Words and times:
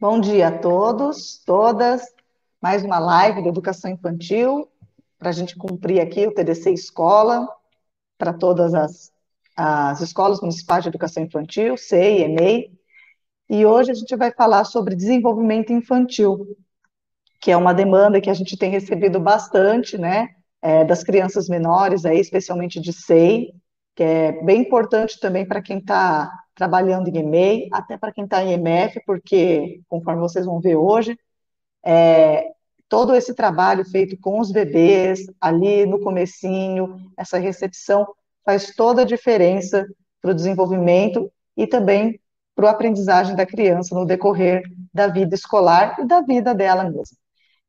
Bom 0.00 0.18
dia 0.18 0.48
a 0.48 0.58
todos, 0.58 1.42
todas. 1.44 2.00
Mais 2.58 2.82
uma 2.82 2.98
live 2.98 3.42
de 3.42 3.50
educação 3.50 3.90
infantil 3.90 4.66
para 5.18 5.28
a 5.28 5.32
gente 5.32 5.54
cumprir 5.54 6.00
aqui 6.00 6.26
o 6.26 6.32
TDC 6.32 6.70
Escola 6.72 7.46
para 8.16 8.32
todas 8.32 8.72
as, 8.72 9.12
as 9.54 10.00
escolas 10.00 10.40
municipais 10.40 10.84
de 10.84 10.88
educação 10.88 11.22
infantil, 11.22 11.76
CEI, 11.76 12.22
EMEI. 12.22 12.72
E 13.50 13.66
hoje 13.66 13.90
a 13.90 13.94
gente 13.94 14.16
vai 14.16 14.32
falar 14.32 14.64
sobre 14.64 14.96
desenvolvimento 14.96 15.70
infantil, 15.70 16.56
que 17.38 17.50
é 17.50 17.56
uma 17.58 17.74
demanda 17.74 18.22
que 18.22 18.30
a 18.30 18.34
gente 18.34 18.56
tem 18.56 18.70
recebido 18.70 19.20
bastante, 19.20 19.98
né, 19.98 20.30
é, 20.62 20.82
das 20.82 21.04
crianças 21.04 21.46
menores, 21.46 22.06
aí, 22.06 22.18
especialmente 22.18 22.80
de 22.80 22.94
SEI, 22.94 23.52
que 23.94 24.02
é 24.02 24.32
bem 24.44 24.62
importante 24.62 25.20
também 25.20 25.46
para 25.46 25.60
quem 25.60 25.76
está 25.76 26.32
trabalhando 26.60 27.08
em 27.08 27.16
EMEI, 27.16 27.70
até 27.72 27.96
para 27.96 28.12
quem 28.12 28.24
está 28.24 28.44
em 28.44 28.52
EMF, 28.52 29.00
porque, 29.06 29.80
conforme 29.88 30.20
vocês 30.20 30.44
vão 30.44 30.60
ver 30.60 30.76
hoje, 30.76 31.18
é, 31.82 32.50
todo 32.86 33.14
esse 33.14 33.34
trabalho 33.34 33.82
feito 33.82 34.14
com 34.20 34.38
os 34.38 34.52
bebês, 34.52 35.20
ali 35.40 35.86
no 35.86 35.98
comecinho, 36.00 37.10
essa 37.16 37.38
recepção, 37.38 38.06
faz 38.44 38.74
toda 38.76 39.00
a 39.00 39.06
diferença 39.06 39.86
para 40.20 40.32
o 40.32 40.34
desenvolvimento 40.34 41.32
e 41.56 41.66
também 41.66 42.20
para 42.54 42.68
a 42.68 42.72
aprendizagem 42.72 43.34
da 43.34 43.46
criança 43.46 43.94
no 43.94 44.04
decorrer 44.04 44.62
da 44.92 45.06
vida 45.06 45.34
escolar 45.34 45.98
e 45.98 46.04
da 46.04 46.20
vida 46.20 46.54
dela 46.54 46.84
mesma. 46.84 47.16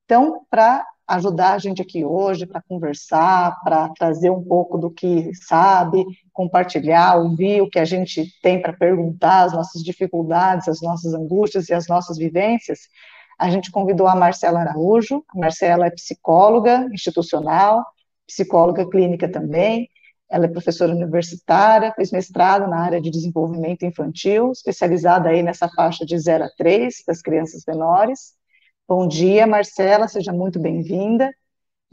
Então, 0.04 0.46
para 0.50 0.86
ajudar 1.12 1.54
a 1.54 1.58
gente 1.58 1.82
aqui 1.82 2.06
hoje 2.06 2.46
para 2.46 2.62
conversar, 2.62 3.60
para 3.64 3.90
trazer 3.90 4.30
um 4.30 4.42
pouco 4.42 4.78
do 4.78 4.90
que 4.90 5.34
sabe, 5.36 6.06
compartilhar, 6.32 7.18
ouvir 7.18 7.62
o 7.62 7.70
que 7.70 7.80
a 7.80 7.84
gente 7.84 8.26
tem 8.42 8.62
para 8.62 8.72
perguntar, 8.72 9.44
as 9.44 9.52
nossas 9.52 9.84
dificuldades, 9.84 10.70
as 10.70 10.82
nossas 10.82 11.14
angústias 11.14 11.68
e 11.68 11.74
as 11.74 11.88
nossas 11.88 12.18
vivências. 12.18 12.80
A 13.38 13.50
gente 13.50 13.72
convidou 13.72 14.08
a 14.08 14.16
Marcela 14.16 14.62
Araújo. 14.62 15.22
A 15.36 15.38
Marcela 15.38 15.88
é 15.88 15.92
psicóloga 15.92 16.88
institucional, 16.94 17.86
psicóloga 18.26 18.90
clínica 18.90 19.30
também. 19.30 19.90
Ela 20.30 20.46
é 20.46 20.48
professora 20.48 20.94
universitária, 20.94 21.92
fez 21.94 22.10
mestrado 22.12 22.70
na 22.70 22.80
área 22.80 23.02
de 23.02 23.12
desenvolvimento 23.12 23.84
infantil, 23.84 24.54
especializada 24.54 25.28
aí 25.28 25.44
nessa 25.44 25.68
faixa 25.68 26.06
de 26.06 26.18
0 26.18 26.46
a 26.46 26.50
3 26.58 27.04
das 27.06 27.22
crianças 27.22 27.64
menores 27.68 28.40
Bom 28.94 29.08
dia, 29.08 29.48
Marcela, 29.48 30.06
seja 30.10 30.34
muito 30.34 30.60
bem-vinda. 30.60 31.34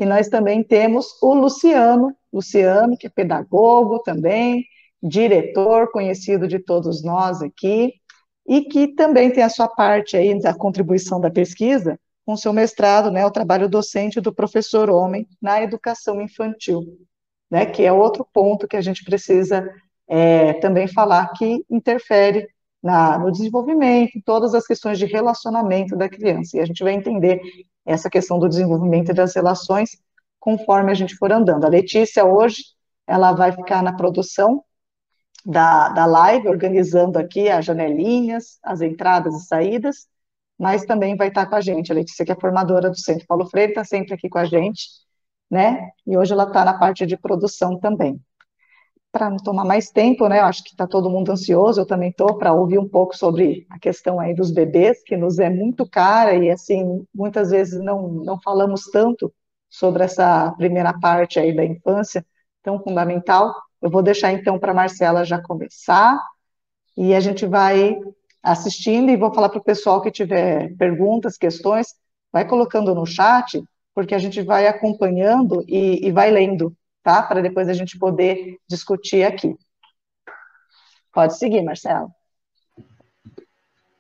E 0.00 0.04
nós 0.04 0.28
também 0.28 0.64
temos 0.64 1.06
o 1.22 1.32
Luciano, 1.32 2.12
Luciano, 2.32 2.98
que 2.98 3.06
é 3.06 3.10
pedagogo 3.10 4.00
também, 4.00 4.64
diretor, 5.00 5.92
conhecido 5.92 6.48
de 6.48 6.58
todos 6.58 7.04
nós 7.04 7.41
aqui, 7.41 7.94
e 8.44 8.62
que 8.62 8.96
também 8.96 9.30
tem 9.30 9.44
a 9.44 9.48
sua 9.48 9.69
parte 9.69 10.16
aí 10.16 10.36
da 10.41 10.52
contribuição 10.52 11.20
da 11.20 11.30
pesquisa, 11.30 11.96
com 12.26 12.36
seu 12.36 12.52
mestrado, 12.52 13.12
né, 13.12 13.24
o 13.24 13.30
trabalho 13.30 13.69
docente 13.69 14.20
do 14.20 14.34
professor 14.34 14.91
homem 14.91 15.24
na 15.41 15.62
educação 15.62 16.20
infantil, 16.20 16.82
né, 17.48 17.64
que 17.64 17.84
é 17.84 17.92
outro 17.92 18.26
ponto 18.34 18.66
que 18.66 18.76
a 18.76 18.82
gente 18.82 19.04
precisa 19.04 19.72
é, 20.08 20.54
também 20.54 20.88
falar 20.88 21.28
que 21.34 21.64
interfere 21.70 22.48
na, 22.82 23.18
no 23.18 23.30
desenvolvimento, 23.30 24.20
todas 24.24 24.54
as 24.54 24.66
questões 24.66 24.98
de 24.98 25.06
relacionamento 25.06 25.96
da 25.96 26.08
criança. 26.08 26.56
E 26.56 26.60
a 26.60 26.64
gente 26.64 26.82
vai 26.82 26.92
entender 26.92 27.40
essa 27.84 28.10
questão 28.10 28.38
do 28.38 28.48
desenvolvimento 28.48 29.12
das 29.12 29.34
relações 29.34 29.98
conforme 30.38 30.90
a 30.92 30.94
gente 30.94 31.16
for 31.16 31.32
andando. 31.32 31.64
A 31.64 31.68
Letícia, 31.68 32.24
hoje, 32.24 32.62
ela 33.06 33.32
vai 33.32 33.52
ficar 33.52 33.82
na 33.82 33.92
produção 33.94 34.62
da, 35.44 35.88
da 35.90 36.06
live, 36.06 36.48
organizando 36.48 37.18
aqui 37.18 37.48
as 37.48 37.64
janelinhas, 37.64 38.58
as 38.62 38.80
entradas 38.80 39.34
e 39.34 39.46
saídas, 39.46 40.08
mas 40.58 40.84
também 40.84 41.16
vai 41.16 41.28
estar 41.28 41.47
com 41.47 41.54
a 41.56 41.60
gente. 41.60 41.91
A 41.91 41.94
Letícia, 41.94 42.24
que 42.24 42.32
é 42.32 42.36
formadora 42.36 42.91
do 42.91 42.98
Centro 42.98 43.26
Paulo 43.26 43.47
Freire, 43.47 43.72
está 43.72 43.84
sempre 43.84 44.14
aqui 44.14 44.28
com 44.28 44.38
a 44.38 44.44
gente, 44.44 44.88
né? 45.50 45.91
E 46.06 46.16
hoje 46.16 46.32
ela 46.32 46.44
está 46.44 46.64
na 46.64 46.78
parte 46.78 47.06
de 47.06 47.16
produção 47.16 47.78
também 47.78 48.20
para 49.10 49.30
não 49.30 49.38
tomar 49.38 49.64
mais 49.64 49.91
tempo, 49.91 50.28
né? 50.28 50.41
Eu 50.41 50.44
acho 50.44 50.62
que 50.62 50.70
está 50.70 50.86
todo 50.86 51.10
mundo 51.10 51.32
ansioso, 51.32 51.80
eu 51.80 51.86
também 51.86 52.10
estou, 52.10 52.36
para 52.36 52.52
ouvir 52.52 52.78
um 52.78 52.88
pouco 52.88 53.16
sobre 53.16 53.66
a 53.70 53.78
questão 53.78 54.20
aí 54.20 54.34
dos 54.34 54.50
bebês, 54.50 55.02
que 55.02 55.16
nos 55.16 55.38
é 55.38 55.48
muito 55.48 55.88
cara 55.88 56.34
e, 56.34 56.50
assim, 56.50 57.04
muitas 57.14 57.50
vezes 57.50 57.80
não, 57.82 58.08
não 58.08 58.41
falamos 58.41 58.84
tanto 58.92 59.32
sobre 59.70 60.04
essa 60.04 60.52
primeira 60.52 60.92
parte 60.98 61.38
aí 61.38 61.54
da 61.54 61.64
infância, 61.64 62.24
tão 62.62 62.82
fundamental. 62.82 63.54
Eu 63.80 63.91
vou 63.91 64.02
deixar, 64.02 64.32
então, 64.32 64.58
para 64.58 64.72
a 64.72 64.74
Marcela 64.74 65.24
já 65.24 65.41
começar, 65.41 66.18
e 66.97 67.14
a 67.14 67.20
gente 67.20 67.47
vai 67.47 67.98
assistindo, 68.42 69.10
e 69.10 69.16
vou 69.16 69.32
falar 69.32 69.48
para 69.48 69.58
o 69.58 69.64
pessoal 69.64 70.00
que 70.00 70.10
tiver 70.10 70.74
perguntas, 70.76 71.36
questões, 71.36 71.94
vai 72.32 72.47
colocando 72.47 72.94
no 72.94 73.06
chat, 73.06 73.62
porque 73.94 74.14
a 74.14 74.18
gente 74.18 74.42
vai 74.42 74.66
acompanhando 74.66 75.64
e, 75.66 76.06
e 76.06 76.12
vai 76.12 76.30
lendo 76.30 76.74
tá? 77.03 77.22
Para 77.22 77.41
depois 77.41 77.69
a 77.69 77.72
gente 77.72 77.98
poder 77.98 78.59
discutir 78.69 79.25
aqui. 79.25 79.54
Pode 81.12 81.38
seguir, 81.38 81.62
Marcelo. 81.62 82.10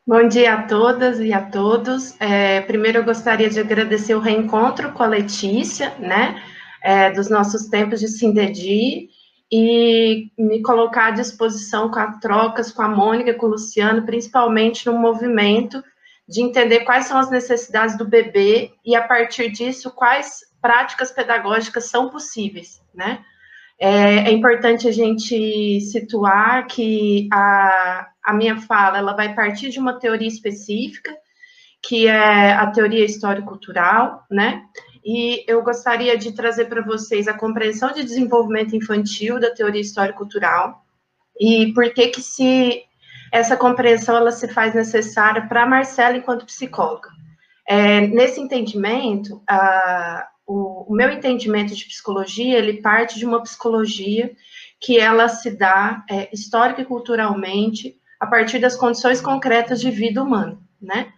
Bom 0.06 0.26
dia 0.26 0.54
a 0.54 0.62
todas 0.62 1.20
e 1.20 1.32
a 1.32 1.44
todos. 1.44 2.18
É, 2.18 2.62
primeiro, 2.62 2.98
eu 2.98 3.04
gostaria 3.04 3.50
de 3.50 3.60
agradecer 3.60 4.14
o 4.14 4.20
reencontro 4.20 4.92
com 4.92 5.02
a 5.02 5.06
Letícia, 5.06 5.94
né, 5.98 6.42
é, 6.82 7.10
dos 7.10 7.28
nossos 7.28 7.66
tempos 7.66 8.00
de 8.00 8.08
Sindedi, 8.08 9.10
e 9.52 10.30
me 10.38 10.62
colocar 10.62 11.08
à 11.08 11.10
disposição 11.10 11.90
com 11.90 11.98
as 11.98 12.18
trocas 12.20 12.72
com 12.72 12.82
a 12.82 12.88
Mônica, 12.88 13.34
com 13.34 13.46
o 13.46 13.50
Luciano, 13.50 14.06
principalmente 14.06 14.86
no 14.86 14.98
movimento 14.98 15.82
de 16.28 16.42
entender 16.42 16.80
quais 16.80 17.06
são 17.06 17.18
as 17.18 17.30
necessidades 17.30 17.96
do 17.96 18.06
bebê 18.06 18.72
e, 18.84 18.94
a 18.94 19.02
partir 19.02 19.50
disso, 19.50 19.90
quais 19.90 20.40
práticas 20.60 21.10
pedagógicas 21.10 21.86
são 21.86 22.10
possíveis, 22.10 22.82
né? 22.98 23.24
É, 23.80 24.28
é, 24.28 24.32
importante 24.32 24.88
a 24.88 24.92
gente 24.92 25.80
situar 25.80 26.66
que 26.66 27.28
a, 27.32 28.08
a 28.24 28.34
minha 28.34 28.60
fala 28.60 28.98
ela 28.98 29.14
vai 29.14 29.34
partir 29.36 29.70
de 29.70 29.78
uma 29.78 30.00
teoria 30.00 30.26
específica, 30.26 31.16
que 31.80 32.08
é 32.08 32.52
a 32.52 32.66
teoria 32.66 33.04
histórico-cultural, 33.04 34.26
né? 34.28 34.64
E 35.04 35.44
eu 35.46 35.62
gostaria 35.62 36.18
de 36.18 36.32
trazer 36.32 36.64
para 36.64 36.82
vocês 36.82 37.28
a 37.28 37.38
compreensão 37.38 37.92
de 37.92 38.02
desenvolvimento 38.02 38.74
infantil 38.74 39.38
da 39.38 39.54
teoria 39.54 39.80
histórico-cultural 39.80 40.84
e 41.40 41.72
por 41.72 41.88
que 41.94 42.08
que 42.08 42.20
se 42.20 42.82
essa 43.32 43.56
compreensão 43.56 44.16
ela 44.16 44.32
se 44.32 44.48
faz 44.48 44.74
necessária 44.74 45.46
para 45.46 45.66
Marcela 45.66 46.16
enquanto 46.16 46.46
psicóloga. 46.46 47.10
É, 47.66 48.00
nesse 48.08 48.40
entendimento, 48.40 49.40
a, 49.48 50.26
o, 50.48 50.90
o 50.90 50.96
meu 50.96 51.10
entendimento 51.10 51.74
de 51.74 51.84
psicologia, 51.84 52.56
ele 52.56 52.80
parte 52.80 53.18
de 53.18 53.26
uma 53.26 53.42
psicologia 53.42 54.34
que 54.80 54.98
ela 54.98 55.28
se 55.28 55.50
dá 55.50 56.02
é, 56.08 56.32
histórica 56.32 56.80
e 56.80 56.86
culturalmente 56.86 58.00
a 58.18 58.26
partir 58.26 58.58
das 58.58 58.74
condições 58.74 59.20
concretas 59.20 59.78
de 59.78 59.90
vida 59.90 60.22
humana, 60.22 60.58
né? 60.80 61.12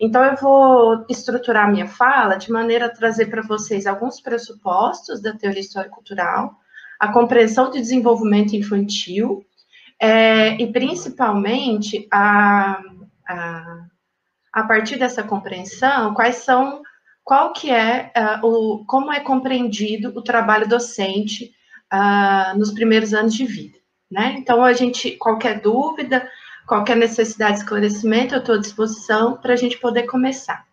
Então, 0.00 0.22
eu 0.22 0.36
vou 0.36 1.04
estruturar 1.08 1.70
minha 1.70 1.88
fala 1.88 2.36
de 2.36 2.52
maneira 2.52 2.86
a 2.86 2.90
trazer 2.90 3.26
para 3.26 3.42
vocês 3.42 3.86
alguns 3.86 4.20
pressupostos 4.20 5.20
da 5.20 5.32
teoria 5.32 5.60
histórico-cultural, 5.60 6.54
a 7.00 7.12
compreensão 7.12 7.70
de 7.70 7.80
desenvolvimento 7.80 8.54
infantil, 8.54 9.44
é, 9.98 10.54
e 10.60 10.70
principalmente, 10.70 12.06
a, 12.12 12.78
a, 13.26 13.86
a 14.52 14.62
partir 14.64 14.98
dessa 14.98 15.22
compreensão, 15.22 16.12
quais 16.12 16.36
são 16.36 16.82
qual 17.26 17.52
que 17.52 17.72
é 17.72 18.12
uh, 18.16 18.46
o, 18.46 18.84
como 18.84 19.12
é 19.12 19.18
compreendido 19.18 20.10
o 20.10 20.22
trabalho 20.22 20.68
docente 20.68 21.52
uh, 21.92 22.56
nos 22.56 22.70
primeiros 22.70 23.12
anos 23.12 23.34
de 23.34 23.44
vida, 23.44 23.76
né? 24.08 24.36
Então, 24.38 24.62
a 24.62 24.72
gente, 24.72 25.16
qualquer 25.16 25.60
dúvida, 25.60 26.30
qualquer 26.68 26.96
necessidade 26.96 27.54
de 27.54 27.62
esclarecimento, 27.64 28.32
eu 28.32 28.38
estou 28.38 28.54
à 28.54 28.58
disposição 28.58 29.38
para 29.38 29.54
a 29.54 29.56
gente 29.56 29.76
poder 29.78 30.04
começar. 30.04 30.64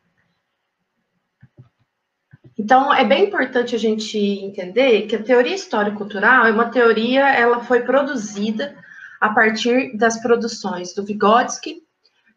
Então, 2.56 2.94
é 2.94 3.04
bem 3.04 3.26
importante 3.26 3.74
a 3.74 3.80
gente 3.80 4.16
entender 4.16 5.08
que 5.08 5.16
a 5.16 5.24
teoria 5.24 5.56
histórico-cultural 5.56 6.46
é 6.46 6.52
uma 6.52 6.70
teoria, 6.70 7.34
ela 7.34 7.64
foi 7.64 7.82
produzida 7.82 8.78
a 9.20 9.30
partir 9.30 9.98
das 9.98 10.22
produções 10.22 10.94
do 10.94 11.04
Vygotsky, 11.04 11.82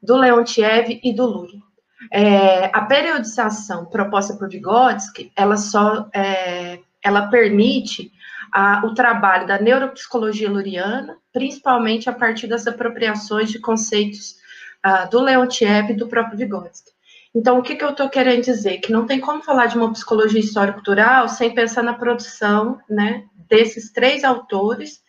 do 0.02 0.16
Leontiev 0.16 1.00
e 1.04 1.12
do 1.12 1.26
Luria. 1.26 1.65
É, 2.12 2.66
a 2.66 2.82
periodização 2.82 3.86
proposta 3.86 4.34
por 4.34 4.48
Vygotsky, 4.48 5.32
ela 5.34 5.56
só 5.56 6.08
é, 6.14 6.78
ela 7.02 7.28
permite 7.28 8.12
a, 8.52 8.84
o 8.84 8.94
trabalho 8.94 9.46
da 9.46 9.58
neuropsicologia 9.58 10.50
luriana, 10.50 11.16
principalmente 11.32 12.08
a 12.08 12.12
partir 12.12 12.46
das 12.46 12.66
apropriações 12.66 13.50
de 13.50 13.58
conceitos 13.58 14.36
uh, 14.84 15.08
do 15.10 15.20
Leontiev 15.20 15.90
e 15.90 15.96
do 15.96 16.08
próprio 16.08 16.38
Vygotsky. 16.38 16.90
Então, 17.34 17.58
o 17.58 17.62
que, 17.62 17.76
que 17.76 17.84
eu 17.84 17.90
estou 17.90 18.08
querendo 18.08 18.42
dizer? 18.42 18.78
Que 18.78 18.90
não 18.90 19.06
tem 19.06 19.20
como 19.20 19.42
falar 19.42 19.66
de 19.66 19.76
uma 19.76 19.92
psicologia 19.92 20.40
histórico-cultural 20.40 21.28
sem 21.28 21.54
pensar 21.54 21.82
na 21.82 21.92
produção 21.92 22.80
né, 22.88 23.24
desses 23.48 23.92
três 23.92 24.24
autores 24.24 25.02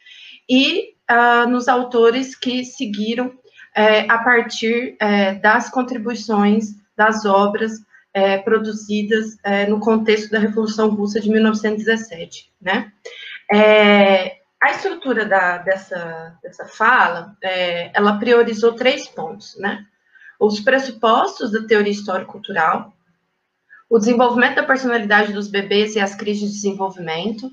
e 0.50 0.94
uh, 1.10 1.48
nos 1.50 1.68
autores 1.68 2.36
que 2.36 2.66
seguiram 2.66 3.32
é, 3.78 4.12
a 4.12 4.18
partir 4.18 4.98
é, 5.00 5.36
das 5.36 5.70
contribuições 5.70 6.76
das 6.96 7.26
obras 7.26 7.74
é, 8.12 8.40
produzidas 8.40 9.38
é, 9.44 9.68
no 9.68 9.80
contexto 9.80 10.32
da 10.32 10.40
Revolução 10.40 10.90
Russa 10.90 11.22
de 11.22 11.30
1917, 11.30 12.52
né? 12.60 12.92
É, 13.54 14.38
a 14.60 14.72
estrutura 14.72 15.24
da, 15.28 15.60
dessa, 15.60 16.36
dessa 16.42 16.66
fala, 16.66 17.38
é, 17.44 17.92
ela 17.94 18.18
priorizou 18.18 18.74
três 18.74 19.08
pontos, 19.08 19.56
né? 19.60 19.86
Os 20.40 20.60
pressupostos 20.60 21.52
da 21.52 21.68
teoria 21.68 21.92
histórico-cultural, 21.92 22.92
o 23.88 24.00
desenvolvimento 24.00 24.56
da 24.56 24.64
personalidade 24.64 25.32
dos 25.32 25.48
bebês 25.48 25.96
e 25.96 26.00
as 26.00 26.16
crises 26.16 26.50
de 26.50 26.56
desenvolvimento, 26.56 27.52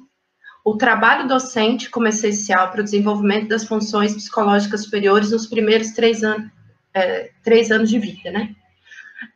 o 0.64 0.76
trabalho 0.76 1.28
docente 1.28 1.90
como 1.90 2.08
essencial 2.08 2.70
para 2.70 2.80
o 2.80 2.84
desenvolvimento 2.84 3.48
das 3.48 3.64
funções 3.64 4.14
psicológicas 4.14 4.84
superiores 4.84 5.30
nos 5.30 5.46
primeiros 5.46 5.90
três, 5.90 6.22
an 6.22 6.50
é, 6.94 7.30
três 7.42 7.70
anos 7.70 7.90
de 7.90 7.98
vida, 7.98 8.30
né? 8.30 8.54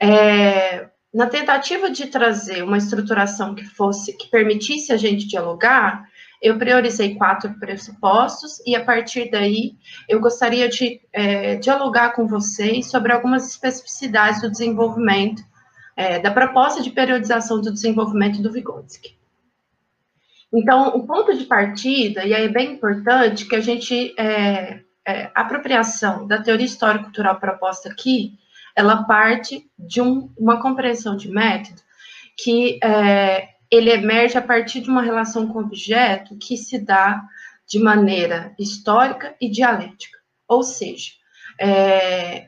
É, 0.00 0.88
na 1.12 1.26
tentativa 1.26 1.90
de 1.90 2.06
trazer 2.06 2.62
uma 2.62 2.78
estruturação 2.78 3.54
que 3.54 3.64
fosse, 3.64 4.16
que 4.16 4.30
permitisse 4.30 4.92
a 4.92 4.96
gente 4.96 5.26
dialogar, 5.26 6.08
eu 6.40 6.56
priorizei 6.56 7.14
quatro 7.16 7.52
pressupostos 7.58 8.62
e 8.64 8.76
a 8.76 8.84
partir 8.84 9.30
daí 9.30 9.72
eu 10.08 10.20
gostaria 10.20 10.68
de 10.68 11.00
é, 11.12 11.56
dialogar 11.56 12.14
com 12.14 12.26
vocês 12.26 12.86
sobre 12.86 13.12
algumas 13.12 13.48
especificidades 13.48 14.40
do 14.40 14.50
desenvolvimento, 14.50 15.42
é, 15.96 16.18
da 16.20 16.30
proposta 16.30 16.80
de 16.80 16.90
periodização 16.90 17.60
do 17.60 17.72
desenvolvimento 17.72 18.40
do 18.40 18.52
Vygotsky. 18.52 19.17
Então, 20.52 20.88
o 20.96 21.06
ponto 21.06 21.36
de 21.36 21.44
partida, 21.44 22.24
e 22.24 22.34
aí 22.34 22.46
é 22.46 22.48
bem 22.48 22.72
importante 22.72 23.46
que 23.46 23.54
a 23.54 23.60
gente, 23.60 24.14
é, 24.18 24.80
é, 25.06 25.30
apropriação 25.34 26.26
da 26.26 26.42
teoria 26.42 26.66
histórico-cultural 26.66 27.38
proposta 27.38 27.90
aqui, 27.90 28.32
ela 28.74 29.04
parte 29.04 29.68
de 29.78 30.00
um, 30.00 30.32
uma 30.38 30.60
compreensão 30.60 31.16
de 31.16 31.30
método 31.30 31.82
que 32.38 32.78
é, 32.82 33.48
ele 33.70 33.90
emerge 33.90 34.38
a 34.38 34.42
partir 34.42 34.80
de 34.80 34.88
uma 34.88 35.02
relação 35.02 35.48
com 35.48 35.58
objeto 35.58 36.36
que 36.36 36.56
se 36.56 36.78
dá 36.78 37.20
de 37.68 37.78
maneira 37.78 38.54
histórica 38.58 39.34
e 39.40 39.50
dialética. 39.50 40.16
Ou 40.46 40.62
seja, 40.62 41.10
é, 41.60 42.46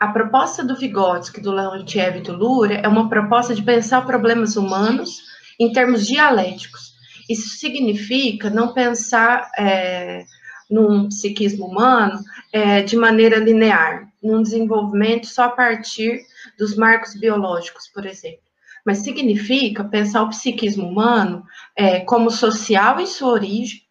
a 0.00 0.08
proposta 0.08 0.64
do 0.64 0.74
Vygotsky, 0.74 1.40
do 1.40 1.52
Leontiev 1.52 2.18
e 2.18 2.22
do 2.22 2.36
Luria 2.36 2.78
é 2.78 2.88
uma 2.88 3.08
proposta 3.08 3.54
de 3.54 3.62
pensar 3.62 4.04
problemas 4.06 4.56
humanos 4.56 5.22
em 5.60 5.72
termos 5.72 6.06
dialéticos. 6.06 6.93
Isso 7.28 7.58
significa 7.58 8.50
não 8.50 8.72
pensar 8.72 9.50
é, 9.56 10.24
num 10.70 11.08
psiquismo 11.08 11.66
humano 11.66 12.20
é, 12.52 12.82
de 12.82 12.96
maneira 12.96 13.38
linear, 13.38 14.08
num 14.22 14.42
desenvolvimento 14.42 15.26
só 15.26 15.44
a 15.44 15.50
partir 15.50 16.20
dos 16.58 16.76
marcos 16.76 17.14
biológicos, 17.18 17.88
por 17.88 18.06
exemplo. 18.06 18.44
Mas 18.84 18.98
significa 18.98 19.84
pensar 19.84 20.22
o 20.22 20.28
psiquismo 20.28 20.86
humano 20.86 21.44
é, 21.76 22.00
como 22.00 22.30
social 22.30 23.00
em 23.00 23.06
sua 23.06 23.32
origem, 23.32 23.82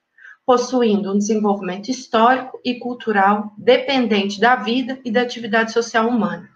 possuindo 0.46 1.12
um 1.12 1.18
desenvolvimento 1.18 1.90
histórico 1.90 2.60
e 2.66 2.76
cultural 2.76 3.54
dependente 3.58 4.40
da 4.40 4.56
vida 4.56 5.00
e 5.04 5.12
da 5.12 5.22
atividade 5.22 5.72
social 5.72 6.08
humana. 6.08 6.50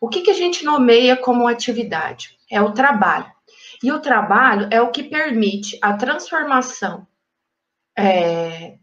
O 0.00 0.08
que, 0.08 0.20
que 0.20 0.30
a 0.30 0.34
gente 0.34 0.64
nomeia 0.64 1.16
como 1.16 1.48
atividade? 1.48 2.36
É 2.50 2.60
o 2.60 2.72
trabalho. 2.72 3.33
E 3.82 3.92
o 3.92 4.00
trabalho 4.00 4.68
é 4.70 4.80
o 4.80 4.90
que 4.90 5.02
permite 5.02 5.78
a 5.82 5.94
transformação 5.94 7.06
é, 7.96 8.76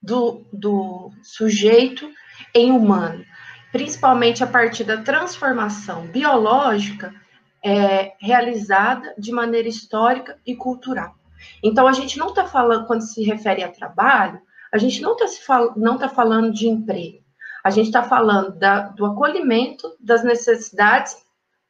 do, 0.00 0.46
do 0.52 1.10
sujeito 1.22 2.10
em 2.54 2.70
humano, 2.70 3.24
principalmente 3.72 4.42
a 4.42 4.46
partir 4.46 4.84
da 4.84 5.02
transformação 5.02 6.06
biológica 6.06 7.14
é, 7.64 8.14
realizada 8.20 9.14
de 9.18 9.32
maneira 9.32 9.68
histórica 9.68 10.38
e 10.46 10.54
cultural. 10.54 11.14
Então, 11.62 11.86
a 11.86 11.92
gente 11.92 12.18
não 12.18 12.28
está 12.28 12.46
falando, 12.46 12.86
quando 12.86 13.02
se 13.02 13.22
refere 13.22 13.62
a 13.62 13.70
trabalho, 13.70 14.40
a 14.72 14.78
gente 14.78 15.00
não 15.00 15.16
está 15.16 15.98
tá 15.98 16.08
falando 16.08 16.52
de 16.52 16.68
emprego, 16.68 17.24
a 17.64 17.70
gente 17.70 17.86
está 17.86 18.02
falando 18.02 18.56
da, 18.56 18.88
do 18.88 19.04
acolhimento 19.06 19.96
das 20.00 20.22
necessidades 20.24 21.16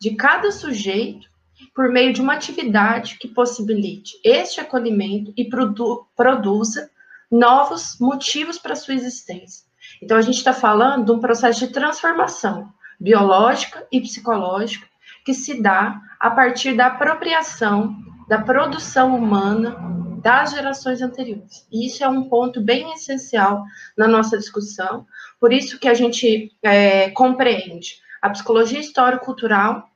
de 0.01 0.15
cada 0.15 0.51
sujeito 0.51 1.28
por 1.75 1.89
meio 1.89 2.13
de 2.13 2.21
uma 2.21 2.35
atividade 2.35 3.19
que 3.19 3.29
possibilite 3.29 4.19
este 4.25 4.61
acolhimento 4.61 5.33
e 5.37 5.45
produ 5.49 6.07
produza 6.17 6.91
novos 7.31 7.99
motivos 8.01 8.59
para 8.59 8.75
sua 8.75 8.95
existência. 8.95 9.67
Então, 10.03 10.17
a 10.17 10.23
gente 10.23 10.37
está 10.37 10.53
falando 10.53 11.07
de 11.07 11.13
um 11.13 11.21
processo 11.21 11.61
de 11.61 11.73
transformação 11.73 12.73
biológica 12.99 13.87
e 13.93 14.01
psicológica 14.01 14.87
que 15.25 15.35
se 15.35 15.61
dá 15.61 16.01
a 16.19 16.31
partir 16.31 16.75
da 16.75 16.87
apropriação 16.87 17.97
da 18.29 18.41
produção 18.41 19.17
humana 19.17 19.77
das 20.23 20.51
gerações 20.51 21.01
anteriores. 21.01 21.67
E 21.71 21.87
isso 21.87 22.03
é 22.03 22.09
um 22.09 22.25
ponto 22.25 22.61
bem 22.61 22.93
essencial 22.93 23.65
na 23.97 24.09
nossa 24.09 24.37
discussão, 24.37 25.07
por 25.41 25.53
isso 25.53 25.79
que 25.79 25.89
a 25.89 25.95
gente 25.95 26.53
é, 26.63 27.11
compreende 27.11 27.97
a 28.21 28.29
psicologia 28.31 28.81
histórico-cultural 28.81 29.89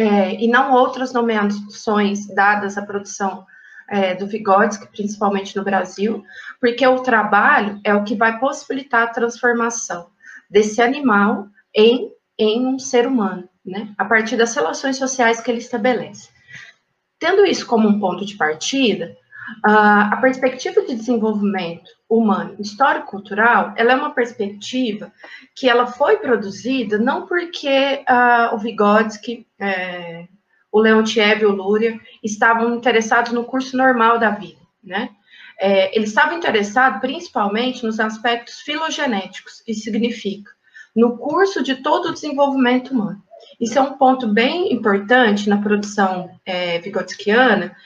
é, 0.00 0.42
e 0.42 0.48
não 0.48 0.72
outras 0.72 1.12
nomeações 1.12 2.26
dadas 2.28 2.78
à 2.78 2.82
produção 2.82 3.44
é, 3.86 4.14
do 4.14 4.26
Vygotsky, 4.26 4.88
principalmente 4.88 5.54
no 5.54 5.62
Brasil, 5.62 6.24
porque 6.58 6.86
o 6.86 7.00
trabalho 7.00 7.78
é 7.84 7.92
o 7.92 8.02
que 8.02 8.14
vai 8.14 8.38
possibilitar 8.38 9.02
a 9.02 9.10
transformação 9.10 10.08
desse 10.48 10.80
animal 10.80 11.48
em, 11.74 12.10
em 12.38 12.66
um 12.66 12.78
ser 12.78 13.06
humano, 13.06 13.46
né? 13.62 13.92
A 13.98 14.06
partir 14.06 14.38
das 14.38 14.54
relações 14.54 14.96
sociais 14.96 15.42
que 15.42 15.50
ele 15.50 15.58
estabelece. 15.58 16.30
Tendo 17.18 17.44
isso 17.44 17.66
como 17.66 17.86
um 17.86 18.00
ponto 18.00 18.24
de 18.24 18.38
partida, 18.38 19.14
a 19.62 20.16
perspectiva 20.20 20.82
de 20.82 20.94
desenvolvimento 20.94 21.90
humano 22.08 22.56
histórico-cultural, 22.58 23.74
ela 23.76 23.92
é 23.92 23.96
uma 23.96 24.14
perspectiva 24.14 25.12
que 25.54 25.68
ela 25.68 25.86
foi 25.86 26.16
produzida 26.18 26.98
não 26.98 27.26
porque 27.26 28.04
uh, 28.08 28.54
o 28.54 28.58
Vygotsky 28.58 29.46
é, 29.58 30.26
o 30.72 30.80
Leontiev 30.80 31.42
e 31.42 31.46
o 31.46 31.52
Luria 31.52 32.00
estavam 32.22 32.74
interessados 32.74 33.32
no 33.32 33.44
curso 33.44 33.76
normal 33.76 34.18
da 34.18 34.30
vida, 34.30 34.60
né? 34.82 35.10
É, 35.58 35.94
eles 35.94 36.08
estavam 36.08 36.38
interessados 36.38 37.00
principalmente 37.00 37.84
nos 37.84 38.00
aspectos 38.00 38.60
filogenéticos, 38.60 39.62
isso 39.66 39.82
significa 39.82 40.50
no 40.94 41.18
curso 41.18 41.62
de 41.62 41.76
todo 41.76 42.08
o 42.08 42.12
desenvolvimento 42.12 42.92
humano. 42.92 43.22
Isso 43.60 43.78
é 43.78 43.82
um 43.82 43.92
ponto 43.98 44.26
bem 44.26 44.72
importante 44.72 45.48
na 45.48 45.60
produção 45.60 46.30
é, 46.46 46.78
vigotskiana, 46.78 47.76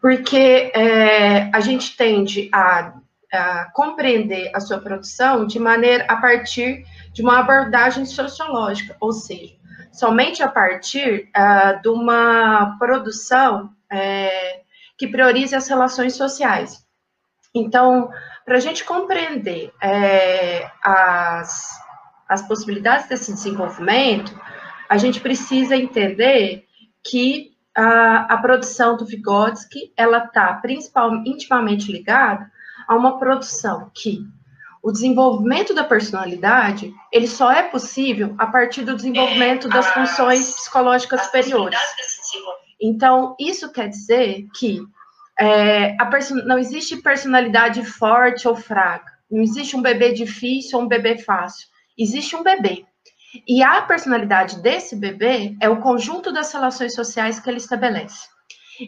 porque 0.00 0.72
é, 0.74 1.48
a 1.54 1.60
gente 1.60 1.96
tende 1.96 2.50
a, 2.52 2.94
a, 3.32 3.70
compreender 3.72 4.50
a 4.52 4.58
sua 4.58 4.78
produção 4.78 5.46
de 5.46 5.60
maneira 5.60 6.04
a 6.08 6.16
partir 6.16 6.84
de 7.12 7.22
uma 7.22 7.38
abordagem 7.38 8.04
sociológica, 8.04 8.96
ou 9.00 9.12
seja, 9.12 9.54
somente 9.92 10.42
a 10.42 10.48
partir 10.48 11.28
uh, 11.36 11.80
de 11.80 11.88
uma 11.88 12.76
produção 12.78 13.70
é, 13.90 14.60
que 14.98 15.06
priorize 15.06 15.54
as 15.54 15.68
relações 15.68 16.14
sociais. 16.14 16.84
Então, 17.54 18.10
para 18.44 18.56
a 18.56 18.60
gente 18.60 18.84
compreender 18.84 19.72
é, 19.80 20.68
as, 20.82 21.70
as 22.28 22.42
possibilidades 22.42 23.08
desse 23.08 23.32
desenvolvimento, 23.32 24.38
a 24.90 24.96
gente 24.96 25.20
precisa 25.20 25.76
entender 25.76 26.64
que 27.00 27.52
a, 27.76 28.34
a 28.34 28.38
produção 28.38 28.96
do 28.96 29.06
Vygotsky, 29.06 29.92
ela 29.96 30.24
está 30.24 30.52
principalmente 30.54 31.30
intimamente 31.30 31.92
ligada 31.92 32.50
a 32.88 32.96
uma 32.96 33.16
produção 33.16 33.88
que 33.94 34.18
o 34.82 34.90
desenvolvimento 34.90 35.72
da 35.72 35.84
personalidade, 35.84 36.92
ele 37.12 37.28
só 37.28 37.52
é 37.52 37.62
possível 37.62 38.34
a 38.36 38.48
partir 38.48 38.82
do 38.82 38.96
desenvolvimento 38.96 39.68
das 39.68 39.86
funções 39.92 40.52
psicológicas 40.56 41.20
superiores. 41.20 41.78
Então, 42.82 43.36
isso 43.38 43.70
quer 43.70 43.88
dizer 43.88 44.48
que 44.56 44.80
é, 45.38 45.96
não 46.46 46.58
existe 46.58 46.96
personalidade 46.96 47.84
forte 47.84 48.48
ou 48.48 48.56
fraca. 48.56 49.12
Não 49.30 49.40
existe 49.40 49.76
um 49.76 49.82
bebê 49.82 50.12
difícil 50.12 50.78
ou 50.78 50.84
um 50.84 50.88
bebê 50.88 51.16
fácil. 51.16 51.68
Existe 51.96 52.34
um 52.34 52.42
bebê. 52.42 52.86
E 53.46 53.62
a 53.62 53.82
personalidade 53.82 54.60
desse 54.60 54.96
bebê 54.96 55.56
é 55.60 55.68
o 55.68 55.80
conjunto 55.80 56.32
das 56.32 56.52
relações 56.52 56.94
sociais 56.94 57.38
que 57.38 57.48
ele 57.48 57.58
estabelece. 57.58 58.28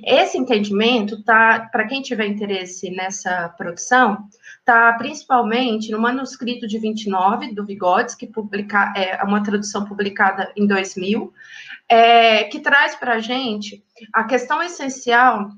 Esse 0.05 0.39
entendimento 0.39 1.23
tá, 1.23 1.69
para 1.71 1.87
quem 1.87 2.01
tiver 2.01 2.27
interesse 2.27 2.91
nessa 2.91 3.51
produção, 3.51 4.27
está 4.59 4.93
principalmente 4.95 5.91
no 5.91 6.01
manuscrito 6.01 6.67
de 6.67 6.79
29 6.79 7.55
do 7.55 7.65
Vygotsky, 7.65 8.27
que 8.27 8.33
publica, 8.33 8.93
é 8.97 9.23
uma 9.23 9.43
tradução 9.43 9.85
publicada 9.85 10.51
em 10.57 10.67
2000, 10.67 11.33
é, 11.89 12.45
que 12.45 12.61
traz 12.61 12.97
para 12.97 13.15
a 13.15 13.21
gente 13.21 13.85
a 14.13 14.25
questão 14.25 14.63
essencial 14.63 15.51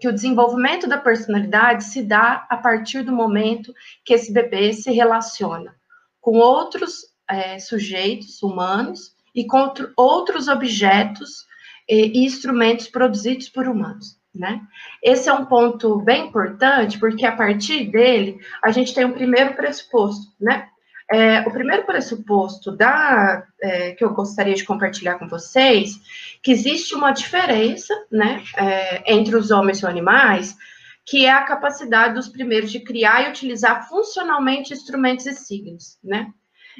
que 0.00 0.08
o 0.08 0.12
desenvolvimento 0.12 0.88
da 0.88 0.98
personalidade 0.98 1.84
se 1.84 2.02
dá 2.02 2.46
a 2.48 2.56
partir 2.56 3.02
do 3.02 3.12
momento 3.12 3.74
que 4.04 4.14
esse 4.14 4.32
bebê 4.32 4.72
se 4.72 4.92
relaciona 4.92 5.74
com 6.20 6.38
outros 6.38 7.11
é, 7.32 7.58
sujeitos 7.58 8.42
humanos 8.42 9.12
e 9.34 9.44
contra 9.46 9.90
outros 9.96 10.48
objetos 10.48 11.46
e 11.88 12.24
instrumentos 12.24 12.86
produzidos 12.86 13.48
por 13.48 13.66
humanos. 13.66 14.20
Né? 14.34 14.60
Esse 15.02 15.28
é 15.28 15.32
um 15.32 15.44
ponto 15.44 15.98
bem 15.98 16.28
importante, 16.28 16.98
porque 16.98 17.26
a 17.26 17.36
partir 17.36 17.90
dele 17.90 18.38
a 18.62 18.70
gente 18.70 18.94
tem 18.94 19.04
um 19.04 19.12
primeiro 19.12 19.54
pressuposto, 19.54 20.32
né? 20.40 20.68
É, 21.10 21.40
o 21.40 21.50
primeiro 21.50 21.84
pressuposto 21.84 22.74
da, 22.74 23.46
é, 23.60 23.92
que 23.92 24.02
eu 24.02 24.14
gostaria 24.14 24.54
de 24.54 24.64
compartilhar 24.64 25.18
com 25.18 25.28
vocês, 25.28 26.00
que 26.42 26.50
existe 26.50 26.94
uma 26.94 27.10
diferença, 27.10 27.92
né, 28.10 28.42
é, 28.56 29.12
entre 29.12 29.36
os 29.36 29.50
homens 29.50 29.78
e 29.78 29.84
os 29.84 29.90
animais, 29.90 30.56
que 31.04 31.26
é 31.26 31.30
a 31.30 31.42
capacidade 31.42 32.14
dos 32.14 32.28
primeiros 32.28 32.72
de 32.72 32.80
criar 32.80 33.26
e 33.26 33.30
utilizar 33.30 33.86
funcionalmente 33.88 34.72
instrumentos 34.72 35.26
e 35.26 35.34
signos, 35.34 35.98
né? 36.02 36.32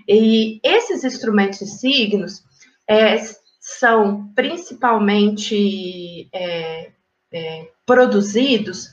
E 0.08 0.60
esses 0.62 1.04
instrumentos 1.04 1.60
e 1.60 1.66
signos 1.66 2.42
é, 2.88 3.16
são 3.60 4.28
principalmente 4.34 6.28
é, 6.32 6.90
é, 7.32 7.68
produzidos 7.86 8.90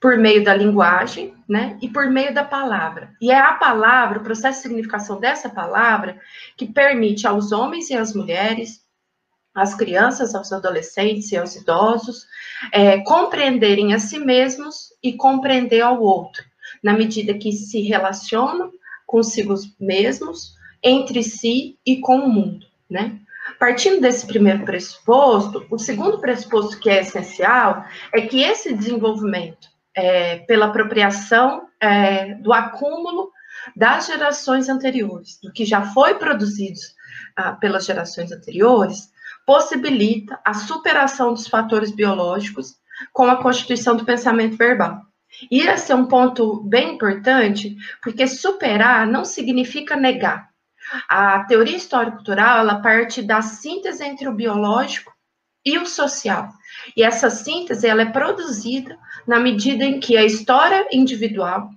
por 0.00 0.16
meio 0.16 0.44
da 0.44 0.54
linguagem, 0.54 1.34
né, 1.48 1.76
e 1.82 1.88
por 1.88 2.08
meio 2.08 2.32
da 2.32 2.44
palavra. 2.44 3.10
E 3.20 3.30
é 3.30 3.38
a 3.38 3.54
palavra, 3.54 4.18
o 4.18 4.22
processo 4.22 4.58
de 4.58 4.68
significação 4.68 5.18
dessa 5.18 5.48
palavra, 5.48 6.20
que 6.56 6.66
permite 6.66 7.26
aos 7.26 7.52
homens 7.52 7.90
e 7.90 7.94
às 7.94 8.14
mulheres, 8.14 8.82
às 9.54 9.74
crianças, 9.74 10.34
aos 10.34 10.52
adolescentes 10.52 11.32
e 11.32 11.36
aos 11.36 11.56
idosos, 11.56 12.26
é, 12.72 12.98
compreenderem 13.00 13.92
a 13.92 13.98
si 13.98 14.18
mesmos 14.18 14.92
e 15.02 15.16
compreender 15.16 15.80
ao 15.80 16.00
outro, 16.00 16.44
na 16.82 16.92
medida 16.92 17.34
que 17.34 17.50
se 17.52 17.80
relacionam 17.82 18.70
consigo 19.08 19.54
mesmos, 19.80 20.54
entre 20.82 21.22
si 21.22 21.78
e 21.84 21.98
com 21.98 22.18
o 22.18 22.28
mundo, 22.28 22.66
né? 22.88 23.18
Partindo 23.58 24.02
desse 24.02 24.26
primeiro 24.26 24.64
pressuposto, 24.64 25.66
o 25.70 25.78
segundo 25.78 26.20
pressuposto 26.20 26.78
que 26.78 26.90
é 26.90 27.00
essencial 27.00 27.82
é 28.12 28.20
que 28.20 28.42
esse 28.42 28.74
desenvolvimento 28.74 29.66
é, 29.96 30.40
pela 30.40 30.66
apropriação 30.66 31.66
é, 31.80 32.34
do 32.34 32.52
acúmulo 32.52 33.32
das 33.74 34.06
gerações 34.06 34.68
anteriores, 34.68 35.40
do 35.42 35.50
que 35.50 35.64
já 35.64 35.82
foi 35.92 36.14
produzido 36.14 36.78
ah, 37.34 37.52
pelas 37.52 37.86
gerações 37.86 38.30
anteriores, 38.30 39.10
possibilita 39.46 40.38
a 40.44 40.52
superação 40.52 41.32
dos 41.32 41.48
fatores 41.48 41.90
biológicos 41.90 42.76
com 43.12 43.24
a 43.24 43.42
constituição 43.42 43.96
do 43.96 44.04
pensamento 44.04 44.56
verbal. 44.56 45.07
E 45.50 45.60
esse 45.60 45.92
é 45.92 45.94
um 45.94 46.06
ponto 46.06 46.62
bem 46.62 46.94
importante, 46.94 47.76
porque 48.02 48.26
superar 48.26 49.06
não 49.06 49.24
significa 49.24 49.96
negar. 49.96 50.48
A 51.08 51.44
teoria 51.44 51.76
histórico-cultural, 51.76 52.60
ela 52.60 52.80
parte 52.80 53.22
da 53.22 53.42
síntese 53.42 54.04
entre 54.04 54.28
o 54.28 54.34
biológico 54.34 55.12
e 55.64 55.78
o 55.78 55.86
social. 55.86 56.48
E 56.96 57.02
essa 57.02 57.28
síntese, 57.28 57.86
ela 57.86 58.02
é 58.02 58.10
produzida 58.10 58.96
na 59.26 59.38
medida 59.38 59.84
em 59.84 60.00
que 60.00 60.16
a 60.16 60.24
história 60.24 60.86
individual 60.90 61.70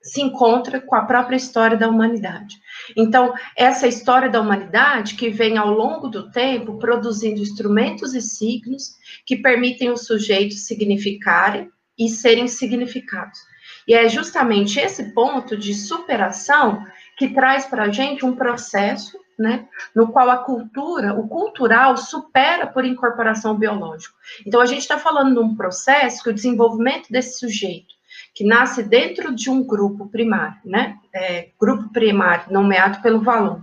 se 0.00 0.22
encontra 0.22 0.80
com 0.80 0.94
a 0.94 1.04
própria 1.04 1.36
história 1.36 1.76
da 1.76 1.88
humanidade. 1.88 2.56
Então, 2.96 3.34
essa 3.56 3.88
história 3.88 4.30
da 4.30 4.40
humanidade 4.40 5.16
que 5.16 5.28
vem 5.28 5.58
ao 5.58 5.70
longo 5.70 6.08
do 6.08 6.30
tempo 6.30 6.78
produzindo 6.78 7.40
instrumentos 7.40 8.14
e 8.14 8.22
signos 8.22 8.94
que 9.24 9.36
permitem 9.36 9.90
os 9.90 10.06
sujeitos 10.06 10.64
significarem 10.64 11.68
e 11.98 12.08
serem 12.08 12.48
significados. 12.48 13.38
E 13.86 13.94
é 13.94 14.08
justamente 14.08 14.80
esse 14.80 15.12
ponto 15.12 15.56
de 15.56 15.72
superação 15.74 16.84
que 17.16 17.28
traz 17.28 17.64
para 17.64 17.84
a 17.84 17.90
gente 17.90 18.26
um 18.26 18.34
processo, 18.34 19.18
né, 19.38 19.66
no 19.94 20.08
qual 20.08 20.30
a 20.30 20.38
cultura, 20.38 21.14
o 21.14 21.28
cultural, 21.28 21.96
supera 21.96 22.66
por 22.66 22.84
incorporação 22.84 23.54
biológica. 23.54 24.14
Então, 24.46 24.60
a 24.60 24.66
gente 24.66 24.80
está 24.80 24.98
falando 24.98 25.34
de 25.34 25.40
um 25.40 25.54
processo 25.54 26.22
que 26.22 26.30
o 26.30 26.34
desenvolvimento 26.34 27.10
desse 27.10 27.38
sujeito, 27.38 27.94
que 28.34 28.44
nasce 28.44 28.82
dentro 28.82 29.34
de 29.34 29.50
um 29.50 29.64
grupo 29.64 30.08
primário, 30.08 30.58
né, 30.64 30.98
é, 31.14 31.50
grupo 31.58 31.90
primário 31.90 32.52
nomeado 32.52 33.00
pelo 33.02 33.20
Valon, 33.20 33.60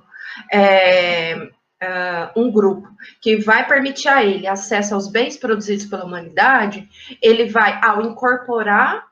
é, 0.52 1.50
uh, 1.84 2.40
um 2.40 2.52
grupo 2.52 2.88
que 3.22 3.38
vai 3.38 3.68
permitir 3.68 4.08
a 4.08 4.24
ele 4.24 4.48
acesso 4.48 4.96
aos 4.96 5.08
bens 5.08 5.38
produzidos 5.38 5.86
pela 5.86 6.06
humanidade, 6.06 6.88
ele 7.22 7.46
vai, 7.46 7.80
ao 7.84 8.02
incorporar 8.02 9.06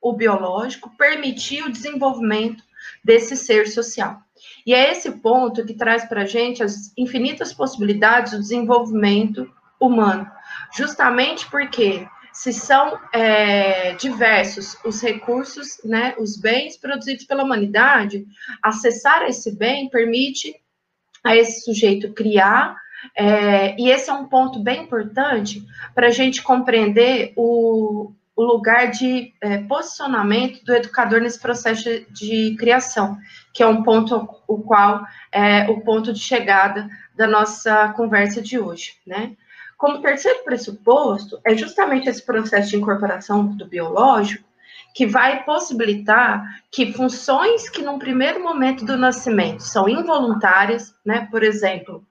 o 0.00 0.12
biológico, 0.12 0.96
permitir 0.96 1.62
o 1.62 1.72
desenvolvimento 1.72 2.62
desse 3.04 3.36
ser 3.36 3.68
social. 3.68 4.18
E 4.66 4.74
é 4.74 4.90
esse 4.90 5.10
ponto 5.12 5.64
que 5.64 5.74
traz 5.74 6.04
para 6.06 6.22
a 6.22 6.26
gente 6.26 6.62
as 6.62 6.92
infinitas 6.96 7.52
possibilidades 7.52 8.32
do 8.32 8.40
desenvolvimento 8.40 9.50
humano, 9.78 10.30
justamente 10.72 11.48
porque 11.50 12.06
se 12.32 12.52
são 12.52 12.98
é, 13.12 13.94
diversos 13.94 14.76
os 14.84 15.02
recursos, 15.02 15.80
né, 15.84 16.14
os 16.18 16.36
bens 16.36 16.76
produzidos 16.76 17.24
pela 17.24 17.44
humanidade, 17.44 18.26
acessar 18.62 19.22
esse 19.22 19.56
bem 19.56 19.88
permite 19.88 20.54
a 21.22 21.36
esse 21.36 21.62
sujeito 21.62 22.12
criar, 22.12 22.76
é, 23.16 23.74
e 23.80 23.90
esse 23.90 24.10
é 24.10 24.12
um 24.12 24.26
ponto 24.26 24.58
bem 24.58 24.82
importante 24.82 25.64
para 25.94 26.08
a 26.08 26.10
gente 26.10 26.42
compreender 26.42 27.32
o, 27.36 28.12
o 28.36 28.42
lugar 28.42 28.90
de 28.90 29.32
é, 29.40 29.58
posicionamento 29.58 30.64
do 30.64 30.74
educador 30.74 31.20
nesse 31.20 31.38
processo 31.38 31.84
de, 31.84 32.06
de, 32.10 32.56
criação, 32.56 33.18
que 33.52 33.62
é 33.62 33.66
um 33.66 33.82
ponto 33.82 34.28
o 34.46 34.58
qual 34.58 35.04
é 35.32 35.68
o 35.70 35.80
ponto 35.80 36.12
de 36.12 36.20
chegada 36.20 36.88
da 37.14 37.26
nossa 37.26 37.88
conversa 37.94 38.40
de 38.40 38.58
hoje, 38.58 38.94
né? 39.06 39.32
Como 39.76 40.02
terceiro 40.02 40.44
pressuposto, 40.44 41.40
é 41.42 41.56
justamente 41.56 42.06
esse 42.06 42.22
processo 42.22 42.68
de 42.68 42.76
incorporação 42.76 43.46
do 43.46 43.64
biológico 43.64 44.49
que 44.94 45.06
vai 45.06 45.44
possibilitar 45.44 46.42
que 46.70 46.92
funções 46.92 47.68
que 47.68 47.82
num 47.82 47.98
primeiro 47.98 48.42
momento 48.42 48.84
do 48.84 48.96
nascimento 48.96 49.62
são 49.62 49.88
involuntárias, 49.88 50.94
né? 51.04 51.28
Por 51.30 51.42
exemplo, 51.42 52.04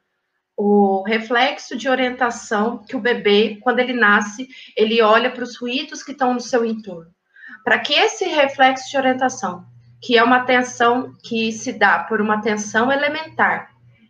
o 0.55 1.03
reflexo 1.03 1.77
de 1.77 1.87
orientação 1.87 2.79
que 2.79 2.95
o 2.95 2.99
bebê, 2.99 3.59
quando 3.61 3.79
ele 3.79 3.93
nasce, 3.93 4.47
ele 4.75 5.01
olha 5.01 5.31
para 5.31 5.43
os 5.43 5.57
ruídos 5.57 6.03
que 6.03 6.11
estão 6.11 6.33
no 6.33 6.41
seu 6.41 6.65
entorno. 6.65 7.11
Para 7.63 7.79
que 7.79 7.93
esse 7.93 8.25
reflexo 8.25 8.89
de 8.89 8.97
orientação, 8.97 9.63
que 10.01 10.17
é 10.17 10.23
uma 10.23 10.37
atenção 10.37 11.13
que 11.23 11.51
se 11.51 11.73
dá 11.73 11.99
por 11.99 12.19
uma 12.19 12.35
atenção 12.35 12.91
elementar, 12.91 13.69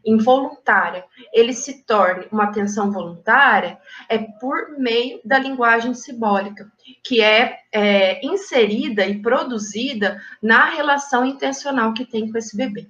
involuntária, 0.10 1.06
ele 1.34 1.54
se 1.54 1.84
torne 1.84 2.28
uma 2.32 2.46
atenção 2.46 2.92
voluntária, 2.92 3.78
é 4.08 4.18
por 4.18 4.78
meio 4.78 5.20
da 5.24 5.38
linguagem 5.38 5.94
simbólica, 5.94 6.72
que 7.04 7.22
é, 7.22 7.60
é 7.72 8.26
inserida 8.26 9.06
e 9.06 9.22
produzida 9.22 10.22
na 10.42 10.66
relação 10.66 11.26
intencional 11.26 11.94
que 11.94 12.06
tem 12.06 12.32
com 12.32 12.38
esse 12.38 12.56
bebê. 12.56 12.88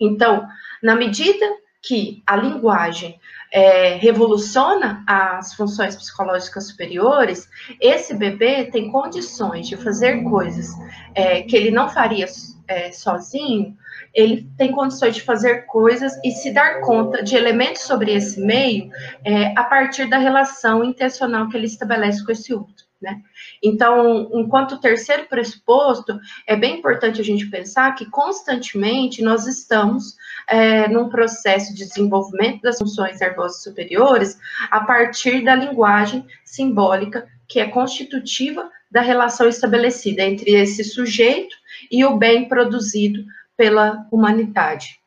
Então, 0.00 0.46
na 0.82 0.96
medida 0.96 1.46
que 1.82 2.22
a 2.26 2.36
linguagem 2.36 3.18
é, 3.52 3.96
revoluciona 3.96 5.04
as 5.06 5.52
funções 5.54 5.96
psicológicas 5.96 6.68
superiores, 6.68 7.48
esse 7.80 8.14
bebê 8.14 8.64
tem 8.64 8.90
condições 8.90 9.68
de 9.68 9.76
fazer 9.76 10.22
coisas 10.22 10.68
é, 11.14 11.42
que 11.42 11.56
ele 11.56 11.70
não 11.70 11.88
faria 11.88 12.26
é, 12.68 12.92
sozinho, 12.92 13.76
ele 14.14 14.48
tem 14.56 14.72
condições 14.72 15.14
de 15.14 15.22
fazer 15.22 15.66
coisas 15.66 16.18
e 16.22 16.30
se 16.30 16.52
dar 16.52 16.80
conta 16.80 17.22
de 17.22 17.34
elementos 17.34 17.82
sobre 17.82 18.12
esse 18.12 18.40
meio 18.40 18.90
é, 19.24 19.52
a 19.58 19.64
partir 19.64 20.08
da 20.08 20.18
relação 20.18 20.84
intencional 20.84 21.48
que 21.48 21.56
ele 21.56 21.66
estabelece 21.66 22.24
com 22.24 22.32
esse 22.32 22.54
outro. 22.54 22.81
Né? 23.02 23.20
Então, 23.60 24.30
enquanto 24.32 24.80
terceiro 24.80 25.26
pressuposto, 25.26 26.20
é 26.46 26.54
bem 26.54 26.78
importante 26.78 27.20
a 27.20 27.24
gente 27.24 27.50
pensar 27.50 27.96
que 27.96 28.06
constantemente 28.06 29.22
nós 29.22 29.48
estamos 29.48 30.16
é, 30.48 30.88
num 30.88 31.08
processo 31.08 31.74
de 31.74 31.84
desenvolvimento 31.84 32.62
das 32.62 32.78
funções 32.78 33.18
nervosas 33.18 33.62
superiores 33.62 34.38
a 34.70 34.80
partir 34.80 35.42
da 35.44 35.56
linguagem 35.56 36.24
simbólica 36.44 37.26
que 37.48 37.58
é 37.58 37.66
constitutiva 37.66 38.70
da 38.88 39.00
relação 39.00 39.48
estabelecida 39.48 40.22
entre 40.22 40.52
esse 40.52 40.84
sujeito 40.84 41.56
e 41.90 42.04
o 42.04 42.16
bem 42.16 42.48
produzido 42.48 43.24
pela 43.56 44.06
humanidade. 44.12 45.02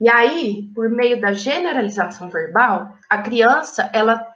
E 0.00 0.08
aí, 0.08 0.68
por 0.74 0.90
meio 0.90 1.20
da 1.20 1.32
generalização 1.32 2.28
verbal, 2.28 2.98
a 3.08 3.22
criança 3.22 3.90
ela 3.92 4.33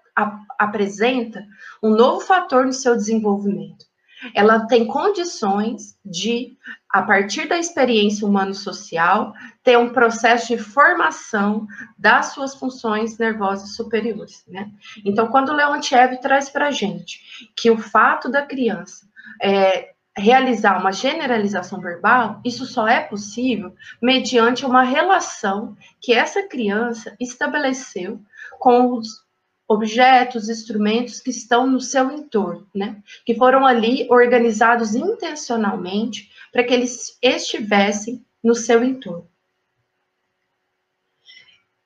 apresenta 0.58 1.44
um 1.82 1.90
novo 1.90 2.20
fator 2.20 2.66
no 2.66 2.72
seu 2.72 2.96
desenvolvimento. 2.96 3.86
Ela 4.34 4.66
tem 4.66 4.84
condições 4.84 5.96
de, 6.04 6.56
a 6.90 7.02
partir 7.02 7.48
da 7.48 7.56
experiência 7.56 8.26
humano-social, 8.26 9.32
ter 9.62 9.78
um 9.78 9.90
processo 9.90 10.48
de 10.48 10.58
formação 10.58 11.66
das 11.96 12.32
suas 12.32 12.54
funções 12.54 13.16
nervosas 13.16 13.76
superiores. 13.76 14.44
Né? 14.48 14.70
Então, 15.04 15.28
quando 15.28 15.52
Leontiev 15.52 16.18
traz 16.20 16.50
para 16.50 16.66
a 16.66 16.70
gente 16.72 17.50
que 17.56 17.70
o 17.70 17.78
fato 17.78 18.28
da 18.28 18.44
criança 18.44 19.06
é, 19.40 19.92
realizar 20.16 20.80
uma 20.80 20.92
generalização 20.92 21.80
verbal, 21.80 22.40
isso 22.44 22.66
só 22.66 22.88
é 22.88 23.00
possível 23.00 23.72
mediante 24.02 24.66
uma 24.66 24.82
relação 24.82 25.76
que 26.00 26.12
essa 26.12 26.42
criança 26.42 27.14
estabeleceu 27.20 28.20
com 28.58 28.94
os 28.94 29.27
objetos, 29.68 30.48
instrumentos 30.48 31.20
que 31.20 31.30
estão 31.30 31.66
no 31.66 31.80
seu 31.80 32.10
entorno, 32.10 32.66
né? 32.74 33.02
Que 33.26 33.34
foram 33.34 33.66
ali 33.66 34.08
organizados 34.10 34.94
intencionalmente 34.94 36.30
para 36.50 36.64
que 36.64 36.72
eles 36.72 37.18
estivessem 37.22 38.24
no 38.42 38.54
seu 38.54 38.82
entorno. 38.82 39.28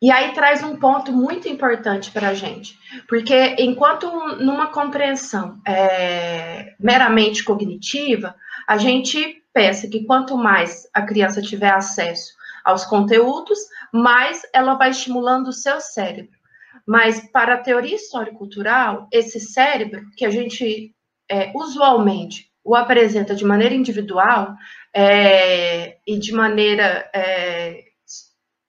E 0.01 0.11
aí 0.11 0.33
traz 0.33 0.63
um 0.65 0.77
ponto 0.77 1.13
muito 1.13 1.49
importante 1.49 2.11
para 2.11 2.31
a 2.31 2.35
gente, 2.35 2.77
porque 3.09 3.55
enquanto 3.59 4.09
numa 4.39 4.67
compreensão 4.69 5.61
é, 5.65 6.75
meramente 6.79 7.45
cognitiva, 7.45 8.35
a 8.67 8.79
gente 8.79 9.45
pensa 9.53 9.89
que 9.89 10.05
quanto 10.05 10.37
mais 10.37 10.89
a 10.93 11.03
criança 11.03 11.41
tiver 11.41 11.71
acesso 11.71 12.33
aos 12.65 12.85
conteúdos, 12.85 13.59
mais 13.93 14.43
ela 14.53 14.75
vai 14.75 14.91
estimulando 14.91 15.49
o 15.49 15.53
seu 15.53 15.81
cérebro. 15.81 16.42
Mas 16.87 17.21
para 17.31 17.55
a 17.55 17.63
teoria 17.63 17.97
histórico-cultural, 17.97 19.09
esse 19.13 19.39
cérebro, 19.41 20.03
que 20.17 20.25
a 20.25 20.31
gente 20.31 20.95
é, 21.29 21.53
usualmente 21.55 22.51
o 22.65 22.77
apresenta 22.77 23.35
de 23.35 23.45
maneira 23.45 23.75
individual 23.75 24.55
é, 24.95 25.97
e 26.07 26.19
de 26.19 26.33
maneira 26.33 27.09
é, 27.15 27.85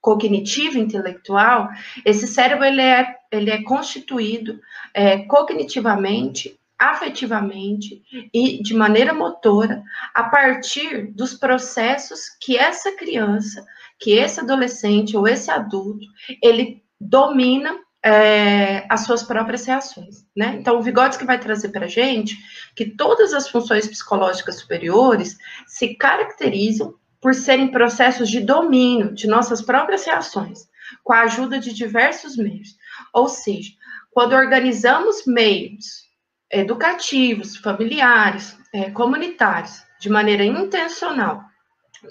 cognitiva, 0.02 0.78
intelectual, 0.80 1.70
esse 2.06 2.28
cérebro 2.28 2.66
ele 2.66 2.82
é, 2.82 3.16
ele 3.32 3.50
é 3.50 3.64
constituído 3.64 4.60
é, 4.94 5.20
cognitivamente, 5.20 6.60
afetivamente 6.78 8.02
e 8.34 8.62
de 8.62 8.74
maneira 8.74 9.14
motora 9.14 9.82
a 10.14 10.24
partir 10.24 11.08
dos 11.14 11.34
processos 11.34 12.28
que 12.42 12.58
essa 12.58 12.92
criança, 12.92 13.66
que 13.98 14.12
esse 14.12 14.42
adolescente 14.42 15.16
ou 15.16 15.26
esse 15.26 15.50
adulto, 15.50 16.06
ele 16.42 16.84
domina 17.00 17.80
é, 18.04 18.86
as 18.90 19.06
suas 19.06 19.24
próprias 19.24 19.66
reações, 19.66 20.26
né? 20.36 20.58
Então, 20.60 20.78
o 20.78 20.82
Vygotsky 20.82 21.26
vai 21.26 21.40
trazer 21.40 21.70
para 21.70 21.86
a 21.86 21.90
gente 21.90 22.36
que 22.76 22.86
todas 22.86 23.34
as 23.34 23.48
funções 23.48 23.88
psicológicas 23.88 24.60
superiores 24.60 25.38
se 25.66 25.96
caracterizam 25.96 26.96
por 27.22 27.34
serem 27.34 27.70
processos 27.70 28.30
de 28.30 28.42
domínio 28.42 29.14
de 29.14 29.26
nossas 29.26 29.62
próprias 29.62 30.06
reações, 30.06 30.68
com 31.02 31.14
a 31.14 31.22
ajuda 31.22 31.58
de 31.58 31.74
diversos 31.74 32.36
meios. 32.36 32.76
Ou 33.14 33.30
seja, 33.30 33.72
quando 34.12 34.34
organizamos 34.34 35.26
meios 35.26 36.04
educativos, 36.52 37.56
familiares, 37.56 38.58
é, 38.74 38.92
comunitários, 38.92 39.82
de 39.98 40.10
maneira 40.10 40.44
intencional, 40.44 41.42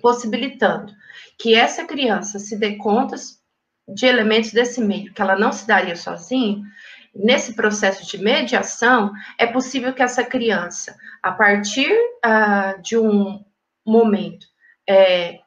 possibilitando 0.01 0.91
que 1.39 1.55
essa 1.55 1.85
criança 1.85 2.39
se 2.39 2.57
dê 2.57 2.77
conta 2.77 3.17
de 3.89 4.07
elementos 4.07 4.53
desse 4.53 4.81
meio, 4.81 5.13
que 5.13 5.21
ela 5.21 5.37
não 5.37 5.53
se 5.53 5.67
daria 5.67 5.97
sozinha, 5.97 6.63
nesse 7.15 7.55
processo 7.55 8.07
de 8.07 8.23
mediação, 8.23 9.13
é 9.39 9.47
possível 9.47 9.93
que 9.93 10.03
essa 10.03 10.25
criança, 10.25 10.97
a 11.23 11.33
partir 11.33 11.93
uh, 11.93 12.81
de 12.81 12.97
um 12.97 13.45
momento 13.85 14.47
é, 14.89 15.41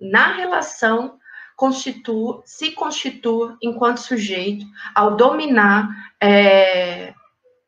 na 0.00 0.34
relação, 0.34 1.18
constitua, 1.56 2.42
se 2.46 2.72
constitua 2.72 3.56
enquanto 3.62 3.98
sujeito 3.98 4.64
ao 4.94 5.14
dominar 5.14 5.88
é, 6.20 7.12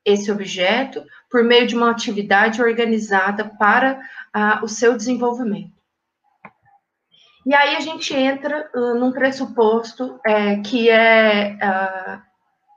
esse 0.05 0.33
objeto 0.33 1.05
por 1.31 1.45
meio 1.45 1.67
de 1.67 1.77
uma 1.77 1.91
atividade 1.91 2.63
organizada 2.63 3.45
para 3.59 4.01
uh, 4.35 4.65
o 4.65 4.69
seu 4.69 4.97
desenvolvimento. 4.97 5.82
E 7.45 7.55
aí 7.55 7.77
a 7.77 7.81
gente 7.81 8.15
entra 8.15 8.71
uh, 8.75 8.95
num 8.95 9.11
pressuposto 9.11 10.21
é, 10.25 10.57
que 10.57 10.89
é 10.89 11.57
uh, 11.57 12.33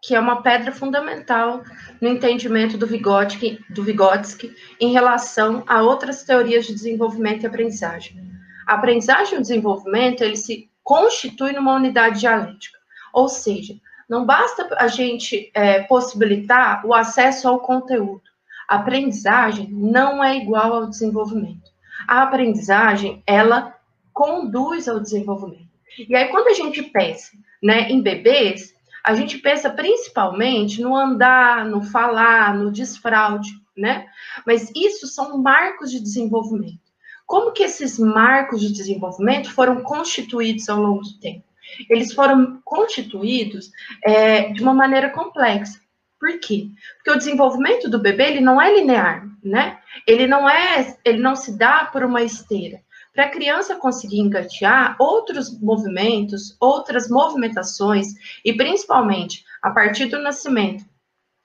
que 0.05 0.13
é 0.13 0.19
uma 0.19 0.43
pedra 0.43 0.71
fundamental 0.71 1.63
no 1.99 2.07
entendimento 2.07 2.77
do 2.77 2.85
Vygotsky, 2.85 3.59
do 3.71 3.83
Vygotsky 3.83 4.53
em 4.79 4.91
relação 4.91 5.63
a 5.65 5.81
outras 5.81 6.23
teorias 6.23 6.67
de 6.67 6.75
desenvolvimento 6.75 7.43
e 7.43 7.47
aprendizagem. 7.47 8.23
A 8.67 8.75
aprendizagem 8.75 9.33
e 9.33 9.37
o 9.37 9.41
desenvolvimento 9.41 10.21
ele 10.21 10.35
se 10.35 10.69
constitui 10.83 11.53
numa 11.53 11.73
unidade 11.73 12.19
dialética, 12.19 12.77
ou 13.11 13.27
seja, 13.27 13.73
não 14.07 14.25
basta 14.25 14.67
a 14.77 14.87
gente 14.87 15.49
é, 15.55 15.81
possibilitar 15.81 16.85
o 16.85 16.93
acesso 16.93 17.47
ao 17.47 17.59
conteúdo. 17.59 18.21
A 18.69 18.75
aprendizagem 18.75 19.67
não 19.71 20.23
é 20.23 20.37
igual 20.37 20.71
ao 20.73 20.87
desenvolvimento. 20.87 21.71
A 22.07 22.21
aprendizagem 22.21 23.23
ela 23.25 23.75
conduz 24.15 24.87
ao 24.87 25.01
desenvolvimento. 25.01 25.67
E 26.09 26.15
aí, 26.15 26.29
quando 26.29 26.47
a 26.47 26.53
gente 26.53 26.81
pensa 26.81 27.31
né, 27.61 27.89
em 27.89 28.01
bebês, 28.01 28.73
a 29.03 29.13
gente 29.13 29.37
pensa 29.37 29.69
principalmente 29.69 30.81
no 30.81 30.95
andar, 30.95 31.65
no 31.65 31.83
falar, 31.83 32.55
no 32.55 32.71
desfraude, 32.71 33.49
né? 33.77 34.07
Mas 34.47 34.71
isso 34.73 35.05
são 35.05 35.37
marcos 35.37 35.91
de 35.91 35.99
desenvolvimento. 35.99 36.79
Como 37.27 37.51
que 37.51 37.63
esses 37.63 37.99
marcos 37.99 38.61
de 38.61 38.71
desenvolvimento 38.71 39.51
foram 39.51 39.83
constituídos 39.83 40.69
ao 40.69 40.81
longo 40.81 41.03
do 41.03 41.19
tempo? 41.19 41.43
Eles 41.89 42.13
foram 42.13 42.61
constituídos 42.63 43.69
é, 44.03 44.53
de 44.53 44.61
uma 44.61 44.73
maneira 44.73 45.09
complexa. 45.09 45.79
Por 46.19 46.39
quê? 46.39 46.69
Porque 46.97 47.11
o 47.11 47.17
desenvolvimento 47.17 47.89
do 47.89 47.99
bebê 47.99 48.27
ele 48.27 48.41
não 48.41 48.61
é 48.61 48.73
linear, 48.73 49.27
né? 49.43 49.79
Ele 50.07 50.25
não 50.25 50.49
é, 50.49 50.95
ele 51.03 51.19
não 51.19 51.35
se 51.35 51.57
dá 51.57 51.85
por 51.85 52.03
uma 52.03 52.21
esteira 52.23 52.84
para 53.15 53.25
a 53.25 53.29
criança 53.29 53.75
conseguir 53.75 54.19
engatear 54.19 54.97
outros 54.99 55.57
movimentos, 55.61 56.57
outras 56.59 57.09
movimentações, 57.09 58.07
e 58.43 58.53
principalmente 58.53 59.45
a 59.61 59.71
partir 59.71 60.07
do 60.07 60.21
nascimento, 60.21 60.83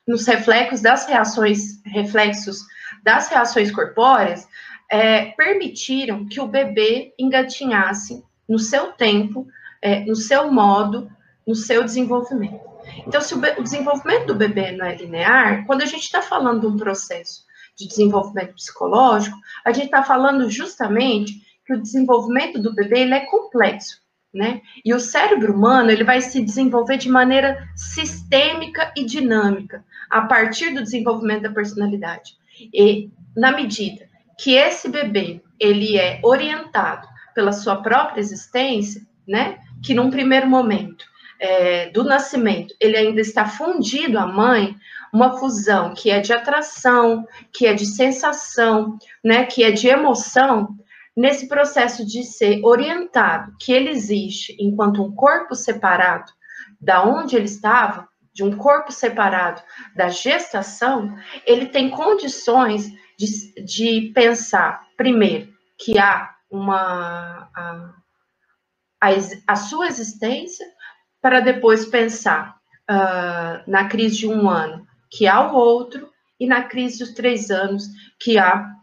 nos 0.06 0.26
reflexos 0.26 0.80
das 0.80 1.06
reações, 1.06 1.80
reflexos 1.86 2.58
das 3.04 3.28
reações 3.28 3.70
corpóreas, 3.70 4.48
é, 4.90 5.26
permitiram 5.26 6.26
que 6.26 6.40
o 6.40 6.48
bebê 6.48 7.14
engatinhasse 7.16 8.24
no 8.48 8.58
seu 8.58 8.92
tempo, 8.92 9.46
é, 9.80 10.00
no 10.00 10.16
seu 10.16 10.50
modo, 10.50 11.08
no 11.46 11.54
seu 11.54 11.84
desenvolvimento. 11.84 12.68
Então, 13.06 13.20
se 13.20 13.32
o, 13.32 13.38
o 13.38 13.62
desenvolvimento 13.62 14.26
do 14.26 14.34
bebê 14.34 14.72
não 14.72 14.84
é 14.84 14.96
linear, 14.96 15.64
quando 15.66 15.82
a 15.82 15.86
gente 15.86 16.02
está 16.02 16.20
falando 16.20 16.62
de 16.62 16.66
um 16.66 16.76
processo 16.76 17.44
de 17.76 17.86
desenvolvimento 17.86 18.54
psicológico, 18.54 19.38
a 19.64 19.72
gente 19.72 19.86
está 19.86 20.02
falando 20.02 20.50
justamente 20.50 21.48
que 21.70 21.74
o 21.74 21.80
desenvolvimento 21.80 22.60
do 22.60 22.74
bebê 22.74 23.02
ele 23.02 23.14
é 23.14 23.20
complexo, 23.20 24.00
né? 24.34 24.60
E 24.84 24.92
o 24.92 24.98
cérebro 24.98 25.54
humano 25.54 25.90
ele 25.90 26.02
vai 26.02 26.20
se 26.20 26.42
desenvolver 26.42 26.96
de 26.96 27.08
maneira 27.08 27.68
sistêmica 27.76 28.92
e 28.96 29.04
dinâmica 29.04 29.84
a 30.10 30.22
partir 30.22 30.74
do 30.74 30.82
desenvolvimento 30.82 31.42
da 31.42 31.50
personalidade. 31.50 32.36
E 32.74 33.08
na 33.36 33.52
medida 33.52 34.08
que 34.36 34.54
esse 34.54 34.88
bebê 34.88 35.40
ele 35.60 35.96
é 35.96 36.20
orientado 36.24 37.06
pela 37.34 37.52
sua 37.52 37.76
própria 37.76 38.20
existência, 38.20 39.02
né? 39.26 39.60
Que 39.80 39.94
num 39.94 40.10
primeiro 40.10 40.48
momento 40.48 41.04
é, 41.38 41.88
do 41.90 42.02
nascimento 42.02 42.74
ele 42.80 42.96
ainda 42.96 43.20
está 43.20 43.46
fundido 43.46 44.18
à 44.18 44.26
mãe, 44.26 44.74
uma 45.12 45.38
fusão 45.38 45.94
que 45.94 46.10
é 46.10 46.18
de 46.18 46.32
atração, 46.32 47.24
que 47.52 47.64
é 47.66 47.74
de 47.74 47.86
sensação, 47.86 48.98
né? 49.24 49.44
Que 49.44 49.62
é 49.62 49.70
de 49.70 49.86
emoção 49.86 50.79
nesse 51.20 51.46
processo 51.46 52.06
de 52.06 52.24
ser 52.24 52.64
orientado 52.64 53.54
que 53.60 53.70
ele 53.72 53.90
existe 53.90 54.56
enquanto 54.58 55.02
um 55.02 55.14
corpo 55.14 55.54
separado 55.54 56.32
da 56.80 57.04
onde 57.04 57.36
ele 57.36 57.44
estava, 57.44 58.08
de 58.32 58.42
um 58.42 58.56
corpo 58.56 58.90
separado 58.90 59.60
da 59.94 60.08
gestação, 60.08 61.14
ele 61.44 61.66
tem 61.66 61.90
condições 61.90 62.90
de, 63.18 63.62
de 63.62 64.12
pensar, 64.14 64.82
primeiro, 64.96 65.52
que 65.76 65.98
há 65.98 66.34
uma 66.50 67.50
a, 67.54 67.90
a, 68.98 69.10
a 69.46 69.56
sua 69.56 69.88
existência, 69.88 70.66
para 71.20 71.40
depois 71.40 71.84
pensar 71.84 72.56
uh, 72.90 73.70
na 73.70 73.88
crise 73.88 74.20
de 74.20 74.26
um 74.26 74.48
ano, 74.48 74.86
que 75.10 75.26
há 75.26 75.52
o 75.52 75.54
outro, 75.54 76.08
e 76.38 76.46
na 76.46 76.62
crise 76.62 77.00
dos 77.00 77.12
três 77.12 77.50
anos, 77.50 77.84
que 78.18 78.38
há 78.38 78.79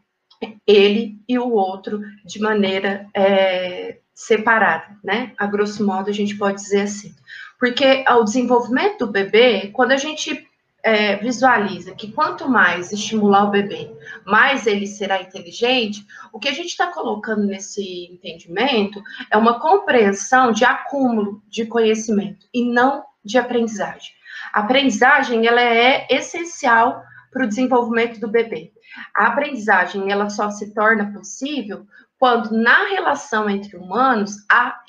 ele 0.65 1.19
e 1.27 1.37
o 1.39 1.51
outro 1.51 2.01
de 2.25 2.39
maneira 2.39 3.07
é, 3.13 3.97
separada, 4.13 4.97
né? 5.03 5.31
A 5.37 5.45
grosso 5.45 5.85
modo, 5.85 6.09
a 6.09 6.13
gente 6.13 6.35
pode 6.35 6.57
dizer 6.57 6.81
assim. 6.81 7.15
Porque 7.59 8.03
ao 8.05 8.23
desenvolvimento 8.23 9.05
do 9.05 9.11
bebê, 9.11 9.71
quando 9.73 9.91
a 9.91 9.97
gente 9.97 10.47
é, 10.83 11.15
visualiza 11.17 11.93
que 11.93 12.11
quanto 12.11 12.47
mais 12.47 12.91
estimular 12.91 13.45
o 13.45 13.51
bebê, 13.51 13.91
mais 14.25 14.67
ele 14.67 14.87
será 14.87 15.21
inteligente, 15.21 16.05
o 16.31 16.39
que 16.39 16.47
a 16.47 16.53
gente 16.53 16.69
está 16.69 16.87
colocando 16.87 17.45
nesse 17.45 18.05
entendimento 18.11 19.01
é 19.31 19.37
uma 19.37 19.59
compreensão 19.59 20.51
de 20.51 20.63
acúmulo 20.63 21.41
de 21.47 21.65
conhecimento 21.65 22.45
e 22.53 22.63
não 22.63 23.03
de 23.23 23.37
aprendizagem. 23.37 24.13
A 24.53 24.61
aprendizagem 24.61 25.45
ela 25.45 25.61
é 25.61 26.07
essencial 26.09 27.03
para 27.31 27.45
o 27.45 27.47
desenvolvimento 27.47 28.19
do 28.19 28.27
bebê. 28.27 28.71
A 29.15 29.27
aprendizagem 29.27 30.11
ela 30.11 30.29
só 30.29 30.49
se 30.49 30.73
torna 30.73 31.11
possível 31.11 31.85
quando 32.19 32.51
na 32.51 32.87
relação 32.87 33.49
entre 33.49 33.77
humanos 33.77 34.37
há 34.49 34.81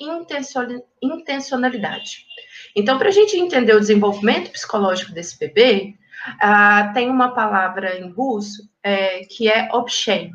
intencionalidade. 1.01 2.25
Então, 2.75 2.97
para 2.97 3.09
a 3.09 3.11
gente 3.11 3.37
entender 3.37 3.75
o 3.75 3.79
desenvolvimento 3.79 4.51
psicológico 4.51 5.11
desse 5.11 5.37
bebê, 5.37 5.95
uh, 6.35 6.93
tem 6.93 7.09
uma 7.09 7.29
palavra 7.33 7.97
em 7.99 8.09
russo 8.11 8.67
é, 8.83 9.21
que 9.25 9.49
é 9.49 9.69
obshen. 9.71 10.31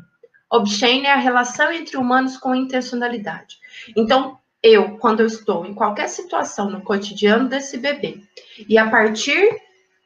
Obshen 0.49 1.05
é 1.05 1.11
a 1.11 1.17
relação 1.17 1.71
entre 1.71 1.97
humanos 1.97 2.37
com 2.37 2.55
intencionalidade. 2.55 3.57
Então, 3.95 4.37
eu, 4.63 4.97
quando 4.97 5.19
eu 5.19 5.27
estou 5.27 5.65
em 5.65 5.73
qualquer 5.73 6.07
situação 6.07 6.69
no 6.69 6.81
cotidiano 6.81 7.47
desse 7.49 7.77
bebê, 7.77 8.19
e 8.67 8.77
a 8.77 8.89
partir 8.89 9.61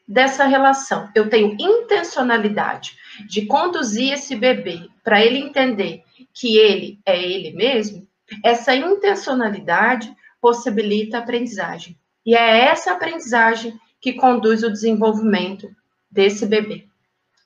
dessa 0.09 0.45
relação 0.45 1.07
eu 1.13 1.29
tenho 1.29 1.55
intencionalidade 1.59 2.97
de 3.27 3.45
conduzir 3.45 4.11
esse 4.11 4.35
bebê 4.35 4.89
para 5.03 5.23
ele 5.23 5.37
entender 5.37 6.03
que 6.33 6.57
ele 6.57 6.99
é 7.05 7.21
ele 7.21 7.51
mesmo, 7.51 8.07
essa 8.43 8.75
intencionalidade 8.75 10.11
possibilita 10.41 11.17
a 11.17 11.19
aprendizagem. 11.21 11.95
E 12.25 12.35
é 12.35 12.65
essa 12.65 12.93
aprendizagem 12.93 13.79
que 14.01 14.13
conduz 14.13 14.63
o 14.63 14.71
desenvolvimento 14.71 15.69
desse 16.09 16.45
bebê. 16.45 16.85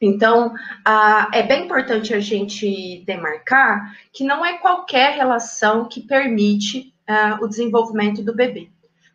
Então, 0.02 0.54
é 1.34 1.43
bem 1.43 1.65
importante 1.65 2.13
a 2.13 2.19
gente 2.19 3.04
demarcar 3.06 3.97
que 4.12 4.23
não 4.23 4.45
é 4.45 4.58
qualquer 4.58 5.15
relação 5.15 5.88
que 5.88 6.02
permite 6.02 6.93
o 7.41 7.47
desenvolvimento 7.47 8.21
do 8.21 8.36
bebê. 8.36 8.69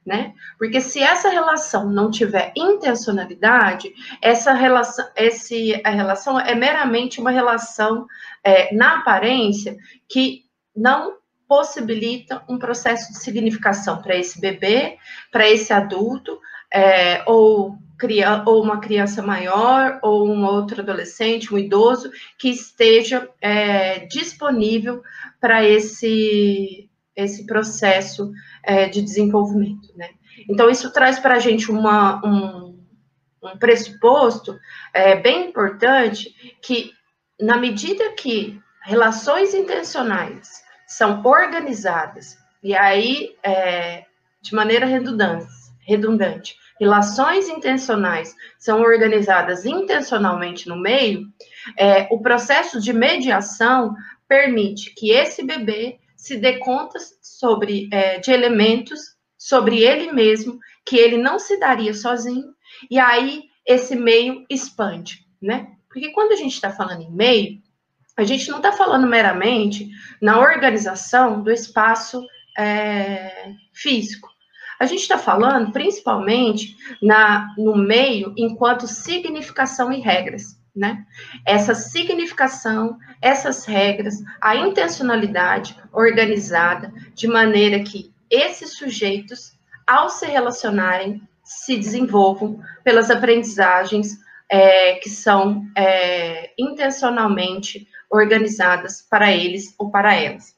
Né? 0.08 0.32
Porque 0.58 0.80
se 0.80 1.00
essa 1.00 1.28
relação 1.28 1.90
não 1.90 2.10
tiver 2.10 2.50
intencionalidade, 2.56 3.92
essa 4.22 4.54
relação, 4.54 5.06
esse, 5.14 5.78
a 5.84 5.90
relação 5.90 6.40
é 6.40 6.54
meramente 6.54 7.20
uma 7.20 7.30
relação 7.30 8.06
é, 8.42 8.74
na 8.74 9.00
aparência 9.00 9.76
que 10.08 10.44
não 10.74 11.18
possibilita 11.46 12.42
um 12.48 12.58
processo 12.58 13.12
de 13.12 13.18
significação 13.18 14.00
para 14.00 14.16
esse 14.16 14.40
bebê, 14.40 14.96
para 15.30 15.46
esse 15.46 15.74
adulto, 15.74 16.40
é, 16.72 17.22
ou, 17.26 17.76
ou, 18.46 18.62
uma 18.62 18.80
criança 18.80 19.20
maior, 19.20 19.98
ou 20.02 20.26
um 20.26 20.42
outro 20.46 20.80
adolescente, 20.80 21.52
um 21.52 21.58
idoso, 21.58 22.10
que 22.38 22.48
esteja 22.48 23.28
é, 23.42 24.06
disponível 24.06 25.02
para 25.38 25.62
esse, 25.62 26.87
esse 27.18 27.44
processo 27.44 28.32
é, 28.62 28.88
de 28.88 29.02
desenvolvimento, 29.02 29.92
né? 29.96 30.10
Então, 30.48 30.70
isso 30.70 30.92
traz 30.92 31.18
para 31.18 31.34
a 31.34 31.38
gente 31.40 31.70
uma, 31.70 32.24
um, 32.24 32.78
um 33.42 33.58
pressuposto 33.58 34.56
é, 34.94 35.16
bem 35.16 35.48
importante 35.48 36.32
que, 36.62 36.92
na 37.40 37.56
medida 37.56 38.12
que 38.12 38.60
relações 38.84 39.52
intencionais 39.52 40.62
são 40.86 41.20
organizadas, 41.24 42.38
e 42.62 42.74
aí, 42.74 43.36
é, 43.42 44.04
de 44.40 44.54
maneira 44.54 44.86
redundante, 44.86 45.46
redundante, 45.80 46.56
relações 46.78 47.48
intencionais 47.48 48.34
são 48.58 48.80
organizadas 48.80 49.64
intencionalmente 49.64 50.68
no 50.68 50.80
meio, 50.80 51.26
é, 51.76 52.06
o 52.12 52.20
processo 52.20 52.80
de 52.80 52.92
mediação 52.92 53.96
permite 54.28 54.94
que 54.94 55.10
esse 55.10 55.44
bebê 55.44 55.98
se 56.28 56.36
dê 56.36 56.58
conta 56.58 56.98
sobre 57.22 57.88
é, 57.90 58.18
de 58.18 58.30
elementos 58.30 59.00
sobre 59.36 59.82
ele 59.82 60.12
mesmo 60.12 60.58
que 60.84 60.96
ele 60.96 61.16
não 61.16 61.38
se 61.38 61.58
daria 61.58 61.94
sozinho 61.94 62.52
e 62.90 62.98
aí 62.98 63.44
esse 63.66 63.96
meio 63.96 64.44
expande, 64.50 65.26
né? 65.40 65.68
Porque 65.88 66.10
quando 66.12 66.32
a 66.32 66.36
gente 66.36 66.52
está 66.52 66.70
falando 66.70 67.02
em 67.02 67.10
meio, 67.10 67.62
a 68.16 68.24
gente 68.24 68.50
não 68.50 68.58
está 68.58 68.72
falando 68.72 69.06
meramente 69.06 69.88
na 70.20 70.38
organização 70.38 71.42
do 71.42 71.50
espaço 71.50 72.22
é, 72.58 73.52
físico. 73.72 74.28
A 74.78 74.86
gente 74.86 75.00
está 75.00 75.18
falando 75.18 75.72
principalmente 75.72 76.76
na, 77.02 77.54
no 77.56 77.76
meio 77.76 78.34
enquanto 78.36 78.86
significação 78.86 79.92
e 79.92 80.00
regras 80.00 80.57
né? 80.78 81.04
Essa 81.44 81.74
significação, 81.74 82.96
essas 83.20 83.64
regras, 83.64 84.22
a 84.40 84.56
intencionalidade 84.56 85.76
organizada 85.92 86.92
de 87.14 87.26
maneira 87.26 87.80
que 87.80 88.12
esses 88.30 88.76
sujeitos, 88.76 89.58
ao 89.86 90.08
se 90.08 90.26
relacionarem, 90.26 91.20
se 91.42 91.76
desenvolvam 91.76 92.60
pelas 92.84 93.10
aprendizagens 93.10 94.18
é, 94.50 94.94
que 94.94 95.10
são 95.10 95.66
é, 95.76 96.50
intencionalmente 96.58 97.88
organizadas 98.10 99.02
para 99.02 99.32
eles 99.32 99.74
ou 99.78 99.90
para 99.90 100.14
elas. 100.14 100.56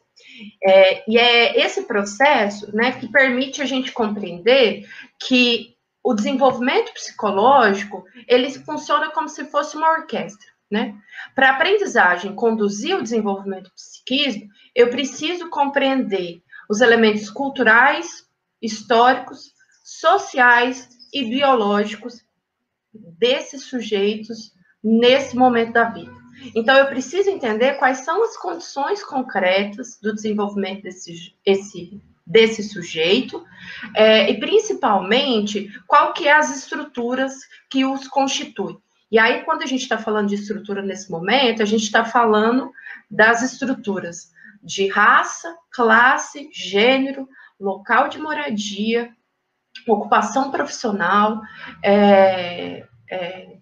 É, 0.63 1.11
e 1.11 1.19
é 1.19 1.61
esse 1.61 1.83
processo 1.83 2.75
né, 2.75 2.93
que 2.93 3.09
permite 3.09 3.63
a 3.63 3.67
gente 3.67 3.93
compreender 3.93 4.87
que 5.19 5.75
o 6.03 6.15
desenvolvimento 6.15 6.93
psicológico, 6.95 8.05
ele 8.27 8.51
funciona 8.51 9.11
como 9.11 9.29
se 9.29 9.45
fosse 9.47 9.77
uma 9.77 9.91
orquestra, 9.91 10.47
né? 10.71 10.99
Para 11.35 11.51
a 11.51 11.55
aprendizagem 11.55 12.35
conduzir 12.35 12.97
o 12.97 13.03
desenvolvimento 13.03 13.71
psiquismo, 13.73 14.49
eu 14.75 14.89
preciso 14.89 15.51
compreender 15.51 16.43
os 16.69 16.81
elementos 16.81 17.29
culturais, 17.29 18.27
históricos, 18.63 19.53
sociais 19.85 20.89
e 21.13 21.25
biológicos 21.25 22.25
desses 22.93 23.65
sujeitos 23.65 24.55
nesse 24.83 25.37
momento 25.37 25.73
da 25.73 25.85
vida. 25.85 26.21
Então, 26.55 26.75
eu 26.77 26.87
preciso 26.87 27.29
entender 27.29 27.75
quais 27.75 27.99
são 27.99 28.23
as 28.23 28.37
condições 28.37 29.05
concretas 29.05 29.99
do 30.01 30.15
desenvolvimento 30.15 30.83
desse 30.83 31.35
esse 31.45 32.01
desse 32.31 32.63
sujeito, 32.63 33.45
é, 33.95 34.31
e 34.31 34.39
principalmente 34.39 35.69
qual 35.87 36.13
que 36.13 36.29
é 36.29 36.33
as 36.33 36.57
estruturas 36.57 37.35
que 37.69 37.85
os 37.85 38.07
constituem. 38.07 38.79
E 39.11 39.19
aí, 39.19 39.43
quando 39.43 39.63
a 39.63 39.67
gente 39.67 39.83
está 39.83 39.99
falando 39.99 40.29
de 40.29 40.37
estrutura 40.37 40.81
nesse 40.81 41.11
momento, 41.11 41.61
a 41.61 41.67
gente 41.67 41.83
está 41.83 42.05
falando 42.05 42.71
das 43.11 43.43
estruturas 43.43 44.31
de 44.63 44.87
raça, 44.87 45.53
classe, 45.73 46.49
gênero, 46.53 47.29
local 47.59 48.09
de 48.09 48.19
moradia, 48.19 49.11
ocupação 49.89 50.53
profissional, 50.53 51.41
é, 51.83 52.87
é, 53.11 53.57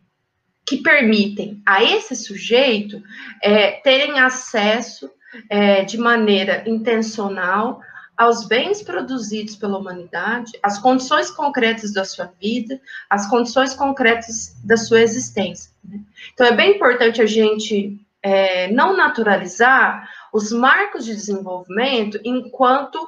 que 0.67 0.77
permitem 0.77 1.63
a 1.65 1.83
esse 1.83 2.15
sujeito 2.15 3.03
é, 3.43 3.81
terem 3.81 4.21
acesso 4.21 5.11
é, 5.49 5.85
de 5.85 5.97
maneira 5.97 6.63
intencional 6.69 7.81
aos 8.19 8.45
bens 8.45 8.83
produzidos 8.83 9.55
pela 9.55 9.79
humanidade, 9.79 10.59
às 10.61 10.77
condições 10.77 11.31
concretas 11.31 11.93
da 11.93 12.05
sua 12.05 12.27
vida, 12.41 12.81
às 13.09 13.31
condições 13.31 13.75
concretas 13.75 14.57
da 14.65 14.77
sua 14.77 15.01
existência. 15.01 15.71
Né? 15.85 16.01
Então, 16.35 16.45
é 16.45 16.53
bem 16.53 16.75
importante 16.75 17.23
a 17.23 17.27
gente 17.27 18.05
é, 18.21 18.73
não 18.73 18.97
naturalizar 18.97 20.11
os 20.33 20.51
marcos 20.51 21.05
de 21.05 21.15
desenvolvimento 21.15 22.19
enquanto 22.25 22.99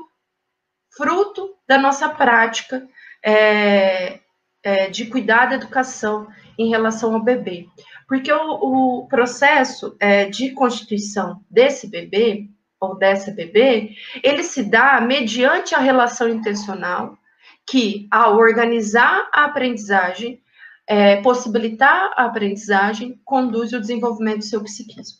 fruto 0.96 1.56
da 1.66 1.76
nossa 1.76 2.08
prática 2.08 2.86
é, 3.20 4.20
é, 4.62 4.88
de 4.90 5.06
cuidar 5.06 5.46
da 5.46 5.56
educação 5.56 6.28
em 6.56 6.70
relação 6.70 7.14
ao 7.14 7.22
bebê. 7.22 7.66
Porque 8.06 8.32
o, 8.32 9.00
o 9.02 9.08
processo 9.08 9.96
é, 9.98 10.26
de 10.26 10.52
constituição 10.52 11.44
desse 11.50 11.88
bebê 11.88 12.48
ou 12.80 12.96
dessa 12.96 13.30
bebê, 13.30 13.94
ele 14.22 14.42
se 14.42 14.62
dá 14.62 15.00
mediante 15.00 15.74
a 15.74 15.78
relação 15.78 16.28
intencional, 16.28 17.18
que, 17.66 18.08
ao 18.10 18.36
organizar 18.36 19.28
a 19.32 19.44
aprendizagem, 19.44 20.42
é, 20.86 21.20
possibilitar 21.20 22.12
a 22.16 22.24
aprendizagem, 22.24 23.20
conduz 23.24 23.72
o 23.72 23.80
desenvolvimento 23.80 24.38
do 24.38 24.44
seu 24.44 24.62
psiquismo. 24.64 25.18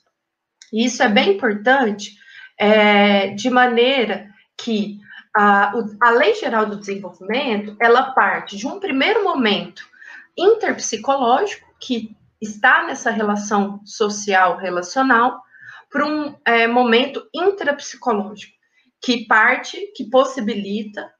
E 0.73 0.85
isso 0.87 1.03
é 1.03 1.09
bem 1.09 1.35
importante, 1.35 2.17
é, 2.59 3.29
de 3.29 3.51
maneira 3.51 4.29
que 4.57 4.99
a, 5.37 5.73
a 6.01 6.11
Lei 6.11 6.35
Geral 6.35 6.67
do 6.67 6.77
Desenvolvimento, 6.77 7.77
ela 7.81 8.13
parte 8.13 8.57
de 8.57 8.67
um 8.67 8.81
primeiro 8.81 9.23
momento 9.23 9.83
interpsicológico, 10.37 11.69
que 11.79 12.17
está 12.41 12.87
nessa 12.87 13.11
relação 13.11 13.81
social 13.85 14.57
relacional, 14.57 15.43
para 15.91 16.07
um 16.07 16.35
é, 16.45 16.67
momento 16.67 17.29
intrapsicológico, 17.35 18.53
que 19.03 19.27
parte, 19.27 19.93
que 19.95 20.09
possibilita 20.09 21.13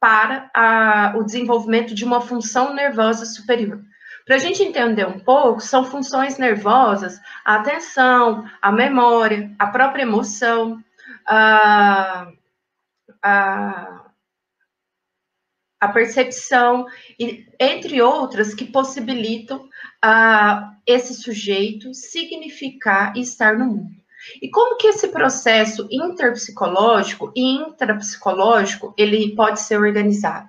para 0.00 0.50
a, 0.54 1.14
o 1.16 1.24
desenvolvimento 1.24 1.94
de 1.94 2.04
uma 2.04 2.20
função 2.20 2.74
nervosa 2.74 3.24
superior. 3.24 3.82
Para 4.26 4.36
a 4.36 4.38
gente 4.38 4.62
entender 4.62 5.06
um 5.06 5.20
pouco, 5.20 5.60
são 5.60 5.84
funções 5.84 6.36
nervosas 6.36 7.20
a 7.44 7.56
atenção, 7.56 8.44
a 8.60 8.72
memória, 8.72 9.54
a 9.56 9.68
própria 9.68 10.02
emoção, 10.02 10.82
a, 11.24 12.28
a, 13.22 14.10
a 15.80 15.88
percepção, 15.88 16.86
e, 17.18 17.46
entre 17.60 18.02
outras, 18.02 18.52
que 18.52 18.64
possibilitam 18.64 19.68
a 20.02 20.74
esse 20.84 21.14
sujeito 21.14 21.94
significar 21.94 23.16
e 23.16 23.20
estar 23.20 23.56
no 23.56 23.66
mundo. 23.66 23.95
E 24.40 24.50
como 24.50 24.76
que 24.76 24.88
esse 24.88 25.08
processo 25.08 25.86
interpsicológico 25.90 27.32
e 27.34 27.56
intrapsicológico 27.56 28.94
ele 28.96 29.34
pode 29.34 29.60
ser 29.60 29.78
organizado? 29.78 30.48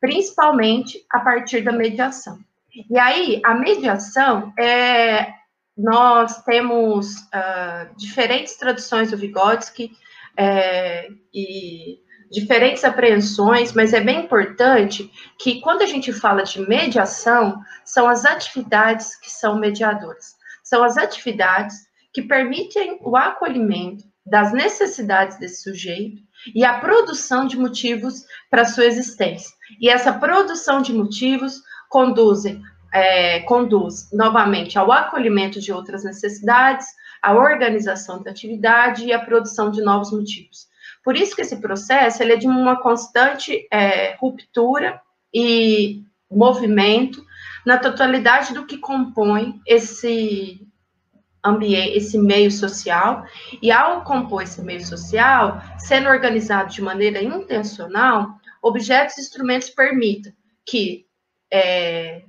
Principalmente 0.00 1.04
a 1.10 1.20
partir 1.20 1.62
da 1.62 1.72
mediação. 1.72 2.38
E 2.90 2.98
aí, 2.98 3.40
a 3.44 3.54
mediação 3.54 4.52
é. 4.58 5.32
Nós 5.76 6.40
temos 6.44 7.16
uh, 7.16 7.96
diferentes 7.96 8.56
traduções 8.56 9.10
do 9.10 9.16
Vygotsky 9.16 9.90
é, 10.36 11.08
e 11.34 11.98
diferentes 12.30 12.84
apreensões, 12.84 13.72
mas 13.72 13.92
é 13.92 14.00
bem 14.00 14.24
importante 14.24 15.10
que 15.38 15.60
quando 15.60 15.82
a 15.82 15.86
gente 15.86 16.12
fala 16.12 16.42
de 16.42 16.60
mediação, 16.60 17.60
são 17.84 18.08
as 18.08 18.24
atividades 18.24 19.16
que 19.16 19.30
são 19.30 19.58
mediadoras. 19.58 20.34
São 20.62 20.82
as 20.82 20.96
atividades 20.96 21.86
que 22.14 22.22
permitem 22.22 22.98
o 23.02 23.16
acolhimento 23.16 24.04
das 24.24 24.52
necessidades 24.52 25.36
desse 25.38 25.62
sujeito 25.62 26.22
e 26.54 26.64
a 26.64 26.78
produção 26.78 27.46
de 27.46 27.58
motivos 27.58 28.24
para 28.48 28.64
sua 28.64 28.86
existência. 28.86 29.50
E 29.80 29.88
essa 29.88 30.12
produção 30.12 30.80
de 30.80 30.92
motivos 30.92 31.60
conduzem, 31.90 32.62
é, 32.92 33.40
conduz 33.40 34.10
novamente 34.12 34.78
ao 34.78 34.90
acolhimento 34.92 35.60
de 35.60 35.72
outras 35.72 36.04
necessidades, 36.04 36.86
à 37.20 37.34
organização 37.34 38.22
da 38.22 38.30
atividade 38.30 39.04
e 39.04 39.12
à 39.12 39.18
produção 39.18 39.70
de 39.70 39.82
novos 39.82 40.12
motivos. 40.12 40.68
Por 41.02 41.16
isso 41.16 41.34
que 41.34 41.42
esse 41.42 41.60
processo 41.60 42.22
ele 42.22 42.34
é 42.34 42.36
de 42.36 42.46
uma 42.46 42.80
constante 42.80 43.66
é, 43.70 44.14
ruptura 44.14 45.00
e 45.32 46.02
movimento 46.30 47.24
na 47.66 47.78
totalidade 47.78 48.54
do 48.54 48.66
que 48.66 48.78
compõe 48.78 49.60
esse 49.66 50.63
ambiente, 51.44 51.96
esse 51.96 52.18
meio 52.18 52.50
social, 52.50 53.24
e 53.60 53.70
ao 53.70 54.02
compor 54.02 54.42
esse 54.42 54.62
meio 54.62 54.84
social, 54.84 55.60
sendo 55.78 56.08
organizado 56.08 56.72
de 56.72 56.80
maneira 56.80 57.22
intencional, 57.22 58.38
objetos 58.62 59.18
e 59.18 59.20
instrumentos 59.20 59.68
permitam 59.68 60.32
que, 60.66 61.06
é, 61.52 62.22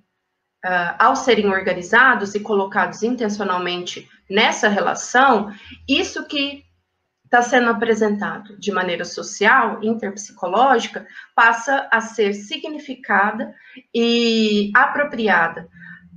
uh, 0.66 0.96
ao 1.00 1.16
serem 1.16 1.48
organizados 1.48 2.36
e 2.36 2.40
colocados 2.40 3.02
intencionalmente 3.04 4.10
nessa 4.30 4.68
relação, 4.68 5.52
isso 5.88 6.28
que 6.28 6.66
está 7.24 7.42
sendo 7.42 7.70
apresentado 7.70 8.58
de 8.58 8.72
maneira 8.72 9.04
social, 9.04 9.84
interpsicológica, 9.84 11.08
passa 11.34 11.88
a 11.92 12.00
ser 12.00 12.34
significada 12.34 13.54
e 13.94 14.72
apropriada 14.76 15.68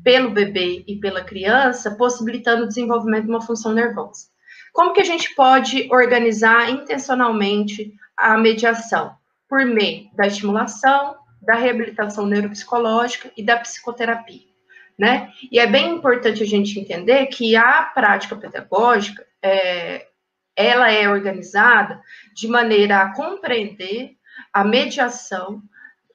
pelo 0.09 0.31
bebê 0.31 0.85
e 0.89 0.97
pela 0.97 1.23
criança, 1.23 1.91
possibilitando 1.91 2.65
o 2.65 2.67
desenvolvimento 2.67 3.25
de 3.25 3.31
uma 3.31 3.43
função 3.43 3.75
nervosa. 3.75 4.29
Como 4.73 4.95
que 4.95 5.03
a 5.03 5.05
gente 5.05 5.35
pode 5.35 5.87
organizar 5.93 6.71
intencionalmente 6.71 7.93
a 8.17 8.39
mediação? 8.39 9.15
Por 9.47 9.67
meio 9.67 10.09
da 10.15 10.27
estimulação, 10.27 11.15
da 11.43 11.57
reabilitação 11.57 12.27
neuropsicológica 12.27 13.31
e 13.37 13.43
da 13.43 13.59
psicoterapia, 13.59 14.49
né? 14.99 15.31
E 15.53 15.59
é 15.59 15.67
bem 15.67 15.97
importante 15.97 16.43
a 16.43 16.47
gente 16.47 16.81
entender 16.81 17.27
que 17.27 17.55
a 17.55 17.83
prática 17.83 18.35
pedagógica, 18.35 19.27
é, 19.43 20.07
ela 20.57 20.91
é 20.91 21.07
organizada 21.07 22.01
de 22.35 22.49
maneira 22.49 23.03
a 23.03 23.15
compreender 23.15 24.13
a 24.55 24.65
mediação 24.65 25.61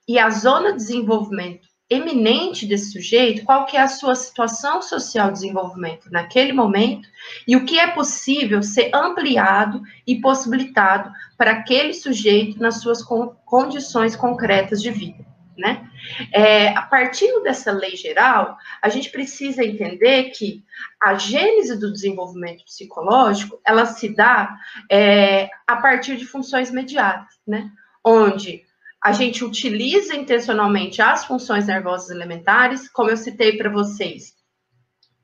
e 0.08 0.18
a 0.18 0.32
zona 0.32 0.72
de 0.72 0.78
desenvolvimento 0.78 1.73
eminente 1.94 2.66
desse 2.66 2.92
sujeito, 2.92 3.44
qual 3.44 3.66
que 3.66 3.78
é 3.78 3.82
a 3.82 3.88
sua 3.88 4.16
situação 4.16 4.82
social 4.82 5.28
de 5.28 5.34
desenvolvimento 5.34 6.12
naquele 6.12 6.54
momento 6.54 7.08
e 7.48 7.56
o 7.56 7.66
que 7.66 7.80
é 7.80 7.88
possível 7.88 8.62
ser 8.62 8.90
ampliado 8.94 9.82
e 10.06 10.20
possibilitado 10.20 11.12
para 11.38 11.52
aquele 11.52 11.94
sujeito 11.94 12.60
nas 12.60 12.82
suas 12.82 13.02
condições 13.46 14.16
concretas 14.16 14.82
de 14.82 14.92
vida. 14.92 15.26
Né? 15.56 15.88
É, 16.32 16.70
a 16.70 16.82
partir 16.82 17.32
dessa 17.44 17.72
lei 17.72 17.96
geral, 17.96 18.58
a 18.82 18.90
gente 18.90 19.12
precisa 19.12 19.64
entender 19.64 20.32
que 20.32 20.64
a 21.02 21.14
gênese 21.14 21.80
do 21.80 21.94
desenvolvimento 21.94 22.66
psicológico 22.66 23.62
ela 23.64 23.86
se 23.86 24.16
dá 24.16 24.58
é, 24.92 25.48
a 25.68 25.76
partir 25.76 26.18
de 26.18 26.26
funções 26.26 26.72
mediadas, 26.72 27.40
né? 27.48 27.70
onde 28.04 28.64
a 29.04 29.12
gente 29.12 29.44
utiliza 29.44 30.16
intencionalmente 30.16 31.02
as 31.02 31.26
funções 31.26 31.68
nervosas 31.68 32.10
elementares, 32.10 32.88
como 32.88 33.10
eu 33.10 33.18
citei 33.18 33.58
para 33.58 33.70
vocês, 33.70 34.34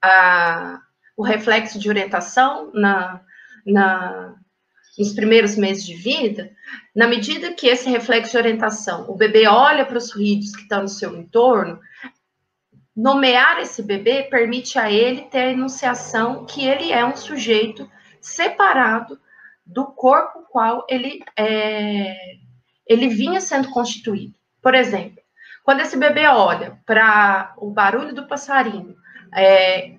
a, 0.01 0.81
o 1.15 1.23
reflexo 1.23 1.79
de 1.79 1.87
orientação 1.87 2.71
na, 2.73 3.21
na, 3.65 4.35
nos 4.97 5.13
primeiros 5.13 5.55
meses 5.55 5.85
de 5.85 5.95
vida, 5.95 6.51
na 6.93 7.07
medida 7.07 7.53
que 7.53 7.67
esse 7.67 7.89
reflexo 7.89 8.31
de 8.31 8.37
orientação, 8.37 9.09
o 9.09 9.15
bebê 9.15 9.47
olha 9.47 9.85
para 9.85 9.97
os 9.97 10.11
ruídos 10.11 10.53
que 10.53 10.63
estão 10.63 10.81
no 10.81 10.89
seu 10.89 11.15
entorno, 11.15 11.79
nomear 12.93 13.61
esse 13.61 13.81
bebê 13.81 14.23
permite 14.23 14.77
a 14.77 14.91
ele 14.91 15.21
ter 15.21 15.39
a 15.39 15.51
enunciação 15.51 16.45
que 16.45 16.67
ele 16.67 16.91
é 16.91 17.05
um 17.05 17.15
sujeito 17.15 17.89
separado 18.19 19.17
do 19.65 19.85
corpo 19.85 20.45
qual 20.49 20.85
ele 20.89 21.21
é, 21.37 22.13
ele 22.89 23.08
vinha 23.08 23.39
sendo 23.39 23.69
constituído. 23.69 24.34
Por 24.62 24.73
exemplo, 24.73 25.21
quando 25.63 25.82
esse 25.82 25.95
bebê 25.95 26.25
olha 26.25 26.82
para 26.86 27.54
o 27.58 27.69
barulho 27.69 28.13
do 28.13 28.28
passarinho, 28.28 28.95
é, 29.34 29.95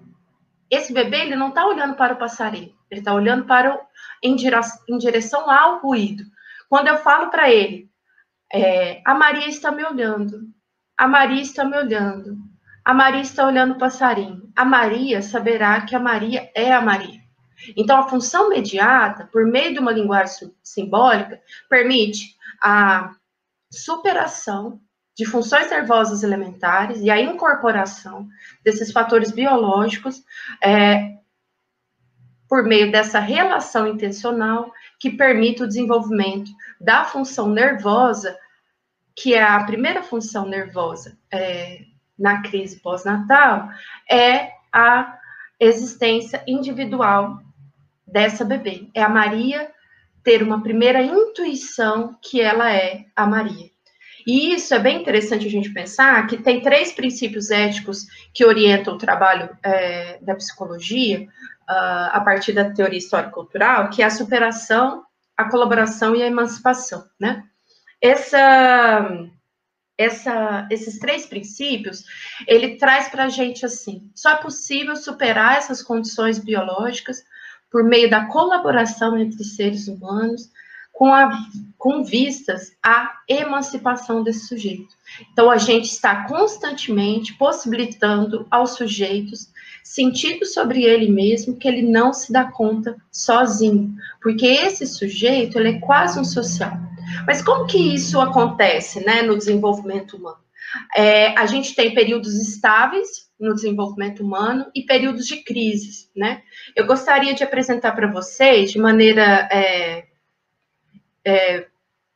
esse 0.68 0.92
bebê 0.92 1.20
ele 1.20 1.36
não 1.36 1.50
está 1.50 1.64
olhando 1.64 1.94
para 1.94 2.14
o 2.14 2.18
passarinho, 2.18 2.74
ele 2.90 3.00
está 3.00 3.14
olhando 3.14 3.44
para 3.44 3.76
o, 3.76 3.80
em, 4.22 4.34
direção, 4.34 4.80
em, 4.88 4.98
direção 4.98 5.48
ao 5.48 5.80
ruído. 5.80 6.24
Quando 6.68 6.88
eu 6.88 6.98
falo 6.98 7.30
para 7.30 7.48
ele, 7.48 7.88
é, 8.52 9.00
a 9.06 9.14
Maria 9.14 9.48
está 9.48 9.70
me 9.70 9.84
olhando, 9.84 10.48
a 10.98 11.06
Maria 11.06 11.40
está 11.40 11.64
me 11.64 11.76
olhando, 11.76 12.36
a 12.84 12.92
Maria 12.92 13.20
está 13.20 13.46
olhando 13.46 13.74
o 13.74 13.78
passarinho. 13.78 14.50
A 14.56 14.64
Maria 14.64 15.22
saberá 15.22 15.80
que 15.82 15.94
a 15.94 16.00
Maria 16.00 16.50
é 16.54 16.72
a 16.72 16.80
Maria. 16.80 17.20
Então, 17.76 17.98
a 17.98 18.08
função 18.08 18.48
mediata, 18.48 19.28
por 19.30 19.44
meio 19.46 19.72
de 19.72 19.78
uma 19.78 19.92
linguagem 19.92 20.52
simbólica, 20.62 21.40
permite 21.68 22.34
a 22.62 23.14
superação 23.72 24.80
de 25.16 25.26
funções 25.26 25.70
nervosas 25.70 26.22
elementares 26.22 27.00
e 27.00 27.10
a 27.10 27.20
incorporação 27.20 28.28
desses 28.64 28.90
fatores 28.90 29.30
biológicos 29.30 30.22
é, 30.62 31.18
por 32.48 32.64
meio 32.64 32.90
dessa 32.90 33.20
relação 33.20 33.86
intencional 33.86 34.72
que 34.98 35.10
permite 35.10 35.62
o 35.62 35.68
desenvolvimento 35.68 36.50
da 36.80 37.04
função 37.04 37.48
nervosa, 37.48 38.36
que 39.14 39.34
é 39.34 39.42
a 39.42 39.62
primeira 39.64 40.02
função 40.02 40.46
nervosa 40.46 41.18
é, 41.30 41.84
na 42.18 42.42
crise 42.42 42.80
pós-natal, 42.80 43.68
é 44.10 44.52
a 44.72 45.18
existência 45.60 46.42
individual 46.46 47.40
dessa 48.06 48.44
bebê. 48.44 48.88
É 48.94 49.02
a 49.02 49.08
Maria 49.08 49.70
ter 50.22 50.42
uma 50.42 50.62
primeira 50.62 51.02
intuição 51.02 52.16
que 52.22 52.40
ela 52.40 52.72
é 52.72 53.04
a 53.14 53.26
Maria. 53.26 53.70
E 54.26 54.54
isso 54.54 54.74
é 54.74 54.78
bem 54.78 55.00
interessante 55.00 55.46
a 55.46 55.50
gente 55.50 55.72
pensar 55.72 56.26
que 56.26 56.36
tem 56.36 56.60
três 56.60 56.92
princípios 56.92 57.50
éticos 57.50 58.06
que 58.34 58.44
orientam 58.44 58.94
o 58.94 58.98
trabalho 58.98 59.48
é, 59.62 60.18
da 60.20 60.34
psicologia 60.34 61.22
uh, 61.22 62.10
a 62.12 62.20
partir 62.20 62.52
da 62.52 62.70
teoria 62.70 62.98
histórico-cultural, 62.98 63.88
que 63.90 64.02
é 64.02 64.06
a 64.06 64.10
superação, 64.10 65.04
a 65.36 65.48
colaboração 65.48 66.14
e 66.14 66.22
a 66.22 66.26
emancipação, 66.26 67.04
né? 67.18 67.44
Essa, 68.00 69.26
essa, 69.96 70.66
esses 70.70 70.98
três 70.98 71.26
princípios, 71.26 72.04
ele 72.46 72.76
traz 72.76 73.08
para 73.08 73.24
a 73.24 73.28
gente 73.28 73.64
assim, 73.64 74.10
só 74.14 74.30
é 74.32 74.36
possível 74.36 74.96
superar 74.96 75.56
essas 75.56 75.82
condições 75.82 76.38
biológicas 76.38 77.22
por 77.70 77.84
meio 77.84 78.10
da 78.10 78.26
colaboração 78.26 79.16
entre 79.16 79.44
seres 79.44 79.88
humanos, 79.88 80.50
com, 80.92 81.14
a, 81.14 81.30
com 81.78 82.04
vistas 82.04 82.72
à 82.82 83.10
emancipação 83.26 84.22
desse 84.22 84.46
sujeito. 84.48 84.94
Então, 85.32 85.50
a 85.50 85.56
gente 85.56 85.86
está 85.86 86.24
constantemente 86.24 87.32
possibilitando 87.34 88.46
aos 88.50 88.72
sujeitos 88.72 89.48
sentido 89.82 90.44
sobre 90.44 90.82
ele 90.82 91.10
mesmo 91.10 91.56
que 91.56 91.66
ele 91.66 91.82
não 91.82 92.12
se 92.12 92.30
dá 92.30 92.44
conta 92.44 92.96
sozinho, 93.10 93.94
porque 94.22 94.46
esse 94.46 94.86
sujeito 94.86 95.58
ele 95.58 95.70
é 95.70 95.80
quase 95.80 96.20
um 96.20 96.24
social. 96.24 96.72
Mas 97.26 97.42
como 97.42 97.66
que 97.66 97.94
isso 97.94 98.20
acontece, 98.20 99.04
né, 99.04 99.22
no 99.22 99.38
desenvolvimento 99.38 100.16
humano? 100.16 100.38
É, 100.94 101.28
a 101.36 101.46
gente 101.46 101.74
tem 101.74 101.94
períodos 101.94 102.34
estáveis 102.34 103.29
no 103.40 103.54
desenvolvimento 103.54 104.22
humano 104.22 104.66
e 104.74 104.82
períodos 104.82 105.26
de 105.26 105.42
crises, 105.42 106.10
né? 106.14 106.42
Eu 106.76 106.86
gostaria 106.86 107.34
de 107.34 107.42
apresentar 107.42 107.92
para 107.92 108.10
vocês, 108.10 108.70
de 108.70 108.78
maneira 108.78 109.48
é, 109.50 110.06
é, 111.24 111.66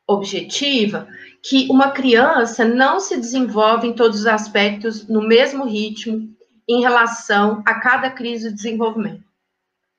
objetiva, 0.07 1.07
que 1.41 1.67
uma 1.69 1.91
criança 1.91 2.63
não 2.63 2.99
se 2.99 3.17
desenvolve 3.17 3.87
em 3.87 3.93
todos 3.93 4.21
os 4.21 4.27
aspectos 4.27 5.07
no 5.07 5.27
mesmo 5.27 5.65
ritmo 5.65 6.29
em 6.67 6.81
relação 6.81 7.61
a 7.65 7.75
cada 7.75 8.09
crise 8.09 8.49
de 8.49 8.55
desenvolvimento. 8.55 9.23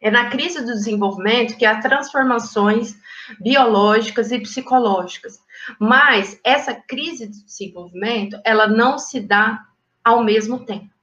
É 0.00 0.10
na 0.10 0.28
crise 0.28 0.60
do 0.60 0.72
desenvolvimento 0.72 1.56
que 1.56 1.64
há 1.64 1.80
transformações 1.80 2.96
biológicas 3.40 4.30
e 4.30 4.38
psicológicas. 4.38 5.40
Mas 5.80 6.38
essa 6.44 6.74
crise 6.74 7.26
de 7.26 7.44
desenvolvimento, 7.44 8.38
ela 8.44 8.68
não 8.68 8.98
se 8.98 9.20
dá 9.20 9.64
ao 10.04 10.22
mesmo 10.22 10.64
tempo. 10.64 10.95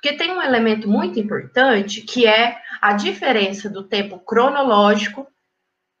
Porque 0.00 0.16
tem 0.16 0.30
um 0.30 0.40
elemento 0.40 0.88
muito 0.88 1.20
importante 1.20 2.00
que 2.00 2.26
é 2.26 2.58
a 2.80 2.92
diferença 2.94 3.68
do 3.68 3.82
tempo 3.82 4.18
cronológico 4.18 5.26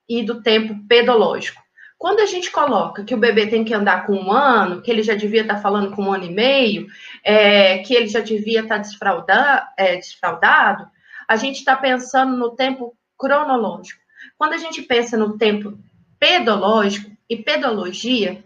e 0.08 0.22
do 0.22 0.42
tempo 0.42 0.74
pedológico. 0.88 1.60
Quando 1.98 2.20
a 2.20 2.26
gente 2.26 2.50
coloca 2.50 3.04
que 3.04 3.14
o 3.14 3.18
bebê 3.18 3.46
tem 3.46 3.62
que 3.62 3.74
andar 3.74 4.06
com 4.06 4.14
um 4.14 4.32
ano, 4.32 4.80
que 4.80 4.90
ele 4.90 5.02
já 5.02 5.14
devia 5.14 5.42
estar 5.42 5.58
falando 5.58 5.94
com 5.94 6.04
um 6.04 6.12
ano 6.12 6.24
e 6.24 6.32
meio, 6.32 6.86
é, 7.22 7.78
que 7.78 7.94
ele 7.94 8.06
já 8.06 8.20
devia 8.20 8.62
estar 8.62 8.78
desfraudado, 8.78 9.66
é, 9.76 9.96
desfraudado 9.96 10.88
a 11.28 11.36
gente 11.36 11.58
está 11.58 11.76
pensando 11.76 12.36
no 12.36 12.56
tempo 12.56 12.96
cronológico. 13.18 14.00
Quando 14.36 14.54
a 14.54 14.58
gente 14.58 14.82
pensa 14.82 15.16
no 15.16 15.36
tempo 15.36 15.78
pedológico, 16.18 17.10
e 17.30 17.36
pedologia 17.36 18.42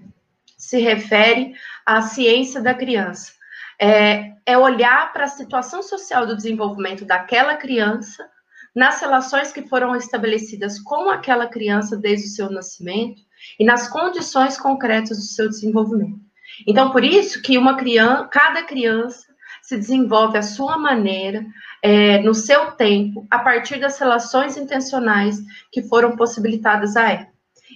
se 0.59 0.79
refere 0.79 1.55
à 1.87 2.03
ciência 2.03 2.61
da 2.61 2.75
criança, 2.75 3.33
é, 3.81 4.33
é 4.47 4.59
olhar 4.59 5.13
para 5.13 5.25
a 5.25 5.29
situação 5.29 5.83
social 5.83 6.27
do 6.27 6.37
desenvolvimento 6.37 7.05
daquela 7.05 7.57
criança 7.57 8.29
nas 8.75 9.01
relações 9.01 9.53
que 9.53 9.69
foram 9.69 9.95
estabelecidas 9.95 10.81
com 10.81 11.09
aquela 11.09 11.47
criança 11.47 11.97
desde 11.97 12.27
o 12.27 12.31
seu 12.31 12.51
nascimento 12.51 13.23
e 13.59 13.65
nas 13.65 13.89
condições 13.89 14.59
concretas 14.59 15.19
do 15.19 15.25
seu 15.25 15.49
desenvolvimento. 15.49 16.19
Então, 16.67 16.91
por 16.91 17.05
isso 17.05 17.41
que 17.41 17.57
uma 17.57 17.77
criança, 17.77 18.29
cada 18.33 18.65
criança 18.65 19.27
se 19.63 19.77
desenvolve 19.77 20.37
à 20.37 20.43
sua 20.43 20.77
maneira, 20.77 21.45
é, 21.83 22.19
no 22.19 22.35
seu 22.35 22.73
tempo, 22.73 23.27
a 23.31 23.39
partir 23.39 23.79
das 23.79 23.99
relações 23.99 24.57
intencionais 24.57 25.39
que 25.73 25.83
foram 25.83 26.17
possibilitadas 26.17 26.97
a 26.97 27.11
ela. 27.11 27.29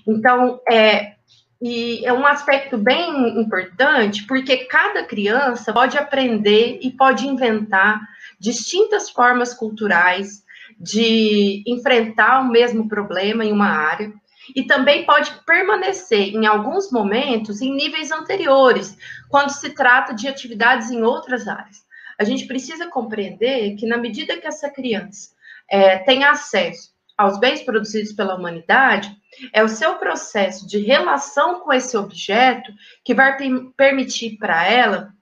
Então, 0.07 0.61
é, 0.71 1.15
e 1.61 2.05
é 2.07 2.13
um 2.13 2.27
aspecto 2.27 2.79
bem 2.79 3.41
importante, 3.41 4.25
porque 4.27 4.59
cada 4.67 5.05
criança 5.05 5.73
pode 5.73 5.99
aprender 5.99 6.79
e 6.81 6.91
pode 6.91 7.27
inventar 7.27 8.01
distintas 8.39 9.11
formas 9.11 9.53
culturais 9.53 10.45
de 10.79 11.65
enfrentar 11.67 12.41
o 12.41 12.49
mesmo 12.49 12.89
problema 12.89 13.45
em 13.45 13.53
uma 13.53 13.69
área, 13.69 14.13
e 14.55 14.63
também 14.63 15.05
pode 15.05 15.33
permanecer 15.45 16.35
em 16.35 16.47
alguns 16.47 16.91
momentos 16.91 17.61
em 17.61 17.75
níveis 17.75 18.13
anteriores, 18.13 18.97
quando 19.29 19.51
se 19.51 19.71
trata 19.71 20.15
de 20.15 20.29
atividades 20.29 20.91
em 20.91 21.03
outras 21.03 21.49
áreas. 21.49 21.85
A 22.19 22.25
gente 22.25 22.47
precisa 22.47 22.87
compreender 22.87 23.75
que, 23.77 23.87
na 23.87 23.99
medida 23.99 24.39
que 24.39 24.47
essa 24.47 24.71
criança 24.71 25.31
é, 25.69 25.99
tem 25.99 26.25
acesso 26.25 26.93
aos 27.19 27.39
bens 27.41 27.63
produzidos 27.63 28.13
pela 28.13 28.37
humanidade, 28.37 29.11
é 29.53 29.63
o 29.65 29.69
seu 29.69 29.97
processo 29.97 30.67
de 30.67 30.79
relação 30.79 31.61
com 31.61 31.73
esse 31.73 31.97
objeto 31.97 32.73
que 33.05 33.13
vai 33.13 33.37
permitir 33.77 34.39
para 34.39 34.65
ela 34.65 35.13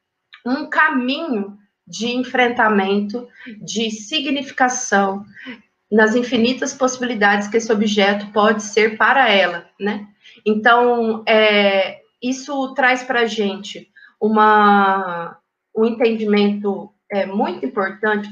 um 0.44 0.68
caminho 0.68 1.56
de 1.87 2.09
enfrentamento, 2.09 3.26
de 3.62 3.90
significação, 3.90 5.24
nas 5.90 6.14
infinitas 6.14 6.74
possibilidades 6.74 7.48
que 7.48 7.56
esse 7.56 7.72
objeto 7.72 8.26
pode 8.32 8.62
ser 8.62 8.98
para 8.98 9.30
ela, 9.30 9.68
né? 9.78 10.06
Então, 10.44 11.22
é, 11.26 12.00
isso 12.20 12.74
traz 12.74 13.04
para 13.04 13.20
a 13.20 13.26
gente 13.26 13.88
uma, 14.20 15.38
um 15.74 15.85
entendimento 15.85 16.92
é, 17.11 17.24
muito 17.24 17.64
importante 17.64 18.28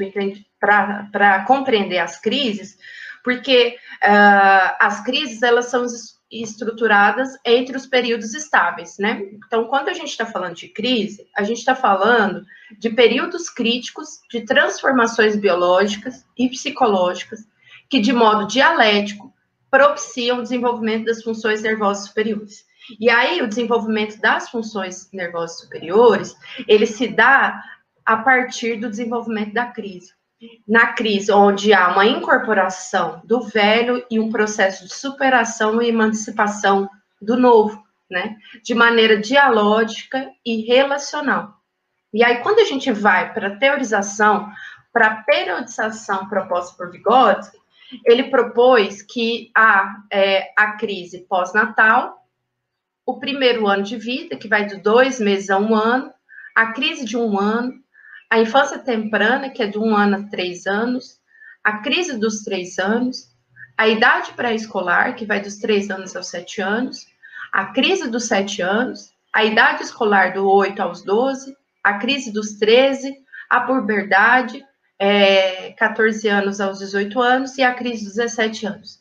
para 0.58 1.44
compreender 1.46 1.98
as 1.98 2.20
crises, 2.20 2.76
porque 3.24 3.78
uh, 4.04 4.76
as 4.78 5.02
crises 5.02 5.42
elas 5.42 5.66
são 5.66 5.86
estruturadas 6.30 7.30
entre 7.44 7.76
os 7.76 7.86
períodos 7.86 8.34
estáveis, 8.34 8.96
né? 8.98 9.22
Então, 9.46 9.64
quando 9.64 9.88
a 9.88 9.94
gente 9.94 10.10
está 10.10 10.26
falando 10.26 10.54
de 10.54 10.68
crise, 10.68 11.26
a 11.34 11.42
gente 11.42 11.58
está 11.58 11.74
falando 11.74 12.44
de 12.78 12.90
períodos 12.90 13.48
críticos 13.48 14.20
de 14.30 14.42
transformações 14.42 15.36
biológicas 15.36 16.26
e 16.36 16.48
psicológicas 16.50 17.40
que, 17.88 17.98
de 17.98 18.12
modo 18.12 18.46
dialético, 18.46 19.32
propiciam 19.70 20.38
o 20.38 20.42
desenvolvimento 20.42 21.06
das 21.06 21.22
funções 21.22 21.62
nervosas 21.62 22.08
superiores. 22.08 22.64
E 23.00 23.08
aí, 23.08 23.40
o 23.40 23.48
desenvolvimento 23.48 24.20
das 24.20 24.50
funções 24.50 25.08
nervosas 25.12 25.60
superiores, 25.60 26.36
ele 26.68 26.86
se 26.86 27.08
dá 27.08 27.62
a 28.04 28.18
partir 28.18 28.76
do 28.76 28.90
desenvolvimento 28.90 29.54
da 29.54 29.66
crise 29.66 30.12
na 30.66 30.92
crise, 30.92 31.32
onde 31.32 31.72
há 31.72 31.88
uma 31.88 32.06
incorporação 32.06 33.20
do 33.24 33.42
velho 33.42 34.04
e 34.10 34.18
um 34.18 34.30
processo 34.30 34.84
de 34.84 34.94
superação 34.94 35.80
e 35.80 35.88
emancipação 35.88 36.88
do 37.20 37.36
novo, 37.36 37.82
né? 38.10 38.36
De 38.62 38.74
maneira 38.74 39.18
dialógica 39.18 40.30
e 40.44 40.62
relacional. 40.62 41.54
E 42.12 42.22
aí, 42.22 42.38
quando 42.38 42.60
a 42.60 42.64
gente 42.64 42.92
vai 42.92 43.32
para 43.32 43.48
a 43.48 43.56
teorização, 43.56 44.48
para 44.92 45.06
a 45.08 45.22
periodização 45.22 46.28
proposta 46.28 46.76
por 46.76 46.90
Vygotsky, 46.90 47.58
ele 48.04 48.24
propôs 48.24 49.02
que 49.02 49.50
há 49.54 49.96
é, 50.10 50.52
a 50.56 50.72
crise 50.72 51.26
pós-natal, 51.28 52.24
o 53.06 53.18
primeiro 53.18 53.66
ano 53.66 53.82
de 53.82 53.96
vida, 53.96 54.36
que 54.36 54.48
vai 54.48 54.64
de 54.64 54.76
dois 54.76 55.20
meses 55.20 55.50
a 55.50 55.58
um 55.58 55.74
ano, 55.74 56.12
a 56.54 56.72
crise 56.72 57.04
de 57.04 57.16
um 57.16 57.38
ano, 57.38 57.83
a 58.30 58.40
infância 58.40 58.78
temprana, 58.78 59.50
que 59.50 59.62
é 59.62 59.66
de 59.66 59.78
um 59.78 59.96
ano 59.96 60.16
a 60.16 60.22
três 60.28 60.66
anos, 60.66 61.18
a 61.62 61.78
crise 61.78 62.18
dos 62.18 62.42
três 62.42 62.78
anos, 62.78 63.28
a 63.76 63.88
idade 63.88 64.32
pré-escolar, 64.32 65.14
que 65.14 65.26
vai 65.26 65.40
dos 65.40 65.56
três 65.56 65.90
anos 65.90 66.14
aos 66.14 66.28
sete 66.28 66.60
anos, 66.60 67.06
a 67.52 67.66
crise 67.66 68.08
dos 68.08 68.24
sete 68.24 68.62
anos, 68.62 69.12
a 69.32 69.44
idade 69.44 69.82
escolar 69.82 70.32
do 70.32 70.48
8 70.48 70.80
aos 70.80 71.02
12, 71.02 71.56
a 71.82 71.94
crise 71.94 72.32
dos 72.32 72.54
13, 72.54 73.16
a 73.50 73.60
puberdade, 73.60 74.64
é, 74.98 75.72
14 75.72 76.28
anos 76.28 76.60
aos 76.60 76.78
18 76.78 77.20
anos, 77.20 77.58
e 77.58 77.62
a 77.62 77.74
crise 77.74 78.04
dos 78.04 78.14
17 78.14 78.66
anos. 78.66 79.00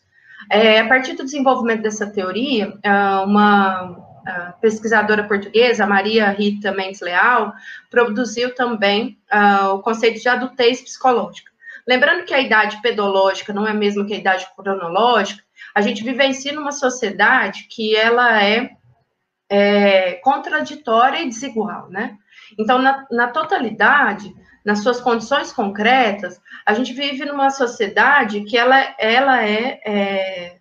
É, 0.49 0.79
a 0.79 0.87
partir 0.87 1.13
do 1.13 1.23
desenvolvimento 1.23 1.83
dessa 1.83 2.07
teoria, 2.07 2.73
é, 2.81 2.91
uma 3.23 4.12
pesquisadora 4.61 5.27
portuguesa, 5.27 5.85
Maria 5.85 6.29
Rita 6.29 6.71
Mendes 6.71 7.01
Leal, 7.01 7.53
produziu 7.89 8.53
também 8.55 9.17
uh, 9.33 9.75
o 9.75 9.81
conceito 9.81 10.21
de 10.21 10.29
adultez 10.29 10.81
psicológica. 10.81 11.51
Lembrando 11.87 12.25
que 12.25 12.33
a 12.33 12.39
idade 12.39 12.81
pedológica 12.81 13.51
não 13.51 13.67
é 13.67 13.71
a 13.71 13.75
mesma 13.75 14.05
que 14.05 14.13
a 14.13 14.17
idade 14.17 14.47
cronológica, 14.55 15.43
a 15.75 15.81
gente 15.81 16.03
vivencia 16.03 16.53
numa 16.53 16.71
sociedade 16.71 17.67
que 17.69 17.95
ela 17.95 18.41
é, 18.41 18.71
é 19.49 20.13
contraditória 20.23 21.21
e 21.21 21.29
desigual, 21.29 21.89
né? 21.89 22.17
Então, 22.57 22.81
na, 22.81 23.05
na 23.11 23.27
totalidade, 23.27 24.33
nas 24.63 24.79
suas 24.79 25.01
condições 25.01 25.51
concretas, 25.51 26.39
a 26.65 26.73
gente 26.73 26.93
vive 26.93 27.25
numa 27.25 27.49
sociedade 27.49 28.41
que 28.45 28.57
ela, 28.57 28.77
ela 28.97 29.43
é, 29.43 29.81
é, 29.85 30.57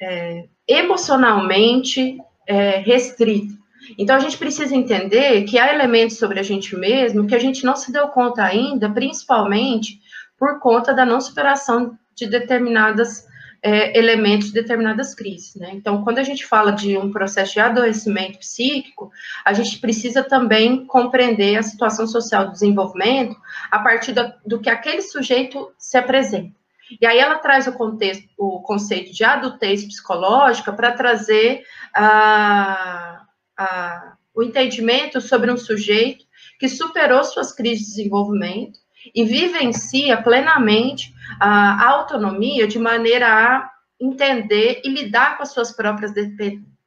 é 0.00 0.44
emocionalmente 0.68 2.18
é, 2.46 2.78
restrita. 2.78 3.54
Então, 3.98 4.16
a 4.16 4.18
gente 4.18 4.36
precisa 4.36 4.74
entender 4.74 5.42
que 5.44 5.58
há 5.58 5.72
elementos 5.72 6.18
sobre 6.18 6.40
a 6.40 6.42
gente 6.42 6.76
mesmo 6.76 7.26
que 7.26 7.34
a 7.34 7.38
gente 7.38 7.64
não 7.64 7.76
se 7.76 7.92
deu 7.92 8.08
conta 8.08 8.42
ainda, 8.42 8.90
principalmente 8.90 10.00
por 10.38 10.58
conta 10.60 10.92
da 10.92 11.04
não 11.04 11.20
superação 11.20 11.96
de 12.14 12.26
determinados 12.26 13.24
é, 13.62 13.98
elementos 13.98 14.48
de 14.48 14.54
determinadas 14.54 15.14
crises. 15.14 15.54
Né? 15.56 15.70
Então, 15.72 16.04
quando 16.04 16.18
a 16.18 16.22
gente 16.22 16.46
fala 16.46 16.70
de 16.70 16.96
um 16.96 17.10
processo 17.10 17.54
de 17.54 17.60
adoecimento 17.60 18.38
psíquico, 18.38 19.10
a 19.44 19.52
gente 19.52 19.78
precisa 19.78 20.22
também 20.22 20.86
compreender 20.86 21.56
a 21.56 21.62
situação 21.62 22.06
social 22.06 22.46
do 22.46 22.52
desenvolvimento 22.52 23.36
a 23.70 23.80
partir 23.80 24.12
do, 24.12 24.32
do 24.44 24.60
que 24.60 24.70
aquele 24.70 25.02
sujeito 25.02 25.72
se 25.78 25.96
apresenta. 25.96 26.54
E 27.00 27.06
aí 27.06 27.18
ela 27.18 27.38
traz 27.38 27.66
o 27.66 27.72
contexto, 27.72 28.28
o 28.36 28.60
conceito 28.62 29.12
de 29.12 29.24
adultez 29.24 29.84
psicológica 29.84 30.72
para 30.72 30.92
trazer 30.92 31.64
a, 31.94 33.22
a, 33.56 34.16
o 34.34 34.42
entendimento 34.42 35.20
sobre 35.20 35.50
um 35.50 35.56
sujeito 35.56 36.24
que 36.58 36.68
superou 36.68 37.24
suas 37.24 37.52
crises 37.52 37.86
de 37.86 37.96
desenvolvimento 37.96 38.78
e 39.14 39.24
vivencia 39.24 40.20
plenamente 40.22 41.14
a 41.40 41.88
autonomia 41.88 42.66
de 42.66 42.78
maneira 42.78 43.28
a 43.28 43.70
entender 44.00 44.82
e 44.84 44.88
lidar 44.88 45.36
com 45.36 45.42
as 45.42 45.52
suas 45.52 45.72
próprias 45.72 46.12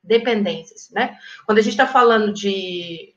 dependências, 0.03 0.89
né? 0.91 1.17
Quando 1.45 1.59
a 1.59 1.61
gente 1.61 1.73
está 1.73 1.87
falando 1.87 2.33
de 2.33 3.13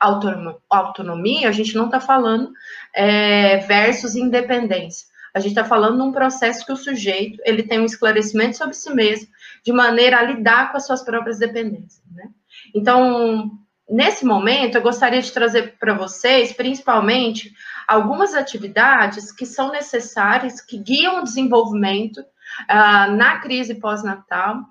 autonomia, 0.69 1.49
a 1.49 1.53
gente 1.53 1.75
não 1.75 1.87
está 1.87 2.01
falando 2.01 2.53
é, 2.95 3.59
versus 3.59 4.15
independência. 4.15 5.12
A 5.35 5.41
gente 5.41 5.53
está 5.53 5.65
falando 5.65 5.97
de 5.97 6.03
um 6.03 6.13
processo 6.13 6.65
que 6.65 6.73
o 6.73 6.77
sujeito 6.77 7.41
ele 7.45 7.63
tem 7.63 7.81
um 7.81 7.87
esclarecimento 7.87 8.57
sobre 8.57 8.75
si 8.75 8.93
mesmo, 8.93 9.29
de 9.65 9.73
maneira 9.73 10.19
a 10.19 10.23
lidar 10.23 10.71
com 10.71 10.77
as 10.77 10.87
suas 10.87 11.03
próprias 11.03 11.39
dependências. 11.39 12.03
Né? 12.11 12.29
Então, 12.75 13.51
nesse 13.89 14.25
momento, 14.27 14.77
eu 14.77 14.83
gostaria 14.83 15.23
de 15.23 15.33
trazer 15.33 15.79
para 15.79 15.95
vocês, 15.95 16.53
principalmente, 16.53 17.53
algumas 17.89 18.35
atividades 18.35 19.33
que 19.33 19.47
são 19.47 19.73
necessárias, 19.73 20.61
que 20.61 20.77
guiam 20.79 21.21
o 21.21 21.25
desenvolvimento 21.25 22.19
uh, 22.21 23.13
na 23.17 23.39
crise 23.41 23.75
pós-natal 23.75 24.65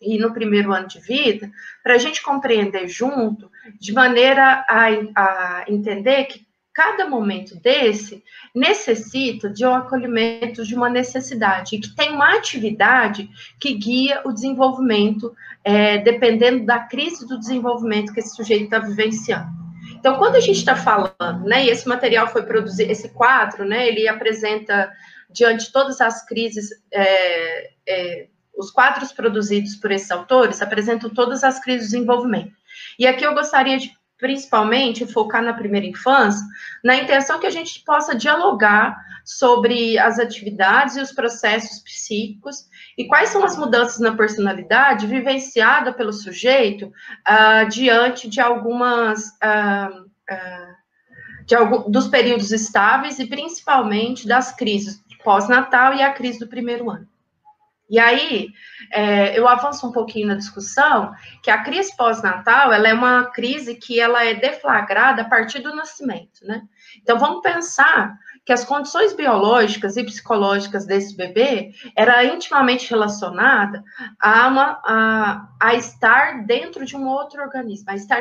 e 0.00 0.18
no 0.18 0.32
primeiro 0.32 0.72
ano 0.72 0.86
de 0.86 1.00
vida, 1.00 1.50
para 1.82 1.94
a 1.94 1.98
gente 1.98 2.22
compreender 2.22 2.86
junto, 2.86 3.50
de 3.80 3.92
maneira 3.92 4.64
a, 4.68 4.86
a 5.16 5.64
entender 5.68 6.24
que 6.24 6.45
cada 6.76 7.08
momento 7.08 7.56
desse 7.56 8.22
necessita 8.54 9.48
de 9.48 9.64
um 9.64 9.74
acolhimento 9.74 10.62
de 10.62 10.74
uma 10.74 10.90
necessidade, 10.90 11.78
que 11.78 11.96
tem 11.96 12.10
uma 12.10 12.36
atividade 12.36 13.30
que 13.58 13.72
guia 13.72 14.20
o 14.26 14.32
desenvolvimento, 14.32 15.34
é, 15.64 15.96
dependendo 15.96 16.66
da 16.66 16.80
crise 16.80 17.26
do 17.26 17.38
desenvolvimento 17.38 18.12
que 18.12 18.20
esse 18.20 18.36
sujeito 18.36 18.64
está 18.64 18.78
vivenciando. 18.78 19.48
Então, 19.92 20.18
quando 20.18 20.36
a 20.36 20.40
gente 20.40 20.58
está 20.58 20.76
falando, 20.76 21.44
né, 21.46 21.64
e 21.64 21.70
esse 21.70 21.88
material 21.88 22.28
foi 22.28 22.42
produzido, 22.42 22.92
esse 22.92 23.08
quadro, 23.08 23.64
né, 23.64 23.88
ele 23.88 24.06
apresenta, 24.06 24.92
diante 25.30 25.64
de 25.64 25.72
todas 25.72 25.98
as 26.02 26.26
crises, 26.26 26.68
é, 26.92 27.70
é, 27.88 28.26
os 28.54 28.70
quadros 28.70 29.12
produzidos 29.12 29.76
por 29.76 29.90
esses 29.90 30.10
autores 30.10 30.60
apresentam 30.60 31.08
todas 31.08 31.42
as 31.42 31.58
crises 31.58 31.88
do 31.88 31.92
desenvolvimento. 31.92 32.52
E 32.98 33.06
aqui 33.06 33.24
eu 33.24 33.32
gostaria 33.32 33.78
de 33.78 33.95
principalmente 34.18 35.06
focar 35.06 35.42
na 35.42 35.52
primeira 35.52 35.86
infância, 35.86 36.44
na 36.82 36.96
intenção 36.96 37.38
que 37.38 37.46
a 37.46 37.50
gente 37.50 37.82
possa 37.84 38.14
dialogar 38.14 38.96
sobre 39.24 39.98
as 39.98 40.18
atividades 40.18 40.96
e 40.96 41.00
os 41.00 41.12
processos 41.12 41.82
psíquicos 41.82 42.68
e 42.96 43.06
quais 43.06 43.30
são 43.30 43.44
as 43.44 43.56
mudanças 43.56 43.98
na 43.98 44.16
personalidade 44.16 45.06
vivenciada 45.06 45.92
pelo 45.92 46.12
sujeito 46.12 46.86
uh, 46.86 47.68
diante 47.68 48.28
de 48.28 48.40
algumas 48.40 49.26
uh, 49.42 50.02
uh, 50.02 50.76
de 51.44 51.54
algum, 51.54 51.90
dos 51.90 52.08
períodos 52.08 52.50
estáveis 52.52 53.18
e 53.18 53.26
principalmente 53.26 54.26
das 54.26 54.54
crises 54.54 55.04
pós-natal 55.22 55.94
e 55.94 56.02
a 56.02 56.12
crise 56.12 56.38
do 56.38 56.46
primeiro 56.46 56.88
ano. 56.88 57.08
E 57.88 57.98
aí, 57.98 58.48
é, 58.92 59.38
eu 59.38 59.46
avanço 59.46 59.86
um 59.86 59.92
pouquinho 59.92 60.26
na 60.26 60.34
discussão, 60.34 61.12
que 61.42 61.50
a 61.50 61.62
crise 61.62 61.96
pós-natal, 61.96 62.72
ela 62.72 62.88
é 62.88 62.94
uma 62.94 63.26
crise 63.26 63.76
que 63.76 64.00
ela 64.00 64.24
é 64.24 64.34
deflagrada 64.34 65.22
a 65.22 65.28
partir 65.28 65.60
do 65.60 65.74
nascimento, 65.74 66.44
né? 66.44 66.62
Então, 67.00 67.18
vamos 67.18 67.42
pensar 67.42 68.18
que 68.44 68.52
as 68.52 68.64
condições 68.64 69.12
biológicas 69.12 69.96
e 69.96 70.04
psicológicas 70.04 70.86
desse 70.86 71.16
bebê 71.16 71.72
era 71.96 72.24
intimamente 72.24 72.90
relacionada 72.90 73.82
a, 74.20 74.48
uma, 74.48 74.80
a, 74.84 75.48
a 75.60 75.74
estar 75.74 76.44
dentro 76.44 76.84
de 76.84 76.96
um 76.96 77.06
outro 77.06 77.42
organismo, 77.42 77.90
a 77.90 77.94
estar, 77.94 78.20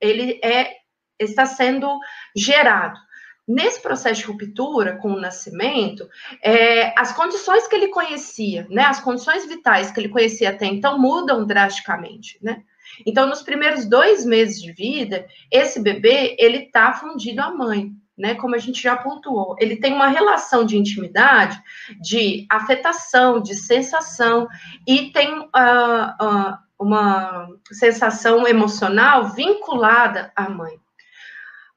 ele 0.00 0.40
é, 0.42 0.76
está 1.18 1.46
sendo 1.46 1.98
gerado. 2.34 2.98
Nesse 3.46 3.80
processo 3.80 4.22
de 4.22 4.26
ruptura 4.26 4.96
com 4.96 5.12
o 5.12 5.20
nascimento, 5.20 6.08
é, 6.42 6.92
as 6.98 7.12
condições 7.12 7.68
que 7.68 7.76
ele 7.76 7.88
conhecia, 7.88 8.66
né, 8.68 8.82
as 8.82 9.00
condições 9.00 9.46
vitais 9.46 9.90
que 9.90 10.00
ele 10.00 10.08
conhecia 10.08 10.50
até 10.50 10.66
então 10.66 10.98
mudam 10.98 11.46
drasticamente, 11.46 12.38
né? 12.42 12.62
Então, 13.04 13.26
nos 13.28 13.42
primeiros 13.42 13.84
dois 13.84 14.24
meses 14.24 14.60
de 14.60 14.72
vida, 14.72 15.26
esse 15.50 15.80
bebê 15.80 16.36
ele 16.38 16.64
está 16.64 16.92
fundido 16.92 17.42
à 17.42 17.52
mãe, 17.52 17.92
né? 18.16 18.34
Como 18.34 18.54
a 18.54 18.58
gente 18.58 18.82
já 18.82 18.96
pontuou, 18.96 19.56
ele 19.58 19.76
tem 19.76 19.92
uma 19.92 20.08
relação 20.08 20.64
de 20.64 20.76
intimidade, 20.76 21.60
de 22.00 22.46
afetação, 22.50 23.40
de 23.40 23.54
sensação 23.54 24.48
e 24.86 25.10
tem 25.10 25.38
uh, 25.38 25.44
uh, 25.44 26.56
uma 26.78 27.48
sensação 27.70 28.46
emocional 28.46 29.28
vinculada 29.28 30.32
à 30.34 30.48
mãe. 30.48 30.78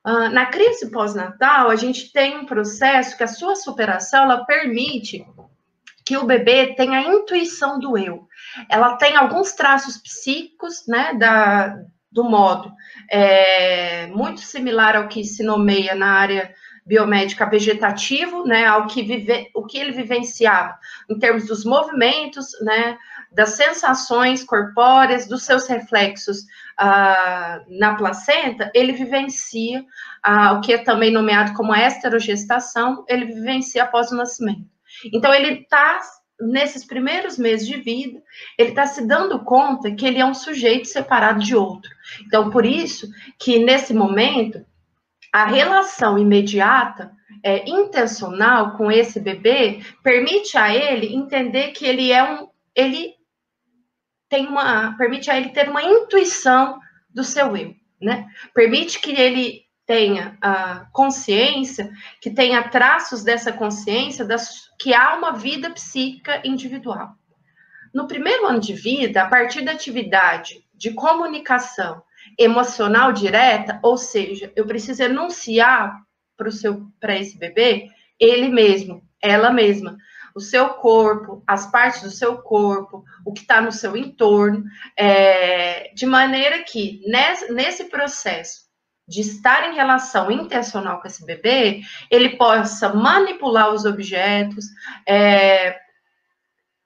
Uh, 0.10 0.28
na 0.30 0.48
crise 0.48 0.90
pós-natal, 0.90 1.70
a 1.70 1.76
gente 1.76 2.12
tem 2.12 2.36
um 2.36 2.46
processo 2.46 3.16
que 3.16 3.24
a 3.24 3.28
sua 3.28 3.56
superação 3.56 4.24
ela 4.24 4.44
permite 4.44 5.24
que 6.04 6.18
o 6.18 6.26
bebê 6.26 6.74
tenha 6.74 6.98
a 6.98 7.04
intuição 7.04 7.80
do 7.80 7.96
eu. 7.96 8.28
Ela 8.68 8.96
tem 8.96 9.16
alguns 9.16 9.52
traços 9.52 10.00
psíquicos, 10.00 10.88
né, 10.88 11.14
da, 11.14 11.78
do 12.12 12.24
modo 12.24 12.72
é, 13.08 14.08
muito 14.08 14.42
similar 14.42 14.96
ao 14.96 15.08
que 15.08 15.24
se 15.24 15.44
nomeia 15.44 15.94
na 15.94 16.08
área 16.08 16.56
biomédica 16.84 17.46
vegetativo, 17.48 18.44
né, 18.46 18.66
ao 18.66 18.88
que 18.88 19.04
vive, 19.04 19.52
o 19.54 19.64
que 19.68 19.78
ele 19.78 19.92
vivenciava 19.92 20.76
em 21.08 21.20
termos 21.20 21.46
dos 21.46 21.64
movimentos, 21.64 22.48
né, 22.62 22.98
das 23.32 23.52
sensações 23.52 24.44
corpóreas, 24.44 25.28
dos 25.28 25.44
seus 25.44 25.68
reflexos 25.68 26.40
na 27.68 27.96
placenta, 27.96 28.72
ele 28.74 28.94
vivencia 28.94 29.82
uh, 30.26 30.56
o 30.56 30.62
que 30.62 30.74
é 30.74 30.78
também 30.78 31.12
nomeado 31.12 31.54
como 31.54 31.76
esterogestação, 31.76 33.04
ele 33.08 33.26
vivencia 33.26 33.84
após 33.84 34.12
o 34.12 34.16
nascimento. 34.16 34.66
Então, 35.14 35.34
ele 35.34 35.62
está, 35.62 36.00
nesses 36.40 36.86
primeiros 36.86 37.38
meses 37.38 37.68
de 37.68 37.78
vida, 37.78 38.22
ele 38.58 38.70
está 38.70 38.86
se 38.86 39.06
dando 39.06 39.44
conta 39.44 39.92
que 39.92 40.06
ele 40.06 40.20
é 40.20 40.26
um 40.26 40.34
sujeito 40.34 40.88
separado 40.88 41.40
de 41.40 41.56
outro. 41.56 41.90
Então, 42.26 42.50
por 42.50 42.66
isso 42.66 43.10
que, 43.38 43.60
nesse 43.60 43.94
momento, 43.94 44.66
a 45.34 45.46
relação 45.46 46.18
imediata 46.18 47.12
é, 47.44 47.70
intencional 47.70 48.78
com 48.78 48.92
esse 48.92 49.20
bebê 49.20 49.82
permite 50.04 50.58
a 50.58 50.74
ele 50.74 51.14
entender 51.14 51.72
que 51.72 51.86
ele 51.86 52.12
é 52.12 52.24
um 52.24 52.50
ele 52.76 53.19
tem 54.30 54.48
uma 54.48 54.96
permite 54.98 55.30
a 55.30 55.38
ele 55.38 55.50
ter 55.50 55.68
uma 55.68 55.84
intuição 55.84 56.80
do 57.10 57.24
seu 57.24 57.58
eu, 57.58 57.76
né? 58.02 58.28
Permite 58.54 59.00
que 59.00 59.12
ele 59.12 59.64
tenha 59.86 60.38
a 60.40 60.86
consciência, 60.94 61.92
que 62.22 62.30
tenha 62.30 62.70
traços 62.70 63.24
dessa 63.24 63.52
consciência, 63.52 64.24
das, 64.24 64.70
que 64.80 64.94
há 64.94 65.18
uma 65.18 65.32
vida 65.32 65.72
psíquica 65.72 66.40
individual. 66.46 67.16
No 67.92 68.06
primeiro 68.06 68.46
ano 68.46 68.60
de 68.60 68.74
vida, 68.74 69.24
a 69.24 69.28
partir 69.28 69.62
da 69.64 69.72
atividade 69.72 70.64
de 70.76 70.94
comunicação 70.94 72.04
emocional 72.38 73.12
direta, 73.12 73.80
ou 73.82 73.98
seja, 73.98 74.54
eu 74.56 74.68
preciso 74.68 75.02
enunciar 75.02 76.00
para 77.00 77.18
esse 77.18 77.38
bebê 77.40 77.90
ele 78.20 78.50
mesmo, 78.50 79.02
ela 79.22 79.52
mesma, 79.52 79.98
o 80.36 80.40
seu 80.40 80.70
corpo, 80.70 81.44
as 81.46 81.70
partes 81.72 82.02
do 82.02 82.12
seu 82.12 82.38
corpo, 82.38 83.04
o 83.26 83.34
que 83.34 83.42
está 83.42 83.62
no 83.62 83.72
seu 83.72 83.96
entorno, 83.96 84.64
é, 84.98 85.92
de 85.94 86.06
maneira 86.06 86.64
que 86.64 87.02
nesse, 87.08 87.52
nesse 87.52 87.86
processo 87.86 88.70
de 89.08 89.22
estar 89.22 89.72
em 89.72 89.76
relação 89.76 90.30
intencional 90.30 91.02
com 91.02 91.08
esse 91.08 91.26
bebê, 91.26 91.82
ele 92.12 92.38
possa 92.38 92.94
manipular 92.94 93.74
os 93.74 93.84
objetos, 93.84 94.66
é, 95.08 95.76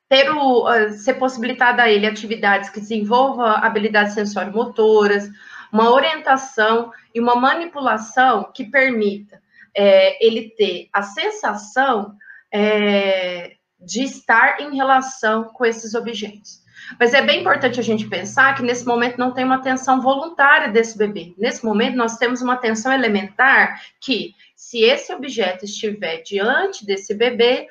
ter 0.08 0.30
o, 0.30 0.66
ser 0.92 1.16
possibilitada 1.16 1.84
a 1.84 1.90
ele 1.90 2.08
atividades 2.08 2.70
que 2.70 2.80
desenvolvam 2.80 3.46
habilidades 3.46 4.14
sensório-motoras, 4.14 5.30
uma 5.72 5.92
orientação 5.92 6.92
e 7.14 7.20
uma 7.20 7.36
manipulação 7.36 8.50
que 8.54 8.66
permita 8.66 9.42
é, 9.76 10.24
ele 10.26 10.52
ter 10.52 10.88
a 10.94 11.02
sensação 11.02 12.16
é, 12.54 13.54
de 13.80 14.04
estar 14.04 14.62
em 14.62 14.76
relação 14.76 15.46
com 15.46 15.66
esses 15.66 15.96
objetos. 15.96 16.62
Mas 17.00 17.14
é 17.14 17.22
bem 17.22 17.42
importante 17.42 17.80
a 17.80 17.84
gente 17.84 18.08
pensar 18.08 18.56
que 18.56 18.62
nesse 18.62 18.86
momento 18.86 19.18
não 19.18 19.34
tem 19.34 19.46
uma 19.46 19.56
atenção 19.56 20.02
voluntária 20.02 20.70
desse 20.70 20.98
bebê. 20.98 21.34
Nesse 21.38 21.66
momento 21.66 21.96
nós 21.96 22.18
temos 22.18 22.42
uma 22.42 22.54
atenção 22.54 22.94
elementar 22.94 23.82
que, 24.00 24.34
se 24.56 24.82
esse 24.84 25.14
objeto 25.14 25.66
estiver 25.66 26.22
diante 26.22 26.86
desse 26.86 27.14
bebê, 27.14 27.68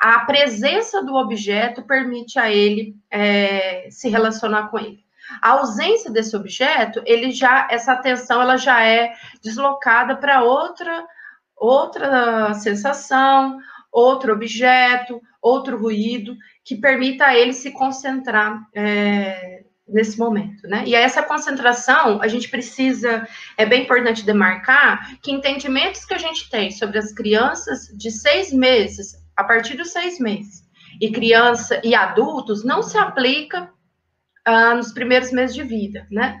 a 0.00 0.20
presença 0.20 1.02
do 1.02 1.14
objeto 1.14 1.82
permite 1.82 2.38
a 2.38 2.50
ele 2.50 2.96
é, 3.10 3.88
se 3.90 4.08
relacionar 4.08 4.68
com 4.68 4.78
ele. 4.78 5.04
A 5.40 5.50
ausência 5.50 6.10
desse 6.10 6.36
objeto, 6.36 7.02
ele 7.06 7.30
já 7.30 7.66
essa 7.70 7.92
atenção 7.92 8.42
ela 8.42 8.56
já 8.56 8.84
é 8.84 9.14
deslocada 9.42 10.16
para 10.16 10.42
outra 10.42 11.06
outra 11.56 12.52
sensação, 12.54 13.58
outro 13.94 14.32
objeto, 14.32 15.22
outro 15.40 15.78
ruído, 15.78 16.36
que 16.64 16.74
permita 16.74 17.26
a 17.26 17.36
ele 17.36 17.52
se 17.52 17.70
concentrar 17.70 18.60
é, 18.74 19.62
nesse 19.86 20.18
momento, 20.18 20.66
né? 20.66 20.82
E 20.84 20.96
essa 20.96 21.22
concentração, 21.22 22.20
a 22.20 22.26
gente 22.26 22.48
precisa, 22.50 23.28
é 23.56 23.64
bem 23.64 23.84
importante 23.84 24.26
demarcar 24.26 25.16
que 25.22 25.30
entendimentos 25.30 26.04
que 26.04 26.14
a 26.14 26.18
gente 26.18 26.50
tem 26.50 26.72
sobre 26.72 26.98
as 26.98 27.12
crianças 27.12 27.86
de 27.96 28.10
seis 28.10 28.52
meses, 28.52 29.14
a 29.36 29.44
partir 29.44 29.76
dos 29.76 29.92
seis 29.92 30.18
meses, 30.18 30.64
e 31.00 31.12
criança 31.12 31.80
e 31.84 31.94
adultos, 31.94 32.64
não 32.64 32.82
se 32.82 32.98
aplica 32.98 33.70
ah, 34.44 34.74
nos 34.74 34.92
primeiros 34.92 35.30
meses 35.30 35.54
de 35.54 35.62
vida, 35.62 36.06
né? 36.10 36.40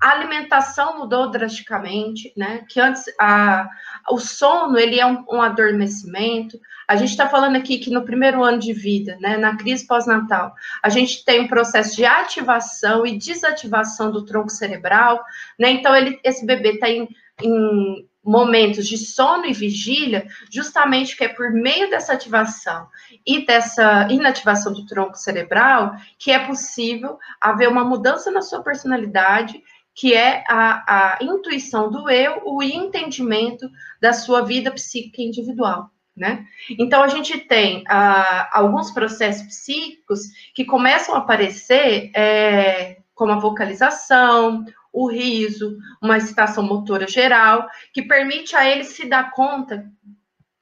A 0.00 0.10
alimentação 0.10 0.98
mudou 0.98 1.30
drasticamente, 1.30 2.32
né? 2.36 2.64
Que 2.68 2.80
antes 2.80 3.04
a, 3.20 3.68
o 4.10 4.18
sono 4.18 4.78
ele 4.78 4.98
é 4.98 5.06
um, 5.06 5.24
um 5.30 5.42
adormecimento. 5.42 6.58
A 6.88 6.96
gente 6.96 7.10
está 7.10 7.28
falando 7.28 7.56
aqui 7.56 7.78
que 7.78 7.90
no 7.90 8.04
primeiro 8.04 8.42
ano 8.42 8.58
de 8.58 8.72
vida, 8.72 9.16
né, 9.20 9.36
na 9.36 9.56
crise 9.56 9.86
pós-natal, 9.86 10.54
a 10.82 10.88
gente 10.88 11.24
tem 11.24 11.40
um 11.40 11.48
processo 11.48 11.96
de 11.96 12.04
ativação 12.04 13.04
e 13.04 13.18
desativação 13.18 14.12
do 14.12 14.24
tronco 14.24 14.50
cerebral, 14.50 15.22
né? 15.58 15.70
Então 15.70 15.94
ele, 15.94 16.20
esse 16.22 16.46
bebê 16.46 16.74
está 16.74 16.88
em, 16.88 17.08
em 17.42 18.06
momentos 18.26 18.88
de 18.88 18.98
sono 18.98 19.46
e 19.46 19.52
vigília, 19.52 20.26
justamente 20.50 21.16
que 21.16 21.24
é 21.24 21.28
por 21.28 21.52
meio 21.52 21.88
dessa 21.88 22.12
ativação 22.12 22.88
e 23.24 23.46
dessa 23.46 24.08
inativação 24.10 24.72
do 24.72 24.84
tronco 24.84 25.16
cerebral 25.16 25.94
que 26.18 26.32
é 26.32 26.38
possível 26.40 27.18
haver 27.40 27.68
uma 27.68 27.84
mudança 27.84 28.30
na 28.30 28.42
sua 28.42 28.62
personalidade, 28.62 29.62
que 29.94 30.12
é 30.12 30.44
a, 30.48 31.16
a 31.16 31.18
intuição 31.22 31.90
do 31.90 32.10
eu, 32.10 32.42
o 32.44 32.62
entendimento 32.62 33.70
da 34.00 34.12
sua 34.12 34.42
vida 34.42 34.70
psíquica 34.70 35.22
individual. 35.22 35.90
Né? 36.16 36.46
Então, 36.78 37.02
a 37.02 37.08
gente 37.08 37.38
tem 37.38 37.84
ah, 37.88 38.48
alguns 38.52 38.90
processos 38.90 39.46
psíquicos 39.46 40.20
que 40.54 40.64
começam 40.64 41.14
a 41.14 41.18
aparecer, 41.18 42.10
é, 42.14 42.98
como 43.14 43.32
a 43.32 43.38
vocalização, 43.38 44.64
o 44.96 45.08
riso, 45.08 45.76
uma 46.02 46.16
excitação 46.16 46.64
motora 46.64 47.06
geral, 47.06 47.68
que 47.92 48.00
permite 48.00 48.56
a 48.56 48.66
ele 48.66 48.82
se 48.82 49.06
dar 49.06 49.30
conta 49.30 49.84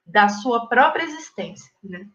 da 0.04 0.28
sua 0.28 0.66
própria 0.66 1.04
existência. 1.04 1.70
Né? 1.82 2.08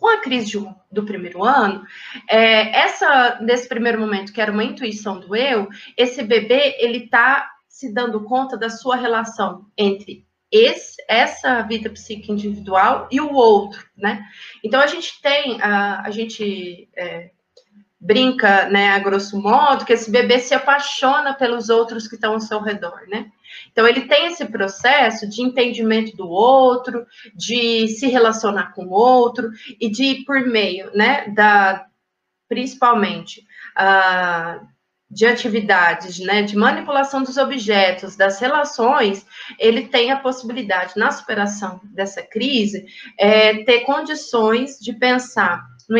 Com 0.00 0.08
a 0.08 0.22
crise 0.22 0.46
de, 0.46 0.74
do 0.90 1.04
primeiro 1.04 1.44
ano, 1.44 1.84
é, 2.30 2.74
essa 2.80 3.38
nesse 3.42 3.68
primeiro 3.68 4.00
momento 4.00 4.32
que 4.32 4.40
era 4.40 4.50
uma 4.50 4.64
intuição 4.64 5.20
do 5.20 5.36
eu, 5.36 5.68
esse 5.98 6.22
bebê 6.22 6.76
ele 6.78 7.04
está 7.04 7.50
se 7.68 7.92
dando 7.92 8.24
conta 8.24 8.56
da 8.56 8.70
sua 8.70 8.96
relação 8.96 9.66
entre 9.76 10.26
esse, 10.50 10.96
essa 11.06 11.60
vida 11.60 11.90
psíquica 11.90 12.32
individual 12.32 13.06
e 13.10 13.20
o 13.20 13.34
outro, 13.34 13.84
né? 13.94 14.24
Então 14.62 14.80
a 14.80 14.86
gente 14.86 15.20
tem 15.20 15.60
a, 15.60 16.00
a 16.00 16.10
gente 16.10 16.88
é, 16.96 17.32
brinca, 18.04 18.68
né, 18.68 18.90
a 18.90 18.98
grosso 18.98 19.40
modo, 19.40 19.86
que 19.86 19.94
esse 19.94 20.10
bebê 20.10 20.38
se 20.38 20.52
apaixona 20.52 21.32
pelos 21.32 21.70
outros 21.70 22.06
que 22.06 22.16
estão 22.16 22.34
ao 22.34 22.40
seu 22.40 22.60
redor, 22.60 23.00
né? 23.08 23.30
Então, 23.72 23.88
ele 23.88 24.02
tem 24.02 24.26
esse 24.26 24.44
processo 24.44 25.26
de 25.26 25.40
entendimento 25.40 26.14
do 26.14 26.28
outro, 26.28 27.06
de 27.34 27.88
se 27.88 28.06
relacionar 28.08 28.74
com 28.74 28.84
o 28.84 28.92
outro, 28.92 29.50
e 29.80 29.88
de, 29.88 30.22
por 30.26 30.38
meio, 30.42 30.90
né, 30.94 31.28
da, 31.28 31.86
principalmente, 32.46 33.40
uh, 33.78 34.66
de 35.08 35.24
atividades, 35.24 36.18
né, 36.18 36.42
de 36.42 36.56
manipulação 36.56 37.22
dos 37.22 37.38
objetos, 37.38 38.16
das 38.16 38.38
relações, 38.38 39.24
ele 39.58 39.88
tem 39.88 40.10
a 40.10 40.18
possibilidade, 40.18 40.92
na 40.96 41.10
superação 41.10 41.80
dessa 41.84 42.22
crise, 42.22 42.84
é, 43.18 43.64
ter 43.64 43.80
condições 43.80 44.78
de 44.78 44.92
pensar 44.92 45.64
no, 45.88 45.98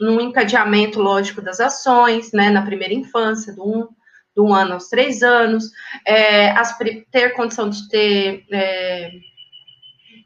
no 0.00 0.20
encadeamento 0.20 1.00
lógico 1.00 1.40
das 1.40 1.60
ações, 1.60 2.32
né, 2.32 2.50
na 2.50 2.62
primeira 2.62 2.94
infância, 2.94 3.54
do 3.54 3.64
um, 3.64 3.88
do 4.34 4.46
um 4.46 4.54
ano 4.54 4.74
aos 4.74 4.88
três 4.88 5.22
anos, 5.22 5.70
é, 6.06 6.50
as, 6.50 6.76
ter 7.10 7.34
condição 7.34 7.68
de 7.68 7.88
ter. 7.88 8.44
É, 8.50 9.10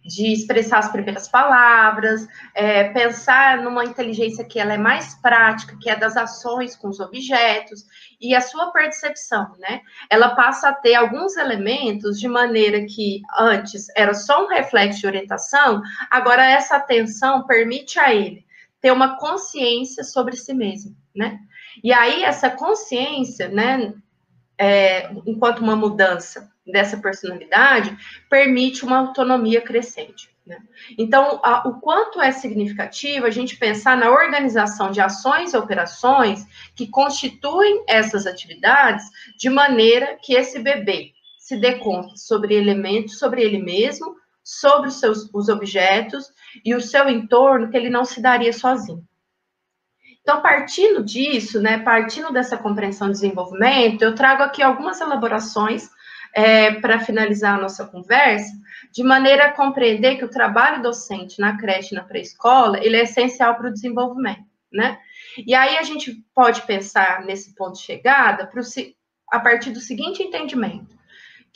de 0.07 0.32
expressar 0.32 0.78
as 0.78 0.92
primeiras 0.92 1.26
palavras, 1.26 2.26
é, 2.55 2.84
pensar 2.84 3.59
numa 3.59 3.84
inteligência 3.84 4.44
que 4.44 4.59
ela 4.59 4.74
é 4.74 4.78
mais 4.78 5.14
prática, 5.20 5.76
que 5.80 5.90
é 5.90 5.97
das 5.97 6.16
ações 6.16 6.76
com 6.76 6.88
os 6.88 7.01
objetos, 7.01 7.84
e 8.20 8.34
a 8.34 8.40
sua 8.40 8.70
percepção, 8.70 9.53
né? 9.59 9.80
Ela 10.09 10.34
passa 10.36 10.68
a 10.68 10.72
ter 10.72 10.94
alguns 10.94 11.36
elementos 11.36 12.20
de 12.20 12.28
maneira 12.28 12.84
que 12.86 13.20
antes 13.36 13.88
era 13.97 14.14
só 14.14 14.44
um 14.44 14.49
reflexo 14.49 15.01
de 15.01 15.07
orientação, 15.07 15.82
agora 16.09 16.44
essa 16.44 16.76
atenção 16.76 17.44
permite 17.44 17.99
a 17.99 18.14
ele 18.14 18.45
ter 18.87 18.93
uma 18.93 19.16
consciência 19.16 20.05
sobre 20.05 20.37
si 20.37 20.55
mesmo, 20.55 20.97
né? 21.12 21.41
E 21.82 21.93
aí 21.93 22.22
essa 22.22 22.49
consciência, 22.49 23.49
né, 23.49 23.93
é, 24.57 25.11
enquanto 25.26 25.59
uma 25.59 25.74
mudança 25.74 26.49
dessa 26.64 26.97
personalidade, 26.97 27.99
permite 28.30 28.84
uma 28.84 28.99
autonomia 28.99 29.61
crescente. 29.61 30.30
Né? 30.47 30.59
Então, 30.97 31.41
a, 31.43 31.66
o 31.66 31.80
quanto 31.80 32.20
é 32.20 32.30
significativo 32.30 33.26
a 33.26 33.30
gente 33.30 33.57
pensar 33.57 33.97
na 33.97 34.09
organização 34.09 34.93
de 34.93 35.01
ações 35.01 35.53
e 35.53 35.57
operações 35.57 36.47
que 36.76 36.87
constituem 36.87 37.82
essas 37.89 38.24
atividades 38.24 39.05
de 39.37 39.51
maneira 39.51 40.16
que 40.22 40.32
esse 40.34 40.61
bebê 40.61 41.11
se 41.37 41.57
dê 41.57 41.80
conta 41.80 42.14
sobre 42.14 42.55
elementos, 42.55 43.18
sobre 43.18 43.43
ele 43.43 43.59
mesmo, 43.59 44.14
sobre 44.47 44.88
os 44.90 45.01
seus 45.01 45.28
os 45.34 45.49
objetos 45.49 46.32
e 46.64 46.72
o 46.72 46.80
seu 46.80 47.09
entorno 47.09 47.68
que 47.68 47.76
ele 47.76 47.90
não 47.90 48.05
se 48.05 48.22
daria 48.22 48.53
sozinho. 48.53 49.05
Então, 50.22 50.40
partindo 50.40 51.05
disso, 51.05 51.61
né, 51.61 51.78
partindo 51.78 52.32
dessa 52.32 52.57
compreensão 52.57 53.09
de 53.09 53.14
desenvolvimento, 53.14 54.03
eu 54.03 54.14
trago 54.14 54.44
aqui 54.44 54.62
algumas 54.62 55.01
elaborações 55.01 55.90
é, 56.32 56.72
para 56.72 57.01
finalizar 57.01 57.59
a 57.59 57.61
nossa 57.61 57.86
conversa, 57.86 58.53
de 58.92 59.03
maneira 59.03 59.47
a 59.47 59.53
compreender 59.53 60.16
que 60.16 60.24
o 60.24 60.30
trabalho 60.30 60.82
docente 60.82 61.40
na 61.40 61.57
creche 61.57 61.92
e 61.94 61.99
na 61.99 62.05
pré-escola, 62.05 62.78
ele 62.78 62.97
é 62.97 63.03
essencial 63.03 63.57
para 63.57 63.68
o 63.68 63.72
desenvolvimento, 63.72 64.44
né? 64.72 64.99
E 65.44 65.55
aí 65.55 65.76
a 65.76 65.82
gente 65.82 66.24
pode 66.34 66.62
pensar 66.62 67.24
nesse 67.24 67.55
ponto 67.55 67.74
de 67.74 67.82
chegada 67.82 68.47
pro, 68.47 68.62
a 69.30 69.40
partir 69.40 69.70
do 69.70 69.80
seguinte 69.80 70.22
entendimento 70.22 70.95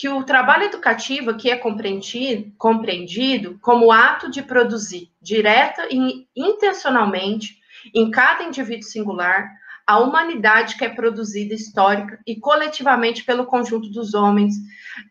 que 0.00 0.08
o 0.08 0.24
trabalho 0.24 0.62
educativo 0.62 1.28
aqui 1.28 1.50
é 1.50 1.56
compreendido, 1.56 2.50
compreendido 2.56 3.58
como 3.60 3.92
ato 3.92 4.30
de 4.30 4.40
produzir, 4.40 5.12
direta 5.20 5.86
e 5.90 6.26
intencionalmente, 6.34 7.58
em 7.94 8.10
cada 8.10 8.44
indivíduo 8.44 8.84
singular, 8.84 9.46
a 9.86 9.98
humanidade 9.98 10.76
que 10.76 10.86
é 10.86 10.88
produzida 10.88 11.52
histórica 11.52 12.18
e 12.26 12.34
coletivamente 12.36 13.24
pelo 13.24 13.44
conjunto 13.44 13.90
dos 13.90 14.14
homens 14.14 14.54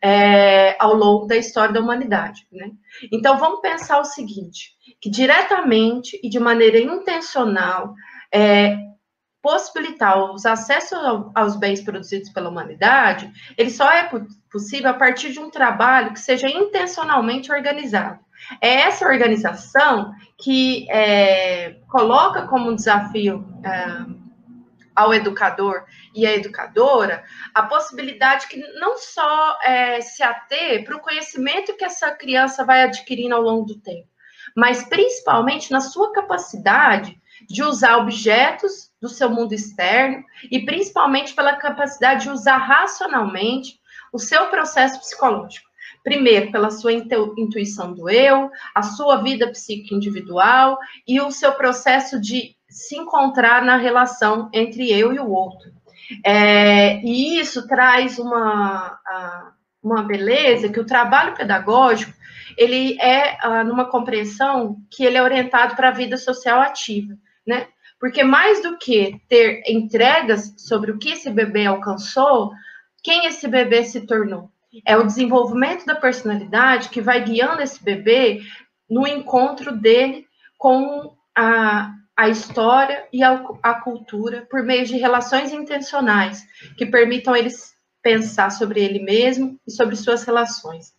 é, 0.01 0.75
ao 0.79 0.95
longo 0.95 1.27
da 1.27 1.37
história 1.37 1.71
da 1.71 1.81
humanidade. 1.81 2.47
Né? 2.51 2.71
Então, 3.11 3.37
vamos 3.37 3.61
pensar 3.61 3.99
o 3.99 4.05
seguinte, 4.05 4.71
que 4.99 5.07
diretamente 5.07 6.19
e 6.23 6.27
de 6.27 6.39
maneira 6.39 6.79
intencional, 6.79 7.93
é, 8.33 8.75
possibilitar 9.41 10.31
os 10.31 10.45
acessos 10.45 10.97
aos 11.33 11.55
bens 11.55 11.81
produzidos 11.81 12.29
pela 12.29 12.49
humanidade, 12.49 13.31
ele 13.57 13.69
só 13.69 13.89
é 13.89 14.09
possível 14.51 14.89
a 14.89 14.93
partir 14.93 15.31
de 15.31 15.39
um 15.39 15.49
trabalho 15.49 16.13
que 16.13 16.19
seja 16.19 16.49
intencionalmente 16.49 17.51
organizado. 17.51 18.19
É 18.61 18.81
essa 18.81 19.05
organização 19.05 20.13
que 20.37 20.89
é, 20.89 21.77
coloca 21.87 22.47
como 22.47 22.75
desafio 22.75 23.45
é, 23.63 24.19
ao 24.95 25.13
educador 25.13 25.85
e 26.13 26.25
à 26.25 26.33
educadora 26.33 27.23
a 27.53 27.63
possibilidade 27.63 28.47
que 28.47 28.57
não 28.79 28.97
só 28.97 29.57
é, 29.63 30.01
se 30.01 30.23
ater 30.23 30.83
para 30.83 30.97
o 30.97 31.01
conhecimento 31.01 31.75
que 31.75 31.85
essa 31.85 32.11
criança 32.11 32.65
vai 32.65 32.83
adquirindo 32.83 33.35
ao 33.35 33.41
longo 33.41 33.65
do 33.65 33.79
tempo, 33.79 34.07
mas 34.55 34.83
principalmente 34.83 35.71
na 35.71 35.79
sua 35.79 36.11
capacidade 36.11 37.19
de 37.49 37.63
usar 37.63 37.97
objetos 37.97 38.91
do 39.01 39.09
seu 39.09 39.29
mundo 39.29 39.53
externo 39.53 40.23
e 40.51 40.63
principalmente 40.63 41.33
pela 41.33 41.55
capacidade 41.55 42.23
de 42.23 42.29
usar 42.29 42.57
racionalmente 42.57 43.79
o 44.13 44.19
seu 44.19 44.47
processo 44.47 44.99
psicológico. 44.99 45.67
Primeiro, 46.03 46.51
pela 46.51 46.69
sua 46.69 46.93
intuição 46.93 47.93
do 47.93 48.09
eu, 48.09 48.51
a 48.73 48.83
sua 48.83 49.17
vida 49.17 49.49
psíquica 49.49 49.95
individual 49.95 50.77
e 51.07 51.19
o 51.19 51.31
seu 51.31 51.51
processo 51.53 52.21
de 52.21 52.55
se 52.69 52.95
encontrar 52.95 53.63
na 53.63 53.77
relação 53.77 54.49
entre 54.53 54.91
eu 54.91 55.11
e 55.11 55.19
o 55.19 55.29
outro. 55.29 55.71
É, 56.23 57.01
e 57.01 57.39
isso 57.39 57.67
traz 57.67 58.19
uma, 58.19 58.97
uma 59.83 60.03
beleza 60.03 60.69
que 60.69 60.79
o 60.79 60.85
trabalho 60.85 61.35
pedagógico 61.35 62.13
ele 62.57 62.99
é 62.99 63.37
uh, 63.45 63.63
numa 63.63 63.85
compreensão 63.85 64.77
que 64.89 65.03
ele 65.03 65.17
é 65.17 65.23
orientado 65.23 65.75
para 65.75 65.89
a 65.89 65.93
vida 65.93 66.17
social 66.17 66.59
ativa 66.59 67.15
né? 67.49 67.67
Porque 67.99 68.23
mais 68.23 68.61
do 68.61 68.77
que 68.77 69.19
ter 69.27 69.63
entregas 69.67 70.53
sobre 70.57 70.91
o 70.91 70.97
que 70.97 71.11
esse 71.11 71.29
bebê 71.29 71.65
alcançou, 71.65 72.51
quem 73.03 73.25
esse 73.25 73.47
bebê 73.47 73.83
se 73.83 74.05
tornou? 74.05 74.49
É 74.85 74.95
o 74.95 75.05
desenvolvimento 75.05 75.85
da 75.85 75.95
personalidade 75.95 76.89
que 76.89 77.01
vai 77.01 77.23
guiando 77.23 77.61
esse 77.61 77.83
bebê 77.83 78.41
no 78.89 79.07
encontro 79.07 79.75
dele 79.75 80.27
com 80.57 81.13
a, 81.35 81.91
a 82.15 82.29
história 82.29 83.07
e 83.11 83.23
a, 83.23 83.43
a 83.63 83.73
cultura 83.81 84.47
por 84.49 84.63
meio 84.63 84.85
de 84.85 84.97
relações 84.97 85.51
intencionais 85.51 86.45
que 86.77 86.85
permitam 86.85 87.35
eles 87.35 87.73
pensar 88.01 88.51
sobre 88.51 88.81
ele 88.81 88.99
mesmo 88.99 89.59
e 89.67 89.71
sobre 89.71 89.95
suas 89.95 90.23
relações. 90.23 90.93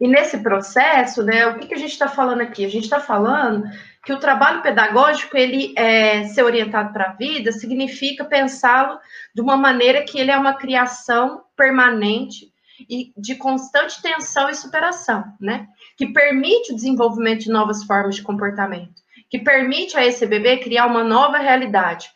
E 0.00 0.06
nesse 0.06 0.38
processo, 0.38 1.22
né, 1.22 1.46
o 1.46 1.58
que, 1.58 1.68
que 1.68 1.74
a 1.74 1.78
gente 1.78 1.92
está 1.92 2.08
falando 2.08 2.40
aqui? 2.40 2.64
A 2.64 2.68
gente 2.68 2.84
está 2.84 3.00
falando 3.00 3.64
que 4.08 4.12
o 4.14 4.18
trabalho 4.18 4.62
pedagógico, 4.62 5.36
ele 5.36 5.74
é, 5.76 6.24
ser 6.28 6.42
orientado 6.42 6.94
para 6.94 7.10
a 7.10 7.12
vida, 7.12 7.52
significa 7.52 8.24
pensá-lo 8.24 8.98
de 9.34 9.42
uma 9.42 9.54
maneira 9.54 10.02
que 10.02 10.18
ele 10.18 10.30
é 10.30 10.38
uma 10.38 10.54
criação 10.54 11.42
permanente 11.54 12.50
e 12.88 13.12
de 13.14 13.34
constante 13.34 14.00
tensão 14.00 14.48
e 14.48 14.54
superação, 14.54 15.24
né? 15.38 15.68
Que 15.94 16.06
permite 16.06 16.72
o 16.72 16.74
desenvolvimento 16.74 17.40
de 17.40 17.50
novas 17.50 17.84
formas 17.84 18.16
de 18.16 18.22
comportamento, 18.22 18.94
que 19.28 19.40
permite 19.40 19.94
a 19.94 20.06
esse 20.06 20.24
bebê 20.24 20.56
criar 20.56 20.86
uma 20.86 21.04
nova 21.04 21.36
realidade, 21.36 22.08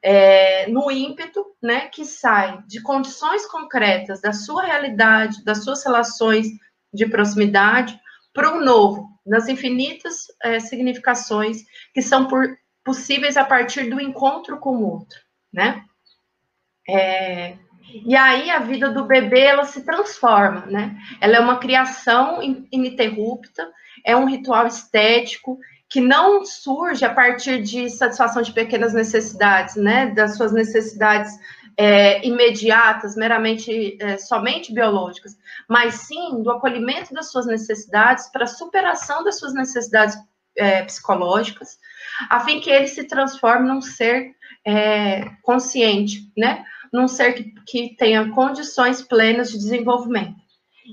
é, 0.00 0.68
no 0.68 0.88
ímpeto, 0.88 1.44
né, 1.60 1.88
que 1.88 2.04
sai 2.04 2.62
de 2.68 2.80
condições 2.80 3.44
concretas 3.46 4.20
da 4.20 4.32
sua 4.32 4.62
realidade, 4.62 5.44
das 5.44 5.64
suas 5.64 5.84
relações 5.84 6.46
de 6.94 7.06
proximidade, 7.06 7.98
para 8.32 8.54
o 8.54 8.64
novo, 8.64 9.08
nas 9.26 9.48
infinitas 9.48 10.26
é, 10.42 10.60
significações 10.60 11.64
que 11.92 12.02
são 12.02 12.26
por, 12.26 12.56
possíveis 12.84 13.36
a 13.36 13.44
partir 13.44 13.90
do 13.90 14.00
encontro 14.00 14.58
com 14.58 14.76
o 14.76 14.90
outro, 14.90 15.18
né? 15.52 15.84
É, 16.88 17.56
e 17.92 18.16
aí 18.16 18.50
a 18.50 18.60
vida 18.60 18.90
do 18.90 19.04
bebê 19.04 19.40
ela 19.40 19.64
se 19.64 19.84
transforma, 19.84 20.66
né? 20.66 20.96
Ela 21.20 21.36
é 21.36 21.40
uma 21.40 21.58
criação 21.58 22.40
ininterrupta, 22.70 23.70
é 24.04 24.16
um 24.16 24.26
ritual 24.26 24.66
estético 24.66 25.58
que 25.88 26.00
não 26.00 26.44
surge 26.44 27.04
a 27.04 27.12
partir 27.12 27.60
de 27.62 27.90
satisfação 27.90 28.42
de 28.42 28.52
pequenas 28.52 28.94
necessidades, 28.94 29.74
né? 29.74 30.06
Das 30.06 30.36
suas 30.36 30.52
necessidades 30.52 31.32
é, 31.80 32.26
imediatas, 32.26 33.16
meramente 33.16 33.96
é, 33.98 34.18
somente 34.18 34.70
biológicas, 34.70 35.34
mas 35.66 35.94
sim 35.94 36.42
do 36.42 36.50
acolhimento 36.50 37.14
das 37.14 37.32
suas 37.32 37.46
necessidades 37.46 38.30
para 38.30 38.44
a 38.44 38.46
superação 38.46 39.24
das 39.24 39.38
suas 39.38 39.54
necessidades 39.54 40.14
é, 40.58 40.82
psicológicas, 40.82 41.78
a 42.28 42.40
fim 42.40 42.60
que 42.60 42.68
ele 42.68 42.86
se 42.86 43.04
transforme 43.04 43.66
num 43.66 43.80
ser 43.80 44.34
é, 44.62 45.24
consciente, 45.42 46.30
né? 46.36 46.66
Num 46.92 47.08
ser 47.08 47.32
que, 47.32 47.44
que 47.66 47.96
tenha 47.96 48.28
condições 48.28 49.00
plenas 49.00 49.50
de 49.50 49.56
desenvolvimento. 49.56 50.38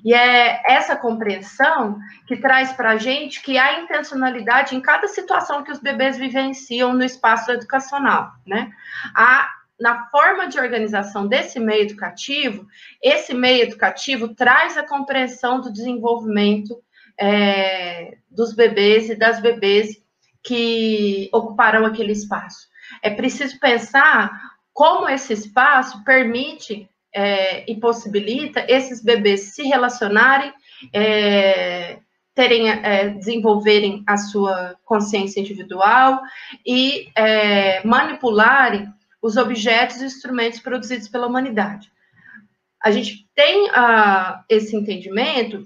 E 0.05 0.13
é 0.13 0.61
essa 0.65 0.95
compreensão 0.95 1.99
que 2.27 2.37
traz 2.37 2.71
para 2.71 2.91
a 2.91 2.97
gente 2.97 3.41
que 3.41 3.57
há 3.57 3.81
intencionalidade 3.81 4.73
em 4.73 4.79
cada 4.79 5.07
situação 5.09 5.63
que 5.63 5.71
os 5.71 5.79
bebês 5.79 6.17
vivenciam 6.17 6.93
no 6.93 7.03
espaço 7.03 7.51
educacional, 7.51 8.31
né? 8.45 8.71
Há 9.13 9.49
na 9.79 10.09
forma 10.09 10.47
de 10.47 10.59
organização 10.59 11.27
desse 11.27 11.59
meio 11.59 11.83
educativo, 11.83 12.65
esse 13.01 13.33
meio 13.33 13.63
educativo 13.63 14.33
traz 14.33 14.77
a 14.77 14.87
compreensão 14.87 15.61
do 15.61 15.71
desenvolvimento 15.71 16.81
é, 17.19 18.17
dos 18.29 18.53
bebês 18.53 19.09
e 19.09 19.15
das 19.15 19.39
bebês 19.39 20.01
que 20.43 21.29
ocuparão 21.31 21.85
aquele 21.85 22.11
espaço. 22.11 22.67
É 23.03 23.09
preciso 23.09 23.59
pensar 23.59 24.31
como 24.73 25.09
esse 25.09 25.33
espaço 25.33 26.03
permite 26.03 26.89
é, 27.13 27.69
e 27.69 27.75
possibilita 27.79 28.65
esses 28.67 29.03
bebês 29.03 29.55
se 29.55 29.63
relacionarem, 29.63 30.53
é, 30.93 31.99
terem, 32.35 32.69
é, 32.69 33.09
desenvolverem 33.09 34.03
a 34.05 34.17
sua 34.17 34.75
consciência 34.85 35.39
individual 35.39 36.21
e 36.65 37.09
é, 37.15 37.83
manipularem 37.85 38.93
os 39.27 39.35
objetos 39.35 40.01
e 40.01 40.05
instrumentos 40.05 40.59
produzidos 40.59 41.09
pela 41.09 41.27
humanidade. 41.27 41.91
A 42.81 42.91
gente 42.91 43.27
tem 43.35 43.69
uh, 43.69 44.39
esse 44.47 44.75
entendimento 44.75 45.65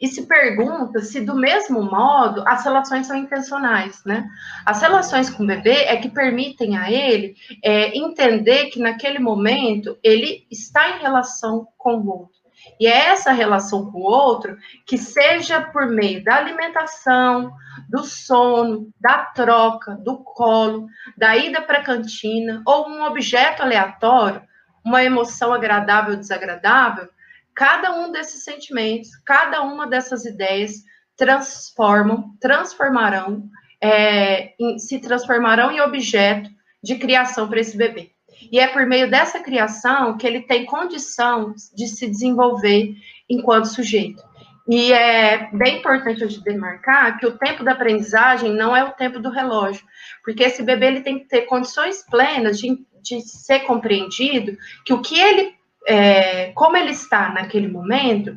e 0.00 0.08
se 0.08 0.26
pergunta 0.26 1.00
se, 1.00 1.20
do 1.20 1.34
mesmo 1.34 1.82
modo, 1.82 2.42
as 2.46 2.64
relações 2.64 3.06
são 3.06 3.16
intencionais, 3.16 4.02
né? 4.04 4.28
As 4.64 4.80
relações 4.80 5.30
com 5.30 5.42
o 5.42 5.46
bebê 5.46 5.84
é 5.84 5.96
que 5.96 6.08
permitem 6.08 6.76
a 6.76 6.90
ele 6.90 7.34
é, 7.62 7.96
entender 7.96 8.66
que, 8.66 8.78
naquele 8.78 9.18
momento, 9.18 9.98
ele 10.02 10.46
está 10.50 10.96
em 10.96 11.02
relação 11.02 11.68
com 11.76 11.96
o 11.96 12.08
outro. 12.08 12.35
E 12.78 12.86
é 12.86 13.08
essa 13.08 13.32
relação 13.32 13.90
com 13.90 13.98
o 13.98 14.04
outro 14.04 14.56
que, 14.84 14.98
seja 14.98 15.60
por 15.60 15.86
meio 15.86 16.22
da 16.22 16.36
alimentação, 16.36 17.52
do 17.88 18.04
sono, 18.04 18.90
da 19.00 19.24
troca, 19.26 19.94
do 19.96 20.18
colo, 20.18 20.86
da 21.16 21.36
ida 21.36 21.62
para 21.62 21.78
a 21.78 21.84
cantina, 21.84 22.62
ou 22.66 22.88
um 22.88 23.02
objeto 23.04 23.62
aleatório, 23.62 24.42
uma 24.84 25.02
emoção 25.02 25.52
agradável 25.52 26.12
ou 26.12 26.20
desagradável, 26.20 27.08
cada 27.54 27.94
um 27.94 28.12
desses 28.12 28.44
sentimentos, 28.44 29.16
cada 29.24 29.62
uma 29.62 29.86
dessas 29.86 30.24
ideias 30.24 30.84
transformam, 31.16 32.36
transformarão, 32.40 33.48
é, 33.80 34.54
em, 34.60 34.78
se 34.78 35.00
transformarão 35.00 35.72
em 35.72 35.80
objeto 35.80 36.50
de 36.82 36.96
criação 36.96 37.48
para 37.48 37.60
esse 37.60 37.76
bebê. 37.76 38.15
E 38.50 38.58
é 38.58 38.66
por 38.68 38.86
meio 38.86 39.10
dessa 39.10 39.40
criação 39.40 40.16
que 40.16 40.26
ele 40.26 40.42
tem 40.42 40.64
condição 40.64 41.54
de 41.74 41.86
se 41.88 42.06
desenvolver 42.06 42.94
enquanto 43.28 43.66
sujeito. 43.66 44.22
E 44.68 44.92
é 44.92 45.48
bem 45.52 45.78
importante 45.78 46.24
a 46.24 46.26
gente 46.26 46.42
demarcar 46.42 47.18
que 47.18 47.26
o 47.26 47.38
tempo 47.38 47.62
da 47.62 47.72
aprendizagem 47.72 48.52
não 48.52 48.76
é 48.76 48.82
o 48.82 48.92
tempo 48.92 49.20
do 49.20 49.30
relógio, 49.30 49.84
porque 50.24 50.42
esse 50.42 50.62
bebê 50.62 50.86
ele 50.86 51.00
tem 51.02 51.20
que 51.20 51.26
ter 51.26 51.42
condições 51.42 52.04
plenas 52.10 52.58
de, 52.58 52.84
de 53.00 53.20
ser 53.20 53.60
compreendido 53.60 54.56
que 54.84 54.92
o 54.92 55.00
que 55.00 55.18
ele, 55.18 55.54
é, 55.86 56.50
como 56.52 56.76
ele 56.76 56.90
está 56.90 57.32
naquele 57.32 57.68
momento, 57.68 58.36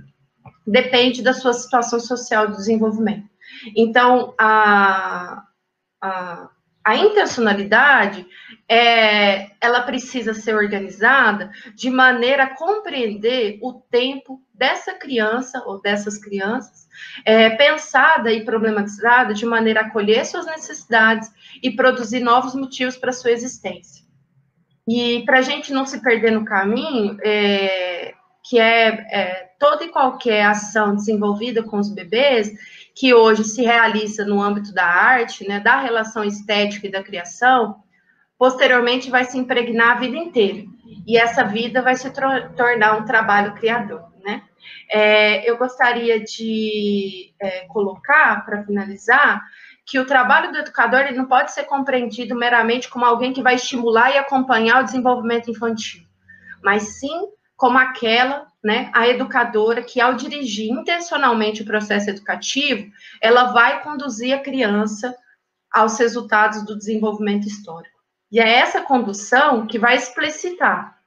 depende 0.67 1.23
da 1.23 1.33
sua 1.33 1.53
situação 1.53 1.99
social 1.99 2.47
de 2.47 2.57
desenvolvimento. 2.57 3.27
Então, 3.75 4.35
a, 4.39 5.43
a, 5.99 6.49
a 6.83 6.95
intencionalidade 6.95 8.25
é, 8.67 9.51
ela 9.59 9.81
precisa 9.81 10.33
ser 10.33 10.55
organizada 10.55 11.51
de 11.75 11.89
maneira 11.89 12.43
a 12.43 12.55
compreender 12.55 13.59
o 13.61 13.73
tempo 13.73 14.41
dessa 14.53 14.93
criança 14.93 15.63
ou 15.65 15.81
dessas 15.81 16.17
crianças, 16.17 16.87
é, 17.25 17.49
pensada 17.51 18.31
e 18.31 18.45
problematizada 18.45 19.33
de 19.33 19.45
maneira 19.45 19.81
a 19.81 19.85
acolher 19.85 20.25
suas 20.25 20.45
necessidades 20.45 21.29
e 21.61 21.71
produzir 21.71 22.21
novos 22.21 22.55
motivos 22.55 22.97
para 22.97 23.11
sua 23.11 23.31
existência. 23.31 24.05
E 24.87 25.23
para 25.25 25.39
a 25.39 25.41
gente 25.43 25.71
não 25.71 25.85
se 25.85 26.01
perder 26.01 26.31
no 26.31 26.45
caminho, 26.45 27.17
é, 27.23 28.13
que 28.43 28.57
é, 28.57 28.87
é 28.87 29.48
toda 29.59 29.83
e 29.83 29.89
qualquer 29.89 30.45
ação 30.45 30.95
desenvolvida 30.95 31.61
com 31.61 31.77
os 31.77 31.93
bebês, 31.93 32.49
que 32.95 33.13
hoje 33.13 33.43
se 33.43 33.61
realiza 33.61 34.25
no 34.25 34.41
âmbito 34.41 34.73
da 34.73 34.85
arte, 34.85 35.47
né, 35.47 35.59
da 35.59 35.79
relação 35.79 36.23
estética 36.23 36.87
e 36.87 36.91
da 36.91 37.03
criação, 37.03 37.83
posteriormente 38.37 39.11
vai 39.11 39.25
se 39.25 39.37
impregnar 39.37 39.97
a 39.97 39.99
vida 39.99 40.15
inteira. 40.15 40.63
E 41.05 41.17
essa 41.17 41.43
vida 41.43 41.81
vai 41.81 41.95
se 41.95 42.09
tornar 42.55 42.97
um 42.97 43.05
trabalho 43.05 43.53
criador, 43.53 44.05
né? 44.23 44.43
É, 44.91 45.49
eu 45.49 45.57
gostaria 45.57 46.23
de 46.23 47.33
é, 47.39 47.65
colocar, 47.67 48.45
para 48.45 48.63
finalizar, 48.63 49.41
que 49.85 49.99
o 49.99 50.05
trabalho 50.05 50.51
do 50.51 50.59
educador 50.59 51.01
ele 51.01 51.17
não 51.17 51.25
pode 51.25 51.51
ser 51.51 51.63
compreendido 51.63 52.35
meramente 52.35 52.89
como 52.89 53.05
alguém 53.05 53.33
que 53.33 53.41
vai 53.41 53.55
estimular 53.55 54.11
e 54.11 54.17
acompanhar 54.17 54.81
o 54.81 54.85
desenvolvimento 54.85 55.49
infantil, 55.49 56.03
mas 56.63 56.99
sim 56.99 57.27
como 57.57 57.77
aquela, 57.77 58.45
né, 58.63 58.91
a 58.93 59.07
educadora 59.07 59.81
que 59.81 60.01
ao 60.01 60.15
dirigir 60.15 60.69
intencionalmente 60.69 61.61
o 61.61 61.65
processo 61.65 62.09
educativo, 62.09 62.91
ela 63.21 63.51
vai 63.51 63.81
conduzir 63.81 64.33
a 64.33 64.39
criança 64.39 65.15
aos 65.71 65.97
resultados 65.97 66.65
do 66.65 66.77
desenvolvimento 66.77 67.47
histórico. 67.47 67.97
E 68.31 68.39
é 68.39 68.47
essa 68.47 68.81
condução 68.81 69.65
que 69.65 69.79
vai 69.79 69.95
explicitar 69.95 70.97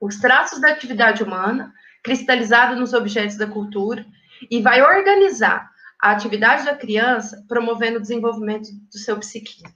os 0.00 0.16
traços 0.16 0.60
da 0.60 0.68
atividade 0.68 1.22
humana, 1.22 1.74
cristalizado 2.02 2.78
nos 2.78 2.94
objetos 2.94 3.36
da 3.36 3.46
cultura, 3.46 4.06
e 4.50 4.62
vai 4.62 4.80
organizar 4.80 5.70
a 6.00 6.12
atividade 6.12 6.64
da 6.64 6.74
criança, 6.74 7.44
promovendo 7.46 7.98
o 7.98 8.00
desenvolvimento 8.00 8.70
do 8.90 8.98
seu 8.98 9.18
psiquismo, 9.18 9.68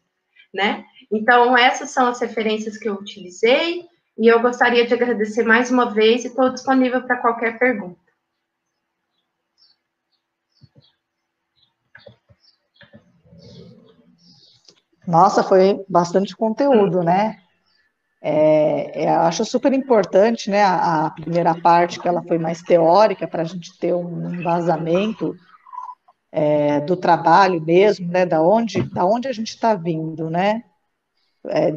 né? 0.54 0.84
Então, 1.12 1.56
essas 1.56 1.90
são 1.90 2.06
as 2.06 2.18
referências 2.18 2.78
que 2.78 2.88
eu 2.88 2.94
utilizei, 2.94 3.84
e 4.16 4.28
eu 4.28 4.40
gostaria 4.40 4.86
de 4.86 4.94
agradecer 4.94 5.44
mais 5.44 5.70
uma 5.70 5.92
vez 5.92 6.24
e 6.24 6.28
estou 6.28 6.50
disponível 6.50 7.02
para 7.02 7.16
qualquer 7.16 7.58
pergunta. 7.58 7.98
Nossa, 15.06 15.42
foi 15.42 15.84
bastante 15.88 16.34
conteúdo, 16.34 17.02
né? 17.02 17.38
É, 18.22 19.04
eu 19.04 19.20
acho 19.20 19.44
super 19.44 19.70
importante, 19.74 20.48
né, 20.48 20.62
a, 20.62 21.04
a, 21.04 21.10
primeira 21.10 21.54
parte, 21.60 22.00
que 22.00 22.08
ela 22.08 22.22
foi 22.22 22.38
mais 22.38 22.62
teórica, 22.62 23.28
para 23.28 23.42
a 23.42 23.44
gente 23.44 23.78
ter 23.78 23.94
um 23.94 24.34
embasamento 24.34 25.36
é, 26.32 26.80
do 26.80 26.96
trabalho 26.96 27.60
mesmo, 27.60 28.10
né, 28.10 28.24
da 28.24 28.40
onde, 28.40 28.82
da 28.94 29.04
onde 29.04 29.28
a 29.28 29.32
gente 29.32 29.48
está 29.48 29.74
vindo, 29.74 30.30
né? 30.30 30.64
É, 31.48 31.70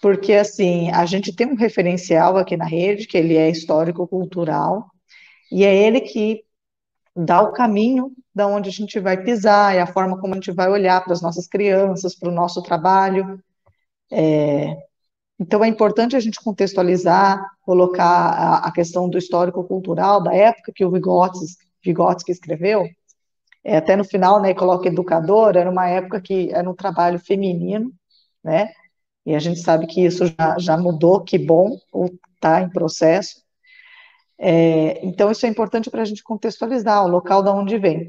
porque, 0.00 0.34
assim, 0.34 0.90
a 0.92 1.04
gente 1.06 1.34
tem 1.34 1.46
um 1.46 1.56
referencial 1.56 2.36
aqui 2.36 2.56
na 2.56 2.64
rede, 2.64 3.06
que 3.06 3.16
ele 3.18 3.36
é 3.36 3.50
histórico-cultural, 3.50 4.86
e 5.50 5.64
é 5.64 5.74
ele 5.74 6.00
que 6.00 6.44
dá 7.16 7.42
o 7.42 7.52
caminho 7.52 8.12
da 8.34 8.46
onde 8.46 8.68
a 8.68 8.72
gente 8.72 9.00
vai 9.00 9.22
pisar, 9.22 9.74
é 9.74 9.80
a 9.80 9.86
forma 9.86 10.20
como 10.20 10.34
a 10.34 10.36
gente 10.36 10.52
vai 10.52 10.70
olhar 10.70 11.02
para 11.02 11.12
as 11.12 11.22
nossas 11.22 11.48
crianças, 11.48 12.14
para 12.14 12.28
o 12.28 12.34
nosso 12.34 12.62
trabalho. 12.62 13.42
É, 14.10 14.76
então 15.38 15.64
é 15.64 15.68
importante 15.68 16.16
a 16.16 16.20
gente 16.20 16.40
contextualizar, 16.42 17.44
colocar 17.62 18.04
a, 18.04 18.68
a 18.68 18.72
questão 18.72 19.08
do 19.08 19.18
histórico-cultural 19.18 20.22
da 20.22 20.34
época 20.34 20.72
que 20.74 20.84
o 20.84 20.90
Vygotsky 20.90 22.32
escreveu, 22.32 22.88
é, 23.64 23.76
até 23.76 23.96
no 23.96 24.04
final, 24.04 24.40
né, 24.40 24.54
coloca 24.54 24.88
educador, 24.88 25.56
era 25.56 25.70
uma 25.70 25.88
época 25.88 26.20
que 26.20 26.50
era 26.52 26.68
um 26.68 26.74
trabalho 26.74 27.18
feminino, 27.18 27.92
né, 28.42 28.72
e 29.26 29.34
a 29.34 29.38
gente 29.38 29.60
sabe 29.60 29.86
que 29.86 30.04
isso 30.04 30.26
já, 30.26 30.58
já 30.58 30.76
mudou, 30.76 31.22
que 31.22 31.38
bom, 31.38 31.78
ou 31.92 32.10
está 32.36 32.62
em 32.62 32.70
processo, 32.70 33.42
é, 34.38 35.04
então, 35.04 35.30
isso 35.30 35.44
é 35.44 35.48
importante 35.48 35.90
para 35.90 36.02
a 36.02 36.04
gente 36.04 36.22
contextualizar 36.22 37.04
o 37.04 37.08
local 37.08 37.42
da 37.42 37.52
onde 37.52 37.76
vem. 37.76 38.06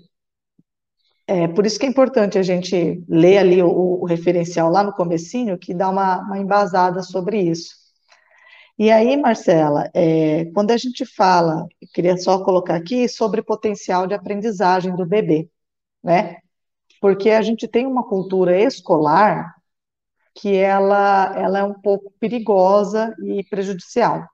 É, 1.28 1.48
por 1.48 1.66
isso 1.66 1.80
que 1.80 1.86
é 1.86 1.90
importante 1.90 2.38
a 2.38 2.44
gente 2.44 3.04
ler 3.08 3.38
ali 3.40 3.62
o, 3.62 4.02
o 4.02 4.06
referencial 4.06 4.70
lá 4.70 4.84
no 4.84 4.94
comecinho, 4.94 5.58
que 5.58 5.74
dá 5.74 5.90
uma, 5.90 6.20
uma, 6.20 6.38
embasada 6.40 7.02
sobre 7.04 7.42
isso. 7.42 7.76
E 8.78 8.90
aí, 8.92 9.18
Marcela, 9.18 9.90
é, 9.94 10.46
quando 10.54 10.72
a 10.72 10.78
gente 10.78 11.06
fala, 11.06 11.68
eu 11.82 11.88
queria 11.94 12.18
só 12.18 12.44
colocar 12.44 12.76
aqui, 12.76 13.08
sobre 13.10 13.42
potencial 13.44 14.08
de 14.08 14.14
aprendizagem 14.14 14.96
do 14.96 15.06
bebê, 15.06 15.50
né? 16.04 16.38
Porque 17.02 17.32
a 17.32 17.42
gente 17.42 17.68
tem 17.68 17.86
uma 17.86 18.08
cultura 18.08 18.60
escolar 18.62 19.56
que 20.40 20.56
ela, 20.56 21.34
ela 21.38 21.60
é 21.60 21.64
um 21.64 21.74
pouco 21.74 22.14
perigosa 22.20 23.16
e 23.24 23.44
prejudicial 23.44 24.28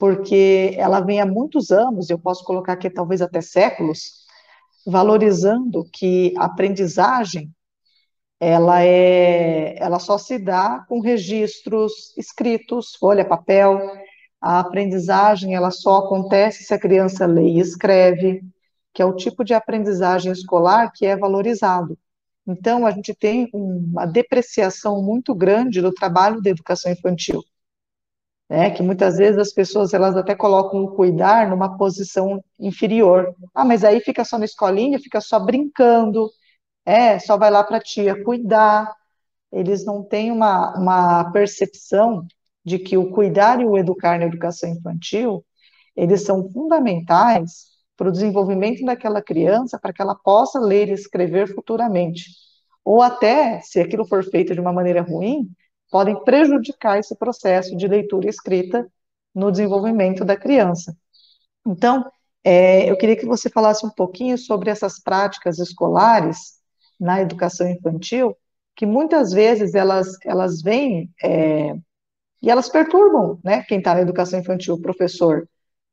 porque 0.00 0.74
ela 0.78 1.00
vem 1.00 1.20
há 1.20 1.26
muitos 1.26 1.70
anos, 1.70 2.08
eu 2.08 2.18
posso 2.18 2.42
colocar 2.42 2.72
aqui 2.72 2.88
talvez 2.88 3.20
até 3.20 3.42
séculos, 3.42 4.24
valorizando 4.86 5.86
que 5.92 6.32
a 6.38 6.46
aprendizagem 6.46 7.52
ela 8.40 8.82
é, 8.82 9.76
ela 9.78 9.98
só 9.98 10.16
se 10.16 10.38
dá 10.38 10.82
com 10.88 11.00
registros 11.00 12.16
escritos, 12.16 12.96
folha, 12.96 13.26
papel. 13.26 13.78
A 14.40 14.60
aprendizagem 14.60 15.54
ela 15.54 15.70
só 15.70 15.98
acontece 15.98 16.64
se 16.64 16.72
a 16.72 16.78
criança 16.78 17.26
lê 17.26 17.42
e 17.42 17.60
escreve, 17.60 18.42
que 18.94 19.02
é 19.02 19.04
o 19.04 19.14
tipo 19.14 19.44
de 19.44 19.52
aprendizagem 19.52 20.32
escolar 20.32 20.90
que 20.94 21.04
é 21.04 21.14
valorizado. 21.14 21.98
Então, 22.50 22.86
a 22.86 22.90
gente 22.90 23.14
tem 23.14 23.48
uma 23.52 24.06
depreciação 24.06 25.02
muito 25.02 25.34
grande 25.34 25.80
do 25.80 25.92
trabalho 25.92 26.40
da 26.42 26.50
educação 26.50 26.90
infantil 26.92 27.42
né, 28.50 28.68
que 28.70 28.82
muitas 28.82 29.16
vezes 29.16 29.38
as 29.38 29.52
pessoas 29.52 29.94
elas 29.94 30.16
até 30.16 30.34
colocam 30.34 30.82
o 30.82 30.96
cuidar 30.96 31.48
numa 31.48 31.78
posição 31.78 32.42
inferior. 32.58 33.32
Ah, 33.54 33.64
mas 33.64 33.84
aí 33.84 34.00
fica 34.00 34.24
só 34.24 34.36
na 34.36 34.44
escolinha, 34.44 34.98
fica 34.98 35.20
só 35.20 35.38
brincando, 35.38 36.28
é, 36.84 37.18
só 37.20 37.38
vai 37.38 37.50
lá 37.50 37.62
para 37.62 37.76
a 37.78 37.80
tia 37.80 38.24
cuidar. 38.24 38.92
Eles 39.52 39.84
não 39.84 40.02
têm 40.02 40.32
uma, 40.32 40.76
uma 40.76 41.32
percepção 41.32 42.26
de 42.64 42.78
que 42.78 42.96
o 42.98 43.10
cuidar 43.12 43.60
e 43.60 43.64
o 43.66 43.78
educar 43.78 44.18
na 44.18 44.26
educação 44.26 44.70
infantil, 44.70 45.44
eles 45.96 46.24
são 46.24 46.50
fundamentais 46.52 47.69
para 48.00 48.08
o 48.08 48.12
desenvolvimento 48.12 48.82
daquela 48.82 49.20
criança, 49.20 49.78
para 49.78 49.92
que 49.92 50.00
ela 50.00 50.14
possa 50.14 50.58
ler 50.58 50.88
e 50.88 50.92
escrever 50.92 51.54
futuramente. 51.54 52.30
Ou 52.82 53.02
até, 53.02 53.60
se 53.60 53.78
aquilo 53.78 54.06
for 54.06 54.24
feito 54.24 54.54
de 54.54 54.60
uma 54.60 54.72
maneira 54.72 55.02
ruim, 55.02 55.50
podem 55.90 56.18
prejudicar 56.24 56.98
esse 56.98 57.14
processo 57.14 57.76
de 57.76 57.86
leitura 57.86 58.24
e 58.24 58.30
escrita 58.30 58.90
no 59.34 59.50
desenvolvimento 59.50 60.24
da 60.24 60.34
criança. 60.34 60.96
Então, 61.66 62.02
é, 62.42 62.90
eu 62.90 62.96
queria 62.96 63.16
que 63.16 63.26
você 63.26 63.50
falasse 63.50 63.84
um 63.84 63.90
pouquinho 63.90 64.38
sobre 64.38 64.70
essas 64.70 64.98
práticas 64.98 65.58
escolares 65.58 66.54
na 66.98 67.20
educação 67.20 67.68
infantil, 67.68 68.34
que 68.74 68.86
muitas 68.86 69.30
vezes 69.30 69.74
elas, 69.74 70.16
elas 70.24 70.62
vêm 70.62 71.10
é, 71.22 71.74
e 72.40 72.50
elas 72.50 72.70
perturbam 72.70 73.38
né, 73.44 73.62
quem 73.64 73.76
está 73.76 73.92
na 73.92 74.00
educação 74.00 74.40
infantil, 74.40 74.76
o 74.76 74.80
professor, 74.80 75.46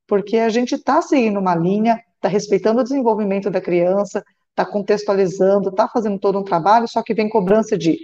porque 0.07 0.37
a 0.37 0.49
gente 0.49 0.75
está 0.75 1.01
seguindo 1.01 1.39
uma 1.39 1.55
linha, 1.55 2.01
está 2.15 2.27
respeitando 2.27 2.81
o 2.81 2.83
desenvolvimento 2.83 3.49
da 3.49 3.61
criança, 3.61 4.23
está 4.49 4.65
contextualizando, 4.65 5.69
está 5.69 5.87
fazendo 5.87 6.17
todo 6.19 6.39
um 6.39 6.43
trabalho, 6.43 6.87
só 6.87 7.03
que 7.03 7.13
vem 7.13 7.29
cobrança 7.29 7.77
de 7.77 7.97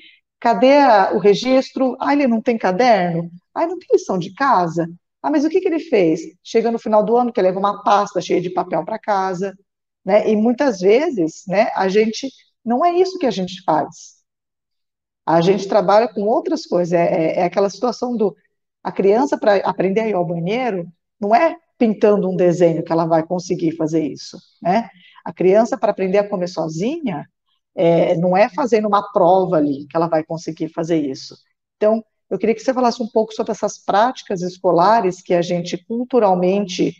Cadê 0.43 0.75
o 1.13 1.19
registro? 1.19 1.95
Ah, 2.01 2.11
ele 2.11 2.27
não 2.27 2.41
tem 2.41 2.57
caderno? 2.57 3.31
Ah, 3.53 3.65
não 3.65 3.79
tem 3.79 3.87
lição 3.93 4.17
de 4.19 4.33
casa? 4.33 4.89
Ah, 5.21 5.31
mas 5.31 5.45
o 5.45 5.49
que, 5.49 5.61
que 5.61 5.69
ele 5.69 5.79
fez? 5.79 6.19
Chega 6.43 6.69
no 6.69 6.77
final 6.77 7.01
do 7.01 7.15
ano, 7.15 7.31
que 7.31 7.41
leva 7.41 7.57
uma 7.57 7.81
pasta 7.81 8.19
cheia 8.19 8.41
de 8.41 8.49
papel 8.49 8.83
para 8.83 8.99
casa, 8.99 9.57
né? 10.03 10.29
E 10.29 10.35
muitas 10.35 10.81
vezes, 10.81 11.43
né, 11.47 11.71
a 11.73 11.87
gente, 11.87 12.29
não 12.63 12.83
é 12.83 12.91
isso 12.91 13.17
que 13.17 13.25
a 13.25 13.31
gente 13.31 13.63
faz. 13.63 14.15
A 15.25 15.39
gente 15.39 15.65
trabalha 15.65 16.09
com 16.13 16.23
outras 16.23 16.65
coisas, 16.65 16.91
é, 16.91 17.05
é, 17.05 17.39
é 17.39 17.43
aquela 17.45 17.69
situação 17.69 18.13
do, 18.17 18.35
a 18.83 18.91
criança 18.91 19.37
para 19.37 19.55
aprender 19.57 20.01
a 20.01 20.09
ir 20.09 20.13
ao 20.13 20.25
banheiro, 20.25 20.85
não 21.17 21.33
é 21.33 21.55
pintando 21.83 22.29
um 22.29 22.35
desenho 22.37 22.81
que 22.81 22.91
ela 22.93 23.05
vai 23.05 23.23
conseguir 23.23 23.75
fazer 23.75 24.07
isso, 24.07 24.37
né? 24.61 24.87
A 25.25 25.33
criança 25.33 25.77
para 25.77 25.91
aprender 25.91 26.17
a 26.17 26.29
comer 26.29 26.47
sozinha, 26.47 27.27
é, 27.75 28.15
não 28.15 28.37
é 28.37 28.47
fazendo 28.47 28.87
uma 28.87 29.11
prova 29.11 29.57
ali 29.57 29.85
que 29.89 29.97
ela 29.97 30.07
vai 30.07 30.23
conseguir 30.23 30.69
fazer 30.69 30.97
isso. 30.97 31.35
Então, 31.75 32.01
eu 32.29 32.37
queria 32.37 32.55
que 32.55 32.61
você 32.61 32.73
falasse 32.73 33.03
um 33.03 33.07
pouco 33.07 33.33
sobre 33.33 33.51
essas 33.51 33.77
práticas 33.77 34.41
escolares 34.41 35.21
que 35.21 35.33
a 35.33 35.41
gente 35.41 35.77
culturalmente 35.85 36.93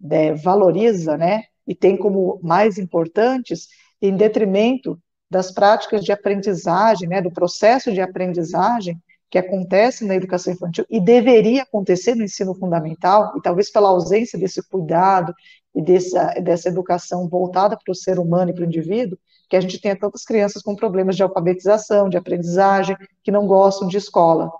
né, 0.00 0.32
valoriza, 0.32 1.18
né, 1.18 1.42
e 1.66 1.74
tem 1.74 1.94
como 1.94 2.40
mais 2.42 2.78
importantes, 2.78 3.68
em 4.00 4.16
detrimento 4.16 4.98
das 5.30 5.52
práticas 5.52 6.02
de 6.02 6.10
aprendizagem, 6.10 7.06
né, 7.06 7.20
do 7.20 7.30
processo 7.30 7.92
de 7.92 8.00
aprendizagem 8.00 8.98
que 9.32 9.38
acontece 9.38 10.04
na 10.04 10.14
educação 10.14 10.52
infantil 10.52 10.84
e 10.90 11.00
deveria 11.00 11.62
acontecer 11.62 12.14
no 12.14 12.22
ensino 12.22 12.54
fundamental, 12.54 13.32
e 13.34 13.40
talvez 13.40 13.70
pela 13.70 13.88
ausência 13.88 14.38
desse 14.38 14.62
cuidado 14.62 15.34
e 15.74 15.80
dessa, 15.80 16.34
dessa 16.34 16.68
educação 16.68 17.26
voltada 17.26 17.74
para 17.82 17.90
o 17.90 17.94
ser 17.94 18.18
humano 18.18 18.50
e 18.50 18.54
para 18.54 18.62
o 18.62 18.66
indivíduo, 18.66 19.18
que 19.48 19.56
a 19.56 19.60
gente 19.62 19.80
tenha 19.80 19.98
tantas 19.98 20.22
crianças 20.22 20.60
com 20.60 20.76
problemas 20.76 21.16
de 21.16 21.22
alfabetização, 21.22 22.10
de 22.10 22.18
aprendizagem, 22.18 22.94
que 23.24 23.30
não 23.30 23.46
gostam 23.46 23.88
de 23.88 23.96
escola. 23.96 24.52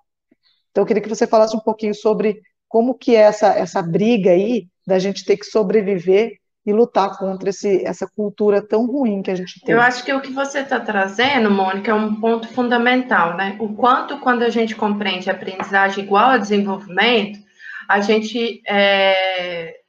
Então, 0.71 0.81
eu 0.81 0.87
queria 0.87 1.03
que 1.03 1.09
você 1.09 1.27
falasse 1.27 1.55
um 1.55 1.61
pouquinho 1.61 1.95
sobre 1.95 2.41
como 2.67 2.95
que 2.95 3.15
é 3.15 3.21
essa, 3.21 3.49
essa 3.49 3.83
briga 3.83 4.31
aí 4.31 4.69
da 4.87 4.99
gente 4.99 5.23
ter 5.27 5.37
que 5.37 5.45
sobreviver 5.45 6.39
e 6.65 6.73
lutar 6.73 7.19
contra 7.19 7.51
esse, 7.51 7.85
essa 7.85 8.07
cultura 8.07 8.63
tão 8.63 8.87
ruim 8.87 9.23
que 9.23 9.31
a 9.31 9.35
gente 9.35 9.61
tem. 9.61 9.75
Eu 9.75 9.81
acho 9.81 10.05
que 10.05 10.13
o 10.13 10.21
que 10.21 10.33
você 10.33 10.61
está 10.61 10.79
trazendo, 10.79 11.51
Mônica, 11.51 11.91
é 11.91 11.95
um 11.95 12.15
ponto 12.15 12.47
fundamental, 12.49 13.37
né? 13.37 13.57
O 13.59 13.75
quanto, 13.75 14.19
quando 14.19 14.43
a 14.43 14.51
gente 14.51 14.77
compreende 14.77 15.29
a 15.29 15.33
aprendizagem 15.33 16.05
igual 16.05 16.31
a 16.31 16.39
desenvolvimento, 16.39 17.41
a 17.89 18.01
gente 18.01 18.63
é, 18.67 19.81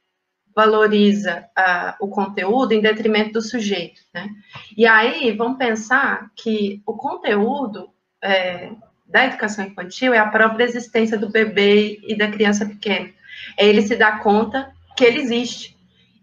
valoriza 0.54 1.44
uh, 1.58 2.04
o 2.04 2.08
conteúdo 2.08 2.72
em 2.72 2.80
detrimento 2.80 3.34
do 3.34 3.42
sujeito, 3.42 4.00
né? 4.12 4.28
E 4.76 4.86
aí, 4.86 5.32
vamos 5.32 5.58
pensar 5.58 6.30
que 6.36 6.82
o 6.86 6.94
conteúdo 6.94 7.88
é, 8.22 8.70
da 9.06 9.26
educação 9.26 9.64
infantil 9.64 10.14
é 10.14 10.18
a 10.18 10.28
própria 10.28 10.64
existência 10.64 11.18
do 11.18 11.30
bebê 11.30 12.00
e 12.06 12.16
da 12.16 12.28
criança 12.28 12.66
pequena. 12.66 13.10
É 13.56 13.66
ele 13.66 13.82
se 13.82 13.96
dar 13.96 14.22
conta 14.22 14.72
que 14.96 15.04
ele 15.04 15.20
existe. 15.20 15.73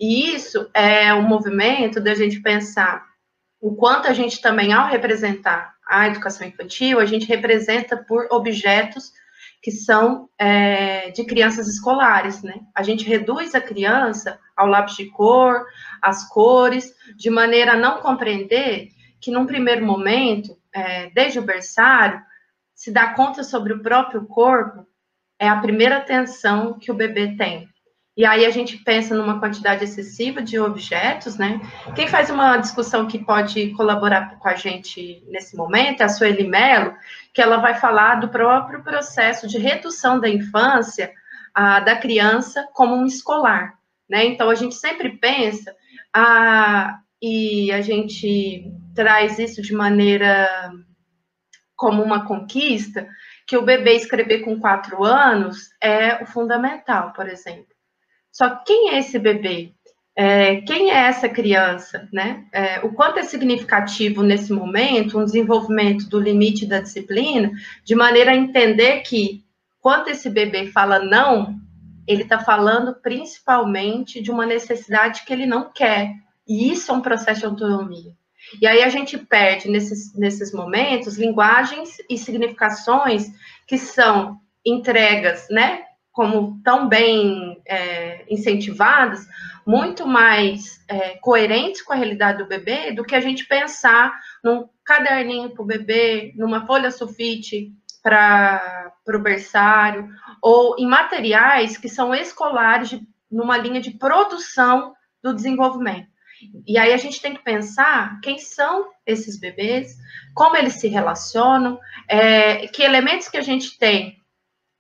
E 0.02 0.34
isso 0.34 0.68
é 0.74 1.14
um 1.14 1.22
movimento 1.22 2.02
da 2.02 2.16
gente 2.16 2.42
pensar 2.42 3.06
o 3.62 3.76
quanto 3.76 4.08
a 4.08 4.14
gente 4.14 4.42
também, 4.42 4.74
ao 4.74 4.88
representar 4.88 5.76
a 5.88 6.08
educação 6.08 6.48
infantil, 6.48 7.00
a 7.00 7.06
gente 7.06 7.28
representa 7.28 7.96
por 7.96 8.28
objetos 8.32 9.12
que 9.62 9.70
são 9.70 10.28
é, 10.40 11.12
de 11.12 11.24
crianças 11.24 11.68
escolares, 11.68 12.42
né? 12.42 12.62
A 12.74 12.82
gente 12.82 13.06
reduz 13.06 13.54
a 13.54 13.62
criança 13.62 14.40
ao 14.58 14.66
lápis 14.66 14.96
de 14.96 15.06
cor, 15.12 15.68
às 16.02 16.28
cores, 16.28 16.92
de 17.16 17.30
maneira 17.30 17.74
a 17.74 17.78
não 17.78 18.02
compreender 18.02 18.88
que, 19.20 19.30
num 19.30 19.46
primeiro 19.46 19.86
momento, 19.86 20.58
é, 20.74 21.12
desde 21.12 21.38
o 21.38 21.44
berçário, 21.44 22.20
se 22.74 22.92
dá 22.92 23.14
conta 23.14 23.44
sobre 23.44 23.72
o 23.74 23.84
próprio 23.84 24.26
corpo 24.26 24.88
é 25.38 25.48
a 25.48 25.60
primeira 25.60 25.98
atenção 25.98 26.80
que 26.80 26.92
o 26.92 26.96
bebê 26.96 27.36
tem. 27.36 27.70
E 28.16 28.26
aí 28.26 28.46
a 28.46 28.50
gente 28.50 28.78
pensa 28.78 29.16
numa 29.16 29.40
quantidade 29.40 29.86
excessiva 29.86 30.42
de 30.42 30.60
objetos, 30.60 31.38
né? 31.38 31.62
Quem 31.96 32.08
faz 32.08 32.30
uma 32.30 32.58
discussão 32.58 33.08
que 33.08 33.18
pode 33.18 33.70
colaborar 33.72 34.38
com 34.38 34.50
a 34.50 34.56
gente 34.56 35.24
nesse 35.28 35.56
momento 35.56 36.02
é 36.02 36.04
a 36.04 36.10
Sueli 36.10 36.46
Mello, 36.46 36.94
que 37.34 37.42
ela 37.42 37.58
vai 37.58 37.76
falar 37.76 38.16
do 38.16 38.28
próprio 38.28 38.84
processo 38.84 39.48
de 39.48 39.58
redução 39.58 40.20
da 40.20 40.28
infância 40.28 41.12
a, 41.54 41.80
da 41.80 41.96
criança 41.96 42.68
como 42.74 42.96
um 42.96 43.06
escolar, 43.06 43.78
né? 44.10 44.26
Então 44.26 44.50
a 44.50 44.56
gente 44.56 44.76
sempre 44.76 45.18
pensa 45.18 45.74
a, 46.14 47.00
e 47.22 47.72
a 47.72 47.82
gente 47.82 48.74
traz 48.94 49.40
isso 49.40 49.62
de 49.62 49.74
maneira 49.74 50.50
como 51.78 52.04
uma 52.04 52.26
conquista, 52.26 53.08
que 53.48 53.58
o 53.58 53.64
bebê 53.64 53.96
escrever 53.96 54.42
com 54.42 54.60
quatro 54.60 55.04
anos 55.04 55.70
é 55.82 56.22
o 56.22 56.26
fundamental, 56.26 57.12
por 57.14 57.28
exemplo. 57.28 57.71
Só 58.32 58.50
que 58.50 58.66
quem 58.66 58.90
é 58.92 59.00
esse 59.00 59.20
bebê? 59.20 59.74
é, 60.16 60.62
quem 60.62 60.92
é 60.92 61.08
essa 61.08 61.30
criança, 61.30 62.08
né? 62.12 62.46
É, 62.52 62.80
o 62.82 62.94
quanto 62.94 63.20
é 63.20 63.24
significativo 63.24 64.22
nesse 64.22 64.52
momento 64.52 65.18
um 65.18 65.26
desenvolvimento 65.26 66.10
do 66.10 66.20
limite 66.20 66.66
da 66.66 66.80
disciplina, 66.80 67.52
de 67.84 67.96
maneira 67.96 68.32
a 68.32 68.36
entender 68.36 69.02
que 69.02 69.44
quando 69.80 70.10
esse 70.10 70.30
bebê 70.30 70.68
fala 70.68 71.00
não, 71.00 71.56
ele 72.06 72.24
está 72.24 72.40
falando 72.40 72.94
principalmente 73.02 74.22
de 74.22 74.30
uma 74.30 74.46
necessidade 74.46 75.24
que 75.26 75.32
ele 75.32 75.46
não 75.46 75.72
quer. 75.72 76.14
E 76.48 76.72
isso 76.72 76.92
é 76.92 76.96
um 76.96 77.02
processo 77.02 77.40
de 77.40 77.46
autonomia. 77.46 78.12
E 78.62 78.68
aí 78.68 78.84
a 78.84 78.90
gente 78.90 79.18
perde 79.18 79.70
nesses, 79.70 80.14
nesses 80.16 80.52
momentos 80.52 81.18
linguagens 81.18 81.98
e 82.10 82.18
significações 82.18 83.28
que 83.66 83.78
são 83.78 84.40
entregas, 84.66 85.48
né? 85.50 85.84
Como 86.12 86.62
tão 86.64 86.90
bem 86.90 87.62
é, 87.66 88.26
incentivadas, 88.30 89.26
muito 89.66 90.06
mais 90.06 90.84
é, 90.88 91.18
coerentes 91.22 91.82
com 91.82 91.94
a 91.94 91.96
realidade 91.96 92.40
do 92.40 92.48
bebê 92.48 92.92
do 92.92 93.04
que 93.04 93.16
a 93.16 93.22
gente 93.22 93.46
pensar 93.46 94.20
num 94.44 94.68
caderninho 94.84 95.52
para 95.52 95.62
o 95.62 95.66
bebê, 95.66 96.34
numa 96.36 96.66
folha 96.66 96.92
sulfite 96.92 97.72
para 98.04 98.92
o 99.08 99.20
berçário, 99.20 100.10
ou 100.42 100.76
em 100.78 100.88
materiais 100.88 101.78
que 101.78 101.88
são 101.88 102.14
escolares 102.16 102.90
de, 102.90 103.02
numa 103.32 103.58
linha 103.58 103.80
de 103.80 103.92
produção 103.92 104.94
do 105.24 105.34
desenvolvimento. 105.34 106.10
E 106.68 106.78
aí 106.78 106.92
a 106.92 106.98
gente 106.98 107.22
tem 107.22 107.36
que 107.36 107.44
pensar 107.44 108.20
quem 108.22 108.40
são 108.40 108.90
esses 109.06 109.40
bebês, 109.40 109.96
como 110.34 110.58
eles 110.58 110.74
se 110.74 110.88
relacionam, 110.88 111.80
é, 112.08 112.68
que 112.68 112.82
elementos 112.82 113.28
que 113.28 113.38
a 113.38 113.42
gente 113.42 113.78
tem 113.78 114.21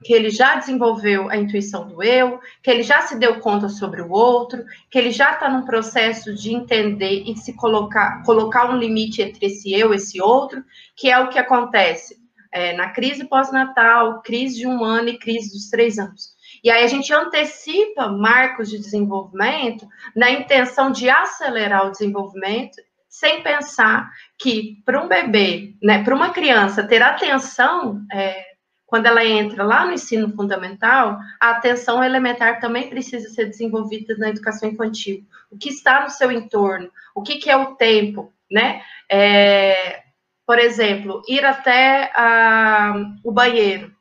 que 0.04 0.14
ele 0.14 0.30
já 0.30 0.56
desenvolveu 0.56 1.30
a 1.30 1.38
intuição 1.38 1.88
do 1.88 2.02
eu, 2.02 2.40
que 2.62 2.70
ele 2.70 2.84
já 2.84 3.02
se 3.02 3.18
deu 3.20 3.40
conta 3.40 3.70
sobre 3.70 4.02
o 4.02 4.12
outro, 4.12 4.64
que 4.90 4.98
ele 4.98 5.12
já 5.12 5.34
está 5.34 5.50
num 5.50 5.66
processo 5.66 6.34
de 6.34 6.54
entender 6.54 7.24
e 7.26 7.36
se 7.38 7.54
colocar, 7.56 8.24
colocar 8.24 8.70
um 8.70 8.78
limite 8.78 9.22
entre 9.22 9.46
esse 9.46 9.72
eu 9.74 9.94
e 9.94 9.98
esse 9.98 10.22
outro, 10.22 10.64
que 10.96 11.10
é 11.10 11.20
o 11.20 11.30
que 11.30 11.38
acontece 11.38 12.20
é, 12.52 12.74
na 12.74 12.90
crise 12.90 13.26
pós-natal, 13.26 14.22
crise 14.22 14.58
de 14.58 14.68
um 14.68 14.84
ano 14.84 15.10
e 15.10 15.18
crise 15.18 15.52
dos 15.52 15.70
três 15.70 15.98
anos. 15.98 16.32
E 16.64 16.70
aí 16.70 16.84
a 16.84 16.88
gente 16.88 17.14
antecipa 17.14 18.08
marcos 18.10 18.70
de 18.70 18.78
desenvolvimento 18.78 19.88
na 20.16 20.30
intenção 20.30 20.92
de 20.92 21.10
acelerar 21.10 21.88
o 21.88 21.92
desenvolvimento, 21.92 22.76
sem 23.08 23.42
pensar 23.42 24.10
que 24.38 24.82
para 24.86 25.04
um 25.04 25.08
bebê, 25.08 25.76
né, 25.82 26.04
para 26.04 26.16
uma 26.16 26.30
criança 26.32 26.84
ter 26.84 27.02
atenção, 27.02 28.06
é, 28.12 28.51
quando 28.92 29.06
ela 29.06 29.24
entra 29.24 29.64
lá 29.64 29.86
no 29.86 29.94
ensino 29.94 30.36
fundamental, 30.36 31.18
a 31.40 31.52
atenção 31.52 32.04
elementar 32.04 32.60
também 32.60 32.90
precisa 32.90 33.30
ser 33.30 33.46
desenvolvida 33.46 34.18
na 34.18 34.28
educação 34.28 34.68
infantil. 34.68 35.26
O 35.50 35.58
que 35.58 35.70
está 35.70 36.04
no 36.04 36.10
seu 36.10 36.30
entorno, 36.30 36.92
o 37.16 37.24
que, 37.24 37.38
que 37.38 37.50
é 37.50 37.56
o 37.56 37.74
tempo, 37.76 38.34
né? 38.52 38.82
É, 39.10 40.04
por 40.46 40.60
exemplo, 40.60 41.22
ir 41.26 41.46
até 41.46 42.12
a, 42.14 42.94
o 43.24 43.32
banheiro, 43.32 43.96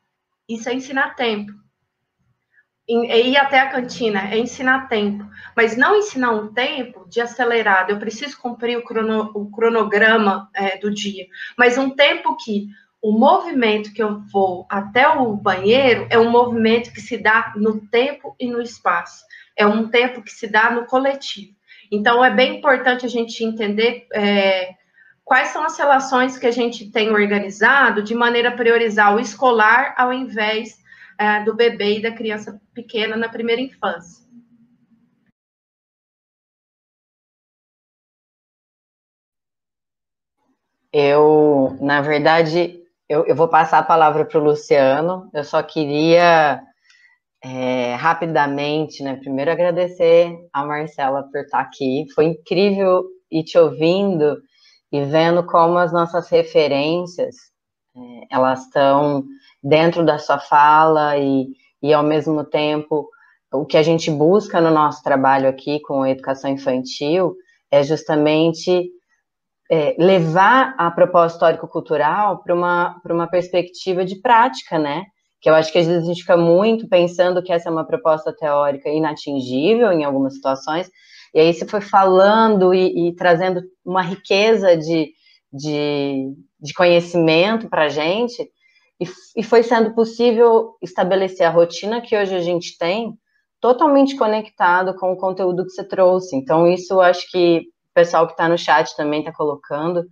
isso 0.49 0.67
é 0.67 0.73
ensinar 0.73 1.15
tempo. 1.15 1.53
É 2.89 3.21
ir 3.21 3.37
até 3.37 3.61
a 3.61 3.69
cantina, 3.69 4.29
é 4.29 4.37
ensinar 4.37 4.89
tempo, 4.89 5.25
mas 5.55 5.77
não 5.77 5.95
ensinar 5.95 6.31
um 6.31 6.53
tempo 6.53 7.07
de 7.07 7.21
acelerado, 7.21 7.91
eu 7.91 7.97
preciso 7.97 8.37
cumprir 8.37 8.77
o, 8.77 8.83
crono, 8.83 9.31
o 9.33 9.49
cronograma 9.49 10.49
é, 10.53 10.77
do 10.77 10.93
dia, 10.93 11.27
mas 11.57 11.77
um 11.77 11.91
tempo 11.91 12.35
que 12.35 12.67
o 13.01 13.11
movimento 13.11 13.91
que 13.91 14.03
eu 14.03 14.19
vou 14.31 14.67
até 14.69 15.07
o 15.09 15.35
banheiro 15.35 16.05
é 16.09 16.19
um 16.19 16.29
movimento 16.29 16.93
que 16.93 17.01
se 17.01 17.17
dá 17.17 17.51
no 17.55 17.81
tempo 17.87 18.35
e 18.39 18.47
no 18.47 18.61
espaço, 18.61 19.25
é 19.57 19.65
um 19.65 19.89
tempo 19.89 20.21
que 20.21 20.31
se 20.31 20.47
dá 20.47 20.69
no 20.69 20.85
coletivo. 20.85 21.55
Então, 21.91 22.23
é 22.23 22.29
bem 22.29 22.57
importante 22.57 23.05
a 23.05 23.09
gente 23.09 23.43
entender 23.43 24.07
é, 24.13 24.75
quais 25.25 25.49
são 25.49 25.63
as 25.63 25.77
relações 25.77 26.37
que 26.37 26.45
a 26.45 26.51
gente 26.51 26.91
tem 26.91 27.11
organizado 27.11 28.03
de 28.03 28.13
maneira 28.13 28.49
a 28.49 28.55
priorizar 28.55 29.15
o 29.15 29.19
escolar 29.19 29.95
ao 29.97 30.13
invés 30.13 30.79
é, 31.17 31.43
do 31.43 31.55
bebê 31.55 31.97
e 31.97 32.01
da 32.01 32.11
criança 32.11 32.61
pequena 32.73 33.17
na 33.17 33.27
primeira 33.27 33.61
infância. 33.61 34.21
Eu, 40.93 41.77
na 41.79 42.01
verdade, 42.01 42.80
eu, 43.11 43.25
eu 43.25 43.35
vou 43.35 43.49
passar 43.49 43.79
a 43.79 43.83
palavra 43.83 44.23
para 44.23 44.39
o 44.39 44.43
Luciano. 44.43 45.29
Eu 45.33 45.43
só 45.43 45.61
queria 45.61 46.61
é, 47.43 47.93
rapidamente, 47.95 49.03
né? 49.03 49.17
Primeiro 49.17 49.51
agradecer 49.51 50.33
a 50.53 50.65
Marcela 50.65 51.23
por 51.29 51.41
estar 51.41 51.59
aqui. 51.59 52.05
Foi 52.15 52.25
incrível 52.25 53.03
te 53.45 53.57
ouvindo 53.57 54.37
e 54.89 55.03
vendo 55.03 55.45
como 55.45 55.77
as 55.77 55.91
nossas 55.91 56.29
referências 56.29 57.35
é, 57.95 57.99
elas 58.29 58.61
estão 58.61 59.25
dentro 59.61 60.05
da 60.05 60.17
sua 60.17 60.39
fala 60.39 61.17
e, 61.17 61.47
e, 61.83 61.93
ao 61.93 62.03
mesmo 62.03 62.45
tempo, 62.45 63.09
o 63.51 63.65
que 63.65 63.75
a 63.75 63.83
gente 63.83 64.09
busca 64.09 64.61
no 64.61 64.71
nosso 64.71 65.03
trabalho 65.03 65.49
aqui 65.49 65.81
com 65.81 66.03
a 66.03 66.09
educação 66.09 66.49
infantil 66.49 67.35
é 67.69 67.83
justamente 67.83 68.89
é, 69.71 69.95
levar 69.97 70.75
a 70.77 70.91
proposta 70.91 71.37
histórico-cultural 71.37 72.43
para 72.43 72.53
uma, 72.53 73.01
uma 73.09 73.27
perspectiva 73.27 74.03
de 74.03 74.19
prática, 74.19 74.77
né? 74.77 75.05
Que 75.39 75.49
eu 75.49 75.55
acho 75.55 75.71
que 75.71 75.77
às 75.77 75.87
vezes 75.87 76.03
a 76.03 76.07
gente 76.07 76.21
fica 76.21 76.35
muito 76.35 76.89
pensando 76.89 77.41
que 77.41 77.53
essa 77.53 77.69
é 77.69 77.71
uma 77.71 77.87
proposta 77.87 78.35
teórica 78.35 78.89
inatingível 78.89 79.93
em 79.93 80.03
algumas 80.03 80.35
situações, 80.35 80.91
e 81.33 81.39
aí 81.39 81.53
você 81.53 81.65
foi 81.65 81.79
falando 81.79 82.73
e, 82.73 83.07
e 83.07 83.15
trazendo 83.15 83.61
uma 83.85 84.01
riqueza 84.01 84.75
de, 84.75 85.13
de, 85.53 86.33
de 86.59 86.73
conhecimento 86.73 87.69
para 87.69 87.85
a 87.85 87.89
gente, 87.89 88.43
e, 88.99 89.05
e 89.37 89.41
foi 89.41 89.63
sendo 89.63 89.95
possível 89.95 90.75
estabelecer 90.81 91.47
a 91.47 91.49
rotina 91.49 92.01
que 92.01 92.15
hoje 92.15 92.35
a 92.35 92.41
gente 92.41 92.77
tem, 92.77 93.13
totalmente 93.61 94.17
conectado 94.17 94.93
com 94.95 95.13
o 95.13 95.17
conteúdo 95.17 95.63
que 95.63 95.69
você 95.69 95.83
trouxe. 95.83 96.35
Então, 96.35 96.67
isso 96.67 96.95
eu 96.95 96.99
acho 97.01 97.31
que 97.31 97.70
pessoal 97.93 98.25
que 98.25 98.33
está 98.33 98.47
no 98.47 98.57
chat 98.57 98.95
também 98.95 99.19
está 99.19 99.31
colocando, 99.31 100.05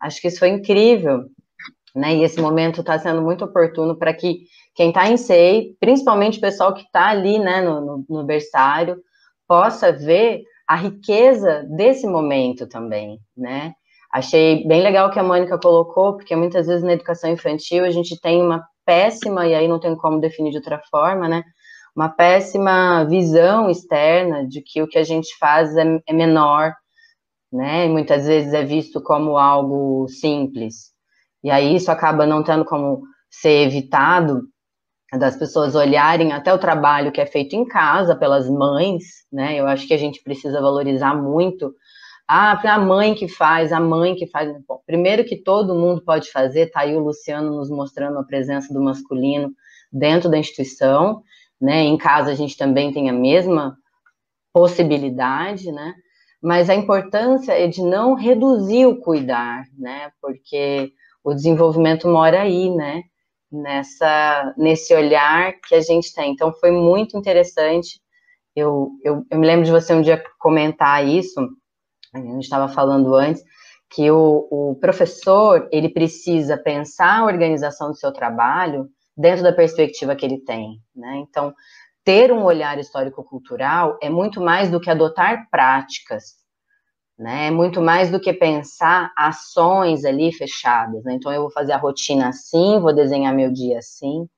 acho 0.00 0.20
que 0.20 0.28
isso 0.28 0.38
foi 0.38 0.48
incrível, 0.48 1.24
né? 1.94 2.14
E 2.14 2.22
esse 2.22 2.40
momento 2.40 2.80
está 2.80 2.98
sendo 2.98 3.22
muito 3.22 3.44
oportuno 3.44 3.96
para 3.96 4.12
que 4.12 4.40
quem 4.74 4.88
está 4.88 5.08
em 5.08 5.16
SEI, 5.16 5.74
principalmente 5.80 6.38
o 6.38 6.42
pessoal 6.42 6.74
que 6.74 6.82
está 6.82 7.08
ali, 7.08 7.38
né, 7.38 7.62
no, 7.62 7.80
no, 7.80 8.04
no 8.08 8.24
berçário, 8.24 8.98
possa 9.48 9.90
ver 9.90 10.42
a 10.68 10.76
riqueza 10.76 11.64
desse 11.70 12.06
momento 12.06 12.66
também, 12.66 13.18
né? 13.36 13.72
Achei 14.12 14.66
bem 14.66 14.82
legal 14.82 15.10
que 15.10 15.18
a 15.18 15.22
Mônica 15.22 15.58
colocou, 15.58 16.14
porque 16.16 16.34
muitas 16.34 16.66
vezes 16.66 16.82
na 16.82 16.92
educação 16.92 17.30
infantil 17.30 17.84
a 17.84 17.90
gente 17.90 18.20
tem 18.20 18.42
uma 18.42 18.66
péssima, 18.84 19.46
e 19.46 19.54
aí 19.54 19.68
não 19.68 19.80
tem 19.80 19.96
como 19.96 20.20
definir 20.20 20.50
de 20.50 20.58
outra 20.58 20.80
forma, 20.90 21.28
né? 21.28 21.42
Uma 21.94 22.08
péssima 22.08 23.04
visão 23.04 23.70
externa 23.70 24.46
de 24.46 24.60
que 24.60 24.82
o 24.82 24.86
que 24.86 24.98
a 24.98 25.04
gente 25.04 25.36
faz 25.38 25.76
é, 25.76 26.00
é 26.06 26.12
menor, 26.12 26.74
né? 27.56 27.86
E 27.86 27.88
muitas 27.88 28.26
vezes 28.26 28.52
é 28.52 28.62
visto 28.62 29.00
como 29.00 29.38
algo 29.38 30.06
simples. 30.08 30.92
E 31.42 31.50
aí 31.50 31.74
isso 31.74 31.90
acaba 31.90 32.26
não 32.26 32.42
tendo 32.42 32.64
como 32.64 33.02
ser 33.30 33.66
evitado 33.66 34.42
das 35.18 35.36
pessoas 35.36 35.74
olharem 35.74 36.32
até 36.32 36.52
o 36.52 36.58
trabalho 36.58 37.12
que 37.12 37.20
é 37.20 37.26
feito 37.26 37.56
em 37.56 37.64
casa 37.64 38.14
pelas 38.14 38.50
mães, 38.50 39.24
né? 39.32 39.58
Eu 39.58 39.66
acho 39.66 39.86
que 39.86 39.94
a 39.94 39.98
gente 39.98 40.22
precisa 40.22 40.60
valorizar 40.60 41.14
muito 41.14 41.74
ah, 42.28 42.60
a 42.74 42.78
mãe 42.78 43.14
que 43.14 43.28
faz, 43.28 43.72
a 43.72 43.80
mãe 43.80 44.14
que 44.14 44.26
faz. 44.26 44.52
Bom, 44.66 44.80
primeiro 44.84 45.24
que 45.24 45.36
todo 45.36 45.74
mundo 45.76 46.02
pode 46.02 46.30
fazer, 46.30 46.70
tá 46.70 46.80
aí 46.80 46.94
o 46.94 47.00
Luciano 47.00 47.56
nos 47.56 47.70
mostrando 47.70 48.18
a 48.18 48.24
presença 48.24 48.74
do 48.74 48.82
masculino 48.82 49.52
dentro 49.92 50.28
da 50.28 50.36
instituição, 50.36 51.22
né? 51.60 51.82
Em 51.82 51.96
casa 51.96 52.32
a 52.32 52.34
gente 52.34 52.56
também 52.56 52.92
tem 52.92 53.08
a 53.08 53.12
mesma 53.12 53.78
possibilidade, 54.52 55.70
né? 55.70 55.94
Mas 56.46 56.70
a 56.70 56.76
importância 56.76 57.52
é 57.54 57.66
de 57.66 57.82
não 57.82 58.14
reduzir 58.14 58.86
o 58.86 59.00
cuidar, 59.00 59.64
né? 59.76 60.12
Porque 60.22 60.92
o 61.24 61.34
desenvolvimento 61.34 62.06
mora 62.06 62.42
aí, 62.42 62.70
né? 62.70 63.02
Nessa, 63.50 64.54
nesse 64.56 64.94
olhar 64.94 65.54
que 65.66 65.74
a 65.74 65.80
gente 65.80 66.14
tem. 66.14 66.30
Então, 66.30 66.52
foi 66.52 66.70
muito 66.70 67.18
interessante. 67.18 68.00
Eu, 68.54 68.92
eu, 69.02 69.26
eu 69.28 69.38
me 69.40 69.44
lembro 69.44 69.64
de 69.64 69.72
você 69.72 69.92
um 69.92 70.00
dia 70.00 70.22
comentar 70.38 71.04
isso, 71.04 71.40
a 72.14 72.20
gente 72.20 72.44
estava 72.44 72.68
falando 72.68 73.12
antes, 73.16 73.42
que 73.90 74.08
o, 74.08 74.46
o, 74.48 74.76
professor 74.76 75.68
ele 75.72 75.88
precisa 75.88 76.56
pensar 76.56 77.18
a 77.18 77.24
organização 77.24 77.90
do 77.90 77.96
seu 77.96 78.12
trabalho 78.12 78.88
dentro 79.16 79.42
da 79.42 79.52
perspectiva 79.52 80.14
que 80.14 80.24
ele 80.24 80.38
tem, 80.44 80.80
né? 80.94 81.24
Então, 81.28 81.52
ter 82.06 82.32
um 82.32 82.44
olhar 82.44 82.78
histórico-cultural 82.80 83.98
é 84.02 84.10
muito 84.10 84.40
mais 84.42 84.70
do 84.70 84.80
que 84.80 84.90
adotar 84.90 85.48
práticas, 85.50 86.36
né? 87.18 87.48
É 87.48 87.50
muito 87.50 87.80
mais 87.80 88.10
do 88.10 88.20
que 88.20 88.32
pensar 88.32 89.12
ações 89.16 90.04
ali 90.04 90.32
fechadas, 90.32 91.04
né? 91.04 91.14
Então, 91.14 91.32
eu 91.32 91.42
vou 91.42 91.50
fazer 91.50 91.72
a 91.72 91.78
rotina 91.78 92.28
assim, 92.28 92.78
vou 92.80 92.94
desenhar 92.94 93.34
meu 93.34 93.52
dia 93.52 93.78
assim. 93.78 94.28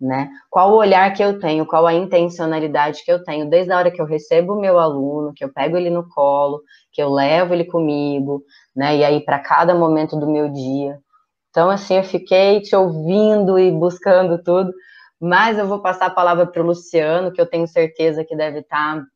né? 0.00 0.30
Qual 0.50 0.72
o 0.72 0.76
olhar 0.76 1.12
que 1.14 1.22
eu 1.22 1.40
tenho, 1.40 1.66
qual 1.66 1.86
a 1.86 1.94
intencionalidade 1.94 3.04
que 3.04 3.10
eu 3.12 3.22
tenho, 3.24 3.50
desde 3.50 3.72
a 3.72 3.78
hora 3.78 3.90
que 3.90 4.00
eu 4.00 4.06
recebo 4.06 4.54
o 4.54 4.60
meu 4.60 4.78
aluno, 4.78 5.32
que 5.34 5.44
eu 5.44 5.52
pego 5.52 5.76
ele 5.76 5.90
no 5.90 6.08
colo, 6.08 6.62
que 6.92 7.02
eu 7.02 7.10
levo 7.10 7.54
ele 7.54 7.64
comigo, 7.64 8.42
né? 8.76 8.96
E 8.96 9.04
aí 9.04 9.20
para 9.24 9.40
cada 9.40 9.74
momento 9.74 10.16
do 10.18 10.28
meu 10.30 10.48
dia. 10.52 10.98
Então, 11.50 11.70
assim, 11.70 11.96
eu 11.96 12.04
fiquei 12.04 12.60
te 12.60 12.76
ouvindo 12.76 13.58
e 13.58 13.70
buscando 13.72 14.42
tudo, 14.42 14.72
mas 15.20 15.58
eu 15.58 15.66
vou 15.66 15.80
passar 15.80 16.06
a 16.06 16.10
palavra 16.10 16.46
para 16.46 16.62
o 16.62 16.66
Luciano, 16.66 17.32
que 17.32 17.40
eu 17.40 17.46
tenho 17.46 17.66
certeza 17.66 18.24
que 18.24 18.36
deve 18.36 18.60
estar 18.60 18.96
tá, 18.96 19.06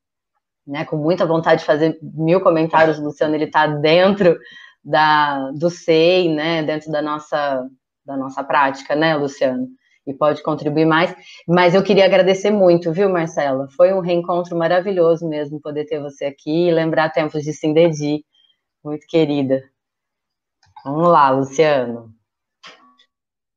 né, 0.67 0.85
com 0.85 0.97
muita 0.97 1.27
vontade 1.27 1.61
de 1.61 1.67
fazer 1.67 1.99
mil 2.03 2.41
comentários. 2.41 2.99
O 2.99 3.05
Luciano, 3.05 3.35
ele 3.35 3.45
está 3.45 3.67
dentro 3.67 4.39
da, 4.85 5.51
do 5.53 5.71
SEI, 5.71 6.29
né, 6.29 6.63
dentro 6.63 6.91
da 6.91 7.03
nossa, 7.03 7.69
da 8.05 8.17
nossa 8.17 8.43
prática, 8.43 8.95
né, 8.97 9.17
Luciano? 9.17 9.69
e 10.07 10.13
pode 10.13 10.43
contribuir 10.43 10.85
mais. 10.85 11.15
Mas 11.47 11.75
eu 11.75 11.83
queria 11.83 12.05
agradecer 12.05 12.51
muito, 12.51 12.93
viu, 12.93 13.09
Marcela? 13.09 13.69
Foi 13.77 13.93
um 13.93 14.01
reencontro 14.01 14.57
maravilhoso 14.57 15.29
mesmo 15.29 15.61
poder 15.61 15.85
ter 15.87 16.01
você 16.01 16.25
aqui 16.25 16.69
e 16.69 16.73
lembrar 16.73 17.11
tempos 17.11 17.43
de 17.43 17.53
Sindedi. 17.53 18.25
Muito 18.85 19.07
querida. 19.07 19.63
Vamos 20.85 21.09
lá, 21.09 21.31
Luciano. 21.31 22.13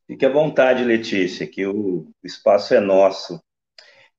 Fique 0.08 0.26
à 0.26 0.30
vontade, 0.30 0.84
Letícia, 0.84 1.48
que 1.48 1.66
o 1.66 2.08
espaço 2.24 2.76
é 2.76 2.80
nosso. 2.80 3.42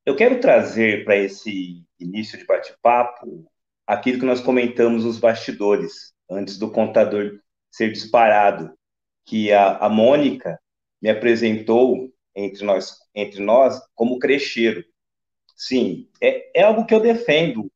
Eu 0.04 0.16
quero 0.16 0.40
trazer 0.40 1.04
para 1.04 1.16
esse 1.16 1.84
início 1.98 2.36
de 2.36 2.44
bate-papo 2.44 3.46
aquilo 3.86 4.18
que 4.18 4.26
nós 4.26 4.40
comentamos 4.40 5.04
nos 5.04 5.18
bastidores, 5.18 6.12
antes 6.28 6.58
do 6.58 6.72
contador 6.72 7.38
ser 7.70 7.92
disparado, 7.92 8.76
que 9.24 9.52
a, 9.52 9.76
a 9.78 9.88
Mônica 9.88 10.60
me 11.00 11.08
apresentou 11.08 12.12
entre 12.34 12.64
nós, 12.64 12.98
entre 13.14 13.40
nós 13.40 13.80
como 13.94 14.18
crecheiro. 14.18 14.84
Sim, 15.54 16.08
é, 16.20 16.60
é 16.60 16.62
algo 16.64 16.84
que 16.84 16.94
eu 16.94 17.00
defendo. 17.00 17.70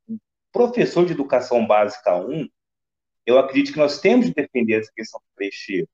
Professor 0.52 1.06
de 1.06 1.12
educação 1.12 1.64
básica 1.64 2.16
1, 2.16 2.48
eu 3.24 3.38
acredito 3.38 3.72
que 3.72 3.78
nós 3.78 4.00
temos 4.00 4.26
de 4.26 4.34
defender 4.34 4.80
essa 4.80 4.92
questão 4.92 5.20
do 5.20 5.36
crecheiro, 5.36 5.88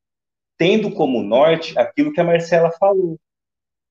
tendo 0.58 0.90
como 0.92 1.22
norte 1.22 1.78
aquilo 1.78 2.12
que 2.12 2.20
a 2.20 2.24
Marcela 2.24 2.70
falou. 2.72 3.18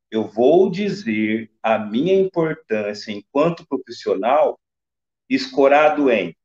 Eu 0.09 0.27
vou 0.27 0.69
dizer 0.69 1.51
a 1.61 1.77
minha 1.77 2.13
importância 2.13 3.11
enquanto 3.11 3.67
profissional 3.67 4.59
escorado 5.29 6.09
em 6.11 6.35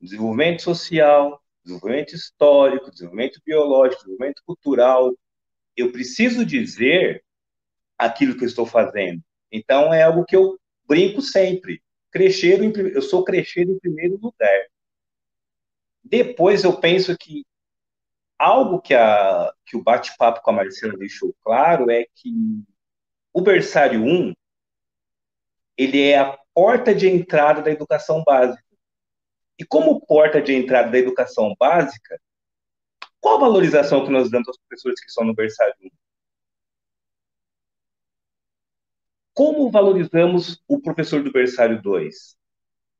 desenvolvimento 0.00 0.62
social, 0.62 1.40
desenvolvimento 1.62 2.14
histórico, 2.14 2.90
desenvolvimento 2.90 3.40
biológico, 3.44 4.02
desenvolvimento 4.02 4.42
cultural. 4.44 5.14
Eu 5.76 5.92
preciso 5.92 6.44
dizer 6.44 7.24
aquilo 7.98 8.36
que 8.36 8.44
eu 8.44 8.48
estou 8.48 8.66
fazendo. 8.66 9.22
Então, 9.50 9.92
é 9.92 10.02
algo 10.02 10.24
que 10.24 10.36
eu 10.36 10.58
brinco 10.86 11.22
sempre. 11.22 11.82
Crescer, 12.10 12.60
eu 12.94 13.02
sou 13.02 13.24
crescer 13.24 13.62
em 13.62 13.78
primeiro 13.78 14.18
lugar. 14.20 14.66
Depois, 16.02 16.64
eu 16.64 16.78
penso 16.78 17.16
que 17.16 17.44
algo 18.44 18.80
que, 18.80 18.94
a, 18.94 19.52
que 19.64 19.76
o 19.76 19.82
bate-papo 19.82 20.42
com 20.42 20.50
a 20.50 20.54
Marcela 20.54 20.96
deixou 20.98 21.34
claro 21.42 21.90
é 21.90 22.06
que 22.14 22.30
o 23.32 23.40
berçário 23.40 24.02
1, 24.04 24.34
ele 25.76 26.02
é 26.02 26.18
a 26.18 26.38
porta 26.52 26.94
de 26.94 27.08
entrada 27.08 27.62
da 27.62 27.70
educação 27.70 28.22
básica. 28.24 28.62
E 29.58 29.64
como 29.64 30.04
porta 30.04 30.42
de 30.42 30.52
entrada 30.52 30.90
da 30.90 30.98
educação 30.98 31.54
básica, 31.58 32.20
qual 33.20 33.36
a 33.36 33.40
valorização 33.40 34.04
que 34.04 34.10
nós 34.10 34.30
damos 34.30 34.48
aos 34.48 34.58
professores 34.58 35.00
que 35.00 35.08
estão 35.08 35.24
no 35.24 35.34
berçário 35.34 35.74
1? 35.82 35.88
Como 39.32 39.70
valorizamos 39.70 40.62
o 40.68 40.80
professor 40.80 41.22
do 41.22 41.32
berçário 41.32 41.80
2? 41.80 42.36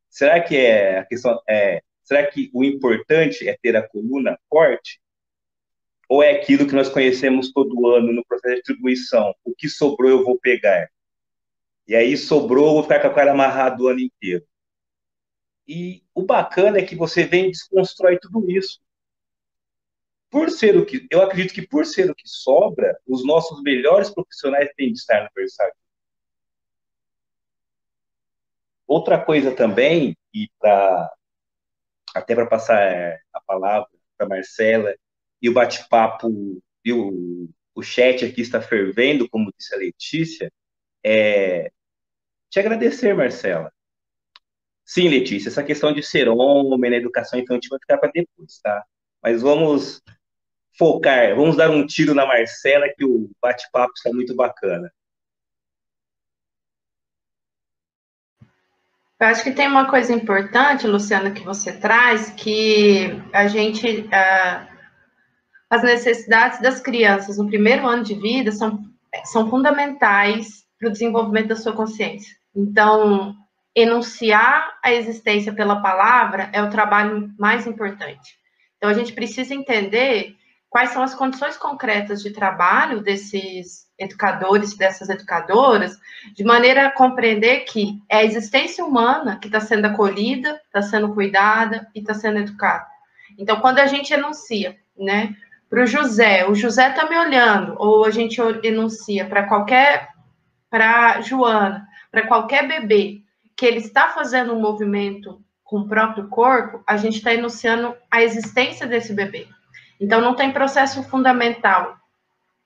Será 0.09 0.42
que 0.42 0.57
é 0.57 0.99
a 1.01 1.07
questão 1.07 1.40
é, 1.49 1.82
será 2.03 2.26
que 2.26 2.51
o 2.55 2.64
importante 2.64 3.49
é 3.49 3.57
ter 3.61 3.76
a 3.76 3.86
coluna 3.86 4.38
forte? 4.49 5.04
Ou 6.09 6.23
é 6.23 6.33
aquilo 6.33 6.67
que 6.67 6.75
nós 6.75 6.89
conhecemos 6.89 7.53
todo 7.53 7.87
ano 7.89 8.13
no 8.13 8.25
processo 8.25 8.57
de 8.57 8.61
distribuição? 8.61 9.35
O 9.45 9.55
que 9.55 9.69
sobrou 9.69 10.11
eu 10.11 10.25
vou 10.25 10.39
pegar. 10.39 10.89
E 11.87 11.95
aí 11.95 12.17
sobrou, 12.17 12.67
eu 12.67 12.73
vou 12.75 12.83
ficar 12.83 13.01
com 13.01 13.09
a 13.09 13.15
cara 13.15 13.33
amarrada 13.33 13.83
o 13.83 13.89
ano 13.89 14.01
inteiro. 14.01 14.47
E 15.67 16.03
o 16.15 16.23
bacana 16.23 16.79
é 16.79 16.85
que 16.85 16.95
você 16.97 17.25
vem 17.25 17.47
e 17.47 17.51
desconstrói 17.51 18.19
tudo 18.19 18.51
isso. 18.51 18.81
Por 20.31 20.51
ser 20.51 20.77
o 20.77 20.85
que, 20.85 21.07
eu 21.11 21.23
acredito 21.23 21.55
que 21.55 21.67
por 21.67 21.87
ser 21.87 22.11
o 22.11 22.15
que 22.15 22.29
sobra, 22.29 22.99
os 23.07 23.25
nossos 23.25 23.63
melhores 23.63 24.11
profissionais 24.11 24.69
têm 24.77 24.93
de 24.93 24.99
estar 24.99 25.23
no 25.23 25.31
berçário. 25.35 25.75
Outra 28.87 29.23
coisa 29.23 29.55
também, 29.55 30.17
e 30.33 30.49
para 30.59 31.11
até 32.15 32.35
para 32.35 32.47
passar 32.47 32.81
é, 32.81 33.21
a 33.33 33.41
palavra 33.41 33.89
para 34.17 34.29
Marcela, 34.29 34.95
e 35.45 35.49
o 35.51 35.53
bate-papo, 35.53 36.62
e 36.82 36.90
o, 36.90 37.51
o 37.74 37.82
chat 37.82 38.24
aqui 38.24 38.40
está 38.40 38.62
fervendo, 38.62 39.28
como 39.28 39.53
disse 39.59 39.74
a 39.74 39.76
Letícia, 39.78 40.51
é 41.05 41.70
te 42.49 42.59
agradecer, 42.59 43.14
Marcela. 43.14 43.70
Sim, 44.86 45.11
Letícia, 45.11 45.51
essa 45.51 45.62
questão 45.62 45.92
de 45.92 46.03
ser 46.03 46.30
homem 46.30 46.90
na 46.90 46.97
educação 46.97 47.38
infantil 47.38 47.68
vai 47.68 47.78
ficar 47.78 47.99
para 47.99 48.11
depois, 48.11 48.59
tá? 48.62 48.86
Mas 49.22 49.42
vamos 49.42 50.01
focar, 50.78 51.36
vamos 51.36 51.59
dar 51.59 51.68
um 51.70 51.86
tiro 51.86 52.14
na 52.14 52.24
Marcela, 52.24 52.88
que 52.97 53.05
o 53.05 53.30
bate-papo 53.42 53.92
está 53.95 54.11
muito 54.11 54.34
bacana. 54.34 54.90
Eu 59.20 59.26
acho 59.26 59.45
que 59.45 59.53
tem 59.53 59.68
uma 59.68 59.90
coisa 59.90 60.11
importante, 60.14 60.86
Luciana, 60.86 61.32
que 61.32 61.42
você 61.42 61.78
traz, 61.78 62.30
que 62.30 63.09
a 63.30 63.47
gente. 63.47 64.01
Uh, 64.01 64.74
as 65.75 65.83
necessidades 65.83 66.61
das 66.61 66.79
crianças 66.79 67.37
no 67.37 67.49
primeiro 67.49 67.85
ano 67.87 68.05
de 68.05 68.14
vida 68.14 68.53
são, 68.53 68.85
são 69.25 69.51
fundamentais 69.51 70.64
para 70.79 70.89
o 70.89 70.93
desenvolvimento 70.93 71.49
da 71.49 71.57
sua 71.57 71.72
consciência. 71.72 72.33
Então, 72.55 73.35
enunciar 73.75 74.79
a 74.85 74.93
existência 74.93 75.53
pela 75.53 75.83
palavra 75.83 76.49
é 76.53 76.62
o 76.62 76.70
trabalho 76.70 77.29
mais 77.37 77.66
importante. 77.66 78.39
Então, 78.77 78.89
a 78.89 78.95
gente 78.95 79.12
precisa 79.12 79.53
entender 79.53 80.37
quais 80.70 80.91
são 80.91 81.03
as 81.03 81.12
condições 81.12 81.57
concretas 81.57 82.22
de 82.22 82.31
trabalho 82.31 83.01
desses 83.01 83.89
educadores, 83.99 84.77
dessas 84.77 85.09
educadoras, 85.09 85.99
de 86.35 86.45
maneira 86.45 86.87
a 86.87 86.93
compreender 86.93 87.61
que 87.61 88.01
é 88.09 88.18
a 88.18 88.25
existência 88.25 88.85
humana 88.85 89.39
que 89.41 89.49
está 89.49 89.59
sendo 89.59 89.87
acolhida, 89.87 90.61
está 90.66 90.83
sendo 90.83 91.12
cuidada 91.12 91.89
e 91.93 91.99
está 91.99 92.14
sendo 92.14 92.39
educada. 92.39 92.87
Então, 93.37 93.61
quando 93.61 93.81
a 93.81 93.87
gente 93.87 94.14
enuncia, 94.14 94.77
né, 94.97 95.35
para 95.75 95.83
o 95.83 95.87
José, 95.89 96.47
o 96.49 96.55
José 96.55 96.91
está 96.91 97.11
me 97.11 97.18
olhando, 97.18 97.75
ou 97.79 98.05
a 98.05 98.11
gente 98.12 98.41
enuncia 98.62 99.27
para 99.27 99.43
qualquer, 99.43 100.09
para 100.70 101.20
Joana, 101.20 101.85
para 102.12 102.29
qualquer 102.29 102.68
bebê, 102.68 103.22
que 103.57 103.66
ele 103.66 103.79
está 103.79 104.11
fazendo 104.11 104.55
um 104.55 104.61
movimento 104.61 105.43
com 105.64 105.81
o 105.81 105.89
próprio 105.89 106.29
corpo, 106.29 106.81
a 106.87 106.97
gente 106.97 107.16
está 107.16 107.35
enunciando 107.35 107.93
a 108.09 108.22
existência 108.22 108.87
desse 108.87 109.12
bebê. 109.12 109.49
Então, 110.01 110.20
não 110.20 110.37
tem 110.37 110.53
processo 110.53 111.03
fundamental 111.03 111.97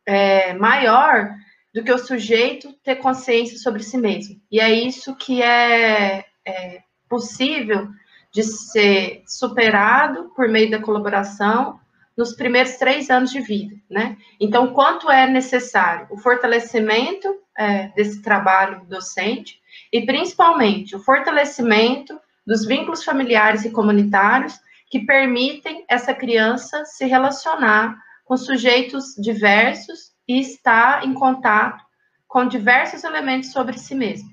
é, 0.05 0.53
maior 0.53 1.31
do 1.73 1.83
que 1.83 1.93
o 1.93 1.97
sujeito 1.97 2.75
ter 2.85 2.97
consciência 2.97 3.57
sobre 3.57 3.83
si 3.83 3.97
mesmo. 3.97 4.39
E 4.53 4.61
é 4.61 4.71
isso 4.71 5.17
que 5.17 5.43
é, 5.43 6.27
é 6.47 6.83
possível 7.09 7.89
de 8.31 8.43
ser 8.43 9.23
superado 9.27 10.31
por 10.37 10.47
meio 10.47 10.71
da 10.71 10.79
colaboração 10.79 11.81
nos 12.19 12.35
primeiros 12.35 12.73
três 12.73 13.09
anos 13.11 13.31
de 13.31 13.41
vida, 13.41 13.77
né? 13.89 14.17
Então, 14.41 14.75
quanto 14.75 15.09
é 15.09 15.25
necessário 15.29 16.09
o 16.11 16.19
fortalecimento 16.19 17.33
é, 17.57 17.87
desse 17.95 18.21
trabalho 18.21 18.85
docente 18.87 19.61
e, 19.93 20.05
principalmente, 20.05 20.97
o 20.97 20.99
fortalecimento 20.99 22.19
dos 22.45 22.67
vínculos 22.67 23.05
familiares 23.05 23.65
e 23.65 23.71
comunitários 23.71 24.59
que 24.91 25.07
permitem 25.07 25.85
essa 25.89 26.13
criança 26.13 26.85
se 26.85 27.07
relacionar 27.07 27.97
com 28.25 28.37
sujeitos 28.37 29.15
diversos 29.17 30.13
e 30.27 30.41
está 30.41 31.03
em 31.05 31.15
contato 31.15 31.85
com 32.27 32.49
diversos 32.49 33.05
elementos 33.05 33.53
sobre 33.53 33.79
si 33.79 33.95
mesmo. 33.95 34.29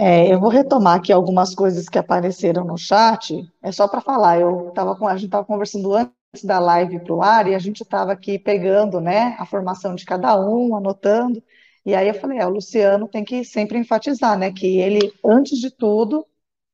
É, 0.00 0.32
eu 0.32 0.38
vou 0.40 0.48
retomar 0.48 0.96
aqui 0.98 1.12
algumas 1.12 1.54
coisas 1.54 1.88
que 1.88 1.98
apareceram 1.98 2.64
no 2.64 2.78
chat. 2.78 3.34
É 3.62 3.72
só 3.72 3.88
para 3.88 4.00
falar, 4.00 4.40
eu 4.40 4.70
tava 4.72 4.94
com, 4.96 5.08
a 5.08 5.14
gente 5.16 5.26
estava 5.26 5.44
conversando 5.44 5.92
antes 5.94 6.44
da 6.44 6.58
live 6.60 7.00
para 7.00 7.12
o 7.14 7.22
ar 7.22 7.48
e 7.48 7.54
a 7.54 7.58
gente 7.58 7.82
estava 7.82 8.12
aqui 8.12 8.38
pegando 8.38 9.00
né, 9.00 9.34
a 9.38 9.44
formação 9.46 9.94
de 9.96 10.04
cada 10.04 10.38
um, 10.40 10.76
anotando. 10.76 11.42
E 11.84 11.94
aí 11.96 12.06
eu 12.08 12.14
falei, 12.14 12.38
é, 12.38 12.46
o 12.46 12.50
Luciano 12.50 13.08
tem 13.08 13.24
que 13.24 13.44
sempre 13.44 13.78
enfatizar, 13.78 14.38
né, 14.38 14.52
que 14.52 14.78
ele, 14.78 15.12
antes 15.24 15.58
de 15.58 15.70
tudo, 15.70 16.24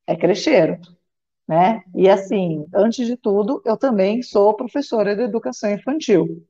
é 0.07 0.17
crecheiro. 0.17 0.81
né? 1.49 1.83
E 1.95 2.09
assim, 2.11 2.67
antes 2.75 3.07
de 3.07 3.17
tudo, 3.17 3.63
eu 3.67 3.77
também 3.79 4.23
sou 4.23 4.55
professora 4.57 5.17
de 5.17 5.23
educação 5.25 5.71
infantil. 5.73 6.47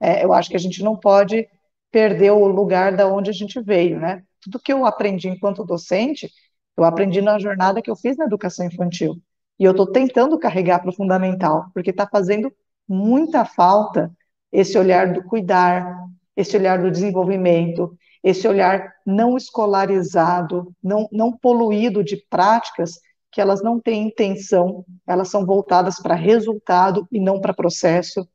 É, 0.00 0.24
eu 0.24 0.32
acho 0.32 0.50
que 0.50 0.56
a 0.56 0.58
gente 0.58 0.82
não 0.82 0.96
pode 0.96 1.48
perder 1.90 2.30
o 2.32 2.46
lugar 2.46 2.94
da 2.96 3.06
onde 3.08 3.30
a 3.30 3.32
gente 3.32 3.60
veio, 3.60 3.98
né? 3.98 4.22
Tudo 4.46 4.62
que 4.62 4.72
eu 4.72 4.86
aprendi 4.86 5.28
enquanto 5.28 5.64
docente, 5.64 6.30
eu 6.76 6.84
aprendi 6.84 7.20
na 7.20 7.36
jornada 7.36 7.82
que 7.82 7.90
eu 7.90 7.96
fiz 7.96 8.16
na 8.16 8.26
educação 8.26 8.64
infantil. 8.64 9.16
E 9.58 9.64
eu 9.64 9.72
estou 9.72 9.90
tentando 9.90 10.38
carregar 10.38 10.78
para 10.78 10.90
o 10.90 10.94
fundamental, 10.94 11.66
porque 11.74 11.90
está 11.90 12.06
fazendo 12.06 12.52
muita 12.88 13.44
falta 13.44 14.12
esse 14.52 14.78
olhar 14.78 15.12
do 15.12 15.24
cuidar, 15.24 16.06
esse 16.36 16.56
olhar 16.56 16.80
do 16.80 16.90
desenvolvimento, 16.90 17.96
esse 18.22 18.46
olhar 18.46 18.94
não 19.04 19.36
escolarizado, 19.36 20.72
não, 20.80 21.08
não 21.10 21.36
poluído 21.36 22.04
de 22.04 22.16
práticas 22.30 23.00
que 23.32 23.40
elas 23.40 23.62
não 23.64 23.80
têm 23.80 24.06
intenção, 24.06 24.84
elas 25.04 25.28
são 25.28 25.44
voltadas 25.44 25.96
para 26.00 26.14
resultado 26.14 27.08
e 27.10 27.18
não 27.18 27.40
para 27.40 27.52
processo. 27.52 28.28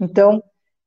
Então, 0.00 0.40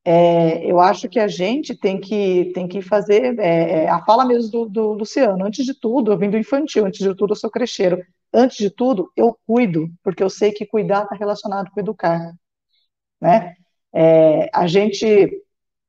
é, 0.10 0.66
eu 0.66 0.80
acho 0.80 1.10
que 1.10 1.20
a 1.20 1.28
gente 1.28 1.76
tem 1.76 2.00
que, 2.00 2.54
tem 2.54 2.66
que 2.66 2.82
fazer 2.82 3.38
é, 3.40 3.84
é, 3.84 3.90
a 3.90 4.02
fala 4.06 4.24
mesmo 4.24 4.50
do, 4.50 4.66
do, 4.70 4.94
Luciano. 4.94 5.44
Antes 5.46 5.66
de 5.66 5.74
tudo, 5.74 6.14
eu 6.14 6.18
vim 6.18 6.30
do 6.30 6.38
infantil, 6.38 6.86
antes 6.86 7.02
de 7.02 7.14
tudo, 7.14 7.34
eu 7.34 7.36
sou 7.36 7.52
crecheiro. 7.52 8.02
Antes 8.34 8.56
de 8.58 8.70
tudo, 8.70 9.12
eu 9.18 9.38
cuido, 9.46 9.90
porque 10.02 10.24
eu 10.24 10.30
sei 10.30 10.54
que 10.54 10.66
cuidar 10.66 11.04
está 11.04 11.16
relacionado 11.18 11.70
com 11.72 11.82
educar. 11.82 12.34
Né? 13.20 13.54
É, 13.94 14.50
a 14.54 14.66
gente 14.66 15.30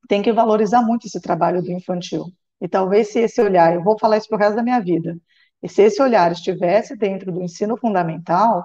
tem 0.08 0.20
que 0.20 0.32
valorizar 0.32 0.82
muito 0.82 1.06
esse 1.06 1.20
trabalho 1.20 1.62
do 1.62 1.70
infantil. 1.70 2.24
E 2.60 2.66
talvez 2.66 3.12
se 3.12 3.20
esse 3.20 3.40
olhar, 3.40 3.72
eu 3.72 3.84
vou 3.84 3.96
falar 4.00 4.18
isso 4.18 4.28
para 4.28 4.36
o 4.36 4.40
resto 4.40 4.56
da 4.56 4.64
minha 4.64 4.80
vida, 4.80 5.16
e 5.62 5.68
se 5.68 5.82
esse 5.82 6.02
olhar 6.02 6.32
estivesse 6.32 6.96
dentro 6.96 7.30
do 7.30 7.40
ensino 7.40 7.76
fundamental, 7.76 8.64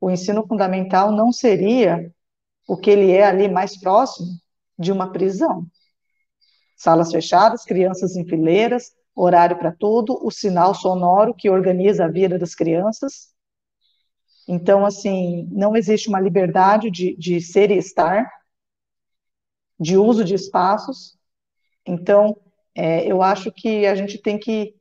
o 0.00 0.10
ensino 0.10 0.46
fundamental 0.46 1.12
não 1.12 1.30
seria 1.30 2.10
o 2.66 2.76
que 2.76 2.90
ele 2.90 3.12
é 3.12 3.24
ali 3.24 3.48
mais 3.48 3.78
próximo 3.78 4.41
de 4.78 4.92
uma 4.92 5.12
prisão. 5.12 5.66
Salas 6.76 7.12
fechadas, 7.12 7.64
crianças 7.64 8.16
em 8.16 8.24
fileiras, 8.24 8.92
horário 9.14 9.58
para 9.58 9.72
tudo, 9.72 10.18
o 10.24 10.30
sinal 10.30 10.74
sonoro 10.74 11.34
que 11.34 11.50
organiza 11.50 12.04
a 12.04 12.08
vida 12.08 12.38
das 12.38 12.54
crianças. 12.54 13.32
Então, 14.48 14.84
assim, 14.84 15.48
não 15.52 15.76
existe 15.76 16.08
uma 16.08 16.20
liberdade 16.20 16.90
de, 16.90 17.16
de 17.16 17.40
ser 17.40 17.70
e 17.70 17.76
estar, 17.76 18.28
de 19.78 19.96
uso 19.96 20.24
de 20.24 20.34
espaços. 20.34 21.16
Então, 21.86 22.36
é, 22.74 23.06
eu 23.06 23.22
acho 23.22 23.52
que 23.52 23.86
a 23.86 23.94
gente 23.94 24.18
tem 24.18 24.38
que, 24.38 24.74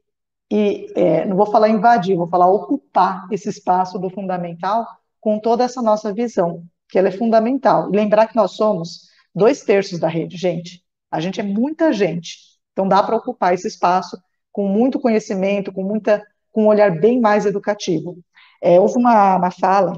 e 0.49 0.91
é, 0.95 1.25
não 1.25 1.35
vou 1.35 1.45
falar 1.45 1.69
invadir, 1.69 2.15
vou 2.15 2.27
falar 2.27 2.47
ocupar 2.47 3.27
esse 3.31 3.49
espaço 3.49 3.99
do 3.99 4.09
fundamental 4.09 4.87
com 5.19 5.39
toda 5.39 5.63
essa 5.63 5.81
nossa 5.81 6.13
visão, 6.13 6.63
que 6.89 6.97
ela 6.97 7.09
é 7.09 7.11
fundamental. 7.11 7.89
Lembrar 7.89 8.27
que 8.27 8.35
nós 8.35 8.53
somos 8.53 9.10
dois 9.33 9.63
terços 9.63 9.99
da 9.99 10.07
rede, 10.07 10.37
gente. 10.37 10.83
A 11.09 11.19
gente 11.19 11.39
é 11.39 11.43
muita 11.43 11.91
gente. 11.91 12.37
Então 12.71 12.87
dá 12.87 13.01
para 13.03 13.15
ocupar 13.15 13.53
esse 13.53 13.67
espaço 13.67 14.17
com 14.51 14.67
muito 14.67 14.99
conhecimento, 14.99 15.71
com 15.71 15.83
muita, 15.83 16.21
com 16.51 16.63
um 16.63 16.67
olhar 16.67 16.91
bem 16.99 17.19
mais 17.19 17.45
educativo. 17.45 18.17
É, 18.61 18.79
houve 18.79 18.97
uma, 18.97 19.37
uma 19.37 19.51
fala 19.51 19.93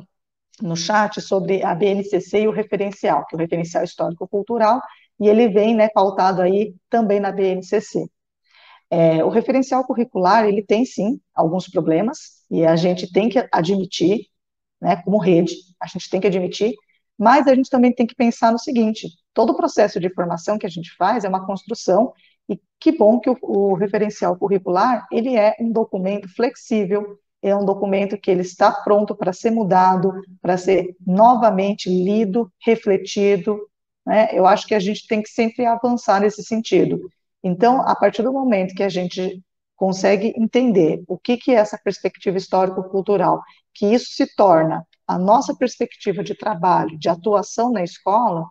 no 0.61 0.75
chat 0.75 1.19
sobre 1.21 1.63
a 1.63 1.73
BNCC 1.73 2.41
e 2.41 2.47
o 2.47 2.51
referencial, 2.51 3.25
que 3.25 3.35
é 3.35 3.37
o 3.37 3.39
referencial 3.39 3.83
histórico-cultural, 3.83 4.81
e 5.19 5.27
ele 5.27 5.49
vem 5.49 5.75
né, 5.75 5.89
pautado 5.89 6.41
aí 6.41 6.75
também 6.89 7.19
na 7.19 7.31
BNCC. 7.31 8.07
É, 8.89 9.23
o 9.23 9.29
referencial 9.29 9.83
curricular, 9.83 10.45
ele 10.45 10.61
tem 10.63 10.85
sim 10.85 11.19
alguns 11.33 11.67
problemas, 11.67 12.43
e 12.49 12.65
a 12.65 12.75
gente 12.75 13.11
tem 13.11 13.29
que 13.29 13.47
admitir, 13.51 14.27
né, 14.79 15.01
como 15.03 15.17
rede, 15.17 15.55
a 15.81 15.87
gente 15.87 16.09
tem 16.09 16.21
que 16.21 16.27
admitir, 16.27 16.75
mas 17.23 17.47
a 17.47 17.55
gente 17.55 17.69
também 17.69 17.93
tem 17.93 18.05
que 18.05 18.15
pensar 18.15 18.51
no 18.51 18.59
seguinte, 18.59 19.07
todo 19.33 19.51
o 19.51 19.55
processo 19.55 19.97
de 19.97 20.13
formação 20.13 20.57
que 20.57 20.65
a 20.65 20.69
gente 20.69 20.93
faz 20.97 21.23
é 21.23 21.29
uma 21.29 21.45
construção, 21.45 22.11
e 22.49 22.59
que 22.77 22.91
bom 22.91 23.17
que 23.17 23.29
o, 23.29 23.37
o 23.41 23.73
referencial 23.75 24.35
curricular, 24.35 25.07
ele 25.09 25.37
é 25.37 25.55
um 25.57 25.71
documento 25.71 26.27
flexível, 26.35 27.17
é 27.41 27.55
um 27.55 27.63
documento 27.63 28.17
que 28.17 28.29
ele 28.29 28.41
está 28.41 28.71
pronto 28.71 29.15
para 29.15 29.31
ser 29.31 29.51
mudado, 29.51 30.11
para 30.41 30.57
ser 30.57 30.97
novamente 31.05 31.89
lido, 31.89 32.51
refletido, 32.61 33.57
né? 34.05 34.27
Eu 34.33 34.45
acho 34.45 34.67
que 34.67 34.75
a 34.75 34.79
gente 34.79 35.07
tem 35.07 35.21
que 35.21 35.29
sempre 35.29 35.65
avançar 35.65 36.19
nesse 36.19 36.43
sentido. 36.43 36.99
Então, 37.41 37.81
a 37.81 37.95
partir 37.95 38.21
do 38.21 38.33
momento 38.33 38.75
que 38.75 38.83
a 38.83 38.89
gente 38.89 39.41
consegue 39.77 40.33
entender 40.37 41.01
o 41.07 41.17
que, 41.17 41.37
que 41.37 41.51
é 41.51 41.55
essa 41.55 41.79
perspectiva 41.81 42.37
histórico-cultural, 42.37 43.41
que 43.73 43.85
isso 43.85 44.11
se 44.11 44.35
torna 44.35 44.85
a 45.07 45.17
nossa 45.17 45.55
perspectiva 45.55 46.23
de 46.23 46.35
trabalho, 46.35 46.97
de 46.97 47.09
atuação 47.09 47.71
na 47.71 47.83
escola, 47.83 48.47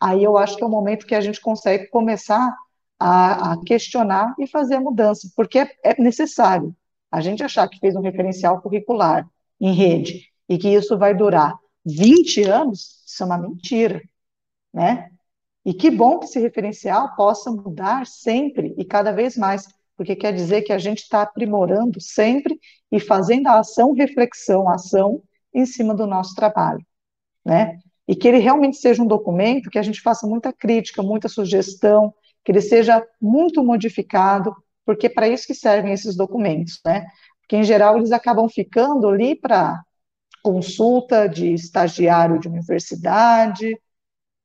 aí 0.00 0.22
eu 0.22 0.36
acho 0.36 0.56
que 0.56 0.62
é 0.62 0.66
o 0.66 0.70
momento 0.70 1.06
que 1.06 1.14
a 1.14 1.20
gente 1.20 1.40
consegue 1.40 1.86
começar 1.88 2.54
a, 2.98 3.52
a 3.52 3.64
questionar 3.64 4.34
e 4.38 4.46
fazer 4.46 4.76
a 4.76 4.80
mudança, 4.80 5.30
porque 5.36 5.60
é, 5.60 5.70
é 5.82 6.02
necessário. 6.02 6.74
A 7.10 7.20
gente 7.20 7.42
achar 7.42 7.68
que 7.68 7.78
fez 7.78 7.94
um 7.94 8.00
referencial 8.00 8.60
curricular 8.60 9.28
em 9.60 9.72
rede 9.72 10.28
e 10.48 10.58
que 10.58 10.68
isso 10.68 10.98
vai 10.98 11.14
durar 11.14 11.54
20 11.84 12.42
anos, 12.44 13.02
isso 13.06 13.22
é 13.22 13.26
uma 13.26 13.38
mentira, 13.38 14.02
né? 14.72 15.10
E 15.64 15.74
que 15.74 15.90
bom 15.90 16.18
que 16.18 16.26
esse 16.26 16.38
referencial 16.38 17.14
possa 17.16 17.50
mudar 17.50 18.06
sempre 18.06 18.74
e 18.78 18.84
cada 18.84 19.12
vez 19.12 19.36
mais, 19.36 19.66
porque 19.96 20.14
quer 20.14 20.32
dizer 20.32 20.62
que 20.62 20.72
a 20.72 20.78
gente 20.78 20.98
está 21.02 21.22
aprimorando 21.22 22.00
sempre 22.00 22.58
e 22.90 23.00
fazendo 23.00 23.48
a 23.48 23.58
ação, 23.58 23.92
reflexão, 23.92 24.68
ação 24.68 25.22
em 25.56 25.66
cima 25.66 25.94
do 25.94 26.06
nosso 26.06 26.34
trabalho, 26.34 26.84
né? 27.44 27.78
E 28.06 28.14
que 28.14 28.28
ele 28.28 28.38
realmente 28.38 28.76
seja 28.76 29.02
um 29.02 29.06
documento 29.06 29.70
que 29.70 29.78
a 29.78 29.82
gente 29.82 30.00
faça 30.00 30.26
muita 30.26 30.52
crítica, 30.52 31.02
muita 31.02 31.28
sugestão, 31.28 32.14
que 32.44 32.52
ele 32.52 32.60
seja 32.60 33.04
muito 33.20 33.64
modificado, 33.64 34.54
porque 34.84 35.06
é 35.06 35.10
para 35.10 35.28
isso 35.28 35.46
que 35.46 35.54
servem 35.54 35.92
esses 35.92 36.14
documentos, 36.14 36.80
né? 36.84 37.06
Porque, 37.40 37.56
em 37.56 37.64
geral, 37.64 37.96
eles 37.96 38.12
acabam 38.12 38.48
ficando 38.48 39.08
ali 39.08 39.34
para 39.34 39.82
consulta 40.42 41.28
de 41.28 41.52
estagiário 41.54 42.38
de 42.38 42.48
universidade, 42.48 43.76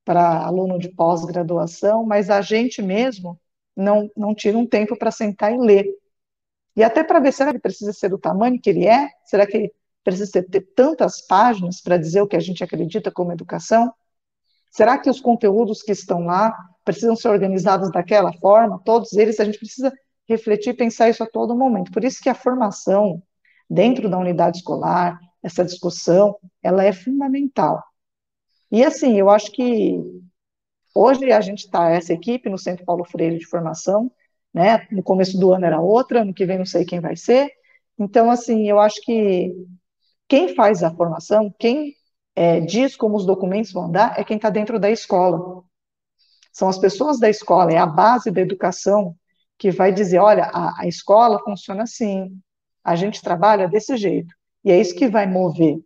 para 0.04 0.46
aluno 0.46 0.80
de 0.80 0.90
pós-graduação, 0.90 2.04
mas 2.06 2.30
a 2.30 2.42
gente 2.42 2.82
mesmo 2.82 3.40
não, 3.76 4.10
não 4.16 4.34
tira 4.34 4.58
um 4.58 4.66
tempo 4.66 4.98
para 4.98 5.12
sentar 5.12 5.54
e 5.54 5.58
ler. 5.58 5.86
E 6.76 6.84
até 6.84 7.04
para 7.04 7.20
ver, 7.20 7.32
será 7.34 7.52
que 7.52 7.60
precisa 7.60 7.94
ser 7.94 8.10
do 8.10 8.18
tamanho 8.18 8.60
que 8.60 8.70
ele 8.70 8.88
é? 8.88 9.10
Será 9.26 9.46
que 9.46 9.58
ele 9.58 9.74
precisa 10.04 10.44
ter 10.44 10.62
tantas 10.76 11.26
páginas 11.26 11.82
para 11.82 11.98
dizer 11.98 12.22
o 12.22 12.28
que 12.28 12.36
a 12.36 12.40
gente 12.40 12.64
acredita 12.64 13.12
como 13.12 13.32
educação? 13.32 13.94
Será 14.72 14.98
que 14.98 15.10
os 15.10 15.20
conteúdos 15.20 15.82
que 15.82 15.92
estão 15.92 16.26
lá 16.26 16.56
precisam 16.84 17.16
ser 17.16 17.30
organizados 17.30 17.92
daquela 17.92 18.32
forma? 18.34 18.82
Todos 18.84 19.14
eles, 19.14 19.40
a 19.40 19.46
gente 19.46 19.60
precisa 19.60 19.92
refletir 20.28 20.70
e 20.72 20.78
pensar 20.78 21.10
isso 21.10 21.24
a 21.24 21.28
todo 21.28 21.56
momento. 21.56 21.92
Por 21.92 22.04
isso 22.04 22.22
que 22.22 22.30
a 22.30 22.36
formação 22.36 23.22
dentro 23.70 24.10
da 24.10 24.18
unidade 24.18 24.58
escolar, 24.58 25.20
essa 25.44 25.64
discussão, 25.64 26.38
ela 26.64 26.84
é 26.84 26.94
fundamental. 26.94 27.84
E 28.72 28.84
assim, 28.84 29.18
eu 29.20 29.30
acho 29.30 29.52
que 29.52 30.00
hoje 30.96 31.32
a 31.32 31.42
gente 31.42 31.66
está, 31.66 31.90
essa 31.90 32.14
equipe 32.14 32.50
no 32.50 32.58
Centro 32.58 32.86
Paulo 32.86 33.04
Freire 33.04 33.38
de 33.38 33.46
Formação, 33.46 34.12
né? 34.54 34.88
No 34.92 35.04
começo 35.04 35.38
do 35.38 35.54
ano 35.54 35.66
era 35.66 35.82
outra, 35.82 36.24
no 36.24 36.34
que 36.34 36.46
vem 36.46 36.58
não 36.58 36.66
sei 36.66 36.86
quem 36.86 37.00
vai 37.00 37.16
ser. 37.16 37.50
Então, 38.00 38.32
assim, 38.32 38.68
eu 38.70 38.80
acho 38.80 39.02
que 39.02 39.54
quem 40.32 40.56
faz 40.56 40.82
a 40.82 40.90
formação, 40.90 41.54
quem 41.60 41.94
é, 42.34 42.62
diz 42.62 42.96
como 42.96 43.18
os 43.18 43.26
documentos 43.26 43.74
vão 43.74 43.88
andar, 43.88 44.18
é 44.18 44.24
quem 44.24 44.38
está 44.38 44.50
dentro 44.50 44.80
da 44.80 44.90
escola. 44.90 45.62
São 46.54 46.70
as 46.70 46.78
pessoas 46.78 47.20
da 47.20 47.30
escola, 47.30 47.74
é 47.74 47.78
a 47.78 47.86
base 47.86 48.32
da 48.32 48.40
educação 48.40 49.14
que 49.58 49.72
vai 49.72 49.92
dizer, 49.92 50.20
olha, 50.20 50.46
a, 50.46 50.84
a 50.84 50.88
escola 50.88 51.38
funciona 51.44 51.84
assim, 51.84 52.32
a 52.82 52.96
gente 52.96 53.22
trabalha 53.22 53.68
desse 53.68 53.98
jeito, 53.98 54.34
e 54.64 54.72
é 54.72 54.80
isso 54.80 54.96
que 54.96 55.10
vai 55.10 55.28
mover, 55.28 55.80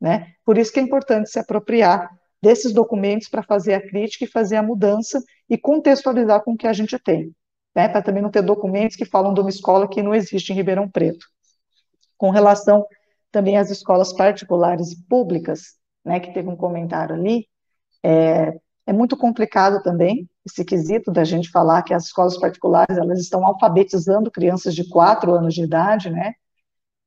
né? 0.00 0.32
Por 0.44 0.58
isso 0.58 0.72
que 0.72 0.80
é 0.80 0.82
importante 0.82 1.30
se 1.30 1.38
apropriar 1.38 2.10
desses 2.42 2.72
documentos 2.72 3.28
para 3.28 3.44
fazer 3.44 3.74
a 3.74 3.80
crítica 3.80 4.24
e 4.24 4.28
fazer 4.28 4.56
a 4.56 4.62
mudança 4.62 5.22
e 5.48 5.56
contextualizar 5.56 6.42
com 6.42 6.54
o 6.54 6.56
que 6.56 6.66
a 6.66 6.72
gente 6.72 6.98
tem, 6.98 7.32
né? 7.72 7.88
Para 7.88 8.02
também 8.02 8.24
não 8.24 8.30
ter 8.32 8.42
documentos 8.42 8.96
que 8.96 9.04
falam 9.04 9.32
de 9.32 9.40
uma 9.40 9.50
escola 9.50 9.88
que 9.88 10.02
não 10.02 10.12
existe 10.12 10.52
em 10.52 10.56
Ribeirão 10.56 10.90
Preto. 10.90 11.24
Com 12.18 12.30
relação 12.30 12.84
também 13.34 13.58
às 13.58 13.68
escolas 13.68 14.12
particulares 14.12 14.92
e 14.92 15.04
públicas, 15.08 15.74
né, 16.04 16.20
que 16.20 16.32
teve 16.32 16.48
um 16.48 16.56
comentário 16.56 17.16
ali, 17.16 17.48
é, 18.00 18.56
é 18.86 18.92
muito 18.92 19.16
complicado 19.16 19.82
também 19.82 20.28
esse 20.46 20.64
quesito 20.64 21.10
da 21.10 21.24
gente 21.24 21.50
falar 21.50 21.82
que 21.82 21.92
as 21.92 22.04
escolas 22.04 22.38
particulares 22.38 22.96
elas 22.96 23.18
estão 23.18 23.44
alfabetizando 23.44 24.30
crianças 24.30 24.72
de 24.72 24.88
4 24.88 25.34
anos 25.34 25.52
de 25.54 25.64
idade, 25.64 26.10
né? 26.10 26.34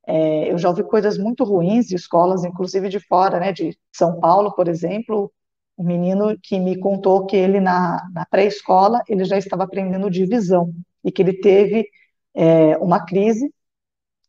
É, 0.05 0.51
eu 0.51 0.57
já 0.57 0.69
ouvi 0.69 0.83
coisas 0.83 1.17
muito 1.17 1.43
ruins 1.43 1.85
de 1.85 1.95
escolas, 1.95 2.43
inclusive 2.43 2.89
de 2.89 2.99
fora, 2.99 3.39
né? 3.39 3.53
De 3.53 3.77
São 3.93 4.19
Paulo, 4.19 4.53
por 4.53 4.67
exemplo, 4.67 5.31
um 5.77 5.85
menino 5.85 6.37
que 6.41 6.59
me 6.59 6.77
contou 6.79 7.25
que 7.25 7.37
ele 7.37 7.59
na, 7.61 8.05
na 8.11 8.25
pré-escola 8.25 9.01
ele 9.07 9.23
já 9.23 9.37
estava 9.37 9.63
aprendendo 9.63 10.09
divisão 10.09 10.73
e 11.05 11.11
que 11.11 11.21
ele 11.21 11.39
teve 11.39 11.87
é, 12.33 12.75
uma 12.77 13.05
crise, 13.05 13.53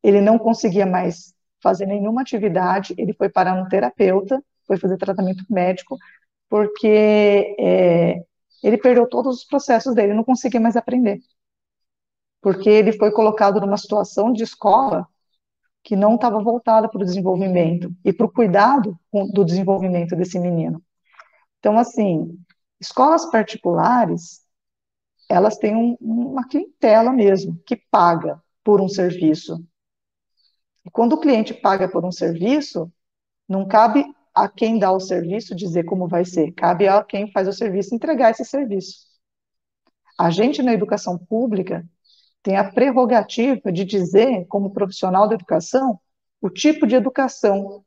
ele 0.02 0.20
não 0.20 0.38
conseguia 0.38 0.86
mais 0.86 1.34
fazer 1.62 1.86
nenhuma 1.86 2.22
atividade, 2.22 2.94
ele 2.97 3.12
foi 3.12 3.28
parar 3.28 3.56
no 3.56 3.68
terapeuta, 3.68 4.43
foi 4.66 4.76
fazer 4.76 4.97
tratamento 4.97 5.44
médico, 5.51 5.97
porque 6.48 7.56
é, 7.59 8.22
ele 8.62 8.78
perdeu 8.78 9.09
todos 9.09 9.39
os 9.39 9.44
processos 9.44 9.94
dele, 9.94 10.14
não 10.14 10.24
conseguia 10.24 10.60
mais 10.60 10.76
aprender. 10.76 11.20
Porque 12.40 12.68
ele 12.68 12.93
foi 12.93 13.10
colocado 13.10 13.60
numa 13.60 13.76
situação 13.76 14.32
de 14.32 14.44
escola 14.44 15.06
que 15.82 15.97
não 15.97 16.16
estava 16.16 16.43
voltada 16.43 16.89
para 16.89 17.01
o 17.01 17.05
desenvolvimento 17.05 17.93
e 18.05 18.12
para 18.12 18.26
o 18.26 18.32
cuidado 18.32 18.98
do 19.32 19.44
desenvolvimento 19.44 20.14
desse 20.14 20.39
menino. 20.39 20.82
Então, 21.59 21.78
assim, 21.78 22.39
escolas 22.80 23.30
particulares, 23.30 24.43
elas 25.28 25.56
têm 25.56 25.74
um, 25.74 25.97
uma 26.01 26.47
clientela 26.47 27.12
mesmo, 27.12 27.60
que 27.66 27.76
paga 27.90 28.40
por 28.62 28.80
um 28.80 28.89
serviço. 28.89 29.64
E 30.84 30.90
quando 30.90 31.14
o 31.14 31.20
cliente 31.20 31.55
paga 31.55 31.88
por 31.88 32.05
um 32.05 32.12
serviço, 32.12 32.90
não 33.48 33.66
cabe 33.66 34.05
a 34.34 34.48
quem 34.48 34.78
dá 34.78 34.92
o 34.92 35.00
serviço 35.00 35.55
dizer 35.55 35.84
como 35.84 36.06
vai 36.06 36.24
ser, 36.24 36.52
cabe 36.52 36.86
a 36.86 37.02
quem 37.02 37.30
faz 37.32 37.48
o 37.48 37.52
serviço 37.52 37.94
entregar 37.94 38.30
esse 38.30 38.44
serviço. 38.44 39.06
A 40.18 40.30
gente 40.30 40.62
na 40.62 40.72
educação 40.72 41.18
pública 41.18 41.84
tem 42.42 42.56
a 42.56 42.70
prerrogativa 42.70 43.72
de 43.72 43.84
dizer, 43.84 44.46
como 44.46 44.72
profissional 44.72 45.28
da 45.28 45.34
educação, 45.34 45.98
o 46.40 46.48
tipo 46.48 46.86
de 46.86 46.94
educação 46.94 47.84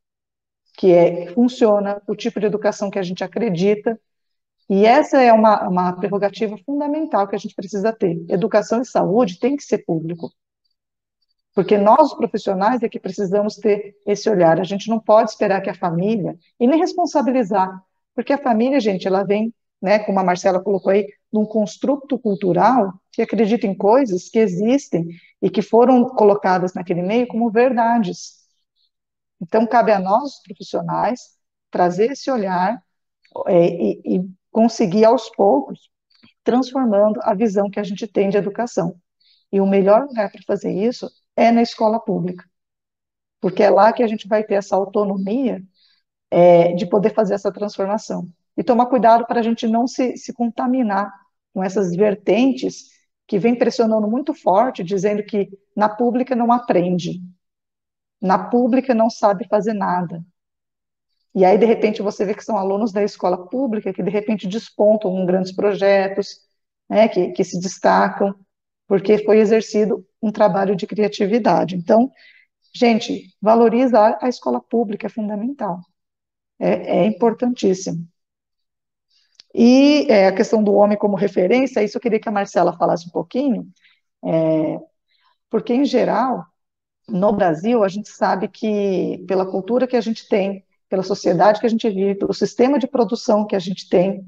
que 0.77 0.91
é, 0.91 1.27
funciona, 1.33 2.01
o 2.07 2.15
tipo 2.15 2.39
de 2.39 2.45
educação 2.45 2.89
que 2.89 2.99
a 2.99 3.03
gente 3.03 3.23
acredita, 3.23 3.99
e 4.69 4.85
essa 4.85 5.21
é 5.21 5.33
uma, 5.33 5.67
uma 5.67 5.93
prerrogativa 5.93 6.57
fundamental 6.65 7.27
que 7.27 7.35
a 7.35 7.39
gente 7.39 7.53
precisa 7.53 7.91
ter. 7.91 8.23
Educação 8.29 8.81
e 8.81 8.85
saúde 8.85 9.37
tem 9.37 9.57
que 9.57 9.63
ser 9.63 9.79
público. 9.79 10.31
Porque 11.53 11.77
nós, 11.77 12.13
profissionais, 12.13 12.81
é 12.81 12.89
que 12.89 12.99
precisamos 12.99 13.55
ter 13.55 13.95
esse 14.05 14.29
olhar. 14.29 14.59
A 14.59 14.63
gente 14.63 14.89
não 14.89 14.99
pode 14.99 15.31
esperar 15.31 15.61
que 15.61 15.69
a 15.69 15.75
família, 15.75 16.37
e 16.59 16.65
nem 16.65 16.79
responsabilizar, 16.79 17.69
porque 18.15 18.33
a 18.33 18.37
família, 18.37 18.79
gente, 18.79 19.07
ela 19.07 19.23
vem, 19.23 19.53
né, 19.81 19.99
como 19.99 20.19
a 20.19 20.23
Marcela 20.23 20.61
colocou 20.61 20.91
aí, 20.91 21.07
num 21.31 21.45
construto 21.45 22.17
cultural 22.19 22.93
que 23.11 23.21
acredita 23.21 23.67
em 23.67 23.75
coisas 23.75 24.29
que 24.29 24.39
existem 24.39 25.07
e 25.41 25.49
que 25.49 25.61
foram 25.61 26.05
colocadas 26.09 26.73
naquele 26.73 27.01
meio 27.01 27.27
como 27.27 27.49
verdades. 27.49 28.41
Então, 29.41 29.65
cabe 29.65 29.91
a 29.91 29.99
nós, 29.99 30.41
profissionais, 30.43 31.37
trazer 31.69 32.11
esse 32.11 32.29
olhar 32.29 32.81
é, 33.47 33.67
e, 33.67 34.01
e 34.17 34.29
conseguir, 34.51 35.05
aos 35.05 35.29
poucos, 35.29 35.89
transformando 36.43 37.19
a 37.23 37.33
visão 37.33 37.69
que 37.69 37.79
a 37.79 37.83
gente 37.83 38.07
tem 38.07 38.29
de 38.29 38.37
educação. 38.37 38.95
E 39.51 39.59
o 39.59 39.67
melhor 39.67 40.03
lugar 40.03 40.31
para 40.31 40.41
fazer 40.45 40.71
isso 40.71 41.09
é 41.35 41.51
na 41.51 41.61
escola 41.61 41.99
pública, 41.99 42.45
porque 43.39 43.63
é 43.63 43.69
lá 43.69 43.91
que 43.93 44.03
a 44.03 44.07
gente 44.07 44.27
vai 44.27 44.43
ter 44.43 44.55
essa 44.55 44.75
autonomia 44.75 45.63
é, 46.29 46.73
de 46.73 46.85
poder 46.85 47.13
fazer 47.13 47.33
essa 47.33 47.51
transformação. 47.51 48.27
E 48.55 48.63
tomar 48.63 48.87
cuidado 48.87 49.25
para 49.25 49.39
a 49.39 49.43
gente 49.43 49.67
não 49.67 49.87
se, 49.87 50.17
se 50.17 50.33
contaminar 50.33 51.11
com 51.53 51.63
essas 51.63 51.95
vertentes 51.95 52.89
que 53.27 53.39
vem 53.39 53.55
pressionando 53.55 54.07
muito 54.07 54.33
forte, 54.33 54.83
dizendo 54.83 55.23
que 55.23 55.49
na 55.75 55.87
pública 55.87 56.35
não 56.35 56.51
aprende, 56.51 57.21
na 58.21 58.49
pública 58.49 58.93
não 58.93 59.09
sabe 59.09 59.47
fazer 59.47 59.73
nada. 59.73 60.23
E 61.33 61.45
aí, 61.45 61.57
de 61.57 61.65
repente, 61.65 62.01
você 62.01 62.25
vê 62.25 62.33
que 62.33 62.43
são 62.43 62.57
alunos 62.57 62.91
da 62.91 63.03
escola 63.03 63.47
pública 63.47 63.93
que, 63.93 64.03
de 64.03 64.09
repente, 64.09 64.47
despontam 64.47 65.17
em 65.17 65.25
grandes 65.25 65.53
projetos, 65.53 66.41
né, 66.89 67.07
que, 67.07 67.31
que 67.31 67.43
se 67.43 67.59
destacam, 67.59 68.35
porque 68.91 69.23
foi 69.23 69.39
exercido 69.39 70.05
um 70.21 70.33
trabalho 70.33 70.75
de 70.75 70.85
criatividade. 70.85 71.77
Então, 71.77 72.11
gente, 72.75 73.33
valorizar 73.41 74.19
a 74.21 74.27
escola 74.27 74.59
pública 74.59 75.07
é 75.07 75.09
fundamental, 75.09 75.79
é, 76.59 76.97
é 76.97 77.05
importantíssimo. 77.05 78.05
E 79.55 80.07
é, 80.11 80.27
a 80.27 80.35
questão 80.35 80.61
do 80.61 80.73
homem 80.73 80.97
como 80.97 81.15
referência, 81.15 81.81
isso 81.81 81.95
eu 81.95 82.01
queria 82.01 82.19
que 82.19 82.27
a 82.27 82.33
Marcela 82.33 82.77
falasse 82.77 83.07
um 83.07 83.11
pouquinho, 83.11 83.65
é, 84.25 84.77
porque, 85.49 85.73
em 85.73 85.85
geral, 85.85 86.45
no 87.07 87.31
Brasil, 87.31 87.85
a 87.85 87.87
gente 87.87 88.09
sabe 88.09 88.49
que, 88.49 89.23
pela 89.25 89.49
cultura 89.49 89.87
que 89.87 89.95
a 89.95 90.01
gente 90.01 90.27
tem, 90.27 90.65
pela 90.89 91.01
sociedade 91.01 91.61
que 91.61 91.65
a 91.65 91.69
gente 91.69 91.89
vive, 91.89 92.15
pelo 92.15 92.33
sistema 92.33 92.77
de 92.77 92.87
produção 92.87 93.47
que 93.47 93.55
a 93.55 93.59
gente 93.59 93.87
tem, 93.87 94.25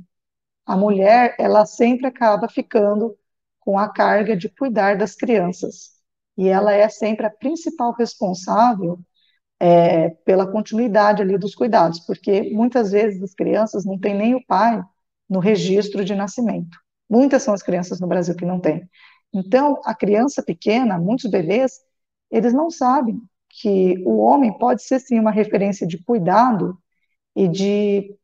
a 0.65 0.77
mulher, 0.77 1.35
ela 1.37 1.65
sempre 1.65 2.07
acaba 2.07 2.47
ficando 2.47 3.17
com 3.63 3.77
a 3.79 3.89
carga 3.89 4.35
de 4.35 4.49
cuidar 4.49 4.97
das 4.97 5.15
crianças. 5.15 5.91
E 6.37 6.47
ela 6.47 6.73
é 6.73 6.89
sempre 6.89 7.25
a 7.25 7.29
principal 7.29 7.93
responsável 7.93 8.99
é, 9.59 10.09
pela 10.25 10.51
continuidade 10.51 11.21
ali 11.21 11.37
dos 11.37 11.55
cuidados, 11.55 11.99
porque 12.01 12.51
muitas 12.51 12.91
vezes 12.91 13.21
as 13.23 13.33
crianças 13.33 13.85
não 13.85 13.97
têm 13.97 14.15
nem 14.15 14.35
o 14.35 14.45
pai 14.45 14.83
no 15.29 15.39
registro 15.39 16.03
de 16.03 16.13
nascimento. 16.15 16.77
Muitas 17.09 17.43
são 17.43 17.53
as 17.53 17.63
crianças 17.63 17.99
no 17.99 18.07
Brasil 18.07 18.35
que 18.35 18.45
não 18.45 18.59
têm. 18.59 18.89
Então, 19.33 19.79
a 19.85 19.95
criança 19.95 20.43
pequena, 20.43 20.99
muitos 20.99 21.29
bebês, 21.29 21.79
eles 22.29 22.53
não 22.53 22.69
sabem 22.69 23.21
que 23.49 24.03
o 24.05 24.17
homem 24.17 24.57
pode 24.57 24.83
ser 24.83 24.99
sim 24.99 25.19
uma 25.19 25.31
referência 25.31 25.87
de 25.87 26.03
cuidado 26.03 26.77
e 27.35 27.47
de 27.47 28.15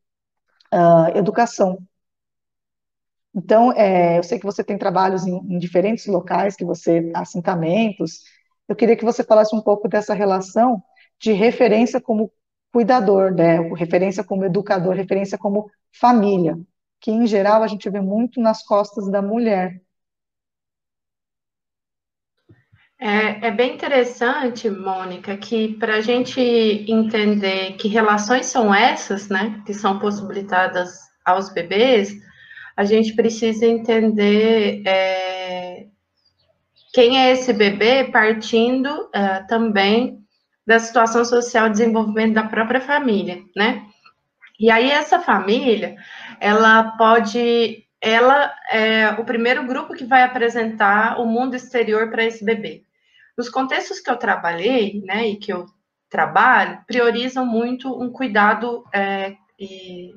uh, 0.74 1.16
educação. 1.16 1.78
Então, 3.34 3.72
é, 3.72 4.18
eu 4.18 4.22
sei 4.22 4.38
que 4.38 4.44
você 4.44 4.64
tem 4.64 4.76
trabalhos 4.76 5.26
em, 5.26 5.36
em, 5.36 5.58
diferentes 5.58 6.06
locais, 6.06 6.56
que 6.56 6.64
você, 6.64 7.10
assentamentos. 7.14 8.24
Eu 8.68 8.74
queria 8.74 8.96
que 8.96 9.04
você 9.04 9.22
falasse 9.22 9.54
um 9.54 9.60
pouco 9.60 9.88
dessa 9.88 10.14
relação 10.14 10.82
de 11.18 11.32
referência 11.32 12.00
como 12.00 12.32
cuidador, 12.72 13.32
né? 13.32 13.60
Referência 13.74 14.24
como 14.24 14.44
educador, 14.44 14.94
referência 14.94 15.38
como 15.38 15.70
família, 15.92 16.58
que 17.00 17.10
em 17.10 17.26
geral 17.26 17.62
a 17.62 17.68
gente 17.68 17.88
vê 17.88 18.00
muito 18.00 18.40
nas 18.40 18.64
costas 18.64 19.10
da 19.10 19.22
mulher. 19.22 19.80
É, 22.98 23.46
é 23.46 23.50
bem 23.50 23.74
interessante, 23.74 24.68
Mônica, 24.68 25.34
que 25.38 25.74
para 25.78 25.96
a 25.96 26.00
gente 26.02 26.38
entender 26.38 27.72
que 27.76 27.88
relações 27.88 28.46
são 28.46 28.74
essas, 28.74 29.28
né, 29.30 29.62
que 29.64 29.72
são 29.72 29.98
possibilitadas 29.98 30.98
aos 31.24 31.48
bebês, 31.48 32.12
a 32.80 32.84
gente 32.84 33.12
precisa 33.12 33.66
entender 33.66 34.82
é, 34.86 35.84
quem 36.94 37.18
é 37.18 37.30
esse 37.30 37.52
bebê, 37.52 38.04
partindo 38.04 39.10
é, 39.12 39.40
também 39.40 40.24
da 40.66 40.78
situação 40.78 41.22
social 41.22 41.68
de 41.68 41.76
desenvolvimento 41.76 42.32
da 42.32 42.44
própria 42.44 42.80
família, 42.80 43.42
né? 43.54 43.84
E 44.58 44.70
aí 44.70 44.90
essa 44.90 45.20
família, 45.20 45.94
ela 46.40 46.92
pode, 46.96 47.84
ela 48.00 48.50
é 48.70 49.10
o 49.10 49.26
primeiro 49.26 49.66
grupo 49.66 49.92
que 49.94 50.06
vai 50.06 50.22
apresentar 50.22 51.20
o 51.20 51.26
mundo 51.26 51.54
exterior 51.54 52.10
para 52.10 52.24
esse 52.24 52.42
bebê. 52.42 52.84
Nos 53.36 53.50
contextos 53.50 54.00
que 54.00 54.10
eu 54.10 54.16
trabalhei, 54.16 55.02
né, 55.04 55.28
e 55.28 55.36
que 55.36 55.52
eu 55.52 55.66
trabalho, 56.08 56.80
priorizam 56.86 57.44
muito 57.44 57.92
um 58.02 58.10
cuidado 58.10 58.82
é, 58.90 59.34
e, 59.58 60.14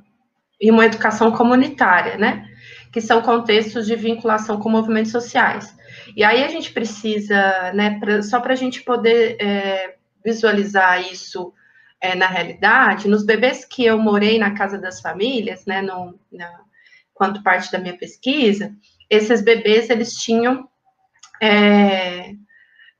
e 0.63 0.71
uma 0.71 0.85
educação 0.85 1.31
comunitária, 1.31 2.17
né? 2.17 2.47
que 2.93 3.01
são 3.01 3.23
contextos 3.23 3.87
de 3.87 3.95
vinculação 3.95 4.59
com 4.59 4.69
movimentos 4.69 5.11
sociais. 5.11 5.75
E 6.15 6.23
aí 6.23 6.43
a 6.43 6.47
gente 6.47 6.71
precisa, 6.71 7.73
né, 7.73 7.99
pra, 7.99 8.21
só 8.21 8.39
para 8.39 8.53
a 8.53 8.55
gente 8.55 8.83
poder 8.83 9.35
é, 9.41 9.95
visualizar 10.23 11.01
isso 11.11 11.51
é, 11.99 12.13
na 12.13 12.27
realidade, 12.27 13.07
nos 13.07 13.25
bebês 13.25 13.65
que 13.65 13.83
eu 13.83 13.97
morei 13.97 14.37
na 14.37 14.51
casa 14.51 14.77
das 14.77 15.01
famílias, 15.01 15.65
né, 15.65 15.81
no, 15.81 16.19
na, 16.31 16.47
quanto 17.15 17.41
parte 17.41 17.71
da 17.71 17.79
minha 17.79 17.97
pesquisa, 17.97 18.71
esses 19.09 19.41
bebês 19.41 19.89
eles 19.89 20.13
tinham 20.13 20.69
é, 21.41 22.35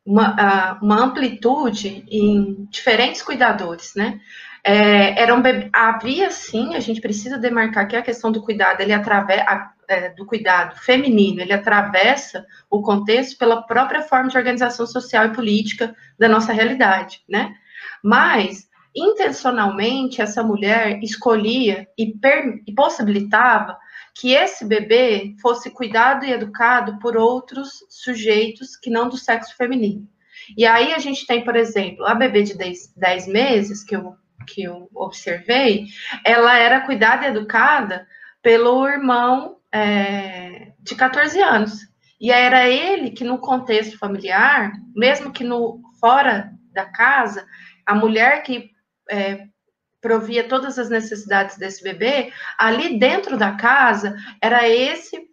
uma, 0.03 0.79
uma 0.81 1.03
amplitude 1.03 2.03
em 2.09 2.67
diferentes 2.71 3.21
cuidadores, 3.21 3.93
né? 3.95 4.19
É, 4.65 5.21
era 5.21 5.35
um 5.35 5.41
havia 5.73 6.31
sim, 6.31 6.73
a 6.73 6.79
gente 6.79 7.01
precisa 7.01 7.37
demarcar 7.37 7.85
que 7.87 7.97
a 7.97 8.01
questão 8.01 8.31
do 8.31 8.41
cuidado, 8.41 8.79
ele 8.79 8.93
atravessa 8.93 9.73
é, 9.89 10.09
do 10.09 10.25
cuidado 10.25 10.79
feminino, 10.79 11.41
ele 11.41 11.51
atravessa 11.51 12.45
o 12.69 12.81
contexto 12.81 13.37
pela 13.37 13.61
própria 13.63 14.01
forma 14.01 14.29
de 14.29 14.37
organização 14.37 14.87
social 14.87 15.25
e 15.25 15.33
política 15.33 15.93
da 16.17 16.29
nossa 16.29 16.53
realidade, 16.53 17.21
né? 17.27 17.53
Mas 18.01 18.69
intencionalmente 18.95 20.21
essa 20.21 20.43
mulher 20.43 20.99
escolhia 21.03 21.87
e, 21.97 22.13
e 22.67 22.73
possibilitava 22.73 23.77
que 24.15 24.31
esse 24.31 24.63
bebê 24.63 25.35
fosse 25.41 25.71
cuidado 25.71 26.23
e 26.23 26.31
educado 26.31 26.99
por 26.99 27.17
outros 27.17 27.83
sujeitos 27.89 28.77
que 28.77 28.89
não 28.89 29.09
do 29.09 29.17
sexo 29.17 29.57
feminino. 29.57 30.07
E 30.55 30.65
aí 30.65 30.93
a 30.93 30.99
gente 30.99 31.25
tem, 31.25 31.43
por 31.43 31.55
exemplo, 31.55 32.05
a 32.05 32.13
bebê 32.13 32.43
de 32.43 32.55
10 32.55 33.27
meses, 33.27 33.83
que 33.83 33.95
eu 33.95 34.15
que 34.43 34.63
eu 34.63 34.89
observei, 34.93 35.85
ela 36.25 36.57
era 36.57 36.81
cuidada 36.81 37.25
e 37.25 37.29
educada 37.29 38.07
pelo 38.41 38.87
irmão 38.87 39.57
é, 39.71 40.73
de 40.79 40.95
14 40.95 41.41
anos. 41.41 41.79
E 42.19 42.31
era 42.31 42.67
ele 42.67 43.11
que, 43.11 43.23
no 43.23 43.37
contexto 43.37 43.97
familiar, 43.97 44.71
mesmo 44.95 45.31
que 45.31 45.43
no 45.43 45.81
fora 45.99 46.51
da 46.73 46.85
casa, 46.85 47.45
a 47.85 47.95
mulher 47.95 48.43
que 48.43 48.71
é, 49.09 49.47
provia 50.01 50.47
todas 50.47 50.77
as 50.77 50.89
necessidades 50.89 51.57
desse 51.57 51.81
bebê, 51.83 52.31
ali 52.57 52.99
dentro 52.99 53.37
da 53.37 53.53
casa 53.53 54.15
era 54.41 54.67
esse 54.67 55.29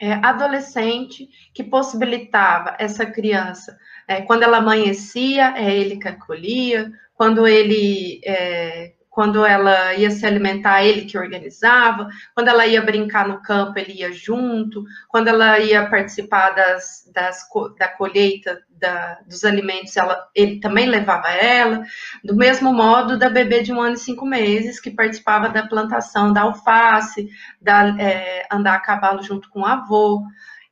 é, 0.00 0.12
adolescente 0.14 1.28
que 1.54 1.64
possibilitava 1.64 2.76
essa 2.78 3.06
criança. 3.06 3.78
É, 4.08 4.22
quando 4.22 4.42
ela 4.42 4.58
amanhecia, 4.58 5.54
é 5.56 5.74
ele 5.74 5.98
que 5.98 6.08
acolhia, 6.08 6.90
quando 7.16 7.46
ele 7.46 8.20
é, 8.24 8.92
quando 9.16 9.46
ela 9.46 9.94
ia 9.94 10.10
se 10.10 10.26
alimentar, 10.26 10.84
ele 10.84 11.06
que 11.06 11.16
organizava, 11.16 12.06
quando 12.34 12.48
ela 12.48 12.66
ia 12.66 12.82
brincar 12.82 13.26
no 13.26 13.40
campo, 13.40 13.78
ele 13.78 13.94
ia 13.94 14.12
junto, 14.12 14.84
quando 15.08 15.28
ela 15.28 15.58
ia 15.58 15.88
participar 15.88 16.50
das, 16.50 17.10
das 17.14 17.48
da 17.78 17.88
colheita 17.88 18.60
da, 18.68 19.18
dos 19.26 19.42
alimentos, 19.42 19.96
ela, 19.96 20.28
ele 20.34 20.60
também 20.60 20.84
levava 20.84 21.28
ela, 21.28 21.82
do 22.22 22.36
mesmo 22.36 22.74
modo 22.74 23.18
da 23.18 23.30
bebê 23.30 23.62
de 23.62 23.72
um 23.72 23.80
ano 23.80 23.94
e 23.94 23.98
cinco 23.98 24.26
meses, 24.26 24.78
que 24.78 24.90
participava 24.90 25.48
da 25.48 25.66
plantação 25.66 26.30
da 26.30 26.42
alface, 26.42 27.30
da, 27.58 27.96
é, 27.98 28.46
andar 28.52 28.74
a 28.74 28.80
cavalo 28.80 29.22
junto 29.22 29.48
com 29.48 29.60
o 29.60 29.66
avô. 29.66 30.22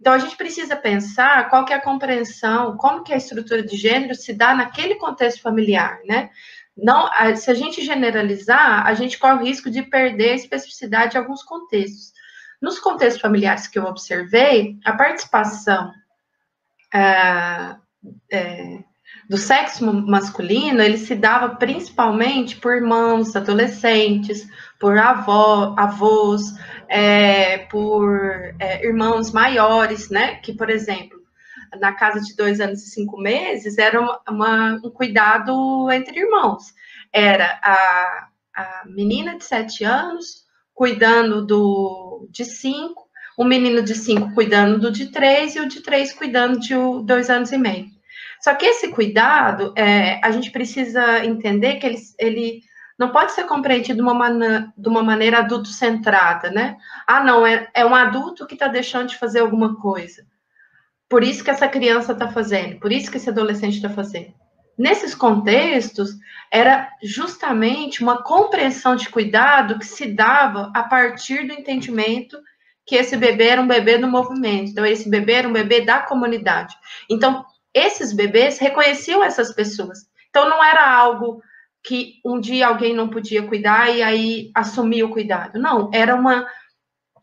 Então, 0.01 0.12
a 0.12 0.19
gente 0.19 0.37
precisa 0.37 0.77
pensar 0.77 1.49
qual 1.49 1.65
que 1.65 1.73
é 1.73 1.77
a 1.77 1.83
compreensão, 1.83 2.77
como 2.77 3.03
que 3.03 3.12
a 3.12 3.16
estrutura 3.16 3.62
de 3.62 3.77
gênero 3.77 4.15
se 4.15 4.33
dá 4.33 4.55
naquele 4.55 4.97
contexto 4.97 5.41
familiar, 5.41 6.01
né? 6.05 6.31
Não, 6.77 7.09
se 7.37 7.51
a 7.51 7.55
gente 7.55 7.85
generalizar, 7.85 8.85
a 8.87 8.95
gente 8.95 9.19
corre 9.19 9.35
o 9.35 9.45
risco 9.45 9.71
de 9.71 9.83
perder 9.83 10.33
a 10.33 10.37
especificidade 10.37 11.16
em 11.16 11.21
alguns 11.21 11.43
contextos. 11.43 12.12
Nos 12.61 12.79
contextos 12.79 13.21
familiares 13.21 13.69
que 13.69 13.79
eu 13.79 13.85
observei, 13.85 14.79
a 14.85 14.93
participação 14.93 15.93
é, 16.93 17.77
é, 18.31 18.85
do 19.28 19.39
sexo 19.39 19.91
masculino, 19.93 20.82
ele 20.82 20.99
se 20.99 21.15
dava 21.15 21.57
principalmente 21.57 22.57
por 22.57 22.74
irmãos, 22.74 23.35
adolescentes, 23.35 24.47
por 24.78 24.99
avó, 24.99 25.74
avós, 25.78 26.55
é, 26.89 27.59
por 27.59 28.19
é, 28.59 28.86
irmãos 28.86 29.32
maiores, 29.32 30.11
né? 30.11 30.36
Que, 30.36 30.53
por 30.53 30.69
exemplo, 30.69 31.19
na 31.81 31.93
casa 31.93 32.20
de 32.20 32.36
dois 32.36 32.61
anos 32.61 32.82
e 32.82 32.91
cinco 32.91 33.19
meses, 33.19 33.78
era 33.78 34.01
uma, 34.01 34.20
uma, 34.28 34.81
um 34.85 34.91
cuidado 34.91 35.91
entre 35.91 36.20
irmãos. 36.20 36.74
Era 37.12 37.59
a, 37.62 38.28
a 38.55 38.82
menina 38.86 39.39
de 39.39 39.45
sete 39.45 39.85
anos 39.85 40.45
cuidando 40.74 41.47
do 41.47 42.28
de 42.31 42.45
cinco, 42.45 43.05
o 43.39 43.45
menino 43.45 43.82
de 43.82 43.95
cinco 43.95 44.35
cuidando 44.35 44.78
do 44.78 44.91
de 44.91 45.07
três 45.07 45.57
e 45.57 45.61
o 45.61 45.69
de 45.69 45.81
três 45.81 46.12
cuidando 46.12 46.59
de 46.59 46.74
dois 47.05 47.31
anos 47.31 47.53
e 47.53 47.59
meio. 47.59 47.94
Só 48.45 48.55
que 48.55 48.66
esse 48.66 48.89
cuidado, 48.89 49.73
é, 49.75 50.21
a 50.23 50.31
gente 50.31 50.51
precisa 50.51 51.25
entender 51.25 51.77
que 51.77 51.87
ele, 51.87 51.99
ele 52.19 52.62
não 52.99 53.09
pode 53.09 53.33
ser 53.33 53.45
compreendido 53.45 53.97
de 53.97 54.03
uma, 54.03 54.12
maneira, 54.12 54.71
de 54.77 54.87
uma 54.87 55.03
maneira 55.03 55.39
adulto-centrada, 55.39 56.51
né? 56.51 56.77
Ah, 57.07 57.25
não, 57.25 57.47
é, 57.47 57.71
é 57.73 57.87
um 57.87 57.95
adulto 57.95 58.47
que 58.47 58.53
está 58.53 58.69
deixando 58.69 59.09
de 59.09 59.16
fazer 59.16 59.41
alguma 59.41 59.77
coisa. 59.77 60.27
Por 61.09 61.25
isso 61.25 61.43
que 61.43 61.51
essa 61.51 61.66
criança 61.66 62.12
está 62.12 62.29
fazendo, 62.29 62.79
por 62.81 62.93
isso 62.93 63.11
que 63.11 63.16
esse 63.16 63.31
adolescente 63.31 63.77
está 63.77 63.89
fazendo. 63.89 64.35
Nesses 64.77 65.15
contextos, 65.15 66.11
era 66.53 66.91
justamente 67.03 68.03
uma 68.03 68.23
compreensão 68.23 68.95
de 68.95 69.09
cuidado 69.09 69.79
que 69.79 69.87
se 69.87 70.05
dava 70.05 70.71
a 70.75 70.83
partir 70.83 71.47
do 71.47 71.55
entendimento 71.55 72.39
que 72.87 72.95
esse 72.95 73.16
bebê 73.16 73.47
era 73.47 73.62
um 73.62 73.66
bebê 73.66 73.97
do 73.97 74.07
movimento. 74.07 74.71
Então, 74.71 74.85
esse 74.85 75.09
bebê 75.09 75.33
era 75.33 75.49
um 75.49 75.53
bebê 75.55 75.81
da 75.81 76.01
comunidade. 76.01 76.77
Então, 77.09 77.43
esses 77.75 78.13
bebês 78.13 78.59
reconheciam 78.59 79.23
essas 79.23 79.53
pessoas. 79.53 79.99
Então, 80.31 80.49
não 80.49 80.63
era 80.63 80.89
algo 80.89 81.43
que 81.83 82.15
um 82.25 82.41
dia 82.41 82.69
alguém 82.69 82.95
não 82.95 83.11
podia 83.11 83.47
cuidar 83.47 83.91
e 83.91 84.03
aí 84.03 84.51
assumia 84.55 85.05
o 85.05 85.11
cuidado. 85.11 85.59
Não, 85.59 85.91
era 85.93 86.15
uma, 86.15 86.47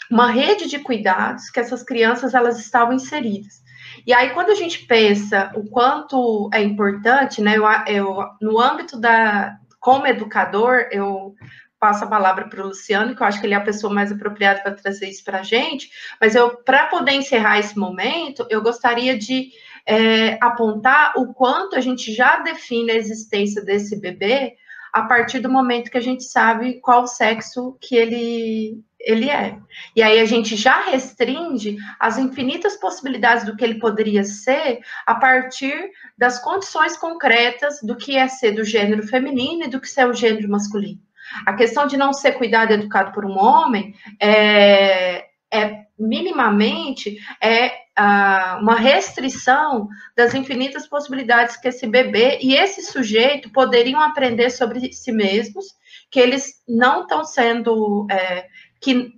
uma 0.10 0.30
rede 0.30 0.68
de 0.68 0.78
cuidados 0.78 1.49
que 1.49 1.60
essas 1.60 1.82
crianças 1.82 2.34
elas 2.34 2.60
estavam 2.60 2.94
inseridas. 2.94 3.61
E 4.06 4.14
aí, 4.14 4.30
quando 4.32 4.52
a 4.52 4.56
gente 4.56 4.86
pensa 4.86 5.52
o 5.56 5.69
quanto 5.69 6.49
é 6.53 6.61
importante, 6.61 7.41
né, 7.41 7.57
eu, 7.57 7.65
eu 7.88 8.23
no 8.40 8.60
âmbito 8.60 8.99
da, 8.99 9.57
como 9.80 10.07
educador, 10.07 10.88
eu 10.91 11.36
passo 11.80 12.03
a 12.03 12.07
palavra 12.07 12.48
para 12.48 12.64
o 12.64 12.68
Luciano, 12.68 13.15
que 13.15 13.23
eu 13.23 13.26
acho 13.26 13.40
que 13.40 13.48
ele 13.48 13.56
é 13.56 13.57
a 13.57 13.64
pessoa 13.64 13.91
mais 13.91 14.11
apropriada 14.11 14.61
para 14.61 14.76
trazer 14.76 15.10
isso 15.10 15.23
para 15.23 15.40
a 15.40 15.44
gente, 15.44 15.90
mas 16.22 16.36
eu, 16.36 16.57
para 16.57 16.86
poder 16.86 17.14
encerrar 17.14 17.57
esse 17.57 17.76
momento, 17.78 18.45
eu 18.52 18.61
gostaria 18.61 19.18
de 19.18 19.49
é, 19.85 20.37
apontar 20.41 21.13
o 21.17 21.33
quanto 21.33 21.75
a 21.75 21.81
gente 21.81 22.13
já 22.13 22.37
define 22.37 22.91
a 22.91 22.95
existência 22.95 23.63
desse 23.63 23.99
bebê 23.99 24.55
a 24.91 25.03
partir 25.03 25.39
do 25.39 25.49
momento 25.49 25.89
que 25.89 25.97
a 25.97 26.01
gente 26.01 26.23
sabe 26.23 26.81
qual 26.81 27.07
sexo 27.07 27.77
que 27.79 27.95
ele, 27.95 28.83
ele 28.99 29.29
é. 29.29 29.57
E 29.95 30.03
aí 30.03 30.19
a 30.19 30.25
gente 30.25 30.55
já 30.55 30.81
restringe 30.81 31.77
as 31.99 32.17
infinitas 32.17 32.75
possibilidades 32.75 33.45
do 33.45 33.55
que 33.55 33.63
ele 33.63 33.79
poderia 33.79 34.23
ser 34.23 34.79
a 35.05 35.15
partir 35.15 35.91
das 36.17 36.39
condições 36.39 36.97
concretas 36.97 37.79
do 37.81 37.95
que 37.95 38.17
é 38.17 38.27
ser 38.27 38.51
do 38.51 38.65
gênero 38.65 39.07
feminino 39.07 39.63
e 39.63 39.69
do 39.69 39.79
que 39.79 39.87
ser 39.87 40.07
o 40.07 40.13
gênero 40.13 40.49
masculino. 40.49 40.99
A 41.45 41.53
questão 41.53 41.87
de 41.87 41.95
não 41.95 42.11
ser 42.11 42.33
cuidado 42.33 42.71
e 42.71 42.73
educado 42.73 43.13
por 43.13 43.23
um 43.23 43.37
homem 43.39 43.95
é, 44.19 45.25
é 45.53 45.85
minimamente 45.97 47.17
é 47.41 47.80
uma 47.97 48.76
restrição 48.76 49.88
das 50.15 50.34
infinitas 50.34 50.88
possibilidades 50.88 51.57
que 51.57 51.68
esse 51.68 51.85
bebê 51.85 52.39
e 52.41 52.55
esse 52.55 52.81
sujeito 52.81 53.51
poderiam 53.51 53.99
aprender 54.01 54.49
sobre 54.49 54.93
si 54.93 55.11
mesmos, 55.11 55.65
que 56.09 56.19
eles 56.19 56.63
não 56.68 57.01
estão 57.01 57.23
sendo, 57.23 58.07
é, 58.09 58.47
que 58.80 59.13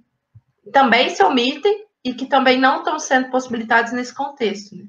também 0.72 1.10
se 1.10 1.24
omitem 1.24 1.86
e 2.04 2.14
que 2.14 2.26
também 2.26 2.60
não 2.60 2.80
estão 2.80 3.00
sendo 3.00 3.30
possibilitados 3.30 3.94
nesse 3.94 4.14
contexto. 4.14 4.76
Né? 4.76 4.86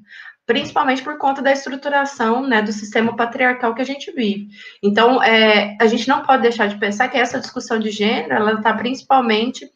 principalmente 0.47 1.02
por 1.02 1.16
conta 1.16 1.40
da 1.40 1.52
estruturação 1.52 2.47
né, 2.47 2.61
do 2.61 2.73
sistema 2.73 3.16
patriarcal 3.16 3.74
que 3.74 3.81
a 3.81 3.86
gente 3.86 4.12
vive. 4.12 4.48
Então, 4.82 5.23
é, 5.23 5.77
a 5.81 5.86
gente 5.86 6.06
não 6.06 6.23
pode 6.23 6.43
deixar 6.43 6.69
de 6.69 6.78
pensar 6.78 7.09
que 7.09 7.16
essa 7.16 7.40
discussão 7.40 7.78
de 7.78 7.90
gênero, 7.90 8.35
ela 8.35 8.52
está 8.55 8.74
principalmente 8.74 9.66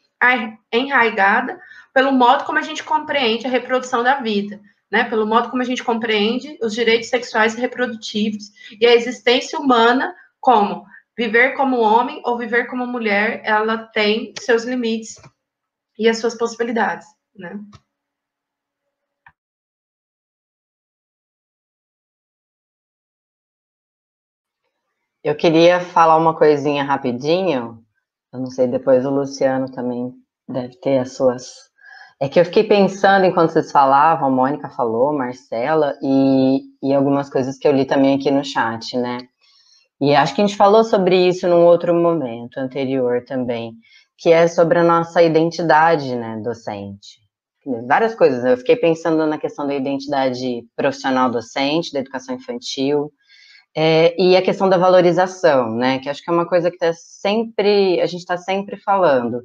enraigada 0.73 1.59
pelo 1.99 2.13
modo 2.13 2.45
como 2.45 2.61
a 2.61 2.63
gente 2.63 2.85
compreende 2.85 3.45
a 3.45 3.51
reprodução 3.51 4.05
da 4.05 4.21
vida, 4.21 4.61
né? 4.89 5.03
Pelo 5.11 5.27
modo 5.27 5.51
como 5.51 5.63
a 5.63 5.65
gente 5.65 5.83
compreende 5.83 6.57
os 6.63 6.73
direitos 6.73 7.09
sexuais 7.09 7.57
e 7.57 7.61
reprodutivos 7.61 8.53
e 8.81 8.87
a 8.87 8.95
existência 8.95 9.59
humana 9.59 10.15
como 10.39 10.87
viver 11.17 11.57
como 11.57 11.81
homem 11.81 12.23
ou 12.25 12.39
viver 12.39 12.69
como 12.69 12.87
mulher, 12.87 13.43
ela 13.45 13.79
tem 13.79 14.33
seus 14.39 14.63
limites 14.63 15.17
e 15.99 16.09
as 16.09 16.19
suas 16.19 16.39
possibilidades, 16.39 17.09
né? 17.35 17.59
Eu 25.25 25.37
queria 25.37 25.81
falar 25.81 26.17
uma 26.17 26.39
coisinha 26.39 26.85
rapidinho. 26.85 27.85
Eu 28.33 28.39
não 28.39 28.47
sei, 28.53 28.69
depois 28.69 29.05
o 29.05 29.11
Luciano 29.11 29.69
também 29.69 30.15
deve 30.49 30.77
ter 30.77 30.99
as 30.99 31.17
suas 31.17 31.68
é 32.21 32.29
que 32.29 32.41
eu 32.41 32.45
fiquei 32.45 32.65
pensando 32.65 33.25
enquanto 33.27 33.51
vocês 33.51 33.71
falavam, 33.71 34.31
Mônica 34.31 34.69
falou, 34.71 35.13
Marcela, 35.13 35.95
e, 36.03 36.63
e 36.83 36.93
algumas 36.93 37.31
coisas 37.31 37.57
que 37.57 37.67
eu 37.67 37.73
li 37.73 37.85
também 37.85 38.17
aqui 38.17 38.31
no 38.31 38.45
chat, 38.45 38.97
né? 38.97 39.19
E 40.01 40.15
acho 40.15 40.35
que 40.35 40.41
a 40.41 40.47
gente 40.47 40.57
falou 40.57 40.85
sobre 40.85 41.29
isso 41.29 41.49
num 41.49 41.65
outro 41.65 41.95
momento 41.95 42.59
anterior 42.59 43.25
também, 43.25 43.73
que 44.17 44.33
é 44.33 44.49
sobre 44.49 44.79
a 44.79 44.85
nossa 44.85 45.23
identidade, 45.23 46.15
né, 46.17 46.41
docente. 46.43 47.19
Várias 47.87 48.15
coisas. 48.15 48.45
Eu 48.45 48.57
fiquei 48.57 48.77
pensando 48.77 49.27
na 49.27 49.39
questão 49.39 49.67
da 49.67 49.75
identidade 49.75 50.65
profissional 50.75 51.31
docente, 51.31 51.93
da 51.93 52.01
educação 52.01 52.35
infantil, 52.35 53.13
é, 53.77 54.21
e 54.21 54.37
a 54.37 54.43
questão 54.43 54.69
da 54.69 54.79
valorização, 54.79 55.71
né, 55.77 55.99
que 55.99 56.09
acho 56.09 56.23
que 56.23 56.31
é 56.31 56.33
uma 56.33 56.49
coisa 56.49 56.71
que 56.71 56.79
tá 56.79 56.93
sempre, 56.95 58.01
a 58.01 58.07
gente 58.07 58.21
está 58.21 58.37
sempre 58.37 58.77
falando. 58.77 59.43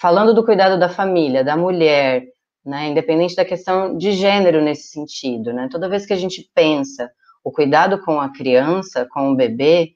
Falando 0.00 0.34
do 0.34 0.44
cuidado 0.44 0.78
da 0.78 0.88
família, 0.88 1.44
da 1.44 1.56
mulher, 1.56 2.24
né, 2.64 2.88
independente 2.88 3.34
da 3.34 3.44
questão 3.44 3.96
de 3.96 4.12
gênero 4.12 4.62
nesse 4.62 4.88
sentido, 4.88 5.52
né, 5.52 5.68
toda 5.70 5.88
vez 5.88 6.06
que 6.06 6.12
a 6.12 6.16
gente 6.16 6.48
pensa 6.54 7.10
o 7.44 7.50
cuidado 7.50 8.00
com 8.02 8.20
a 8.20 8.32
criança, 8.32 9.06
com 9.10 9.32
o 9.32 9.36
bebê, 9.36 9.94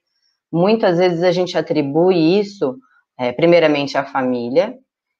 muitas 0.52 0.98
vezes 0.98 1.22
a 1.22 1.30
gente 1.30 1.56
atribui 1.56 2.38
isso, 2.38 2.76
é, 3.18 3.32
primeiramente, 3.32 3.96
à 3.96 4.04
família, 4.04 4.74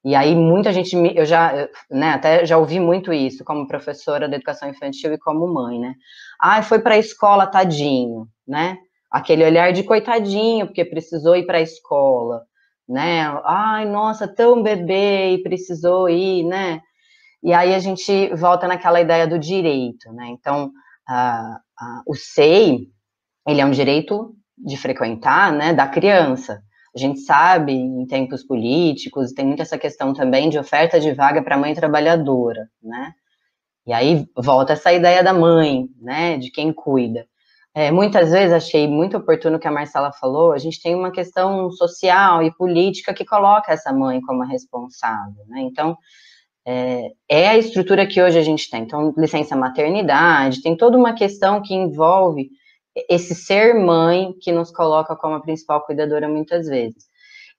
e 0.04 0.14
aí 0.14 0.36
muita 0.36 0.72
gente, 0.72 0.94
eu 1.16 1.24
já, 1.24 1.68
né, 1.90 2.10
até 2.10 2.46
já 2.46 2.58
ouvi 2.58 2.78
muito 2.78 3.12
isso 3.12 3.44
como 3.44 3.66
professora 3.66 4.28
de 4.28 4.36
educação 4.36 4.68
infantil 4.68 5.12
e 5.12 5.18
como 5.18 5.52
mãe, 5.52 5.80
né? 5.80 5.94
Ah, 6.40 6.62
foi 6.62 6.78
para 6.78 6.94
a 6.94 6.98
escola, 6.98 7.46
tadinho, 7.46 8.28
né? 8.46 8.78
Aquele 9.10 9.44
olhar 9.44 9.72
de 9.72 9.82
coitadinho, 9.82 10.66
porque 10.66 10.84
precisou 10.84 11.34
ir 11.36 11.44
para 11.44 11.58
a 11.58 11.62
escola 11.62 12.42
né? 12.88 13.22
Ai, 13.44 13.84
nossa, 13.84 14.28
tão 14.28 14.62
bebê 14.62 15.34
e 15.34 15.42
precisou 15.42 16.08
ir, 16.08 16.44
né? 16.44 16.80
E 17.42 17.52
aí 17.52 17.74
a 17.74 17.78
gente 17.78 18.34
volta 18.34 18.66
naquela 18.66 19.00
ideia 19.00 19.26
do 19.26 19.38
direito, 19.38 20.12
né? 20.12 20.28
Então, 20.28 20.72
o 22.06 22.14
SEI, 22.14 22.88
ele 23.46 23.60
é 23.60 23.66
um 23.66 23.70
direito 23.70 24.34
de 24.58 24.76
frequentar, 24.76 25.52
né, 25.52 25.72
da 25.74 25.86
criança. 25.86 26.62
A 26.94 26.98
gente 26.98 27.20
sabe, 27.20 27.72
em 27.72 28.06
tempos 28.06 28.42
políticos, 28.42 29.32
tem 29.32 29.46
muito 29.46 29.60
essa 29.62 29.76
questão 29.78 30.14
também 30.14 30.48
de 30.48 30.58
oferta 30.58 30.98
de 30.98 31.12
vaga 31.12 31.42
para 31.42 31.58
mãe 31.58 31.74
trabalhadora, 31.74 32.68
né? 32.82 33.12
E 33.86 33.92
aí 33.92 34.26
volta 34.36 34.72
essa 34.72 34.92
ideia 34.92 35.22
da 35.22 35.32
mãe, 35.32 35.88
né, 36.00 36.38
de 36.38 36.50
quem 36.50 36.72
cuida. 36.72 37.26
É, 37.76 37.90
muitas 37.90 38.30
vezes 38.30 38.54
achei 38.54 38.88
muito 38.88 39.18
oportuno 39.18 39.58
o 39.58 39.60
que 39.60 39.68
a 39.68 39.70
Marcela 39.70 40.10
falou, 40.10 40.52
a 40.52 40.56
gente 40.56 40.80
tem 40.80 40.94
uma 40.94 41.10
questão 41.10 41.70
social 41.70 42.42
e 42.42 42.50
política 42.50 43.12
que 43.12 43.22
coloca 43.22 43.70
essa 43.70 43.92
mãe 43.92 44.18
como 44.22 44.42
a 44.42 44.46
responsável, 44.46 45.44
né? 45.46 45.60
Então, 45.60 45.94
é, 46.66 47.10
é, 47.28 47.48
a 47.48 47.58
estrutura 47.58 48.06
que 48.06 48.22
hoje 48.22 48.38
a 48.38 48.42
gente 48.42 48.70
tem. 48.70 48.84
Então, 48.84 49.12
licença 49.14 49.54
maternidade, 49.54 50.62
tem 50.62 50.74
toda 50.74 50.96
uma 50.96 51.12
questão 51.12 51.60
que 51.60 51.74
envolve 51.74 52.48
esse 53.10 53.34
ser 53.34 53.74
mãe 53.74 54.32
que 54.40 54.52
nos 54.52 54.70
coloca 54.70 55.14
como 55.14 55.34
a 55.34 55.42
principal 55.42 55.82
cuidadora 55.82 56.26
muitas 56.26 56.66
vezes. 56.68 57.04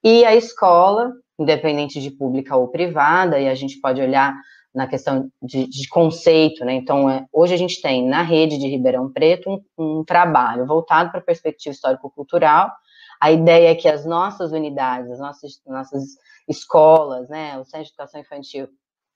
E 0.04 0.26
a 0.26 0.36
escola, 0.36 1.14
independente 1.38 2.02
de 2.02 2.10
pública 2.10 2.56
ou 2.56 2.70
privada, 2.70 3.40
e 3.40 3.48
a 3.48 3.54
gente 3.54 3.80
pode 3.80 4.02
olhar 4.02 4.34
na 4.78 4.86
questão 4.86 5.32
de, 5.42 5.68
de 5.68 5.90
conceito, 5.90 6.64
né? 6.64 6.76
Então, 6.76 7.10
é, 7.10 7.26
hoje 7.34 7.52
a 7.52 7.58
gente 7.58 7.82
tem 7.82 8.08
na 8.08 8.22
rede 8.22 8.60
de 8.60 8.68
Ribeirão 8.68 9.12
Preto 9.12 9.50
um, 9.50 9.64
um 10.00 10.04
trabalho 10.06 10.68
voltado 10.68 11.10
para 11.10 11.20
a 11.20 11.24
perspectiva 11.24 11.74
histórico-cultural. 11.74 12.72
A 13.20 13.32
ideia 13.32 13.72
é 13.72 13.76
que 13.76 13.90
as 13.90 14.06
nossas 14.06 14.52
unidades, 14.52 15.10
as 15.10 15.18
nossas, 15.18 15.60
nossas 15.66 16.04
escolas, 16.48 17.28
né, 17.28 17.58
o 17.58 17.66
Centro 17.66 17.86
de 17.86 17.90
Educação 17.90 18.22
Infantil, 18.22 18.68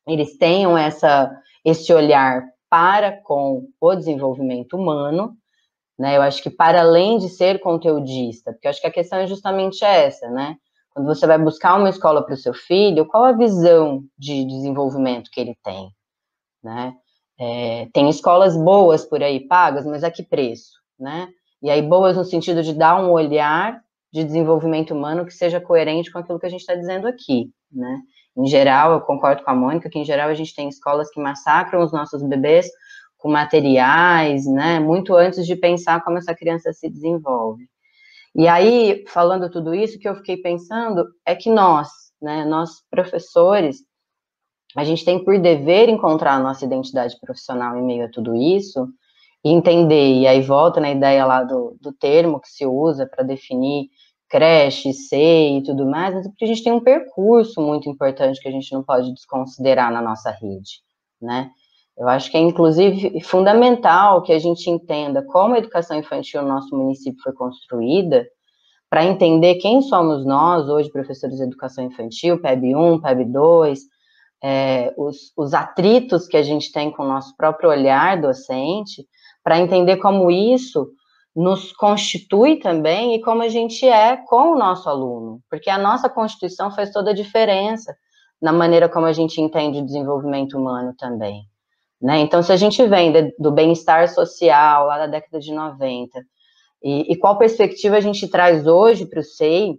eles 0.08 0.36
tenham 0.36 0.76
essa, 0.76 1.32
esse 1.64 1.94
olhar 1.94 2.44
para 2.68 3.22
com 3.22 3.68
o 3.80 3.96
desenvolvimento 3.96 4.76
humano, 4.76 5.38
né? 6.00 6.18
Eu 6.18 6.24
acho 6.24 6.42
que 6.42 6.50
para 6.50 6.82
além 6.82 7.20
de 7.20 7.30
ser 7.30 7.60
conteudista, 7.60 8.52
porque 8.52 8.66
eu 8.66 8.72
acho 8.72 8.82
que 8.82 8.88
a 8.88 8.92
questão 8.92 9.20
é 9.20 9.28
justamente 9.28 9.86
essa, 9.86 10.28
né? 10.32 10.56
Quando 10.94 11.06
você 11.06 11.26
vai 11.26 11.38
buscar 11.38 11.78
uma 11.78 11.90
escola 11.90 12.24
para 12.24 12.34
o 12.34 12.38
seu 12.38 12.54
filho, 12.54 13.06
qual 13.06 13.24
a 13.24 13.32
visão 13.32 14.04
de 14.18 14.46
desenvolvimento 14.46 15.32
que 15.32 15.40
ele 15.40 15.58
tem, 15.64 15.90
né? 16.64 16.94
É, 17.40 17.88
tem 17.94 18.10
escolas 18.10 18.56
boas 18.56 19.04
por 19.06 19.24
aí 19.24 19.40
pagas, 19.48 19.86
mas 19.86 20.04
a 20.04 20.12
que 20.12 20.22
preço, 20.22 20.74
né? 21.00 21.30
E 21.62 21.70
aí 21.70 21.82
boas 21.82 22.18
no 22.18 22.24
sentido 22.24 22.62
de 22.62 22.74
dar 22.74 23.02
um 23.02 23.12
olhar 23.12 23.82
de 24.12 24.24
desenvolvimento 24.24 24.94
humano 24.94 25.26
que 25.26 25.34
seja 25.34 25.62
coerente 25.62 26.12
com 26.12 26.20
aquilo 26.20 26.40
que 26.40 26.46
a 26.46 26.50
gente 26.50 26.60
está 26.60 26.76
dizendo 26.76 27.08
aqui, 27.08 27.50
né? 27.72 28.02
Em 28.36 28.46
geral, 28.46 28.94
eu 28.94 29.02
concordo 29.02 29.44
com 29.44 29.52
a 29.52 29.56
Mônica 29.56 29.90
que 29.90 30.00
em 30.00 30.06
geral 30.06 30.30
a 30.30 30.34
gente 30.34 30.56
tem 30.56 30.68
escolas 30.68 31.10
que 31.10 31.20
massacram 31.20 31.82
os 31.82 31.92
nossos 31.92 32.22
bebês 32.24 32.68
com 33.18 33.30
materiais, 33.30 34.46
né? 34.46 34.80
Muito 34.80 35.16
antes 35.16 35.46
de 35.46 35.56
pensar 35.56 36.04
como 36.04 36.18
essa 36.18 36.36
criança 36.36 36.74
se 36.74 36.90
desenvolve. 36.90 37.70
E 38.36 38.48
aí, 38.48 39.04
falando 39.08 39.50
tudo 39.50 39.74
isso, 39.74 39.98
o 39.98 40.00
que 40.00 40.08
eu 40.08 40.16
fiquei 40.16 40.38
pensando 40.38 41.06
é 41.26 41.36
que 41.36 41.50
nós, 41.50 41.90
né, 42.22 42.46
nós 42.46 42.82
professores, 42.90 43.84
a 44.76 44.84
gente 44.84 45.04
tem 45.04 45.24
por 45.24 45.38
dever 45.38 45.90
encontrar 45.90 46.36
a 46.36 46.40
nossa 46.40 46.64
identidade 46.66 47.20
profissional 47.20 47.78
em 47.78 47.84
meio 47.84 48.06
a 48.06 48.10
tudo 48.10 48.36
isso 48.36 48.88
e 49.44 49.50
entender, 49.52 50.20
e 50.20 50.28
aí 50.28 50.42
volta 50.42 50.80
na 50.80 50.92
ideia 50.92 51.26
lá 51.26 51.44
do, 51.44 51.76
do 51.82 51.92
termo 51.92 52.40
que 52.40 52.48
se 52.48 52.66
usa 52.66 53.06
para 53.06 53.24
definir 53.24 53.90
creche, 54.30 54.94
SEI 54.94 55.58
e 55.58 55.64
tudo 55.64 55.86
mais, 55.86 56.14
mas 56.14 56.26
é 56.26 56.30
porque 56.30 56.46
a 56.46 56.48
gente 56.48 56.64
tem 56.64 56.72
um 56.72 56.80
percurso 56.80 57.60
muito 57.60 57.90
importante 57.90 58.40
que 58.40 58.48
a 58.48 58.52
gente 58.52 58.72
não 58.72 58.82
pode 58.82 59.14
desconsiderar 59.14 59.92
na 59.92 60.02
nossa 60.02 60.32
rede, 60.32 60.80
né? 61.22 61.52
Eu 61.98 62.08
acho 62.08 62.32
que 62.32 62.38
é, 62.38 62.40
inclusive, 62.40 63.22
fundamental 63.22 64.22
que 64.22 64.32
a 64.32 64.40
gente 64.40 64.70
entenda 64.70 65.24
como 65.24 65.56
a 65.56 65.60
educação 65.60 65.98
infantil 65.98 66.42
no 66.42 66.48
nosso 66.48 66.76
município 66.76 67.22
foi 67.22 67.34
construída, 67.34 68.28
para 68.90 69.06
entender 69.06 69.56
quem 69.56 69.82
somos 69.82 70.26
nós, 70.26 70.68
hoje, 70.68 70.92
professores 70.92 71.38
de 71.38 71.44
educação 71.44 71.86
infantil, 71.86 72.42
PEB 72.42 72.76
1, 72.76 73.02
PEB 73.02 73.26
2, 73.26 73.80
é, 74.44 74.94
os, 74.98 75.32
os 75.38 75.54
atritos 75.54 76.28
que 76.28 76.36
a 76.36 76.44
gente 76.44 76.72
tem 76.72 76.92
com 76.92 77.04
o 77.04 77.08
nosso 77.08 77.36
próprio 77.38 77.70
olhar 77.70 78.20
docente, 78.20 79.06
para 79.44 79.60
entender 79.60 79.98
como 79.98 80.30
isso 80.30 80.90
nos 81.36 81.72
constitui 81.72 82.58
também 82.60 83.16
e 83.16 83.22
como 83.22 83.42
a 83.42 83.48
gente 83.48 83.88
é 83.88 84.18
com 84.18 84.52
o 84.52 84.58
nosso 84.58 84.90
aluno, 84.90 85.42
porque 85.50 85.70
a 85.70 85.78
nossa 85.78 86.10
constituição 86.10 86.72
faz 86.72 86.92
toda 86.92 87.12
a 87.12 87.16
diferença 87.16 87.96
na 88.42 88.52
maneira 88.52 88.90
como 88.90 89.06
a 89.06 89.14
gente 89.14 89.40
entende 89.40 89.80
o 89.80 89.86
desenvolvimento 89.86 90.58
humano 90.58 90.94
também. 90.98 91.44
Né? 92.02 92.20
Então, 92.20 92.42
se 92.42 92.52
a 92.52 92.58
gente 92.58 92.86
vem 92.88 93.12
de, 93.12 93.36
do 93.38 93.52
bem-estar 93.52 94.10
social 94.10 94.88
lá 94.88 94.98
da 94.98 95.08
década 95.08 95.40
de 95.40 95.54
90, 95.54 96.20
e, 96.84 97.14
e 97.14 97.16
qual 97.18 97.38
perspectiva 97.38 97.98
a 97.98 98.02
gente 98.02 98.28
traz 98.28 98.66
hoje 98.66 99.06
para 99.06 99.20
o 99.20 99.24
SEI 99.24 99.76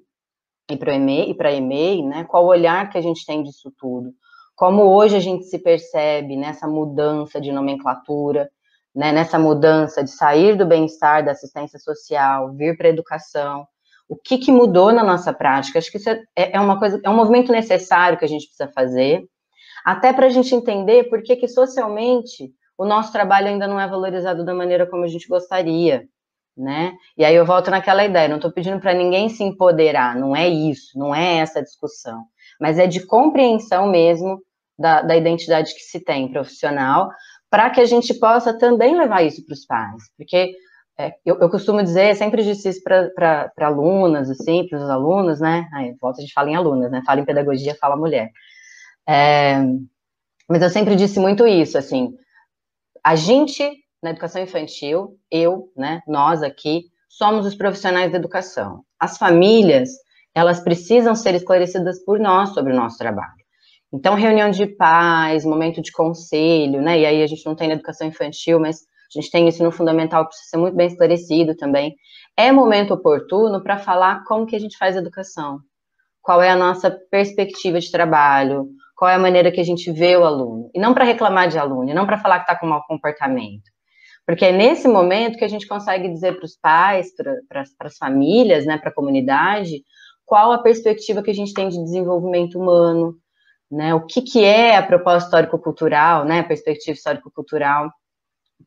e 0.70 0.76
para 0.76 0.94
EMEI, 0.94 1.32
e 1.32 1.56
EMEI, 1.56 2.02
né? 2.02 2.24
qual 2.24 2.44
o 2.44 2.48
olhar 2.48 2.88
que 2.90 2.96
a 2.96 3.02
gente 3.02 3.26
tem 3.26 3.42
disso 3.42 3.72
tudo? 3.76 4.12
Como 4.54 4.84
hoje 4.84 5.16
a 5.16 5.20
gente 5.20 5.44
se 5.44 5.58
percebe 5.58 6.36
nessa 6.36 6.68
mudança 6.68 7.40
de 7.40 7.50
nomenclatura, 7.50 8.48
né, 8.94 9.10
nessa 9.10 9.38
mudança 9.38 10.04
de 10.04 10.10
sair 10.10 10.56
do 10.56 10.66
bem-estar, 10.66 11.24
da 11.24 11.32
assistência 11.32 11.78
social, 11.78 12.52
vir 12.52 12.76
para 12.76 12.88
a 12.88 12.90
educação, 12.90 13.66
o 14.08 14.14
que, 14.14 14.36
que, 14.36 14.52
mudou 14.52 14.92
na 14.92 15.02
nossa 15.02 15.32
prática? 15.32 15.78
Acho 15.78 15.90
que 15.90 15.96
isso 15.96 16.10
é, 16.10 16.26
é, 16.36 16.60
uma 16.60 16.78
coisa, 16.78 17.00
é 17.02 17.08
um 17.08 17.16
movimento 17.16 17.50
necessário 17.50 18.18
que 18.18 18.24
a 18.24 18.28
gente 18.28 18.46
precisa 18.46 18.70
fazer, 18.74 19.24
até 19.84 20.12
para 20.12 20.26
a 20.26 20.30
gente 20.30 20.54
entender 20.54 21.04
por 21.04 21.22
que, 21.22 21.36
que 21.36 21.48
socialmente 21.48 22.52
o 22.76 22.84
nosso 22.84 23.12
trabalho 23.12 23.48
ainda 23.48 23.66
não 23.66 23.78
é 23.78 23.86
valorizado 23.86 24.44
da 24.44 24.54
maneira 24.54 24.86
como 24.86 25.04
a 25.04 25.08
gente 25.08 25.28
gostaria, 25.28 26.04
né? 26.56 26.94
E 27.16 27.24
aí 27.24 27.34
eu 27.34 27.46
volto 27.46 27.70
naquela 27.70 28.04
ideia, 28.04 28.28
não 28.28 28.36
estou 28.36 28.52
pedindo 28.52 28.80
para 28.80 28.94
ninguém 28.94 29.28
se 29.28 29.42
empoderar, 29.42 30.16
não 30.16 30.34
é 30.34 30.48
isso, 30.48 30.98
não 30.98 31.14
é 31.14 31.38
essa 31.38 31.62
discussão, 31.62 32.24
mas 32.60 32.78
é 32.78 32.86
de 32.86 33.06
compreensão 33.06 33.86
mesmo 33.88 34.40
da, 34.78 35.02
da 35.02 35.16
identidade 35.16 35.74
que 35.74 35.80
se 35.80 36.00
tem 36.00 36.30
profissional, 36.30 37.10
para 37.50 37.70
que 37.70 37.80
a 37.80 37.84
gente 37.84 38.14
possa 38.14 38.56
também 38.56 38.96
levar 38.96 39.22
isso 39.22 39.44
para 39.44 39.52
os 39.54 39.66
pais, 39.66 40.02
porque 40.16 40.54
é, 40.98 41.14
eu, 41.24 41.38
eu, 41.40 41.48
costumo 41.48 41.82
dizer, 41.82 42.14
sempre 42.16 42.42
disse 42.42 42.68
isso 42.68 42.82
para 42.82 43.50
alunas, 43.60 44.30
assim, 44.30 44.66
para 44.68 44.78
os 44.78 44.90
alunos, 44.90 45.40
né? 45.40 45.66
Aí, 45.72 45.94
volta, 46.00 46.18
a 46.18 46.22
gente 46.22 46.34
fala 46.34 46.50
em 46.50 46.54
alunas, 46.54 46.90
né? 46.90 47.02
Fala 47.04 47.20
em 47.20 47.24
pedagogia, 47.24 47.74
fala 47.80 47.96
mulher. 47.96 48.30
É, 49.08 49.56
mas 50.48 50.62
eu 50.62 50.70
sempre 50.70 50.96
disse 50.96 51.18
muito 51.18 51.46
isso, 51.46 51.76
assim, 51.76 52.12
a 53.04 53.16
gente, 53.16 53.68
na 54.02 54.10
educação 54.10 54.42
infantil, 54.42 55.18
eu, 55.30 55.70
né, 55.76 56.02
nós 56.06 56.42
aqui, 56.42 56.84
somos 57.08 57.46
os 57.46 57.54
profissionais 57.54 58.12
da 58.12 58.18
educação. 58.18 58.84
As 58.98 59.18
famílias, 59.18 59.90
elas 60.34 60.60
precisam 60.60 61.14
ser 61.14 61.34
esclarecidas 61.34 62.04
por 62.04 62.18
nós 62.18 62.50
sobre 62.50 62.72
o 62.72 62.76
nosso 62.76 62.96
trabalho. 62.96 63.42
Então, 63.92 64.14
reunião 64.14 64.50
de 64.50 64.66
pais, 64.66 65.44
momento 65.44 65.82
de 65.82 65.92
conselho, 65.92 66.80
né, 66.80 67.00
e 67.00 67.06
aí 67.06 67.22
a 67.22 67.26
gente 67.26 67.44
não 67.44 67.54
tem 67.54 67.68
na 67.68 67.74
educação 67.74 68.06
infantil, 68.06 68.58
mas 68.60 68.80
a 69.14 69.20
gente 69.20 69.30
tem 69.30 69.46
isso 69.48 69.62
no 69.62 69.70
fundamental, 69.70 70.26
precisa 70.26 70.50
ser 70.50 70.56
muito 70.56 70.76
bem 70.76 70.86
esclarecido 70.86 71.54
também. 71.54 71.94
É 72.36 72.50
momento 72.50 72.94
oportuno 72.94 73.62
para 73.62 73.78
falar 73.78 74.24
como 74.24 74.46
que 74.46 74.56
a 74.56 74.58
gente 74.58 74.78
faz 74.78 74.96
educação, 74.96 75.58
qual 76.22 76.40
é 76.40 76.48
a 76.48 76.56
nossa 76.56 76.90
perspectiva 77.10 77.78
de 77.78 77.90
trabalho, 77.90 78.70
qual 78.94 79.10
é 79.10 79.14
a 79.14 79.18
maneira 79.18 79.50
que 79.50 79.60
a 79.60 79.64
gente 79.64 79.90
vê 79.90 80.16
o 80.16 80.24
aluno. 80.24 80.70
E 80.74 80.78
não 80.78 80.94
para 80.94 81.04
reclamar 81.04 81.48
de 81.48 81.58
aluno, 81.58 81.92
não 81.94 82.06
para 82.06 82.18
falar 82.18 82.38
que 82.38 82.44
está 82.50 82.58
com 82.58 82.66
mau 82.66 82.82
comportamento. 82.86 83.70
Porque 84.26 84.44
é 84.44 84.52
nesse 84.52 84.86
momento 84.86 85.36
que 85.36 85.44
a 85.44 85.48
gente 85.48 85.66
consegue 85.66 86.08
dizer 86.08 86.36
para 86.36 86.44
os 86.44 86.56
pais, 86.56 87.08
para 87.48 87.62
as 87.80 87.96
famílias, 87.96 88.64
né, 88.64 88.78
para 88.78 88.90
a 88.90 88.94
comunidade, 88.94 89.82
qual 90.24 90.52
a 90.52 90.62
perspectiva 90.62 91.22
que 91.22 91.30
a 91.30 91.34
gente 91.34 91.52
tem 91.52 91.68
de 91.68 91.82
desenvolvimento 91.82 92.58
humano, 92.58 93.16
né, 93.70 93.94
o 93.94 94.06
que, 94.06 94.22
que 94.22 94.44
é 94.44 94.76
a 94.76 94.82
proposta 94.82 95.26
histórico-cultural, 95.26 96.24
né, 96.24 96.40
a 96.40 96.44
perspectiva 96.44 96.96
histórico-cultural, 96.96 97.90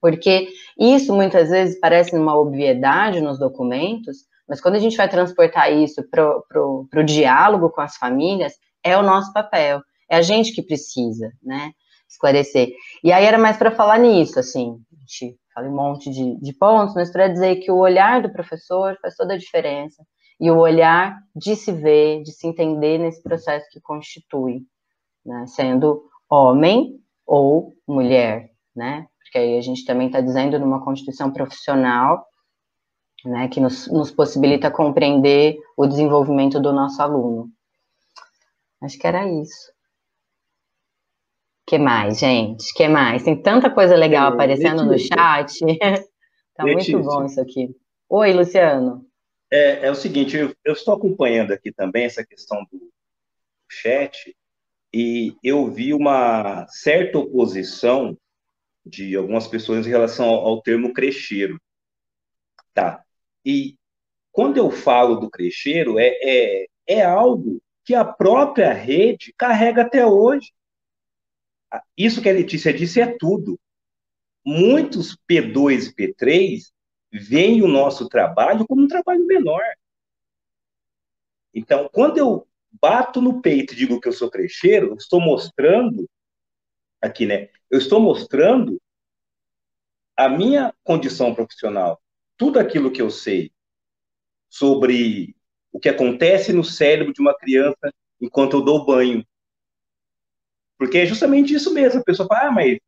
porque 0.01 0.49
isso 0.77 1.13
muitas 1.13 1.49
vezes 1.49 1.79
parece 1.79 2.15
uma 2.15 2.37
obviedade 2.37 3.21
nos 3.21 3.39
documentos, 3.39 4.25
mas 4.47 4.61
quando 4.61 4.75
a 4.75 4.79
gente 4.79 4.97
vai 4.97 5.09
transportar 5.09 5.71
isso 5.71 6.03
para 6.09 6.61
o 6.61 7.03
diálogo 7.03 7.69
com 7.69 7.81
as 7.81 7.95
famílias, 7.95 8.53
é 8.83 8.97
o 8.97 9.01
nosso 9.01 9.33
papel. 9.33 9.81
É 10.09 10.17
a 10.17 10.21
gente 10.21 10.53
que 10.53 10.61
precisa, 10.61 11.31
né? 11.41 11.71
Esclarecer. 12.07 12.69
E 13.03 13.11
aí 13.11 13.25
era 13.25 13.37
mais 13.37 13.57
para 13.57 13.71
falar 13.71 13.97
nisso, 13.97 14.39
assim. 14.39 14.79
A 14.93 14.99
gente 14.99 15.39
fala 15.53 15.67
um 15.67 15.75
monte 15.75 16.09
de, 16.09 16.39
de 16.39 16.53
pontos, 16.53 16.93
mas 16.95 17.11
para 17.11 17.27
dizer 17.27 17.57
que 17.57 17.71
o 17.71 17.77
olhar 17.77 18.21
do 18.21 18.31
professor 18.31 18.97
faz 19.01 19.15
toda 19.15 19.33
a 19.33 19.37
diferença. 19.37 20.05
E 20.39 20.51
o 20.51 20.57
olhar 20.57 21.17
de 21.35 21.55
se 21.55 21.71
ver, 21.71 22.21
de 22.21 22.31
se 22.31 22.45
entender 22.45 22.97
nesse 22.97 23.23
processo 23.23 23.65
que 23.71 23.79
constitui, 23.81 24.61
né? 25.25 25.45
Sendo 25.47 26.03
homem 26.29 26.99
ou 27.25 27.73
mulher, 27.87 28.51
né? 28.75 29.07
Porque 29.19 29.37
aí 29.37 29.57
a 29.57 29.61
gente 29.61 29.85
também 29.85 30.07
está 30.07 30.21
dizendo 30.21 30.59
numa 30.59 30.83
constituição 30.83 31.31
profissional, 31.31 32.25
né, 33.23 33.47
que 33.47 33.59
nos, 33.59 33.87
nos 33.87 34.11
possibilita 34.11 34.69
compreender 34.69 35.57
o 35.75 35.87
desenvolvimento 35.87 36.59
do 36.59 36.71
nosso 36.71 37.01
aluno. 37.01 37.49
Acho 38.81 38.99
que 38.99 39.07
era 39.07 39.27
isso 39.27 39.74
que 41.65 41.77
mais, 41.77 42.19
gente? 42.19 42.73
que 42.73 42.87
mais? 42.87 43.23
Tem 43.23 43.41
tanta 43.41 43.69
coisa 43.69 43.95
legal 43.95 44.31
é, 44.31 44.33
aparecendo 44.33 44.87
Letícia. 44.87 45.15
no 45.15 45.21
chat. 45.21 45.59
tá 46.55 46.63
Letícia. 46.63 46.97
muito 46.97 47.09
bom 47.09 47.25
isso 47.25 47.41
aqui. 47.41 47.75
Oi, 48.09 48.33
Luciano. 48.33 49.05
É, 49.51 49.87
é 49.87 49.91
o 49.91 49.95
seguinte, 49.95 50.37
eu, 50.37 50.55
eu, 50.63 50.73
estou 50.73 50.93
acompanhando 50.93 51.51
aqui 51.51 51.71
também 51.71 52.05
essa 52.05 52.25
questão 52.25 52.65
do 52.71 52.91
chat 53.69 54.35
e 54.93 55.35
eu 55.43 55.69
vi 55.71 55.93
uma 55.93 56.67
certa 56.67 57.17
oposição 57.17 58.17
de 58.85 59.15
algumas 59.15 59.47
pessoas 59.47 59.85
em 59.85 59.89
relação 59.89 60.27
ao, 60.27 60.47
ao 60.47 60.61
termo 60.61 60.93
crecheiro. 60.93 61.59
Tá. 62.73 63.03
E 63.43 63.75
quando 64.31 64.57
eu 64.57 64.69
falo 64.69 65.15
do 65.15 65.29
crecheiro, 65.29 65.97
é, 65.97 66.09
é, 66.21 66.65
é 66.87 67.01
algo 67.03 67.61
que 67.85 67.95
a 67.95 68.03
própria 68.03 68.73
rede 68.73 69.33
carrega 69.37 69.83
até 69.83 70.05
hoje. 70.05 70.51
Isso 71.97 72.21
que 72.21 72.29
a 72.29 72.33
Letícia 72.33 72.73
disse 72.73 73.01
é 73.01 73.17
tudo. 73.17 73.59
Muitos 74.45 75.17
P2 75.29 75.87
e 75.87 75.93
P3 75.93 76.71
veem 77.11 77.61
o 77.61 77.67
nosso 77.67 78.07
trabalho 78.07 78.65
como 78.67 78.83
um 78.83 78.87
trabalho 78.87 79.25
menor. 79.25 79.63
Então, 81.53 81.89
quando 81.91 82.17
eu 82.17 82.47
bato 82.81 83.21
no 83.21 83.41
peito 83.41 83.73
e 83.73 83.77
digo 83.77 83.99
que 83.99 84.07
eu 84.07 84.13
sou 84.13 84.29
crecheiro, 84.29 84.87
eu 84.87 84.95
estou 84.95 85.21
mostrando 85.21 86.07
aqui, 87.01 87.25
né? 87.25 87.49
Eu 87.69 87.79
estou 87.79 87.99
mostrando 87.99 88.79
a 90.17 90.29
minha 90.29 90.73
condição 90.83 91.33
profissional, 91.33 92.01
tudo 92.37 92.59
aquilo 92.59 92.91
que 92.91 93.01
eu 93.01 93.09
sei 93.09 93.51
sobre 94.49 95.35
o 95.71 95.79
que 95.79 95.89
acontece 95.89 96.53
no 96.53 96.63
cérebro 96.63 97.13
de 97.13 97.21
uma 97.21 97.37
criança 97.37 97.93
enquanto 98.21 98.57
eu 98.57 98.61
dou 98.61 98.85
banho. 98.85 99.25
Porque 100.77 100.99
é 100.99 101.05
justamente 101.05 101.53
isso 101.53 101.73
mesmo. 101.73 102.01
A 102.01 102.03
pessoa 102.03 102.27
fala, 102.27 102.49
ah, 102.49 102.51
mas 102.51 102.79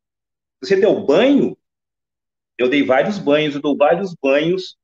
você 0.60 0.76
deu 0.76 1.04
banho? 1.04 1.56
Eu 2.56 2.68
dei 2.68 2.84
vários 2.84 3.18
banhos, 3.18 3.54
eu 3.54 3.60
dou 3.60 3.76
vários 3.76 4.14
banhos, 4.20 4.76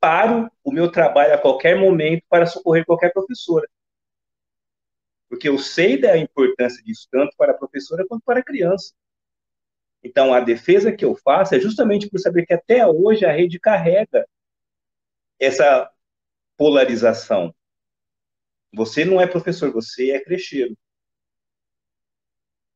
paro 0.00 0.50
o 0.62 0.72
meu 0.72 0.90
trabalho 0.90 1.34
a 1.34 1.38
qualquer 1.38 1.78
momento 1.78 2.24
para 2.28 2.46
socorrer 2.46 2.84
qualquer 2.84 3.12
professora. 3.12 3.68
Porque 5.28 5.48
eu 5.48 5.58
sei 5.58 5.98
da 6.00 6.16
importância 6.16 6.82
disso, 6.82 7.08
tanto 7.10 7.36
para 7.36 7.52
a 7.52 7.56
professora 7.56 8.06
quanto 8.06 8.22
para 8.24 8.40
a 8.40 8.44
criança. 8.44 8.94
Então, 10.02 10.34
a 10.34 10.40
defesa 10.40 10.92
que 10.92 11.04
eu 11.04 11.16
faço 11.16 11.54
é 11.54 11.60
justamente 11.60 12.08
por 12.08 12.18
saber 12.18 12.44
que 12.46 12.52
até 12.52 12.86
hoje 12.86 13.24
a 13.24 13.32
rede 13.32 13.58
carrega 13.58 14.26
essa 15.38 15.90
polarização. 16.56 17.54
Você 18.74 19.04
não 19.04 19.20
é 19.20 19.26
professor, 19.26 19.72
você 19.72 20.10
é 20.10 20.20
crecheiro. 20.20 20.76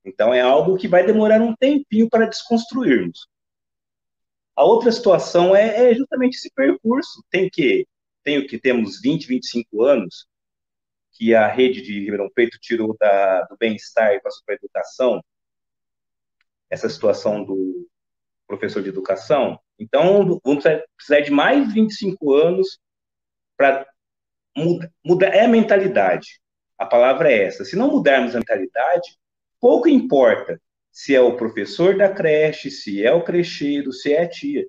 Então, 0.09 0.33
é 0.33 0.41
algo 0.41 0.77
que 0.77 0.89
vai 0.89 1.05
demorar 1.05 1.41
um 1.41 1.55
tempinho 1.55 2.09
para 2.09 2.27
desconstruirmos. 2.27 3.29
A 4.57 4.65
outra 4.65 4.91
situação 4.91 5.55
é, 5.55 5.91
é 5.91 5.95
justamente 5.95 6.37
esse 6.37 6.51
percurso. 6.53 7.23
Tem 7.31 7.49
que, 7.49 7.87
tem 8.25 8.45
que 8.47 8.59
temos 8.59 9.01
20, 9.01 9.27
25 9.27 9.85
anos, 9.85 10.27
que 11.13 11.35
a 11.35 11.47
rede 11.47 11.83
de 11.83 12.01
Ribeirão 12.01 12.31
Preto 12.35 12.59
tirou 12.61 12.97
da, 12.99 13.43
do 13.43 13.57
bem-estar 13.57 14.15
e 14.15 14.21
passou 14.21 14.43
para 14.45 14.55
a 14.55 14.59
educação, 14.59 15.23
essa 16.71 16.89
situação 16.89 17.45
do 17.45 17.89
professor 18.47 18.83
de 18.83 18.89
educação. 18.89 19.61
Então, 19.79 20.41
vamos 20.45 20.65
precisar 20.97 21.21
de 21.21 21.31
mais 21.31 21.73
25 21.73 22.35
anos 22.35 22.81
para 23.57 23.87
mudar, 24.57 24.91
mudar. 25.05 25.29
É 25.29 25.45
a 25.45 25.49
mentalidade. 25.49 26.41
A 26.77 26.87
palavra 26.87 27.31
é 27.31 27.45
essa. 27.45 27.65
Se 27.65 27.77
não 27.77 27.91
mudarmos 27.91 28.35
a 28.35 28.39
mentalidade, 28.39 29.19
pouco 29.61 29.89
importa 29.89 30.61
se 30.91 31.15
é 31.15 31.21
o 31.21 31.37
professor 31.37 31.97
da 31.97 32.13
creche, 32.13 32.71
se 32.71 33.05
é 33.05 33.13
o 33.13 33.23
crecheiro, 33.23 33.93
se 33.93 34.13
é 34.13 34.23
a 34.23 34.29
tia. 34.29 34.67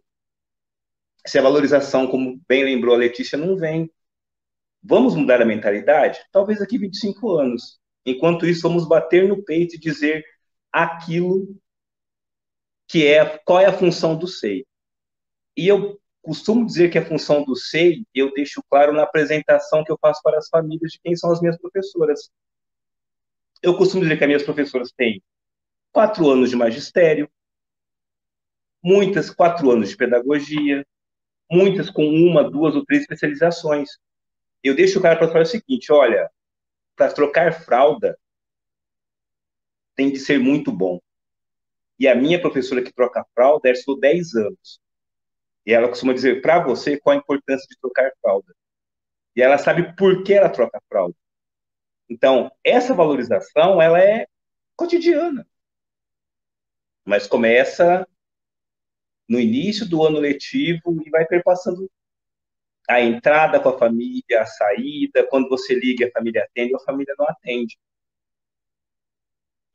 Se 1.25 1.37
a 1.37 1.41
valorização, 1.41 2.07
como 2.07 2.39
bem 2.47 2.63
lembrou 2.63 2.95
a 2.95 2.97
Letícia, 2.97 3.37
não 3.37 3.57
vem. 3.57 3.91
Vamos 4.81 5.15
mudar 5.15 5.41
a 5.41 5.45
mentalidade? 5.45 6.19
Talvez 6.31 6.59
daqui 6.59 6.77
25 6.77 7.31
anos. 7.37 7.79
Enquanto 8.05 8.45
isso, 8.45 8.61
vamos 8.61 8.87
bater 8.87 9.27
no 9.27 9.43
peito 9.43 9.75
e 9.75 9.79
dizer 9.79 10.23
aquilo 10.71 11.55
que 12.87 13.05
é 13.05 13.37
qual 13.39 13.59
é 13.59 13.65
a 13.65 13.77
função 13.77 14.17
do 14.17 14.27
SEI. 14.27 14.65
E 15.55 15.67
eu 15.67 15.99
costumo 16.21 16.65
dizer 16.65 16.89
que 16.89 16.97
a 16.97 17.05
função 17.05 17.43
do 17.43 17.55
SEI, 17.55 18.03
eu 18.13 18.33
deixo 18.33 18.63
claro 18.69 18.93
na 18.93 19.03
apresentação 19.03 19.83
que 19.83 19.91
eu 19.91 19.97
faço 20.01 20.21
para 20.23 20.37
as 20.37 20.47
famílias 20.47 20.91
de 20.91 20.99
quem 21.01 21.15
são 21.15 21.31
as 21.31 21.41
minhas 21.41 21.57
professoras. 21.57 22.29
Eu 23.61 23.77
costumo 23.77 24.03
dizer 24.03 24.17
que 24.17 24.23
as 24.23 24.27
minhas 24.27 24.43
professoras 24.43 24.91
têm 24.91 25.21
quatro 25.91 26.29
anos 26.29 26.49
de 26.49 26.55
magistério, 26.55 27.29
muitas 28.81 29.29
quatro 29.29 29.69
anos 29.71 29.89
de 29.89 29.97
pedagogia, 29.97 30.85
muitas 31.51 31.89
com 31.89 32.05
uma, 32.07 32.49
duas 32.49 32.75
ou 32.75 32.85
três 32.85 33.01
especializações. 33.01 33.89
Eu 34.63 34.75
deixo 34.75 34.99
o 34.99 35.01
cara 35.01 35.17
para 35.17 35.27
falar 35.27 35.41
o 35.41 35.45
seguinte: 35.45 35.91
olha, 35.91 36.29
para 36.95 37.11
trocar 37.11 37.63
fralda 37.63 38.17
tem 39.95 40.11
de 40.11 40.19
ser 40.19 40.39
muito 40.39 40.71
bom. 40.71 40.99
E 41.99 42.07
a 42.07 42.15
minha 42.15 42.39
professora 42.39 42.81
que 42.81 42.93
troca 42.93 43.25
fralda, 43.35 43.67
ela 43.67 43.77
estudou 43.77 43.99
10 43.99 44.35
anos. 44.35 44.79
E 45.65 45.73
ela 45.73 45.89
costuma 45.89 46.13
dizer 46.13 46.41
para 46.41 46.63
você 46.63 46.97
qual 46.97 47.17
a 47.17 47.19
importância 47.19 47.67
de 47.69 47.77
trocar 47.81 48.09
fralda. 48.21 48.55
E 49.35 49.41
ela 49.41 49.57
sabe 49.57 49.93
por 49.97 50.23
que 50.23 50.33
ela 50.33 50.49
troca 50.49 50.81
fralda. 50.87 51.15
Então, 52.09 52.51
essa 52.63 52.93
valorização, 52.93 53.81
ela 53.81 53.99
é 54.01 54.25
cotidiana 54.75 55.45
mas 57.09 57.25
começa 57.25 58.07
no 59.27 59.39
início 59.39 59.89
do 59.89 60.05
ano 60.05 60.19
letivo 60.19 61.01
e 61.03 61.09
vai 61.09 61.25
perpassando 61.25 61.89
a 62.87 63.01
entrada 63.01 63.59
com 63.59 63.69
a 63.69 63.77
família, 63.79 64.41
a 64.41 64.45
saída, 64.45 65.25
quando 65.27 65.49
você 65.49 65.73
liga 65.73 66.05
a 66.05 66.11
família 66.11 66.43
atende, 66.43 66.75
a 66.75 66.79
família 66.79 67.15
não 67.17 67.27
atende. 67.27 67.79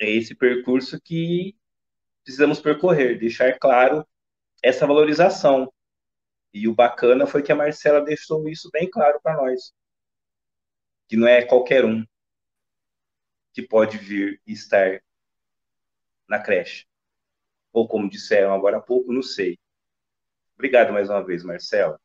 É 0.00 0.08
esse 0.08 0.32
percurso 0.32 1.00
que 1.00 1.56
precisamos 2.22 2.60
percorrer, 2.60 3.18
deixar 3.18 3.58
claro 3.58 4.06
essa 4.62 4.86
valorização. 4.86 5.72
E 6.52 6.68
o 6.68 6.74
bacana 6.74 7.26
foi 7.26 7.42
que 7.42 7.50
a 7.50 7.56
Marcela 7.56 8.00
deixou 8.00 8.48
isso 8.48 8.70
bem 8.72 8.88
claro 8.88 9.20
para 9.20 9.36
nós. 9.36 9.74
Que 11.08 11.16
não 11.16 11.26
é 11.26 11.44
qualquer 11.44 11.84
um 11.84 12.04
que 13.54 13.62
pode 13.62 13.96
vir 13.96 14.40
e 14.46 14.52
estar 14.52 15.00
na 16.28 16.38
creche 16.38 16.84
ou 17.72 17.88
como 17.88 18.08
disseram 18.08 18.54
agora 18.54 18.76
há 18.76 18.80
pouco, 18.80 19.12
não 19.12 19.22
sei. 19.22 19.58
Obrigado 20.54 20.92
mais 20.92 21.10
uma 21.10 21.22
vez, 21.24 21.42
Marcela. 21.42 21.98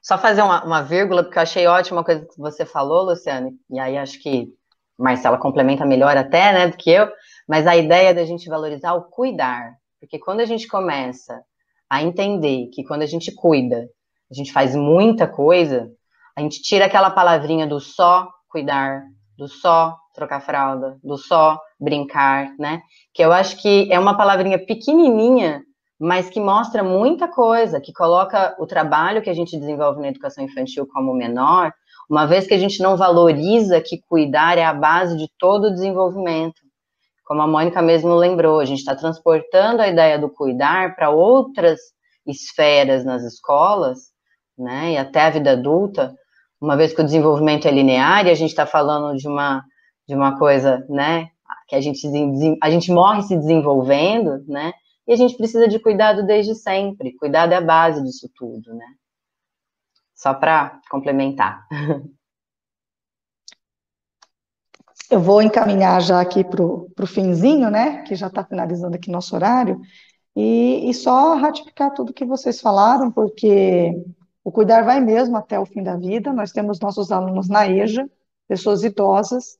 Só 0.00 0.16
fazer 0.16 0.42
uma, 0.42 0.64
uma 0.64 0.82
vírgula, 0.82 1.24
porque 1.24 1.38
eu 1.38 1.42
achei 1.42 1.66
ótima 1.66 2.02
a 2.02 2.04
coisa 2.04 2.24
que 2.24 2.38
você 2.38 2.64
falou, 2.64 3.04
Luciane, 3.04 3.58
e 3.68 3.80
aí 3.80 3.96
acho 3.96 4.22
que 4.22 4.52
Marcela 4.96 5.38
complementa 5.38 5.84
melhor 5.84 6.16
até, 6.16 6.52
né, 6.52 6.68
do 6.68 6.76
que 6.76 6.90
eu, 6.90 7.10
mas 7.48 7.66
a 7.66 7.76
ideia 7.76 8.14
da 8.14 8.24
gente 8.24 8.48
valorizar 8.48 8.94
o 8.94 9.04
cuidar, 9.04 9.74
porque 9.98 10.18
quando 10.18 10.40
a 10.40 10.44
gente 10.44 10.68
começa 10.68 11.42
a 11.90 12.02
entender 12.02 12.68
que 12.68 12.84
quando 12.84 13.02
a 13.02 13.06
gente 13.06 13.32
cuida, 13.34 13.88
a 14.30 14.34
gente 14.34 14.52
faz 14.52 14.76
muita 14.76 15.26
coisa, 15.26 15.90
a 16.36 16.40
gente 16.40 16.62
tira 16.62 16.84
aquela 16.84 17.10
palavrinha 17.10 17.66
do 17.66 17.80
só 17.80 18.30
cuidar, 18.48 19.02
do 19.36 19.48
só 19.48 19.96
trocar 20.14 20.40
fralda, 20.40 20.98
do 21.02 21.16
só 21.16 21.60
brincar, 21.78 22.54
né? 22.58 22.82
Que 23.12 23.24
eu 23.24 23.32
acho 23.32 23.60
que 23.60 23.92
é 23.92 23.98
uma 23.98 24.16
palavrinha 24.16 24.64
pequenininha, 24.64 25.62
mas 25.98 26.28
que 26.28 26.40
mostra 26.40 26.82
muita 26.82 27.28
coisa, 27.28 27.80
que 27.80 27.92
coloca 27.92 28.54
o 28.58 28.66
trabalho 28.66 29.22
que 29.22 29.30
a 29.30 29.34
gente 29.34 29.58
desenvolve 29.58 30.00
na 30.00 30.08
educação 30.08 30.44
infantil 30.44 30.86
como 30.92 31.14
menor, 31.14 31.72
uma 32.08 32.26
vez 32.26 32.46
que 32.46 32.54
a 32.54 32.58
gente 32.58 32.82
não 32.82 32.96
valoriza 32.96 33.80
que 33.80 34.02
cuidar 34.08 34.58
é 34.58 34.64
a 34.64 34.74
base 34.74 35.16
de 35.16 35.28
todo 35.38 35.66
o 35.68 35.70
desenvolvimento. 35.70 36.60
Como 37.24 37.40
a 37.40 37.46
Mônica 37.46 37.80
mesmo 37.80 38.14
lembrou, 38.14 38.60
a 38.60 38.64
gente 38.64 38.80
está 38.80 38.94
transportando 38.94 39.80
a 39.80 39.88
ideia 39.88 40.18
do 40.18 40.28
cuidar 40.28 40.94
para 40.94 41.10
outras 41.10 41.80
esferas 42.26 43.04
nas 43.04 43.22
escolas, 43.22 44.12
né, 44.56 44.92
e 44.92 44.96
até 44.96 45.22
a 45.22 45.30
vida 45.30 45.52
adulta, 45.52 46.14
uma 46.64 46.76
vez 46.76 46.94
que 46.94 47.00
o 47.02 47.04
desenvolvimento 47.04 47.68
é 47.68 47.70
linear 47.70 48.26
e 48.26 48.30
a 48.30 48.34
gente 48.34 48.48
está 48.50 48.64
falando 48.64 49.14
de 49.18 49.28
uma, 49.28 49.62
de 50.08 50.14
uma 50.14 50.38
coisa, 50.38 50.84
né, 50.88 51.28
que 51.68 51.76
a 51.76 51.80
gente, 51.80 52.08
a 52.62 52.70
gente 52.70 52.90
morre 52.90 53.22
se 53.22 53.36
desenvolvendo, 53.36 54.42
né, 54.48 54.72
e 55.06 55.12
a 55.12 55.16
gente 55.16 55.36
precisa 55.36 55.68
de 55.68 55.78
cuidado 55.78 56.24
desde 56.24 56.54
sempre. 56.54 57.14
Cuidado 57.16 57.52
é 57.52 57.56
a 57.56 57.60
base 57.60 58.02
disso 58.02 58.30
tudo, 58.34 58.72
né. 58.74 58.86
Só 60.14 60.32
para 60.32 60.80
complementar. 60.90 61.66
Eu 65.10 65.20
vou 65.20 65.42
encaminhar 65.42 66.00
já 66.00 66.18
aqui 66.18 66.42
para 66.42 66.64
o 66.64 67.06
finzinho, 67.06 67.70
né, 67.70 68.02
que 68.04 68.14
já 68.14 68.28
está 68.28 68.42
finalizando 68.42 68.96
aqui 68.96 69.10
nosso 69.10 69.36
horário, 69.36 69.78
e, 70.34 70.88
e 70.88 70.94
só 70.94 71.34
ratificar 71.34 71.92
tudo 71.92 72.14
que 72.14 72.24
vocês 72.24 72.58
falaram, 72.58 73.12
porque 73.12 73.92
o 74.44 74.52
cuidar 74.52 74.82
vai 74.82 75.00
mesmo 75.00 75.36
até 75.36 75.58
o 75.58 75.66
fim 75.66 75.82
da 75.82 75.96
vida. 75.96 76.32
Nós 76.32 76.52
temos 76.52 76.78
nossos 76.78 77.10
alunos 77.10 77.48
na 77.48 77.66
EJA, 77.66 78.08
pessoas 78.46 78.84
idosas, 78.84 79.58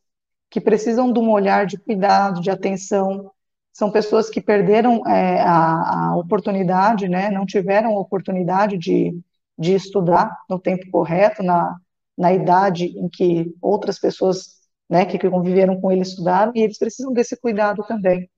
que 0.50 0.60
precisam 0.60 1.12
de 1.12 1.18
um 1.18 1.30
olhar 1.30 1.66
de 1.66 1.78
cuidado, 1.78 2.40
de 2.40 2.50
atenção, 2.50 3.32
são 3.74 3.90
pessoas 3.90 4.30
que 4.30 4.40
perderam 4.40 5.04
é, 5.04 5.40
a, 5.40 6.10
a, 6.10 6.16
oportunidade, 6.16 7.08
né, 7.08 7.28
não 7.28 7.44
tiveram 7.44 7.96
a 7.96 8.00
oportunidade 8.00 8.78
de, 8.78 9.20
de 9.58 9.74
estudar 9.74 10.30
no 10.48 10.60
tempo 10.60 10.88
correto, 10.92 11.42
na, 11.42 11.76
na 12.16 12.32
idade 12.32 12.84
em 12.96 13.08
que 13.08 13.52
outras 13.60 13.98
pessoas, 13.98 14.60
né, 14.88 15.04
que, 15.04 15.18
conviveram 15.28 15.80
com 15.80 15.90
ele 15.90 16.02
estudaram, 16.02 16.52
e 16.54 16.60
eles 16.60 16.78
precisam 16.78 17.12
desse 17.12 17.36
cuidado 17.36 17.82
também, 17.82 18.30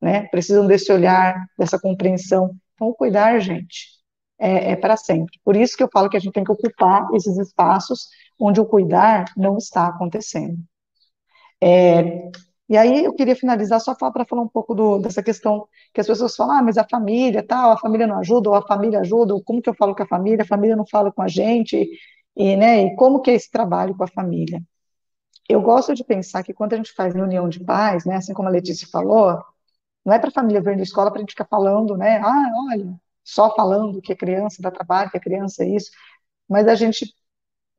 né, 0.00 0.28
precisam 0.28 0.66
desse 0.66 0.90
olhar, 0.90 1.46
dessa 1.58 1.78
compreensão. 1.78 2.56
Então, 2.74 2.90
cuidar, 2.94 3.38
gente, 3.40 3.93
é, 4.38 4.72
é 4.72 4.76
para 4.76 4.96
sempre. 4.96 5.38
Por 5.44 5.56
isso 5.56 5.76
que 5.76 5.82
eu 5.82 5.88
falo 5.92 6.08
que 6.08 6.16
a 6.16 6.20
gente 6.20 6.32
tem 6.32 6.44
que 6.44 6.52
ocupar 6.52 7.06
esses 7.14 7.36
espaços 7.38 8.08
onde 8.38 8.60
o 8.60 8.66
cuidar 8.66 9.26
não 9.36 9.56
está 9.58 9.86
acontecendo. 9.86 10.58
É, 11.60 12.30
e 12.68 12.76
aí 12.76 13.04
eu 13.04 13.14
queria 13.14 13.36
finalizar 13.36 13.80
só 13.80 13.94
para 13.94 14.24
falar 14.24 14.42
um 14.42 14.48
pouco 14.48 14.74
do, 14.74 14.98
dessa 14.98 15.22
questão 15.22 15.68
que 15.92 16.00
as 16.00 16.06
pessoas 16.06 16.34
falam, 16.34 16.56
ah, 16.56 16.62
mas 16.62 16.78
a 16.78 16.86
família, 16.88 17.46
tal, 17.46 17.70
a 17.72 17.78
família 17.78 18.06
não 18.06 18.18
ajuda, 18.18 18.48
ou 18.50 18.54
a 18.56 18.66
família 18.66 19.00
ajuda, 19.00 19.34
ou 19.34 19.42
como 19.42 19.60
que 19.60 19.68
eu 19.68 19.74
falo 19.74 19.94
com 19.94 20.02
a 20.02 20.06
família, 20.06 20.42
a 20.42 20.46
família 20.46 20.74
não 20.76 20.86
fala 20.86 21.12
com 21.12 21.22
a 21.22 21.28
gente, 21.28 21.88
e, 22.36 22.56
né, 22.56 22.84
e 22.84 22.96
como 22.96 23.20
que 23.20 23.30
é 23.30 23.34
esse 23.34 23.50
trabalho 23.50 23.96
com 23.96 24.04
a 24.04 24.08
família. 24.08 24.62
Eu 25.48 25.60
gosto 25.62 25.94
de 25.94 26.04
pensar 26.04 26.42
que 26.42 26.54
quando 26.54 26.74
a 26.74 26.76
gente 26.76 26.92
faz 26.94 27.14
reunião 27.14 27.48
de 27.48 27.60
pais, 27.62 28.04
né, 28.06 28.16
assim 28.16 28.34
como 28.34 28.48
a 28.48 28.52
Letícia 28.52 28.88
falou, 28.90 29.42
não 30.04 30.14
é 30.14 30.18
para 30.18 30.28
a 30.30 30.32
família 30.32 30.62
vir 30.62 30.76
na 30.76 30.82
escola 30.82 31.10
para 31.10 31.18
a 31.18 31.22
gente 31.22 31.32
ficar 31.32 31.46
falando, 31.46 31.96
né, 31.96 32.18
ah, 32.18 32.50
olha, 32.72 32.94
só 33.24 33.54
falando 33.54 34.02
que 34.02 34.12
a 34.12 34.16
criança 34.16 34.62
dá 34.62 34.70
trabalho, 34.70 35.10
que 35.10 35.16
a 35.16 35.20
criança 35.20 35.64
é 35.64 35.68
isso, 35.68 35.90
mas 36.48 36.68
a 36.68 36.74
gente 36.74 37.12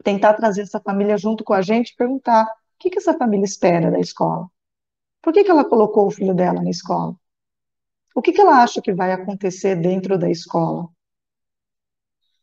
tentar 0.03 0.33
trazer 0.33 0.63
essa 0.63 0.79
família 0.79 1.17
junto 1.17 1.43
com 1.43 1.53
a 1.53 1.61
gente 1.61 1.91
e 1.91 1.95
perguntar 1.95 2.43
o 2.45 2.77
que, 2.79 2.89
que 2.89 2.97
essa 2.97 3.17
família 3.17 3.45
espera 3.45 3.91
da 3.91 3.99
escola. 3.99 4.47
Por 5.21 5.33
que, 5.33 5.43
que 5.43 5.51
ela 5.51 5.63
colocou 5.63 6.07
o 6.07 6.11
filho 6.11 6.33
dela 6.33 6.61
na 6.61 6.69
escola? 6.69 7.15
O 8.13 8.21
que, 8.21 8.31
que 8.31 8.41
ela 8.41 8.61
acha 8.63 8.81
que 8.81 8.93
vai 8.93 9.11
acontecer 9.11 9.75
dentro 9.75 10.17
da 10.17 10.29
escola? 10.29 10.87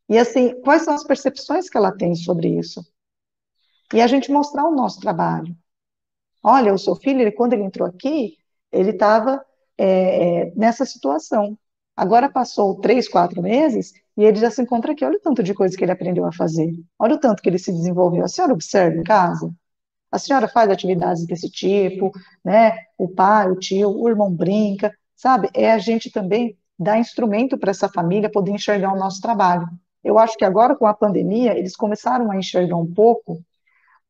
E 0.09 0.19
assim, 0.19 0.61
quais 0.62 0.83
são 0.83 0.95
as 0.95 1.05
percepções 1.05 1.69
que 1.70 1.77
ela 1.77 1.97
tem 1.97 2.15
sobre 2.15 2.49
isso? 2.59 2.85
E 3.95 4.01
a 4.01 4.07
gente 4.07 4.31
mostrar 4.31 4.65
o 4.65 4.74
nosso 4.74 5.01
trabalho. 5.01 5.57
Olha, 6.43 6.74
o 6.74 6.79
seu 6.79 6.97
filho, 6.97 7.20
ele, 7.20 7.33
quando 7.33 7.53
ele 7.53 7.62
entrou 7.62 7.87
aqui, 7.89 8.37
ele 8.70 8.91
estava 8.91 9.45
é, 9.79 10.49
é, 10.49 10.55
nessa 10.55 10.85
situação. 10.85 11.59
Agora 11.97 12.31
passou 12.31 12.81
três, 12.81 13.09
quatro 13.09 13.43
meses 13.43 13.93
e 14.16 14.24
ele 14.24 14.36
já 14.39 14.51
se 14.51 14.62
encontra 14.62 14.93
aqui. 14.93 15.05
Olha 15.05 15.19
o 15.19 15.20
tanto 15.20 15.43
de 15.43 15.55
coisa 15.55 15.77
que 15.77 15.85
ele 15.85 15.93
aprendeu 15.93 16.24
a 16.24 16.32
fazer. 16.32 16.73
Olha 16.98 17.14
o 17.14 17.20
tanto 17.20 17.43
que 17.43 17.48
ele 17.48 17.59
se 17.59 17.73
desenvolveu. 17.73 18.24
A 18.24 18.28
senhora 18.28 18.55
observa 18.55 18.97
em 18.98 19.02
casa? 19.02 19.52
A 20.10 20.19
senhora 20.19 20.48
faz 20.48 20.70
atividades 20.70 21.27
desse 21.27 21.51
tipo, 21.51 22.12
né? 22.44 22.77
O 22.98 23.09
pai, 23.09 23.51
o 23.51 23.56
tio, 23.56 23.90
o 23.90 24.09
irmão 24.09 24.35
brinca, 24.35 24.94
sabe? 25.16 25.48
É 25.55 25.73
a 25.73 25.78
gente 25.78 26.10
também 26.10 26.59
dar 26.78 26.98
instrumento 26.98 27.56
para 27.59 27.70
essa 27.70 27.89
família 27.89 28.31
poder 28.31 28.52
enxergar 28.52 28.93
o 28.93 28.98
nosso 28.98 29.20
trabalho. 29.20 29.66
Eu 30.05 30.19
acho 30.19 30.36
que 30.36 30.44
agora 30.44 30.77
com 30.77 30.86
a 30.86 30.94
pandemia 30.94 31.56
eles 31.56 31.77
começaram 31.77 32.31
a 32.31 32.36
enxergar 32.36 32.77
um 32.77 32.93
pouco, 32.93 33.43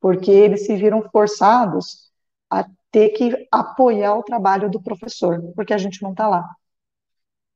porque 0.01 0.31
eles 0.31 0.67
se 0.67 0.75
viram 0.77 1.03
forçados 1.11 2.11
a 2.51 2.67
ter 2.91 3.11
que 3.11 3.49
apoiar 3.51 4.15
o 4.17 4.23
trabalho 4.23 4.71
do 4.71 4.83
professor, 4.83 5.43
porque 5.55 5.73
a 5.73 5.79
gente 5.79 6.03
não 6.03 6.13
está 6.13 6.29
lá. 6.29 6.49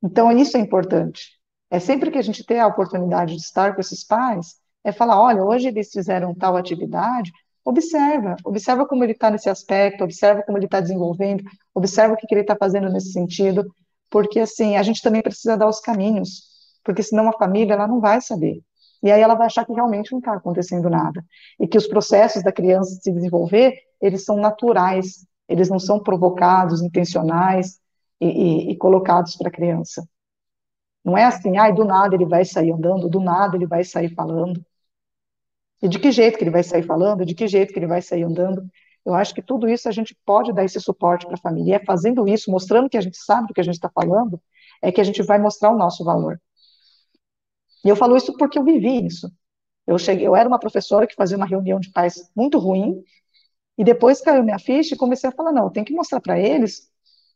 Então 0.03 0.31
isso 0.33 0.57
é 0.57 0.61
importante. 0.61 1.33
É 1.71 1.81
sempre 1.81 2.11
que 2.11 2.19
a 2.19 2.23
gente 2.23 2.45
tem 2.45 2.61
a 2.61 2.67
oportunidade 2.67 3.35
de 3.35 3.43
estar 3.43 3.75
com 3.75 3.81
esses 3.81 4.05
pais, 4.05 4.57
é 4.85 4.93
falar, 4.93 5.21
olha, 5.21 5.43
hoje 5.43 5.69
eles 5.69 5.91
fizeram 5.91 6.35
tal 6.35 6.57
atividade, 6.57 7.33
Observa, 7.67 8.37
observa 8.45 8.87
como 8.87 9.03
ele 9.03 9.11
está 9.11 9.29
nesse 9.29 9.51
aspecto, 9.51 10.05
observa 10.05 10.41
como 10.45 10.57
ele 10.57 10.67
está 10.67 10.79
desenvolvendo, 10.81 11.43
observa 11.75 12.15
o 12.15 12.17
que, 12.17 12.25
que 12.25 12.33
ele 12.33 12.43
está 12.43 12.55
fazendo 12.55 12.89
nesse 12.89 13.11
sentido, 13.11 13.67
porque 14.09 14.39
assim, 14.39 14.77
a 14.77 14.85
gente 14.85 15.03
também 15.03 15.21
precisa 15.21 15.57
dar 15.57 15.67
os 15.67 15.81
caminhos, 15.81 16.43
porque 16.85 17.03
senão 17.03 17.29
a 17.29 17.33
família 17.33 17.73
ela 17.75 17.89
não 17.89 18.01
vai 18.01 18.21
saber. 18.21 18.63
E 19.03 19.11
aí 19.11 19.21
ela 19.21 19.35
vai 19.35 19.47
achar 19.47 19.65
que 19.65 19.73
realmente 19.73 20.13
não 20.13 20.21
está 20.21 20.35
acontecendo 20.35 20.89
nada. 20.89 21.25
E 21.59 21.67
que 21.67 21.77
os 21.77 21.89
processos 21.89 22.41
da 22.45 22.53
criança 22.53 22.95
se 23.03 23.13
desenvolver, 23.13 23.75
eles 24.01 24.25
são 24.25 24.37
naturais, 24.37 25.27
eles 25.49 25.69
não 25.69 25.81
são 25.81 26.01
provocados, 26.01 26.81
intencionais 26.81 27.81
e, 28.21 28.27
e, 28.27 28.71
e 28.73 28.77
colocados 28.77 29.37
para 29.37 29.49
a 29.49 29.53
criança. 29.53 30.07
Não 31.05 31.17
é 31.17 31.25
assim, 31.25 31.57
ai, 31.57 31.73
do 31.73 31.85
nada 31.85 32.15
ele 32.15 32.27
vai 32.27 32.45
sair 32.45 32.73
andando, 32.73 33.09
do 33.09 33.21
nada 33.21 33.57
ele 33.57 33.67
vai 33.67 33.85
sair 33.85 34.13
falando. 34.15 34.65
E 35.83 35.89
de 35.89 35.99
que 35.99 36.11
jeito 36.11 36.39
que 36.39 36.45
ele 36.45 36.51
vai 36.51 36.63
sair 36.63 36.83
falando, 36.83 37.25
de 37.25 37.35
que 37.35 37.47
jeito 37.47 37.73
que 37.73 37.79
ele 37.79 37.87
vai 37.87 38.03
sair 38.03 38.25
andando. 38.25 38.69
Eu 39.05 39.15
acho 39.15 39.35
que 39.35 39.43
tudo 39.43 39.69
isso 39.69 39.89
a 39.89 39.93
gente 39.93 40.17
pode 40.25 40.53
dar 40.53 40.65
esse 40.65 40.81
suporte 40.81 41.27
para 41.27 41.37
a 41.37 41.39
família. 41.39 41.73
E 41.73 41.75
é 41.75 41.85
fazendo 41.85 42.27
isso, 42.27 42.51
mostrando 42.51 42.89
que 42.89 42.97
a 42.97 43.01
gente 43.01 43.19
sabe 43.19 43.49
do 43.49 43.55
que 43.55 43.61
a 43.61 43.65
gente 43.65 43.75
está 43.75 43.89
falando, 43.89 44.41
é 44.83 44.91
que 44.91 45.01
a 45.01 45.05
gente 45.05 45.23
vai 45.23 45.39
mostrar 45.39 45.71
o 45.71 45.79
nosso 45.79 46.05
valor. 46.05 46.41
E 47.85 47.89
eu 47.89 47.95
falo 47.95 48.17
isso 48.17 48.37
porque 48.37 48.59
eu 48.59 48.65
vivi 48.65 49.07
isso. 49.07 49.31
Eu 49.87 49.99
cheguei, 49.99 50.27
eu 50.27 50.35
era 50.35 50.49
uma 50.49 50.59
professora 50.59 51.07
que 51.07 51.15
fazia 51.15 51.37
uma 51.37 51.47
reunião 51.47 51.79
de 51.79 51.91
pais 51.93 52.29
muito 52.35 52.59
ruim, 52.59 53.05
e 53.79 53.85
depois 53.85 54.21
caiu 54.21 54.43
minha 54.43 54.59
ficha 54.59 54.95
e 54.95 54.99
comecei 54.99 55.29
a 55.29 55.33
falar, 55.33 55.53
não, 55.53 55.65
eu 55.65 55.71
tenho 55.71 55.87
que 55.87 55.93
mostrar 55.95 56.21
para 56.21 56.39
eles 56.39 56.91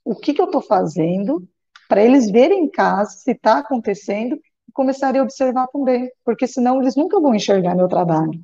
o 0.04 0.14
que, 0.14 0.34
que 0.34 0.40
eu 0.40 0.46
estou 0.46 0.62
fazendo, 0.62 1.48
para 1.88 2.02
eles 2.02 2.30
verem 2.30 2.64
em 2.64 2.70
casa 2.70 3.10
se 3.10 3.32
está 3.32 3.58
acontecendo 3.58 4.38
começarem 4.72 5.20
a 5.20 5.24
observar 5.24 5.66
também, 5.68 6.10
porque 6.24 6.46
senão 6.46 6.80
eles 6.80 6.96
nunca 6.96 7.20
vão 7.20 7.34
enxergar 7.34 7.74
meu 7.74 7.88
trabalho. 7.88 8.40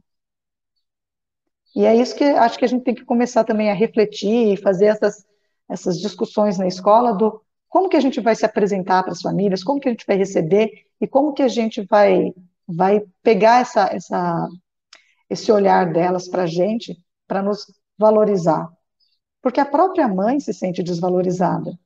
E 1.74 1.84
é 1.84 1.94
isso 1.94 2.14
que 2.16 2.24
acho 2.24 2.58
que 2.58 2.64
a 2.64 2.68
gente 2.68 2.84
tem 2.84 2.94
que 2.94 3.04
começar 3.04 3.44
também 3.44 3.70
a 3.70 3.74
refletir 3.74 4.52
e 4.52 4.56
fazer 4.56 4.86
essas, 4.86 5.24
essas 5.68 5.98
discussões 5.98 6.58
na 6.58 6.66
escola 6.66 7.12
do 7.12 7.42
como 7.68 7.88
que 7.88 7.96
a 7.96 8.00
gente 8.00 8.20
vai 8.20 8.34
se 8.34 8.46
apresentar 8.46 9.02
para 9.02 9.12
as 9.12 9.20
famílias, 9.20 9.62
como 9.62 9.80
que 9.80 9.88
a 9.88 9.92
gente 9.92 10.06
vai 10.06 10.16
receber 10.16 10.70
e 11.00 11.06
como 11.06 11.34
que 11.34 11.42
a 11.42 11.48
gente 11.48 11.84
vai, 11.84 12.32
vai 12.66 13.02
pegar 13.22 13.60
essa, 13.60 13.88
essa, 13.92 14.48
esse 15.28 15.52
olhar 15.52 15.92
delas 15.92 16.28
para 16.28 16.44
a 16.44 16.46
gente, 16.46 16.96
para 17.26 17.42
nos 17.42 17.66
valorizar. 17.98 18.70
Porque 19.42 19.60
a 19.60 19.66
própria 19.66 20.08
mãe 20.08 20.40
se 20.40 20.52
sente 20.52 20.82
desvalorizada. 20.82 21.78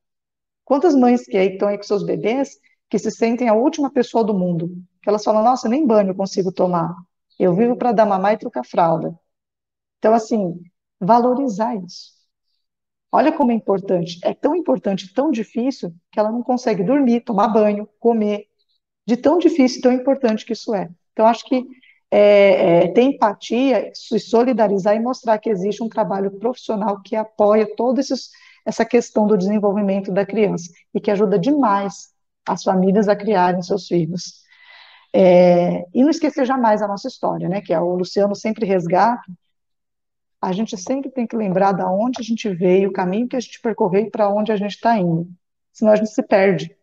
Quantas 0.64 0.94
mães 0.94 1.24
que 1.24 1.36
aí 1.36 1.52
estão 1.52 1.68
aí 1.68 1.76
com 1.76 1.82
seus 1.82 2.04
bebês 2.04 2.58
que 2.88 2.98
se 2.98 3.10
sentem 3.10 3.48
a 3.48 3.54
última 3.54 3.90
pessoa 3.90 4.24
do 4.24 4.34
mundo, 4.34 4.70
que 5.02 5.08
elas 5.08 5.24
falam, 5.24 5.42
nossa, 5.42 5.68
nem 5.68 5.86
banho 5.86 6.10
eu 6.10 6.14
consigo 6.14 6.52
tomar, 6.52 6.94
eu 7.38 7.54
vivo 7.54 7.76
para 7.76 7.92
dar 7.92 8.06
mamar 8.06 8.34
e 8.34 8.38
trocar 8.38 8.64
fralda. 8.64 9.18
Então, 9.98 10.12
assim, 10.12 10.60
valorizar 11.00 11.74
isso. 11.76 12.12
Olha 13.12 13.32
como 13.32 13.50
é 13.50 13.54
importante. 13.54 14.20
É 14.22 14.34
tão 14.34 14.54
importante, 14.54 15.12
tão 15.12 15.30
difícil, 15.30 15.94
que 16.12 16.20
ela 16.20 16.30
não 16.30 16.42
consegue 16.42 16.82
dormir, 16.84 17.22
tomar 17.22 17.48
banho, 17.48 17.88
comer. 17.98 18.46
De 19.06 19.16
tão 19.16 19.38
difícil 19.38 19.82
tão 19.82 19.92
importante 19.92 20.44
que 20.44 20.52
isso 20.52 20.74
é. 20.74 20.88
Então, 21.12 21.26
acho 21.26 21.44
que 21.44 21.66
é, 22.10 22.84
é, 22.84 22.88
ter 22.88 23.02
empatia, 23.02 23.90
se 23.94 24.18
solidarizar 24.18 24.96
e 24.96 25.00
mostrar 25.00 25.38
que 25.38 25.48
existe 25.48 25.82
um 25.82 25.88
trabalho 25.88 26.30
profissional 26.32 27.00
que 27.02 27.14
apoia 27.14 27.66
toda 27.76 28.00
essa 28.66 28.84
questão 28.84 29.26
do 29.26 29.38
desenvolvimento 29.38 30.10
da 30.12 30.26
criança 30.26 30.72
e 30.92 31.00
que 31.00 31.10
ajuda 31.10 31.38
demais 31.38 32.10
as 32.46 32.64
famílias 32.64 33.08
a 33.08 33.14
criarem 33.14 33.62
seus 33.62 33.86
filhos. 33.86 34.40
É, 35.12 35.86
e 35.94 36.02
não 36.02 36.10
esquecer 36.10 36.44
jamais 36.44 36.82
a 36.82 36.88
nossa 36.88 37.08
história, 37.08 37.48
né, 37.48 37.60
que 37.60 37.72
é 37.72 37.80
o 37.80 37.94
Luciano 37.94 38.34
sempre 38.34 38.66
resgata, 38.66 39.22
a 40.40 40.52
gente 40.52 40.76
sempre 40.76 41.10
tem 41.10 41.26
que 41.26 41.36
lembrar 41.36 41.72
da 41.72 41.90
onde 41.90 42.20
a 42.20 42.24
gente 42.24 42.48
veio, 42.48 42.88
o 42.88 42.92
caminho 42.92 43.28
que 43.28 43.36
a 43.36 43.40
gente 43.40 43.60
percorreu 43.60 44.02
e 44.02 44.10
para 44.10 44.28
onde 44.28 44.52
a 44.52 44.56
gente 44.56 44.76
está 44.76 44.96
indo, 44.96 45.28
senão 45.72 45.92
a 45.92 45.96
gente 45.96 46.10
se 46.10 46.22
perde, 46.22 46.74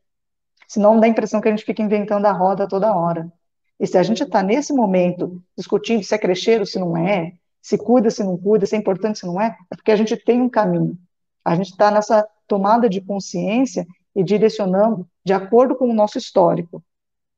senão 0.68 1.00
dá 1.00 1.08
a 1.08 1.10
impressão 1.10 1.42
que 1.42 1.48
a 1.48 1.52
gente 1.52 1.66
fica 1.66 1.82
inventando 1.82 2.26
a 2.26 2.32
roda 2.32 2.68
toda 2.68 2.96
hora. 2.96 3.32
E 3.80 3.86
se 3.86 3.98
a 3.98 4.04
gente 4.04 4.24
está 4.24 4.42
nesse 4.42 4.74
momento 4.74 5.42
discutindo 5.56 6.04
se 6.04 6.14
é 6.14 6.18
crescer 6.18 6.60
ou 6.60 6.66
se 6.66 6.80
não 6.80 6.98
é, 6.98 7.34
se 7.62 7.78
cuida, 7.78 8.10
se 8.10 8.24
não 8.24 8.38
cuida, 8.38 8.66
se 8.66 8.76
é 8.76 8.80
importante, 8.80 9.20
se 9.20 9.26
não 9.26 9.40
é, 9.40 9.56
é 9.72 9.76
porque 9.76 9.92
a 9.92 9.96
gente 9.96 10.16
tem 10.18 10.42
um 10.42 10.50
caminho. 10.50 10.98
A 11.44 11.56
gente 11.56 11.72
está 11.72 11.92
nessa 11.92 12.28
tomada 12.48 12.90
de 12.90 13.02
consciência 13.02 13.86
e 14.16 14.24
direcionando 14.24 15.08
de 15.24 15.34
acordo 15.34 15.76
com 15.76 15.90
o 15.90 15.94
nosso 15.94 16.18
histórico. 16.18 16.84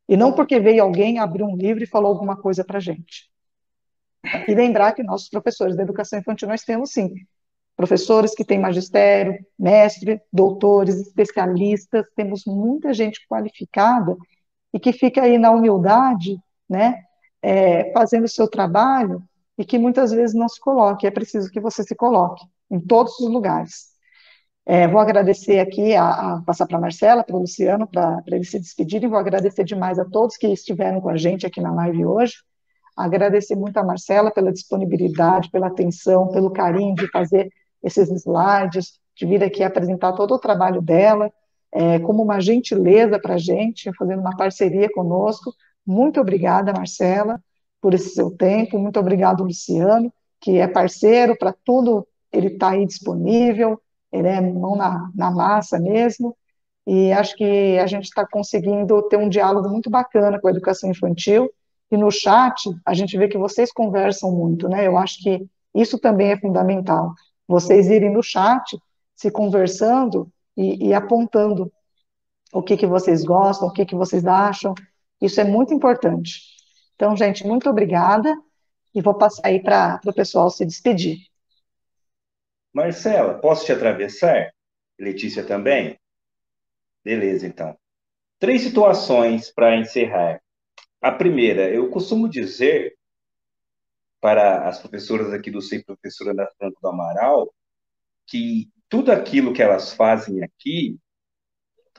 E 0.08 0.16
não 0.16 0.32
porque 0.32 0.60
veio 0.60 0.82
alguém 0.82 1.20
abrir 1.20 1.44
um 1.44 1.56
livro 1.56 1.84
e 1.84 1.88
falou 1.88 2.12
alguma 2.12 2.38
coisa 2.38 2.64
para 2.64 2.78
a 2.78 2.82
gente. 2.82 3.30
E 4.48 4.54
lembrar 4.54 4.94
que 4.94 5.04
nossos 5.04 5.30
professores 5.30 5.76
da 5.76 5.84
educação 5.84 6.20
infantil 6.20 6.48
nós 6.48 6.64
temos 6.64 6.92
sim 6.92 7.14
professores 7.80 8.36
que 8.36 8.44
têm 8.44 8.60
magistério, 8.60 9.40
mestre, 9.58 10.22
doutores, 10.34 11.00
especialistas, 11.00 12.06
temos 12.14 12.44
muita 12.46 12.94
gente 12.94 13.26
qualificada 13.26 14.18
e 14.74 14.80
que 14.80 14.94
fica 14.94 15.22
aí 15.22 15.38
na 15.38 15.52
humildade, 15.52 16.40
né, 16.70 17.04
é, 17.42 17.92
fazendo 17.92 18.26
o 18.26 18.30
seu 18.30 18.48
trabalho 18.48 19.24
e 19.58 19.66
que 19.66 19.78
muitas 19.78 20.12
vezes 20.12 20.36
não 20.36 20.48
se 20.48 20.60
coloque. 20.60 21.08
É 21.08 21.12
preciso 21.12 21.50
que 21.52 21.60
você 21.60 21.84
se 21.84 21.96
coloque 21.96 22.46
em 22.70 22.80
todos 22.80 23.20
os 23.20 23.30
lugares. 23.30 23.90
É, 24.66 24.88
vou 24.88 25.00
agradecer 25.00 25.60
aqui, 25.60 25.96
a, 25.96 26.36
a 26.36 26.42
passar 26.44 26.68
para 26.68 26.78
a 26.78 26.82
Marcela, 26.82 27.24
para 27.24 27.36
o 27.36 27.40
Luciano, 27.40 27.88
para 27.88 28.22
eles 28.28 28.52
se 28.52 28.60
despedirem. 28.60 29.10
Vou 29.10 29.18
agradecer 29.18 29.64
demais 29.64 29.98
a 29.98 30.06
todos 30.06 30.38
que 30.38 30.48
estiveram 30.48 31.02
com 31.02 31.10
a 31.10 31.18
gente 31.18 31.46
aqui 31.46 31.60
na 31.60 31.74
live 31.74 32.06
hoje. 32.06 32.36
Agradecer 32.96 33.56
muito 33.56 33.78
a 33.78 33.84
Marcela 33.84 34.30
pela 34.30 34.52
disponibilidade, 34.52 35.50
pela 35.50 35.68
atenção, 35.68 36.28
pelo 36.28 36.52
carinho 36.52 36.94
de 36.94 37.10
fazer 37.10 37.50
esses 37.82 38.10
slides, 38.12 39.00
de 39.16 39.26
vir 39.26 39.44
aqui 39.44 39.64
apresentar 39.64 40.14
todo 40.14 40.36
o 40.36 40.40
trabalho 40.40 40.82
dela, 40.82 41.32
é, 41.72 42.00
como 42.00 42.24
uma 42.24 42.40
gentileza 42.40 43.20
para 43.20 43.36
a 43.36 43.38
gente, 43.38 43.92
fazendo 43.98 44.20
uma 44.20 44.36
parceria 44.36 44.90
conosco. 44.92 45.54
Muito 45.86 46.20
obrigada, 46.20 46.74
Marcela, 46.74 47.40
por 47.82 47.94
esse 47.94 48.10
seu 48.10 48.32
tempo. 48.32 48.80
Muito 48.80 49.00
obrigado, 49.00 49.44
Luciano, 49.44 50.12
que 50.40 50.58
é 50.58 50.68
parceiro 50.68 51.38
para 51.38 51.54
tudo, 51.64 52.08
ele 52.32 52.48
está 52.48 52.70
aí 52.72 52.86
disponível, 52.86 53.80
ele 54.12 54.28
é 54.28 54.42
mão 54.42 54.76
na, 54.76 55.10
na 55.16 55.32
massa 55.32 55.80
mesmo. 55.80 56.36
E 56.86 57.12
acho 57.12 57.36
que 57.36 57.78
a 57.78 57.86
gente 57.86 58.06
está 58.06 58.26
conseguindo 58.26 59.02
ter 59.04 59.18
um 59.18 59.30
diálogo 59.30 59.70
muito 59.70 59.90
bacana 59.90 60.40
com 60.40 60.48
a 60.48 60.52
educação 60.52 60.90
infantil. 60.90 61.50
E 61.92 61.98
no 61.98 62.10
chat, 62.12 62.70
a 62.86 62.94
gente 62.94 63.18
vê 63.18 63.28
que 63.28 63.38
vocês 63.38 63.72
conversam 63.72 64.32
muito, 64.32 64.68
né? 64.68 64.88
Eu 64.88 64.98
acho 64.98 65.22
que 65.22 65.46
isso 65.74 66.00
também 66.00 66.32
é 66.32 66.40
fundamental. 66.40 67.14
Vocês 67.48 67.90
irem 67.90 68.12
no 68.12 68.24
chat, 68.24 68.78
se 69.16 69.30
conversando 69.30 70.32
e, 70.60 70.90
e 70.90 70.94
apontando 70.94 71.72
o 72.52 72.62
que, 72.62 72.76
que 72.76 72.86
vocês 72.86 73.24
gostam, 73.24 73.70
o 73.70 73.72
que, 73.72 73.86
que 73.86 73.96
vocês 73.96 74.26
acham. 74.26 74.76
Isso 75.22 75.40
é 75.40 75.46
muito 75.46 75.74
importante. 75.74 76.42
Então, 76.96 77.16
gente, 77.16 77.48
muito 77.48 77.70
obrigada. 77.70 78.36
E 78.94 79.02
vou 79.02 79.14
passar 79.14 79.48
aí 79.48 79.62
para 79.62 80.02
o 80.06 80.14
pessoal 80.14 80.50
se 80.50 80.66
despedir. 80.66 81.20
Marcela, 82.74 83.36
posso 83.36 83.66
te 83.66 83.72
atravessar? 83.72 84.52
Letícia 85.00 85.46
também? 85.46 85.98
Beleza, 87.06 87.48
então. 87.48 87.78
Três 88.38 88.62
situações 88.62 89.52
para 89.52 89.78
encerrar. 89.78 90.42
A 91.02 91.12
primeira, 91.12 91.70
eu 91.70 91.90
costumo 91.90 92.28
dizer 92.28 92.98
para 94.20 94.68
as 94.68 94.80
professoras 94.80 95.32
aqui 95.32 95.50
do 95.50 95.62
SEI, 95.62 95.84
professora 95.84 96.34
da 96.34 96.48
Franco 96.58 96.82
do 96.82 96.88
Amaral, 96.90 97.54
que 98.28 98.70
tudo 98.90 99.12
aquilo 99.12 99.54
que 99.54 99.62
elas 99.62 99.94
fazem 99.94 100.44
aqui, 100.44 100.98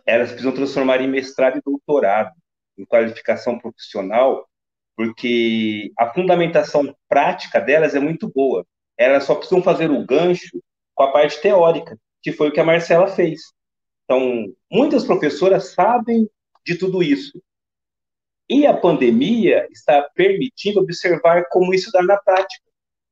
elas 0.05 0.31
precisam 0.31 0.53
transformar 0.53 1.01
em 1.01 1.09
mestrado 1.09 1.59
e 1.59 1.63
doutorado, 1.63 2.33
em 2.77 2.85
qualificação 2.85 3.59
profissional, 3.59 4.49
porque 4.97 5.93
a 5.97 6.13
fundamentação 6.13 6.95
prática 7.09 7.61
delas 7.61 7.95
é 7.95 8.01
muito 8.01 8.29
boa. 8.29 8.67
Elas 8.99 9.25
só 9.25 9.35
precisam 9.35 9.63
fazer 9.63 9.91
o 9.91 10.05
gancho 10.05 10.61
com 10.95 11.05
a 11.05 11.13
parte 11.13 11.41
teórica, 11.41 11.97
que 12.23 12.33
foi 12.33 12.49
o 12.49 12.53
que 12.53 12.61
a 12.61 12.65
Marcela 12.65 13.07
fez. 13.07 13.41
Então, 14.05 14.53
muitas 14.71 15.05
professoras 15.05 15.73
sabem 15.73 16.29
de 16.67 16.77
tudo 16.77 17.03
isso. 17.03 17.41
E 18.49 18.67
a 18.67 18.77
pandemia 18.77 19.69
está 19.71 20.03
permitindo 20.15 20.81
observar 20.81 21.45
como 21.51 21.73
isso 21.73 21.91
dá 21.93 22.03
na 22.03 22.17
prática, 22.19 22.65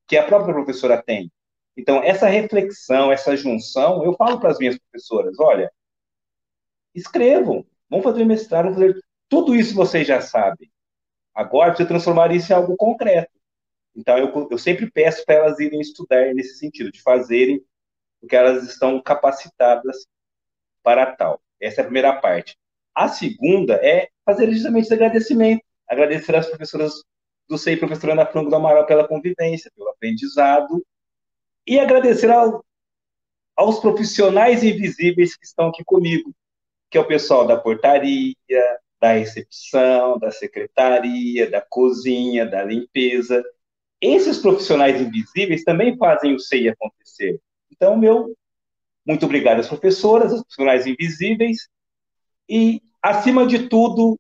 que 0.09 0.17
a 0.17 0.25
própria 0.25 0.53
professora 0.53 1.01
tem. 1.01 1.31
Então, 1.79 2.03
essa 2.03 2.27
reflexão, 2.27 3.13
essa 3.13 3.37
junção, 3.37 4.05
eu 4.05 4.13
falo 4.15 4.41
para 4.41 4.51
as 4.51 4.59
minhas 4.59 4.77
professoras: 4.77 5.39
olha, 5.39 5.71
escrevam, 6.93 7.65
vão 7.89 8.03
fazer 8.03 8.25
mestrado, 8.25 8.65
vão 8.65 8.75
fazer. 8.75 9.01
Tudo 9.29 9.55
isso 9.55 9.77
vocês 9.77 10.05
já 10.05 10.21
sabem. 10.21 10.69
Agora 11.33 11.71
precisa 11.71 11.89
transformar 11.89 12.33
isso 12.33 12.51
em 12.51 12.57
algo 12.57 12.77
concreto. 12.77 13.31
Então, 13.95 14.19
eu, 14.19 14.49
eu 14.51 14.59
sempre 14.59 14.91
peço 14.91 15.25
para 15.25 15.37
elas 15.37 15.61
irem 15.61 15.81
estudar 15.81 16.35
nesse 16.35 16.59
sentido, 16.59 16.91
de 16.91 17.01
fazerem 17.01 17.65
o 18.21 18.27
que 18.27 18.35
elas 18.35 18.65
estão 18.65 19.01
capacitadas 19.01 20.05
para 20.83 21.07
tal. 21.15 21.41
Essa 21.61 21.81
é 21.81 21.83
a 21.83 21.85
primeira 21.85 22.13
parte. 22.21 22.57
A 22.93 23.07
segunda 23.09 23.75
é 23.75 24.09
fazer 24.25 24.51
justamente 24.51 24.87
esse 24.87 24.95
agradecimento. 24.95 25.63
Agradecer 25.89 26.35
às 26.35 26.49
professoras 26.49 27.05
do 27.49 27.57
SEI, 27.57 27.77
professora 27.77 28.15
Ana 28.15 28.27
Franco 28.27 28.51
do 28.51 28.57
Amaral, 28.57 28.85
pela 28.85 29.07
convivência, 29.07 29.71
pelo 29.77 29.91
aprendizado, 29.91 30.85
e 31.69 31.79
agradecer 31.79 32.31
ao, 32.31 32.65
aos 33.55 33.79
profissionais 33.79 34.65
invisíveis 34.65 35.37
que 35.37 35.45
estão 35.45 35.69
aqui 35.69 35.85
comigo, 35.85 36.35
que 36.91 36.97
é 36.97 37.01
o 37.01 37.07
pessoal 37.07 37.47
da 37.47 37.59
portaria, 37.59 38.35
da 38.99 39.13
recepção, 39.13 40.19
da 40.19 40.31
secretaria, 40.31 41.51
da 41.51 41.61
cozinha, 41.61 42.47
da 42.47 42.65
limpeza. 42.65 43.45
Esses 44.01 44.39
profissionais 44.39 44.99
invisíveis 44.99 45.63
também 45.63 45.97
fazem 45.99 46.35
o 46.35 46.41
SEI 46.41 46.71
acontecer. 46.71 47.39
Então, 47.71 47.97
meu 47.97 48.35
muito 49.07 49.25
obrigado 49.25 49.61
às 49.61 49.69
professoras, 49.69 50.33
aos 50.33 50.43
profissionais 50.43 50.87
invisíveis 50.87 51.69
e, 52.49 52.83
acima 53.03 53.47
de 53.47 53.67
tudo, 53.69 54.19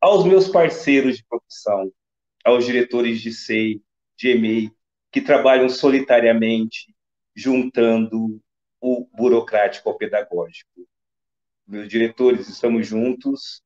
aos 0.00 0.24
meus 0.24 0.48
parceiros 0.48 1.16
de 1.16 1.24
profissão, 1.24 1.90
aos 2.44 2.64
diretores 2.64 3.20
de 3.20 3.32
SEI, 3.32 3.80
de 4.16 4.28
EMEI, 4.28 4.70
que 5.10 5.20
trabalham 5.20 5.68
solitariamente, 5.68 6.94
juntando 7.34 8.40
o 8.80 9.06
burocrático 9.12 9.88
ao 9.88 9.96
pedagógico. 9.96 10.70
Meus 11.66 11.88
diretores, 11.88 12.48
estamos 12.48 12.86
juntos. 12.86 13.62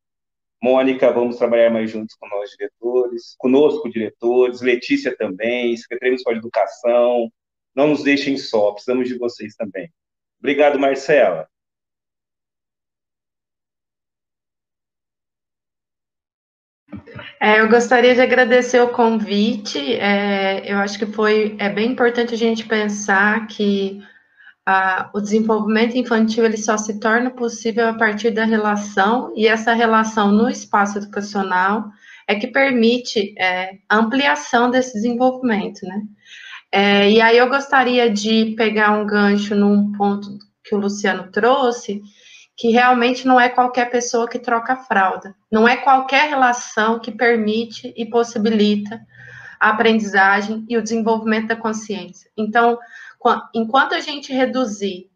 Mônica, 0.63 1.13
vamos 1.13 1.37
trabalhar 1.37 1.71
mais 1.71 1.91
juntos 1.91 2.17
com 2.17 2.27
nós, 2.29 2.51
diretores. 2.51 3.35
Conosco, 3.39 3.91
diretores. 3.91 4.61
Letícia 4.61 5.17
também, 5.17 5.77
Secretaria 5.77 6.13
Municipal 6.13 6.35
de 6.35 6.41
Educação. 6.41 7.33
Não 7.75 7.89
nos 7.89 8.03
deixem 8.03 8.37
só, 8.37 8.73
precisamos 8.73 9.09
de 9.09 9.19
vocês 9.19 9.55
também. 9.55 9.93
Obrigado, 10.39 10.79
Marcela. 10.79 11.49
É, 17.41 17.61
eu 17.61 17.69
gostaria 17.69 18.15
de 18.15 18.21
agradecer 18.21 18.81
o 18.81 18.89
convite. 18.89 19.79
É, 19.95 20.71
eu 20.71 20.79
acho 20.79 20.99
que 20.99 21.07
foi 21.07 21.57
é 21.59 21.69
bem 21.69 21.93
importante 21.93 22.35
a 22.35 22.39
gente 22.39 22.65
pensar 22.65 23.47
que 23.47 24.03
a, 24.67 25.11
o 25.15 25.21
desenvolvimento 25.21 25.97
infantil 25.97 26.45
ele 26.45 26.57
só 26.57 26.77
se 26.77 26.99
torna 26.99 27.31
possível 27.31 27.89
a 27.89 27.95
partir 27.95 28.31
da 28.31 28.45
relação 28.45 29.33
e 29.37 29.47
essa 29.47 29.75
relação 29.75 30.33
no 30.33 30.49
espaço 30.49 30.99
educacional 30.99 31.85
é 32.27 32.35
que 32.35 32.47
permite 32.47 33.35
é, 33.39 33.73
ampliação 33.91 34.71
desse 34.71 34.95
desenvolvimento, 34.95 35.85
né? 35.87 36.03
É, 36.73 37.11
e 37.11 37.21
aí 37.21 37.39
eu 37.39 37.49
gostaria 37.49 38.11
de 38.11 38.55
pegar 38.57 38.93
um 38.93 39.07
gancho 39.07 39.55
num 39.55 39.93
ponto 39.93 40.27
que 40.65 40.75
o 40.75 40.79
Luciano 40.79 41.31
trouxe, 41.31 42.03
que 42.57 42.71
realmente 42.71 43.27
não 43.27 43.41
é 43.41 43.49
qualquer 43.49 43.91
pessoa 43.91 44.29
que 44.29 44.39
troca 44.39 44.77
fralda, 44.77 45.35
não 45.51 45.67
é 45.67 45.77
qualquer 45.77 46.29
relação 46.29 47.01
que 47.01 47.11
permite 47.11 47.93
e 47.97 48.07
possibilita 48.07 49.01
a 49.59 49.71
aprendizagem 49.71 50.65
e 50.69 50.77
o 50.77 50.83
desenvolvimento 50.83 51.49
da 51.49 51.57
consciência. 51.57 52.31
Então, 52.37 52.79
enquanto 53.55 53.95
a 53.95 54.01
gente 54.01 54.33
reduzir 54.33 55.11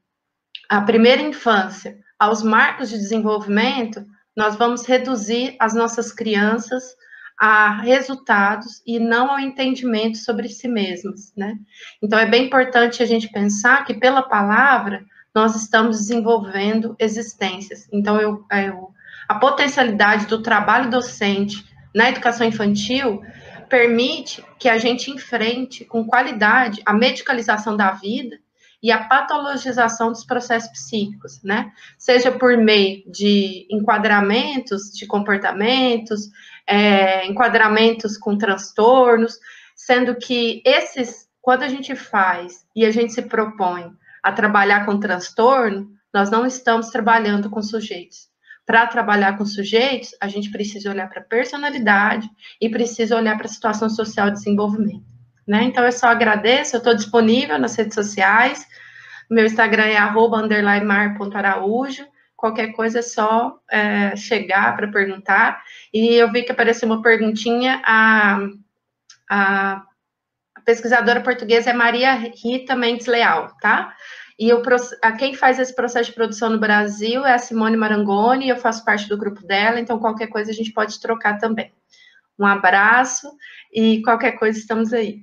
a 0.68 0.80
primeira 0.80 1.22
infância 1.22 1.98
aos 2.18 2.42
marcos 2.42 2.88
de 2.88 2.96
desenvolvimento, 2.96 4.04
nós 4.36 4.56
vamos 4.56 4.84
reduzir 4.84 5.56
as 5.58 5.74
nossas 5.74 6.12
crianças 6.12 6.96
a 7.38 7.80
resultados 7.82 8.82
e 8.84 8.98
não 8.98 9.30
ao 9.30 9.38
entendimento 9.38 10.18
sobre 10.18 10.48
si 10.48 10.66
mesmas, 10.66 11.32
né? 11.36 11.56
Então 12.02 12.18
é 12.18 12.26
bem 12.26 12.46
importante 12.46 13.00
a 13.00 13.06
gente 13.06 13.30
pensar 13.30 13.84
que 13.84 13.94
pela 13.94 14.22
palavra 14.22 15.04
nós 15.34 15.54
estamos 15.54 15.98
desenvolvendo 15.98 16.96
existências. 16.98 17.88
Então 17.92 18.20
eu, 18.20 18.44
eu 18.50 18.92
a 19.28 19.34
potencialidade 19.34 20.26
do 20.26 20.42
trabalho 20.42 20.90
docente 20.90 21.64
na 21.94 22.08
educação 22.08 22.46
infantil 22.46 23.22
permite 23.68 24.42
que 24.58 24.68
a 24.68 24.78
gente 24.78 25.10
enfrente 25.10 25.84
com 25.84 26.06
qualidade 26.06 26.80
a 26.86 26.92
medicalização 26.92 27.76
da 27.76 27.90
vida 27.90 28.38
e 28.82 28.90
a 28.92 29.04
patologização 29.04 30.10
dos 30.10 30.24
processos 30.24 30.70
psíquicos, 30.70 31.42
né? 31.42 31.72
Seja 31.98 32.30
por 32.30 32.56
meio 32.56 33.02
de 33.10 33.66
enquadramentos 33.70 34.92
de 34.92 35.04
comportamentos, 35.06 36.30
é, 36.66 37.26
enquadramentos 37.26 38.16
com 38.16 38.38
transtornos, 38.38 39.38
sendo 39.74 40.14
que 40.14 40.62
esses, 40.64 41.28
quando 41.42 41.64
a 41.64 41.68
gente 41.68 41.94
faz 41.96 42.64
e 42.74 42.86
a 42.86 42.90
gente 42.90 43.12
se 43.12 43.22
propõe 43.22 43.92
a 44.22 44.32
trabalhar 44.32 44.84
com 44.84 44.98
transtorno, 44.98 45.90
nós 46.12 46.30
não 46.30 46.46
estamos 46.46 46.88
trabalhando 46.88 47.50
com 47.50 47.62
sujeitos. 47.62 48.28
Para 48.66 48.86
trabalhar 48.86 49.38
com 49.38 49.46
sujeitos, 49.46 50.10
a 50.20 50.28
gente 50.28 50.50
precisa 50.50 50.90
olhar 50.90 51.08
para 51.08 51.20
a 51.20 51.24
personalidade 51.24 52.28
e 52.60 52.68
precisa 52.68 53.16
olhar 53.16 53.36
para 53.36 53.46
a 53.46 53.50
situação 53.50 53.88
social 53.88 54.30
de 54.30 54.36
desenvolvimento. 54.36 55.06
Né? 55.46 55.64
Então, 55.64 55.84
eu 55.84 55.92
só 55.92 56.08
agradeço, 56.08 56.76
eu 56.76 56.78
estou 56.78 56.94
disponível 56.94 57.58
nas 57.58 57.74
redes 57.74 57.94
sociais, 57.94 58.66
meu 59.30 59.46
Instagram 59.46 59.84
é 59.84 60.80
mar.araújo, 60.80 62.06
qualquer 62.36 62.72
coisa 62.72 63.00
é 63.00 63.02
só 63.02 63.58
é, 63.70 64.14
chegar 64.16 64.76
para 64.76 64.88
perguntar. 64.88 65.62
E 65.92 66.14
eu 66.14 66.30
vi 66.30 66.42
que 66.42 66.52
apareceu 66.52 66.88
uma 66.88 67.02
perguntinha, 67.02 67.82
a, 67.84 68.38
a, 69.28 69.82
pesquisadora 70.68 71.22
portuguesa 71.22 71.70
é 71.70 71.72
Maria 71.72 72.12
Rita 72.12 72.76
Mendes 72.76 73.06
Leal, 73.06 73.56
tá? 73.58 73.96
E 74.38 74.50
eu, 74.50 74.60
quem 75.18 75.32
faz 75.32 75.58
esse 75.58 75.74
processo 75.74 76.10
de 76.10 76.14
produção 76.14 76.50
no 76.50 76.58
Brasil 76.58 77.24
é 77.24 77.32
a 77.32 77.38
Simone 77.38 77.74
Marangoni, 77.74 78.50
eu 78.50 78.56
faço 78.58 78.84
parte 78.84 79.08
do 79.08 79.16
grupo 79.16 79.40
dela, 79.46 79.80
então 79.80 79.98
qualquer 79.98 80.26
coisa 80.26 80.50
a 80.50 80.54
gente 80.54 80.70
pode 80.70 81.00
trocar 81.00 81.38
também. 81.38 81.72
Um 82.38 82.44
abraço 82.44 83.26
e 83.72 84.02
qualquer 84.02 84.32
coisa 84.32 84.58
estamos 84.58 84.92
aí. 84.92 85.22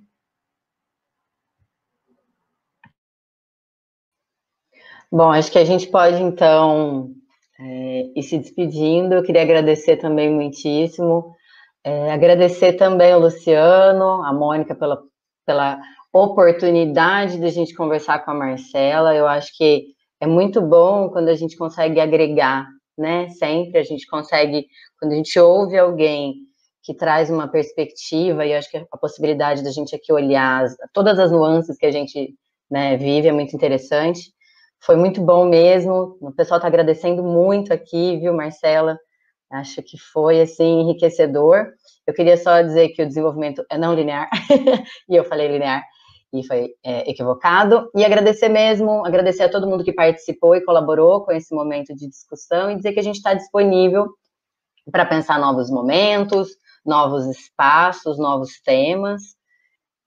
Bom, 5.11 5.31
acho 5.31 5.51
que 5.51 5.59
a 5.59 5.65
gente 5.65 5.85
pode, 5.91 6.19
então, 6.23 7.13
é, 7.59 8.11
ir 8.15 8.23
se 8.23 8.39
despedindo. 8.39 9.13
Eu 9.13 9.21
queria 9.21 9.43
agradecer 9.43 9.97
também 9.97 10.33
muitíssimo. 10.33 11.35
É, 11.83 12.11
agradecer 12.11 12.73
também 12.73 13.13
ao 13.13 13.19
Luciano, 13.19 14.23
a 14.23 14.33
Mônica, 14.33 14.73
pela, 14.73 15.03
pela 15.45 15.79
oportunidade 16.11 17.37
de 17.37 17.45
a 17.45 17.51
gente 17.51 17.73
conversar 17.73 18.19
com 18.23 18.31
a 18.31 18.33
Marcela. 18.33 19.13
Eu 19.13 19.27
acho 19.27 19.55
que 19.57 19.87
é 20.19 20.25
muito 20.25 20.61
bom 20.61 21.09
quando 21.09 21.27
a 21.27 21.35
gente 21.35 21.57
consegue 21.57 21.99
agregar, 21.99 22.67
né? 22.97 23.29
Sempre 23.29 23.79
a 23.79 23.83
gente 23.83 24.07
consegue, 24.07 24.65
quando 24.99 25.11
a 25.11 25.15
gente 25.15 25.37
ouve 25.39 25.77
alguém 25.77 26.35
que 26.81 26.93
traz 26.93 27.29
uma 27.29 27.47
perspectiva, 27.47 28.45
e 28.45 28.53
acho 28.53 28.69
que 28.69 28.77
a 28.77 28.97
possibilidade 28.97 29.63
da 29.63 29.71
gente 29.71 29.95
aqui 29.95 30.13
olhar 30.13 30.63
as, 30.63 30.75
todas 30.93 31.17
as 31.17 31.31
nuances 31.31 31.77
que 31.77 31.85
a 31.85 31.91
gente 31.91 32.35
né, 32.69 32.95
vive 32.95 33.27
é 33.27 33.31
muito 33.31 33.55
interessante. 33.55 34.31
Foi 34.79 34.95
muito 34.95 35.19
bom 35.19 35.45
mesmo. 35.45 36.15
O 36.21 36.31
pessoal 36.31 36.59
está 36.59 36.67
agradecendo 36.67 37.23
muito 37.23 37.73
aqui, 37.73 38.17
viu, 38.17 38.33
Marcela? 38.33 38.99
Acho 39.51 39.81
que 39.81 39.97
foi 39.97 40.41
assim 40.41 40.81
enriquecedor. 40.81 41.71
Eu 42.05 42.13
queria 42.13 42.37
só 42.37 42.61
dizer 42.61 42.89
que 42.89 43.03
o 43.03 43.07
desenvolvimento 43.07 43.65
é 43.69 43.77
não 43.77 43.93
linear, 43.93 44.29
e 45.09 45.15
eu 45.15 45.23
falei 45.23 45.47
linear 45.47 45.83
e 46.39 46.45
foi 46.45 46.75
é, 46.83 47.09
equivocado. 47.09 47.89
E 47.95 48.03
agradecer 48.03 48.49
mesmo, 48.49 49.05
agradecer 49.05 49.43
a 49.43 49.49
todo 49.49 49.67
mundo 49.67 49.83
que 49.83 49.93
participou 49.93 50.55
e 50.55 50.63
colaborou 50.63 51.23
com 51.23 51.31
esse 51.31 51.53
momento 51.53 51.95
de 51.95 52.07
discussão 52.07 52.71
e 52.71 52.75
dizer 52.75 52.93
que 52.93 52.99
a 52.99 53.03
gente 53.03 53.17
está 53.17 53.33
disponível 53.33 54.07
para 54.91 55.05
pensar 55.05 55.39
novos 55.39 55.69
momentos, 55.69 56.49
novos 56.85 57.25
espaços, 57.25 58.19
novos 58.19 58.59
temas. 58.61 59.21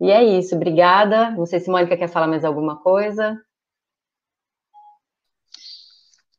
E 0.01 0.11
é 0.11 0.23
isso, 0.23 0.55
obrigada. 0.55 1.31
Não 1.33 1.47
sei 1.47 1.61
se 1.61 1.71
Mônica 1.71 1.97
quer 1.97 2.09
falar 2.09 2.29
mais 2.29 2.45
alguma 2.45 2.81
coisa. 2.81 3.37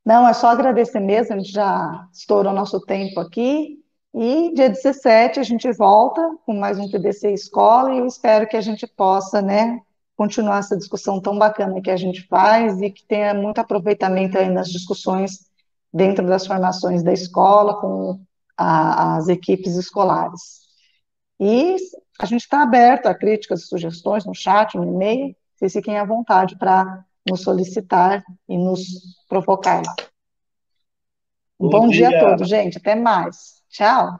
Não, 0.06 0.27
é 0.27 0.34
só 0.34 0.48
agradecer 0.48 0.99
mesmo, 0.99 1.36
a 1.36 1.38
gente 1.38 1.52
já 1.52 2.07
estourou 2.11 2.53
nosso 2.53 2.80
tempo 2.81 3.19
aqui. 3.19 3.77
E 4.14 4.53
dia 4.56 4.69
17 4.69 5.40
a 5.40 5.44
gente 5.44 5.72
volta 5.72 6.36
com 6.45 6.53
mais 6.53 6.80
um 6.80 6.90
TDC 6.90 7.31
Escola 7.31 7.94
e 7.94 7.99
eu 7.99 8.07
espero 8.07 8.48
que 8.48 8.57
a 8.57 8.61
gente 8.61 8.88
possa, 8.88 9.40
né, 9.41 9.80
continuar 10.15 10.60
essa 10.60 10.76
discussão 10.76 11.22
tão 11.22 11.38
bacana 11.38 11.80
que 11.80 11.91
a 11.91 11.95
gente 11.95 12.26
faz 12.27 12.81
e 12.81 12.90
que 12.90 13.06
tenha 13.06 13.36
muito 13.36 13.60
aproveitamento 13.60 14.38
aí 14.38 14.49
nas 14.49 14.69
discussões 14.69 15.48
dentro 15.94 16.26
das 16.26 16.48
formações 16.48 17.03
da 17.03 17.14
escola 17.14 17.80
com 17.80 18.19
a, 18.57 19.18
as 19.18 19.27
equipes 19.27 19.76
escolares. 19.76 20.61
E 21.40 21.76
a 22.19 22.26
gente 22.26 22.41
está 22.41 22.64
aberto 22.64 23.06
a 23.06 23.14
críticas 23.14 23.61
e 23.61 23.68
sugestões 23.68 24.26
no 24.26 24.34
chat, 24.34 24.76
no 24.76 24.86
e-mail, 24.86 25.36
vocês 25.56 25.73
fiquem 25.73 25.99
à 25.99 26.03
vontade 26.03 26.57
para 26.57 27.06
nos 27.30 27.44
solicitar 27.44 28.23
e 28.48 28.57
nos 28.57 28.81
provocar. 29.27 29.84
Um 31.60 31.69
bom, 31.69 31.81
bom 31.81 31.88
dia. 31.90 32.10
dia 32.10 32.18
a 32.18 32.30
todos, 32.30 32.49
gente. 32.49 32.77
Até 32.77 32.95
mais. 32.95 33.59
Tchau. 33.69 34.19